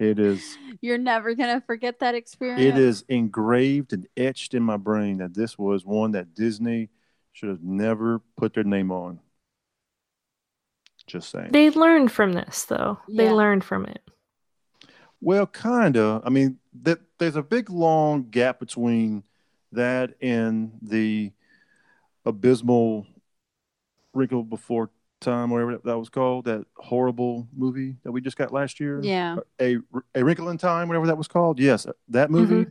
It 0.00 0.18
is. 0.18 0.56
you're 0.80 0.96
never 0.96 1.34
going 1.34 1.54
to 1.54 1.64
forget 1.66 1.98
that 1.98 2.14
experience 2.14 2.62
It 2.62 2.78
is 2.78 3.04
engraved 3.10 3.92
and 3.92 4.06
etched 4.16 4.54
in 4.54 4.62
my 4.62 4.78
brain 4.78 5.18
that 5.18 5.34
this 5.34 5.58
was 5.58 5.84
one 5.84 6.12
that 6.12 6.32
Disney 6.34 6.88
should 7.32 7.50
have 7.50 7.62
never 7.62 8.20
put 8.34 8.54
their 8.54 8.64
name 8.64 8.90
on. 8.90 9.20
Just 11.10 11.30
saying. 11.30 11.50
they 11.50 11.70
learned 11.70 12.12
from 12.12 12.32
this, 12.32 12.64
though. 12.66 12.98
They 13.08 13.30
learned 13.30 13.64
from 13.64 13.86
it. 13.86 14.00
Well, 15.20 15.46
kind 15.46 15.96
of. 15.96 16.22
I 16.24 16.30
mean, 16.30 16.58
that 16.82 17.00
there's 17.18 17.36
a 17.36 17.42
big 17.42 17.68
long 17.68 18.30
gap 18.30 18.60
between 18.60 19.24
that 19.72 20.14
and 20.22 20.72
the 20.82 21.32
abysmal 22.24 23.06
Wrinkle 24.14 24.44
Before 24.44 24.90
Time, 25.20 25.50
whatever 25.50 25.78
that 25.84 25.98
was 25.98 26.08
called, 26.08 26.46
that 26.46 26.64
horrible 26.76 27.46
movie 27.54 27.96
that 28.04 28.12
we 28.12 28.22
just 28.22 28.38
got 28.38 28.52
last 28.52 28.80
year. 28.80 29.00
yeah 29.02 29.36
uh, 29.36 29.40
a 29.60 29.76
a 30.14 30.24
Wrinkle 30.24 30.48
in 30.48 30.56
Time, 30.56 30.88
whatever 30.88 31.06
that 31.08 31.18
was 31.18 31.28
called. 31.28 31.60
Yes, 31.60 31.86
uh, 31.86 31.92
that 32.08 32.30
mm-hmm. 32.30 32.52
movie. 32.52 32.70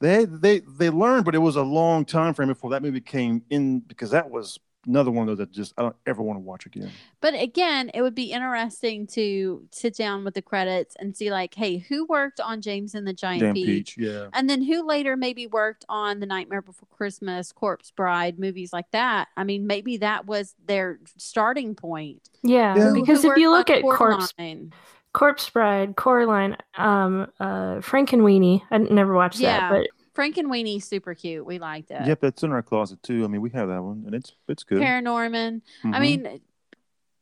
They 0.00 0.24
they 0.24 0.60
they 0.60 0.90
learned, 0.90 1.24
but 1.24 1.34
it 1.34 1.38
was 1.38 1.56
a 1.56 1.62
long 1.62 2.04
time 2.04 2.32
frame 2.34 2.48
before 2.48 2.70
that 2.70 2.82
movie 2.82 3.00
came 3.00 3.42
in 3.50 3.80
because 3.80 4.10
that 4.12 4.30
was 4.30 4.58
another 4.86 5.10
one 5.10 5.28
of 5.28 5.36
those 5.36 5.46
that 5.46 5.52
just 5.52 5.72
I 5.78 5.82
don't 5.82 5.96
ever 6.06 6.22
want 6.22 6.36
to 6.36 6.40
watch 6.40 6.66
again. 6.66 6.90
But 7.20 7.34
again, 7.34 7.90
it 7.94 8.02
would 8.02 8.14
be 8.14 8.32
interesting 8.32 9.06
to 9.08 9.66
sit 9.70 9.96
down 9.96 10.24
with 10.24 10.34
the 10.34 10.42
credits 10.42 10.96
and 10.98 11.16
see, 11.16 11.30
like, 11.30 11.54
hey, 11.54 11.78
who 11.78 12.06
worked 12.06 12.40
on 12.40 12.60
James 12.60 12.94
and 12.94 13.06
the 13.06 13.12
Giant 13.12 13.42
Damn 13.42 13.54
Peach? 13.54 13.66
Peach, 13.66 13.96
yeah. 13.98 14.28
And 14.32 14.48
then 14.48 14.62
who 14.62 14.86
later 14.86 15.16
maybe 15.16 15.46
worked 15.46 15.84
on 15.88 16.20
The 16.20 16.26
Nightmare 16.26 16.62
Before 16.62 16.88
Christmas, 16.90 17.52
Corpse 17.52 17.90
Bride, 17.90 18.38
movies 18.38 18.72
like 18.72 18.90
that. 18.92 19.28
I 19.36 19.44
mean, 19.44 19.66
maybe 19.66 19.96
that 19.98 20.26
was 20.26 20.54
their 20.66 20.98
starting 21.16 21.74
point. 21.74 22.30
Yeah, 22.42 22.76
Yeah. 22.76 22.92
Because 22.94 23.22
who 23.22 23.32
if 23.32 23.38
you 23.38 23.50
look 23.50 23.70
at 23.70 23.82
Corpse 23.82 24.32
Coraline? 24.32 24.72
Corpse 25.12 25.48
Bride, 25.48 25.96
Coraline, 25.96 26.56
um, 26.76 27.28
uh, 27.38 27.76
Frankenweenie. 27.76 28.62
I 28.70 28.78
never 28.78 29.14
watched 29.14 29.38
Yeah. 29.38 29.60
that, 29.60 29.70
but 29.70 29.86
Frankenweenie, 30.14 30.82
super 30.82 31.14
cute. 31.14 31.44
We 31.44 31.58
liked 31.58 31.90
it. 31.90 32.02
Yep, 32.06 32.20
that's 32.20 32.42
in 32.42 32.52
our 32.52 32.62
closet 32.62 33.02
too. 33.02 33.24
I 33.24 33.28
mean, 33.28 33.40
we 33.40 33.50
have 33.50 33.68
that 33.68 33.82
one, 33.82 34.04
and 34.06 34.14
it's 34.14 34.32
it's 34.48 34.62
good. 34.64 34.80
Paranorman. 34.80 35.62
I 35.92 35.98
Mhm. 35.98 36.02
mean, 36.02 36.40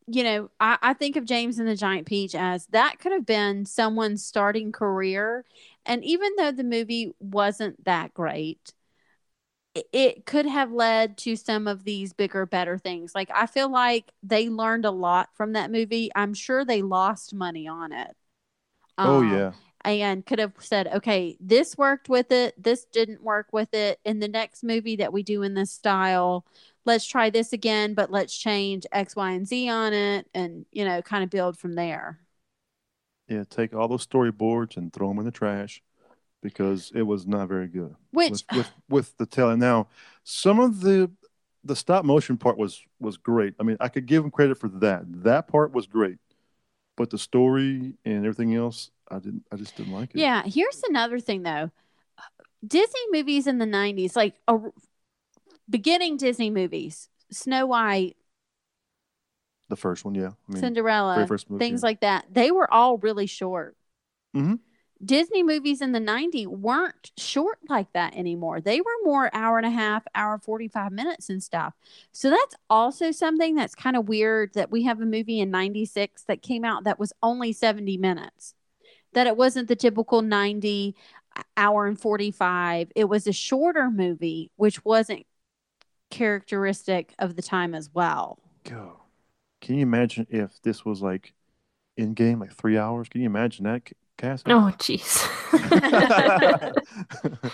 you 0.08 0.24
know, 0.24 0.50
I, 0.60 0.78
I 0.82 0.94
think 0.94 1.16
of 1.16 1.24
James 1.24 1.58
and 1.58 1.68
the 1.68 1.76
Giant 1.76 2.06
Peach 2.06 2.34
as 2.34 2.66
that 2.68 2.98
could 2.98 3.12
have 3.12 3.26
been 3.26 3.66
someone's 3.66 4.24
starting 4.24 4.72
career. 4.72 5.44
And 5.86 6.04
even 6.04 6.32
though 6.36 6.52
the 6.52 6.64
movie 6.64 7.12
wasn't 7.20 7.84
that 7.84 8.14
great, 8.14 8.74
it, 9.92 10.26
could 10.26 10.46
have 10.46 10.70
led 10.70 11.16
to 11.18 11.36
some 11.36 11.66
of 11.66 11.84
these 11.84 12.12
bigger, 12.12 12.44
better 12.44 12.76
things. 12.78 13.14
Like, 13.14 13.30
I 13.34 13.46
feel 13.46 13.70
like 13.70 14.10
they 14.22 14.48
learned 14.48 14.84
a 14.84 14.90
lot 14.90 15.30
from 15.34 15.52
that 15.54 15.70
movie. 15.70 16.10
I'm 16.14 16.34
sure 16.34 16.64
they 16.64 16.82
lost 16.82 17.34
money 17.34 17.66
on 17.66 17.92
it. 17.92 18.14
oh 19.04 19.20
Um, 19.20 19.22
yeah. 19.22 19.52
And 19.84 20.24
could 20.24 20.38
have 20.38 20.52
said, 20.60 20.88
okay, 20.88 21.36
this 21.40 21.76
worked 21.76 22.08
with 22.08 22.30
it, 22.32 22.60
this 22.62 22.84
didn't 22.84 23.22
work 23.22 23.48
with 23.52 23.74
it. 23.74 24.00
In 24.04 24.20
the 24.20 24.28
next 24.28 24.62
movie 24.62 24.96
that 24.96 25.12
we 25.12 25.22
do 25.22 25.42
in 25.42 25.54
this 25.54 25.72
style, 25.72 26.44
let's 26.84 27.06
try 27.06 27.30
this 27.30 27.52
again, 27.52 27.94
but 27.94 28.10
let's 28.10 28.36
change 28.36 28.86
X, 28.92 29.16
Y, 29.16 29.30
and 29.32 29.46
Z 29.46 29.68
on 29.68 29.92
it 29.92 30.28
and, 30.34 30.66
you 30.72 30.84
know, 30.84 31.02
kind 31.02 31.24
of 31.24 31.30
build 31.30 31.58
from 31.58 31.74
there. 31.74 32.18
Yeah, 33.28 33.44
take 33.48 33.74
all 33.74 33.88
those 33.88 34.06
storyboards 34.06 34.76
and 34.76 34.92
throw 34.92 35.08
them 35.08 35.18
in 35.18 35.24
the 35.24 35.30
trash 35.30 35.82
because 36.42 36.92
it 36.94 37.02
was 37.02 37.26
not 37.26 37.48
very 37.48 37.68
good. 37.68 37.94
Which, 38.10 38.30
with, 38.30 38.44
with 38.52 38.70
with 38.88 39.16
the 39.16 39.26
telling. 39.26 39.58
Now, 39.58 39.88
some 40.24 40.60
of 40.60 40.80
the 40.80 41.10
the 41.64 41.76
stop 41.76 42.04
motion 42.04 42.36
part 42.36 42.58
was 42.58 42.82
was 42.98 43.16
great. 43.16 43.54
I 43.58 43.62
mean, 43.62 43.76
I 43.80 43.88
could 43.88 44.06
give 44.06 44.22
them 44.22 44.30
credit 44.30 44.58
for 44.58 44.68
that. 44.68 45.04
That 45.22 45.48
part 45.48 45.72
was 45.72 45.86
great, 45.86 46.18
but 46.96 47.10
the 47.10 47.18
story 47.18 47.94
and 48.04 48.26
everything 48.26 48.54
else, 48.54 48.90
I 49.10 49.18
didn't. 49.18 49.44
I 49.52 49.56
just 49.56 49.76
didn't 49.76 49.92
like 49.92 50.14
it. 50.14 50.18
yeah, 50.18 50.42
here's 50.44 50.82
another 50.88 51.18
thing 51.18 51.42
though 51.42 51.70
Disney 52.66 53.00
movies 53.10 53.46
in 53.46 53.58
the 53.58 53.66
90s, 53.66 54.14
like 54.16 54.34
a, 54.46 54.58
beginning 55.68 56.16
Disney 56.16 56.50
movies, 56.50 57.08
Snow 57.30 57.66
White, 57.66 58.16
the 59.68 59.76
first 59.76 60.04
one. 60.04 60.14
Yeah, 60.14 60.30
I 60.48 60.52
mean, 60.52 60.60
Cinderella, 60.60 61.26
movie, 61.28 61.58
things 61.58 61.82
yeah. 61.82 61.86
like 61.86 62.00
that. 62.00 62.26
They 62.30 62.50
were 62.50 62.72
all 62.72 62.98
really 62.98 63.26
short. 63.26 63.76
Mhm. 64.36 64.60
Disney 65.04 65.42
movies 65.42 65.82
in 65.82 65.90
the 65.90 65.98
90s 65.98 66.46
weren't 66.46 67.10
short 67.16 67.58
like 67.68 67.92
that 67.92 68.14
anymore. 68.14 68.60
They 68.60 68.80
were 68.80 68.92
more 69.02 69.34
hour 69.34 69.56
and 69.56 69.66
a 69.66 69.70
half, 69.70 70.04
hour 70.14 70.38
45 70.38 70.92
minutes 70.92 71.28
and 71.28 71.42
stuff. 71.42 71.74
So 72.12 72.30
that's 72.30 72.54
also 72.70 73.10
something 73.10 73.56
that's 73.56 73.74
kind 73.74 73.96
of 73.96 74.08
weird 74.08 74.54
that 74.54 74.70
we 74.70 74.84
have 74.84 75.00
a 75.00 75.04
movie 75.04 75.40
in 75.40 75.50
96 75.50 76.22
that 76.24 76.40
came 76.42 76.64
out 76.64 76.84
that 76.84 77.00
was 77.00 77.12
only 77.20 77.52
70 77.52 77.96
minutes. 77.96 78.54
That 79.14 79.26
it 79.26 79.36
wasn't 79.36 79.68
the 79.68 79.76
typical 79.76 80.22
90 80.22 80.94
hour 81.56 81.86
and 81.86 81.98
45. 81.98 82.92
It 82.94 83.04
was 83.04 83.26
a 83.26 83.32
shorter 83.32 83.90
movie 83.90 84.50
which 84.56 84.84
wasn't 84.84 85.26
characteristic 86.10 87.14
of 87.18 87.36
the 87.36 87.42
time 87.42 87.74
as 87.74 87.90
well. 87.92 88.38
Go. 88.64 89.00
Can 89.60 89.76
you 89.76 89.82
imagine 89.82 90.26
if 90.30 90.60
this 90.62 90.84
was 90.84 91.02
like 91.02 91.34
in 91.96 92.14
game, 92.14 92.40
like 92.40 92.54
three 92.54 92.78
hours? 92.78 93.08
Can 93.08 93.20
you 93.20 93.26
imagine 93.26 93.64
that, 93.64 93.88
C- 93.88 93.94
Cassie? 94.16 94.44
Oh, 94.46 94.72
jeez. 94.78 95.28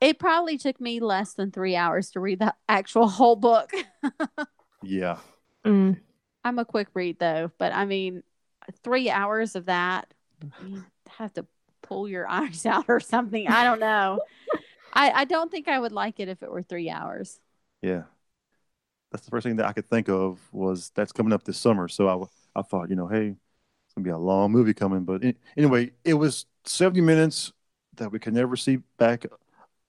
It 0.00 0.18
probably 0.18 0.58
took 0.58 0.80
me 0.80 1.00
less 1.00 1.34
than 1.34 1.50
three 1.50 1.74
hours 1.74 2.10
to 2.12 2.20
read 2.20 2.38
the 2.38 2.54
actual 2.68 3.08
whole 3.08 3.36
book. 3.36 3.72
yeah. 4.82 5.18
Mm. 5.66 5.98
I'm 6.44 6.58
a 6.58 6.64
quick 6.64 6.88
read 6.94 7.18
though, 7.18 7.50
but 7.58 7.72
I 7.72 7.84
mean, 7.84 8.22
three 8.84 9.10
hours 9.10 9.56
of 9.56 9.66
that, 9.66 10.12
you 10.66 10.84
have 11.08 11.32
to 11.34 11.46
pull 11.82 12.08
your 12.08 12.28
eyes 12.30 12.66
out 12.66 12.86
or 12.88 13.00
something. 13.00 13.48
I 13.48 13.64
don't 13.64 13.80
know. 13.80 14.20
I, 14.92 15.10
I 15.10 15.24
don't 15.24 15.50
think 15.50 15.68
I 15.68 15.78
would 15.78 15.92
like 15.92 16.20
it 16.20 16.28
if 16.28 16.42
it 16.42 16.50
were 16.50 16.62
three 16.62 16.90
hours. 16.90 17.38
Yeah. 17.82 18.02
That's 19.10 19.24
the 19.24 19.30
first 19.30 19.44
thing 19.46 19.56
that 19.56 19.66
I 19.66 19.72
could 19.72 19.88
think 19.88 20.08
of 20.08 20.38
was 20.52 20.90
that's 20.94 21.12
coming 21.12 21.32
up 21.32 21.44
this 21.44 21.58
summer. 21.58 21.88
So 21.88 22.08
I, 22.08 22.60
I 22.60 22.62
thought, 22.62 22.90
you 22.90 22.96
know, 22.96 23.06
hey, 23.06 23.28
it's 23.28 23.94
going 23.94 24.04
to 24.04 24.08
be 24.08 24.10
a 24.10 24.18
long 24.18 24.52
movie 24.52 24.74
coming. 24.74 25.04
But 25.04 25.24
a- 25.24 25.34
anyway, 25.56 25.92
it 26.04 26.14
was 26.14 26.46
70 26.64 27.00
minutes 27.00 27.52
that 27.96 28.12
we 28.12 28.18
could 28.18 28.34
never 28.34 28.56
see 28.56 28.78
back 28.98 29.24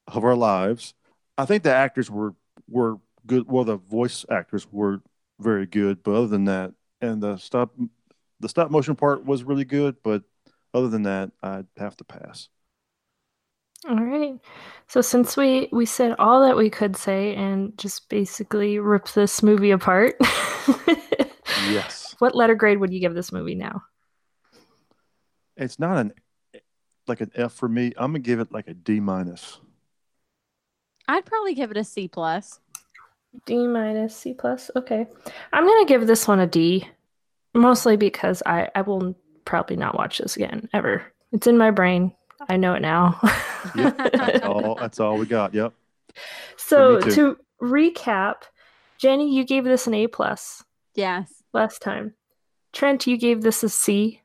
of 0.08 0.24
our 0.24 0.36
lives. 0.36 0.94
I 1.38 1.46
think 1.46 1.64
the 1.64 1.74
actors 1.74 2.10
were, 2.10 2.34
were 2.70 2.98
good. 3.26 3.50
Well, 3.50 3.66
the 3.66 3.78
voice 3.78 4.26
actors 4.30 4.68
were 4.72 5.02
very 5.40 5.66
good. 5.66 6.04
But 6.04 6.16
other 6.16 6.28
than 6.28 6.46
that, 6.46 6.74
and 7.02 7.22
the 7.22 7.38
stop, 7.38 7.74
the 8.40 8.50
stop 8.50 8.72
motion 8.72 8.96
part 8.96 9.26
was 9.26 9.44
really 9.44 9.66
good. 9.66 9.98
But 10.04 10.24
other 10.74 10.88
than 10.88 11.04
that, 11.04 11.32
I'd 11.42 11.68
have 11.78 11.96
to 11.98 12.04
pass. 12.04 12.50
All 13.88 13.96
right. 13.96 14.40
So 14.88 15.02
since 15.02 15.38
we 15.38 15.70
we 15.72 15.86
said 15.86 16.16
all 16.20 16.42
that 16.42 16.58
we 16.58 16.70
could 16.70 16.98
say 16.98 17.34
and 17.36 17.78
just 17.78 18.10
basically 18.10 18.78
ripped 18.80 19.16
this 19.16 19.42
movie 19.42 19.72
apart, 19.72 20.16
Yes. 21.70 22.16
what 22.20 22.36
letter 22.36 22.56
grade 22.56 22.80
would 22.80 22.92
you 22.94 23.00
give 23.00 23.14
this 23.14 23.32
movie 23.32 23.56
now? 23.56 23.84
It's 25.56 25.80
not 25.80 25.98
an, 25.98 26.14
like 27.08 27.22
an 27.22 27.32
F 27.36 27.54
for 27.54 27.70
me. 27.70 27.94
I'm 27.98 28.12
going 28.12 28.22
to 28.22 28.28
give 28.28 28.40
it 28.40 28.52
like 28.52 28.68
a 28.68 28.74
D 28.74 29.00
minus. 29.00 29.60
I'd 31.08 31.26
probably 31.26 31.54
give 31.56 31.72
it 31.72 31.78
a 31.78 31.84
C 31.84 32.08
plus. 32.08 32.60
D 33.46 33.66
minus 33.68 34.16
C 34.16 34.34
plus. 34.34 34.70
Okay. 34.76 35.08
I'm 35.54 35.66
gonna 35.66 35.86
give 35.86 36.06
this 36.08 36.28
one 36.28 36.40
a 36.40 36.48
D. 36.48 36.88
Mostly 37.54 37.98
because 37.98 38.44
I, 38.46 38.70
I 38.76 38.82
will 38.82 39.16
probably 39.50 39.76
not 39.76 39.98
watch 39.98 40.20
this 40.20 40.36
again 40.36 40.70
ever. 40.74 41.04
It's 41.32 41.48
in 41.48 41.58
my 41.58 41.72
brain. 41.72 42.14
I 42.48 42.56
know 42.58 42.76
it 42.76 42.82
now. 42.82 43.20
Yep, 43.76 43.98
that's 44.14 44.42
all. 44.44 44.76
That's 44.76 45.00
all 45.00 45.18
we 45.18 45.26
got. 45.26 45.54
Yep. 45.56 45.74
so 46.56 47.02
to 47.02 47.36
recap, 47.62 48.44
Jenny, 49.00 49.34
you 49.36 49.44
gave 49.44 49.64
this 49.66 49.88
an 49.88 49.94
A 49.96 50.08
plus 50.08 50.64
Yes. 50.96 51.44
last 51.52 51.82
time. 51.82 52.14
Trent, 52.74 53.08
you 53.08 53.18
gave 53.18 53.42
this 53.42 53.64
a 53.64 53.70
C, 53.70 54.22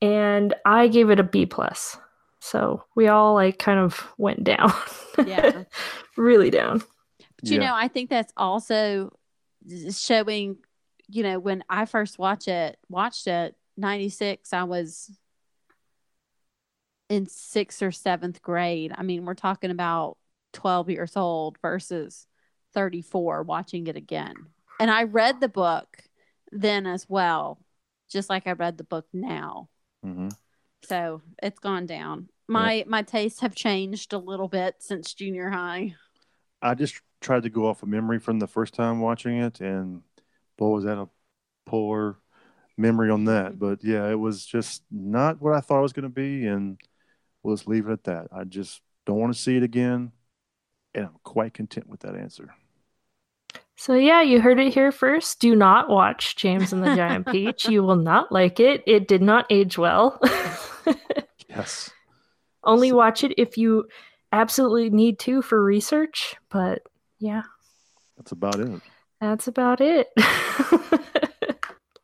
and 0.00 0.54
I 0.64 0.88
gave 0.88 1.10
it 1.10 1.20
a 1.20 1.22
B 1.22 1.46
plus. 1.46 1.96
So 2.40 2.82
we 2.94 3.08
all 3.08 3.34
like 3.34 3.58
kind 3.58 3.78
of 3.78 4.08
went 4.18 4.44
down. 4.44 4.72
Yeah. 5.24 5.64
really 6.16 6.50
down. 6.50 6.82
But 7.40 7.50
you 7.50 7.60
Yeah. 7.60 7.66
know, 7.68 7.74
I 7.74 7.88
think 7.88 8.08
that's 8.10 8.32
also 8.36 9.10
showing, 9.92 10.56
you 11.08 11.22
know, 11.22 11.38
when 11.38 11.64
I 11.68 11.84
first 11.86 12.18
watch 12.18 12.48
it, 12.48 12.78
watched 12.88 13.26
it, 13.26 13.54
96, 13.76 14.52
I 14.52 14.64
was 14.64 15.10
in 17.08 17.26
sixth 17.26 17.82
or 17.82 17.92
seventh 17.92 18.42
grade. 18.42 18.92
I 18.96 19.02
mean, 19.02 19.24
we're 19.24 19.34
talking 19.34 19.70
about 19.70 20.16
12 20.52 20.90
years 20.90 21.16
old 21.16 21.58
versus 21.62 22.26
34 22.74 23.42
watching 23.42 23.86
it 23.86 23.96
again. 23.96 24.34
And 24.80 24.90
I 24.90 25.04
read 25.04 25.40
the 25.40 25.48
book 25.48 25.98
then 26.52 26.86
as 26.86 27.06
well, 27.08 27.58
just 28.10 28.28
like 28.28 28.46
I 28.46 28.52
read 28.52 28.78
the 28.78 28.84
book 28.84 29.06
now. 29.12 29.68
hmm 30.02 30.28
So 30.82 31.22
it's 31.42 31.58
gone 31.58 31.86
down. 31.86 32.28
My 32.48 32.84
my 32.86 33.02
tastes 33.02 33.40
have 33.40 33.54
changed 33.54 34.12
a 34.12 34.18
little 34.18 34.48
bit 34.48 34.76
since 34.78 35.14
junior 35.14 35.50
high. 35.50 35.94
I 36.62 36.74
just 36.74 37.00
tried 37.20 37.42
to 37.44 37.50
go 37.50 37.66
off 37.66 37.82
of 37.82 37.88
memory 37.88 38.18
from 38.18 38.38
the 38.38 38.46
first 38.46 38.74
time 38.74 39.00
watching 39.00 39.38
it, 39.38 39.60
and 39.60 40.02
boy, 40.56 40.70
was 40.70 40.84
that 40.84 40.98
a 40.98 41.08
poor 41.66 42.18
memory 42.76 43.10
on 43.10 43.24
that. 43.24 43.52
Mm-hmm. 43.52 43.58
But 43.68 43.84
yeah, 43.84 44.08
it 44.08 44.18
was 44.18 44.44
just 44.44 44.82
not 44.90 45.40
what 45.40 45.54
I 45.54 45.60
thought 45.60 45.78
it 45.78 45.82
was 45.82 45.92
going 45.92 46.02
to 46.04 46.08
be, 46.08 46.46
and 46.46 46.78
we'll 47.42 47.56
just 47.56 47.68
leave 47.68 47.88
it 47.88 47.92
at 47.92 48.04
that. 48.04 48.28
I 48.32 48.44
just 48.44 48.80
don't 49.06 49.18
want 49.18 49.34
to 49.34 49.40
see 49.40 49.56
it 49.56 49.62
again, 49.62 50.12
and 50.94 51.06
I'm 51.06 51.16
quite 51.22 51.54
content 51.54 51.88
with 51.88 52.00
that 52.00 52.14
answer. 52.16 52.54
So 53.78 53.94
yeah, 53.94 54.22
you 54.22 54.40
heard 54.40 54.58
it 54.58 54.72
here 54.72 54.90
first. 54.90 55.38
Do 55.40 55.54
not 55.54 55.90
watch 55.90 56.36
James 56.36 56.72
and 56.72 56.82
the 56.82 56.96
Giant 56.96 57.26
Peach. 57.30 57.68
You 57.68 57.82
will 57.82 57.96
not 57.96 58.32
like 58.32 58.58
it. 58.58 58.82
It 58.86 59.06
did 59.06 59.22
not 59.22 59.46
age 59.50 59.76
well. 59.78 60.20
Yes. 61.48 61.90
Only 62.62 62.92
watch 62.92 63.24
it 63.24 63.32
if 63.38 63.56
you 63.56 63.86
absolutely 64.30 64.90
need 64.90 65.18
to 65.20 65.40
for 65.40 65.62
research. 65.64 66.36
But 66.50 66.82
yeah, 67.18 67.44
That's 68.18 68.32
about 68.32 68.60
it. 68.60 68.82
that's 69.22 69.48
about 69.48 69.80
it. 69.80 70.08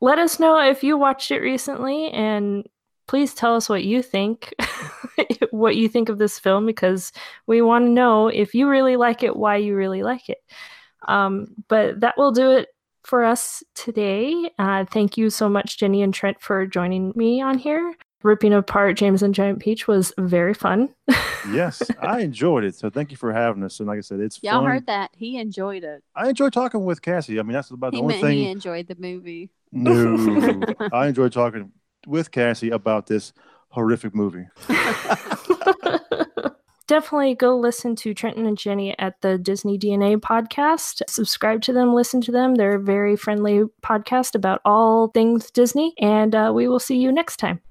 Let 0.02 0.18
us 0.18 0.40
know 0.40 0.58
if 0.60 0.82
you 0.82 0.98
watched 0.98 1.30
it 1.30 1.38
recently 1.38 2.10
and 2.10 2.66
please 3.06 3.34
tell 3.34 3.54
us 3.54 3.68
what 3.68 3.84
you 3.84 4.02
think. 4.02 4.52
what 5.52 5.76
you 5.76 5.88
think 5.88 6.08
of 6.08 6.18
this 6.18 6.40
film 6.40 6.66
because 6.66 7.12
we 7.46 7.62
want 7.62 7.84
to 7.84 7.90
know 7.90 8.26
if 8.26 8.52
you 8.52 8.68
really 8.68 8.96
like 8.96 9.22
it, 9.22 9.36
why 9.36 9.56
you 9.56 9.76
really 9.76 10.02
like 10.02 10.28
it. 10.28 10.38
Um, 11.06 11.46
but 11.68 12.00
that 12.00 12.16
will 12.18 12.32
do 12.32 12.50
it 12.50 12.68
for 13.04 13.22
us 13.22 13.62
today. 13.76 14.50
Uh, 14.58 14.84
thank 14.86 15.16
you 15.16 15.30
so 15.30 15.48
much, 15.48 15.78
Jenny 15.78 16.02
and 16.02 16.12
Trent, 16.12 16.40
for 16.40 16.66
joining 16.66 17.12
me 17.14 17.40
on 17.40 17.58
here. 17.58 17.94
Ripping 18.24 18.52
apart 18.52 18.96
James 18.96 19.22
and 19.22 19.32
Giant 19.32 19.60
Peach 19.60 19.86
was 19.86 20.12
very 20.18 20.54
fun. 20.54 20.92
Yes, 21.50 21.82
I 22.00 22.20
enjoyed 22.20 22.62
it. 22.62 22.76
So 22.76 22.88
thank 22.88 23.10
you 23.10 23.16
for 23.16 23.32
having 23.32 23.64
us. 23.64 23.80
And 23.80 23.88
like 23.88 23.98
I 23.98 24.02
said, 24.02 24.20
it's 24.20 24.40
Y'all 24.44 24.60
fun. 24.60 24.70
heard 24.70 24.86
that. 24.86 25.10
He 25.16 25.38
enjoyed 25.38 25.82
it. 25.82 26.04
I 26.14 26.28
enjoy 26.28 26.50
talking 26.50 26.84
with 26.84 27.02
Cassie. 27.02 27.40
I 27.40 27.42
mean, 27.42 27.54
that's 27.54 27.72
about 27.72 27.90
the 27.90 27.98
only 27.98 28.14
meant 28.14 28.22
thing. 28.22 28.38
he 28.38 28.48
enjoyed 28.48 28.86
the 28.86 28.94
movie. 28.94 29.50
No, 29.72 30.62
I 30.92 31.08
enjoy 31.08 31.28
talking 31.28 31.72
with 32.06 32.30
Cassie 32.30 32.70
about 32.70 33.06
this 33.06 33.32
horrific 33.68 34.14
movie. 34.14 34.46
definitely 36.92 37.34
go 37.34 37.56
listen 37.56 37.96
to 37.96 38.12
Trenton 38.12 38.44
and 38.44 38.58
Jenny 38.58 38.94
at 38.98 39.18
the 39.22 39.38
Disney 39.38 39.78
DNA 39.78 40.18
podcast. 40.18 41.00
Subscribe 41.08 41.62
to 41.62 41.72
them, 41.72 41.94
listen 41.94 42.20
to 42.20 42.30
them. 42.30 42.54
They're 42.54 42.74
a 42.74 42.82
very 42.82 43.16
friendly 43.16 43.62
podcast 43.82 44.34
about 44.34 44.60
all 44.66 45.08
things 45.08 45.50
Disney, 45.50 45.94
and 45.98 46.34
uh, 46.34 46.52
we 46.54 46.68
will 46.68 46.78
see 46.78 46.98
you 46.98 47.10
next 47.10 47.38
time. 47.38 47.62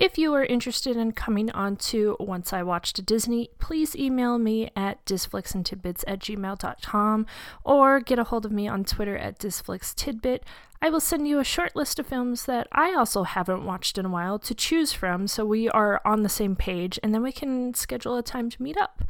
If 0.00 0.16
you 0.16 0.32
are 0.32 0.42
interested 0.42 0.96
in 0.96 1.12
coming 1.12 1.50
on 1.50 1.76
to 1.76 2.16
Once 2.18 2.54
I 2.54 2.62
Watched 2.62 2.98
a 2.98 3.02
Disney, 3.02 3.50
please 3.58 3.94
email 3.94 4.38
me 4.38 4.70
at 4.74 5.04
disflixandtidbits 5.04 6.04
at 6.06 6.20
gmail.com 6.20 7.26
or 7.64 8.00
get 8.00 8.18
a 8.18 8.24
hold 8.24 8.46
of 8.46 8.50
me 8.50 8.66
on 8.66 8.84
Twitter 8.84 9.18
at 9.18 9.38
disflixtidbit. 9.38 10.40
I 10.80 10.88
will 10.88 11.00
send 11.00 11.28
you 11.28 11.38
a 11.38 11.44
short 11.44 11.76
list 11.76 11.98
of 11.98 12.06
films 12.06 12.46
that 12.46 12.66
I 12.72 12.94
also 12.94 13.24
haven't 13.24 13.66
watched 13.66 13.98
in 13.98 14.06
a 14.06 14.08
while 14.08 14.38
to 14.38 14.54
choose 14.54 14.94
from 14.94 15.26
so 15.26 15.44
we 15.44 15.68
are 15.68 16.00
on 16.06 16.22
the 16.22 16.30
same 16.30 16.56
page 16.56 16.98
and 17.02 17.12
then 17.12 17.22
we 17.22 17.30
can 17.30 17.74
schedule 17.74 18.16
a 18.16 18.22
time 18.22 18.48
to 18.48 18.62
meet 18.62 18.78
up. 18.78 19.04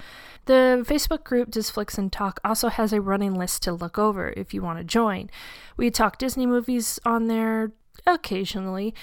The 0.47 0.85
Facebook 0.89 1.23
group 1.23 1.53
Disflix 1.53 1.99
and 1.99 2.13
Talk 2.13 2.41
also 2.45 2.69
has 2.69 2.93
a 2.93 3.01
running 3.01 3.37
list 3.37 3.63
to 3.63 3.73
look 3.73 3.97
over 3.97 4.35
if 4.37 4.53
you 4.53 4.61
want 4.61 4.81
to 4.81 4.85
join. 4.85 5.31
We 5.77 5.93
talk 5.93 6.19
Disney 6.19 6.47
movies 6.47 6.99
on 7.05 7.29
there 7.29 7.71
occasionally. 8.07 8.95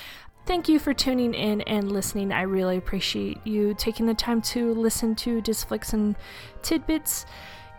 Thank 0.47 0.69
you 0.69 0.79
for 0.79 0.93
tuning 0.93 1.33
in 1.33 1.59
and 1.63 1.91
listening. 1.91 2.31
I 2.31 2.43
really 2.43 2.77
appreciate 2.77 3.45
you 3.45 3.73
taking 3.73 4.05
the 4.05 4.13
time 4.13 4.41
to 4.43 4.73
listen 4.73 5.13
to 5.15 5.41
Disflix 5.41 5.91
and 5.91 6.15
Tidbits. 6.61 7.25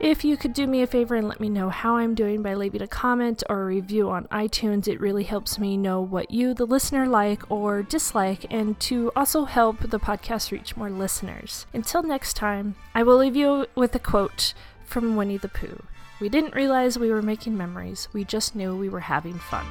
If 0.00 0.22
you 0.22 0.36
could 0.36 0.52
do 0.52 0.66
me 0.66 0.82
a 0.82 0.86
favor 0.86 1.14
and 1.14 1.26
let 1.26 1.40
me 1.40 1.48
know 1.48 1.70
how 1.70 1.96
I'm 1.96 2.14
doing 2.14 2.42
by 2.42 2.52
leaving 2.52 2.82
a 2.82 2.86
comment 2.86 3.42
or 3.48 3.62
a 3.62 3.64
review 3.64 4.10
on 4.10 4.26
iTunes, 4.26 4.86
it 4.86 5.00
really 5.00 5.24
helps 5.24 5.58
me 5.58 5.78
know 5.78 6.02
what 6.02 6.30
you, 6.30 6.52
the 6.52 6.66
listener, 6.66 7.08
like 7.08 7.50
or 7.50 7.82
dislike, 7.82 8.44
and 8.52 8.78
to 8.80 9.12
also 9.16 9.46
help 9.46 9.80
the 9.80 9.98
podcast 9.98 10.52
reach 10.52 10.76
more 10.76 10.90
listeners. 10.90 11.64
Until 11.72 12.02
next 12.02 12.34
time, 12.34 12.74
I 12.94 13.02
will 13.02 13.16
leave 13.16 13.34
you 13.34 13.64
with 13.76 13.94
a 13.94 13.98
quote 13.98 14.52
from 14.84 15.16
Winnie 15.16 15.38
the 15.38 15.48
Pooh. 15.48 15.84
We 16.20 16.28
didn't 16.28 16.54
realize 16.54 16.98
we 16.98 17.10
were 17.10 17.22
making 17.22 17.56
memories, 17.56 18.08
we 18.12 18.24
just 18.24 18.54
knew 18.54 18.76
we 18.76 18.90
were 18.90 19.00
having 19.00 19.38
fun. 19.38 19.64